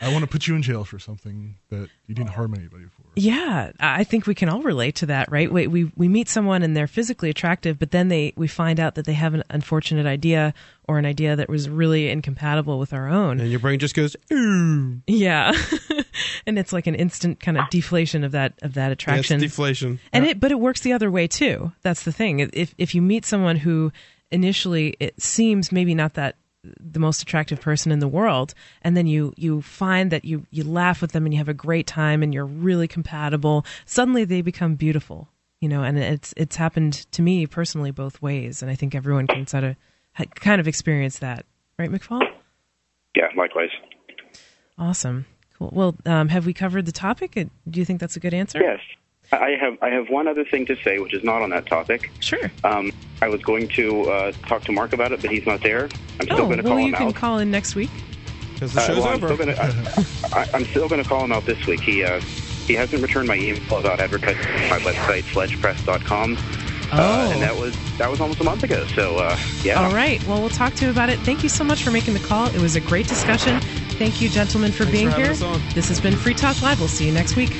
I 0.01 0.11
want 0.11 0.21
to 0.23 0.27
put 0.27 0.47
you 0.47 0.55
in 0.55 0.61
jail 0.61 0.83
for 0.83 0.99
something 0.99 1.55
that 1.69 1.89
you 2.07 2.15
didn't 2.15 2.29
harm 2.31 2.53
anybody 2.55 2.85
for. 2.85 3.03
Yeah, 3.15 3.71
I 3.79 4.03
think 4.03 4.25
we 4.25 4.33
can 4.35 4.49
all 4.49 4.61
relate 4.63 4.95
to 4.95 5.05
that, 5.07 5.31
right? 5.31 5.51
We, 5.51 5.67
we 5.67 5.91
we 5.95 6.07
meet 6.07 6.27
someone 6.29 6.63
and 6.63 6.75
they're 6.75 6.87
physically 6.87 7.29
attractive, 7.29 7.77
but 7.79 7.91
then 7.91 8.07
they 8.07 8.33
we 8.35 8.47
find 8.47 8.79
out 8.79 8.95
that 8.95 9.05
they 9.05 9.13
have 9.13 9.33
an 9.33 9.43
unfortunate 9.49 10.05
idea 10.07 10.53
or 10.87 10.97
an 10.97 11.05
idea 11.05 11.35
that 11.35 11.47
was 11.47 11.69
really 11.69 12.09
incompatible 12.09 12.77
with 12.79 12.91
our 12.91 13.07
own. 13.07 13.39
And 13.39 13.49
your 13.49 13.59
brain 13.59 13.79
just 13.79 13.95
goes, 13.95 14.15
ooh. 14.33 14.99
Yeah, 15.07 15.53
and 16.47 16.57
it's 16.59 16.73
like 16.73 16.87
an 16.87 16.95
instant 16.95 17.39
kind 17.39 17.57
of 17.57 17.69
deflation 17.69 18.23
of 18.23 18.31
that 18.33 18.53
of 18.61 18.73
that 18.73 18.87
Yeah, 18.87 18.91
it's 18.93 19.03
attraction. 19.03 19.39
deflation. 19.39 19.99
and 20.11 20.25
it 20.25 20.39
but 20.39 20.51
it 20.51 20.59
works 20.59 20.81
the 20.81 20.93
other 20.93 21.09
way 21.11 21.27
too. 21.27 21.71
That's 21.83 22.03
the 22.03 22.11
thing. 22.11 22.39
If 22.39 22.73
if 22.77 22.95
you 22.95 23.01
meet 23.01 23.25
someone 23.25 23.57
who 23.57 23.91
initially 24.33 24.95
it 24.99 25.21
seems 25.21 25.71
maybe 25.71 25.95
not 25.95 26.15
that 26.15 26.35
the 26.79 26.99
most 26.99 27.21
attractive 27.21 27.59
person 27.59 27.91
in 27.91 27.99
the 27.99 28.07
world 28.07 28.53
and 28.81 28.95
then 28.95 29.05
you 29.05 29.33
you 29.35 29.61
find 29.61 30.11
that 30.11 30.23
you 30.23 30.45
you 30.49 30.63
laugh 30.63 31.01
with 31.01 31.11
them 31.11 31.25
and 31.25 31.33
you 31.33 31.37
have 31.37 31.49
a 31.49 31.53
great 31.53 31.85
time 31.87 32.23
and 32.23 32.33
you're 32.33 32.45
really 32.45 32.87
compatible. 32.87 33.65
Suddenly 33.85 34.25
they 34.25 34.41
become 34.41 34.75
beautiful 34.75 35.29
you 35.59 35.69
know 35.69 35.83
and 35.83 35.97
it's 35.97 36.33
it's 36.35 36.57
happened 36.57 36.93
to 37.11 37.21
me 37.21 37.47
personally 37.47 37.91
both 37.91 38.21
ways 38.21 38.61
and 38.61 38.69
i 38.69 38.75
think 38.75 38.93
everyone 38.93 39.27
can 39.27 39.47
sort 39.47 39.63
of 39.63 39.75
kind 40.35 40.59
of 40.59 40.67
experience 40.67 41.19
that. 41.19 41.45
Right 41.79 41.89
mcfall? 41.89 42.21
Yeah, 43.15 43.27
likewise. 43.35 43.69
awesome. 44.77 45.25
Cool. 45.57 45.71
Well 45.73 45.95
um, 46.05 46.29
have 46.29 46.45
we 46.45 46.53
covered 46.53 46.85
the 46.85 46.91
topic? 46.91 47.31
Do 47.33 47.79
you 47.79 47.85
think 47.85 47.99
that's 47.99 48.15
a 48.15 48.19
good 48.19 48.33
answer? 48.33 48.59
Yes. 48.59 48.79
I 49.39 49.55
have 49.59 49.77
I 49.81 49.89
have 49.89 50.09
one 50.09 50.27
other 50.27 50.43
thing 50.45 50.65
to 50.67 50.75
say, 50.83 50.99
which 50.99 51.13
is 51.13 51.23
not 51.23 51.41
on 51.41 51.49
that 51.51 51.65
topic. 51.65 52.11
sure 52.19 52.51
Um, 52.63 52.91
I 53.21 53.27
was 53.29 53.41
going 53.41 53.67
to 53.69 54.09
uh, 54.09 54.31
talk 54.47 54.63
to 54.65 54.71
Mark 54.71 54.93
about 54.93 55.11
it, 55.11 55.21
but 55.21 55.31
he's 55.31 55.45
not 55.47 55.61
there. 55.61 55.89
I'm 56.19 56.25
still 56.25 56.41
oh 56.41 56.45
going 56.45 56.57
to 56.57 56.63
call 56.63 56.71
well 56.75 56.79
call 56.79 56.79
you 56.87 56.95
him 56.95 56.95
can 56.95 57.13
call 57.13 57.39
in 57.39 57.49
next 57.51 57.75
week 57.75 57.89
Because 58.53 58.73
the 58.73 58.81
Uh, 58.81 58.85
show's 58.87 58.97
well, 58.97 59.07
I'm 59.07 59.23
over. 59.23 59.33
still 59.33 59.37
gonna, 59.37 59.57
I, 60.33 60.39
I, 60.41 60.45
I'm 60.53 60.65
still 60.65 60.87
going 60.89 61.01
to 61.01 61.07
call 61.07 61.23
him 61.23 61.31
out 61.31 61.45
this 61.45 61.65
week. 61.65 61.81
He 61.81 62.03
uh, 62.03 62.19
he 62.67 62.73
hasn't 62.73 63.01
returned 63.01 63.27
my 63.27 63.35
email 63.35 63.77
about 63.77 63.99
advertising 63.99 64.41
my 64.69 64.79
website 64.79 65.23
sledgepress.com. 65.33 66.37
oh 66.93 66.97
Uh, 66.97 67.31
and 67.33 67.41
that 67.41 67.55
was 67.57 67.75
that 67.97 68.09
was 68.09 68.19
almost 68.21 68.39
a 68.41 68.43
month 68.43 68.63
ago. 68.63 68.85
So 68.95 69.17
uh, 69.17 69.37
yeah. 69.63 69.83
All 69.85 69.93
right. 69.93 70.23
Well, 70.27 70.39
we'll 70.41 70.49
talk 70.49 70.73
to 70.75 70.85
you 70.85 70.91
about 70.91 71.09
it. 71.09 71.19
Thank 71.19 71.43
you 71.43 71.49
so 71.49 71.63
much 71.63 71.83
for 71.83 71.91
making 71.91 72.13
the 72.13 72.19
call. 72.19 72.47
It 72.47 72.59
was 72.61 72.75
a 72.75 72.81
great 72.81 73.07
discussion. 73.07 73.59
Thank 73.99 74.21
you, 74.21 74.29
gentlemen, 74.29 74.71
for 74.71 74.83
Thanks 74.85 74.91
being 74.91 75.05
for 75.07 75.11
having 75.11 75.25
here. 75.25 75.33
us 75.33 75.41
on. 75.41 75.61
This 75.73 75.87
has 75.89 75.99
been 76.01 76.15
Free 76.15 76.33
Talk 76.33 76.61
Live. 76.61 76.79
We'll 76.79 76.87
see 76.89 77.05
you 77.05 77.13
next 77.13 77.35
week. 77.35 77.51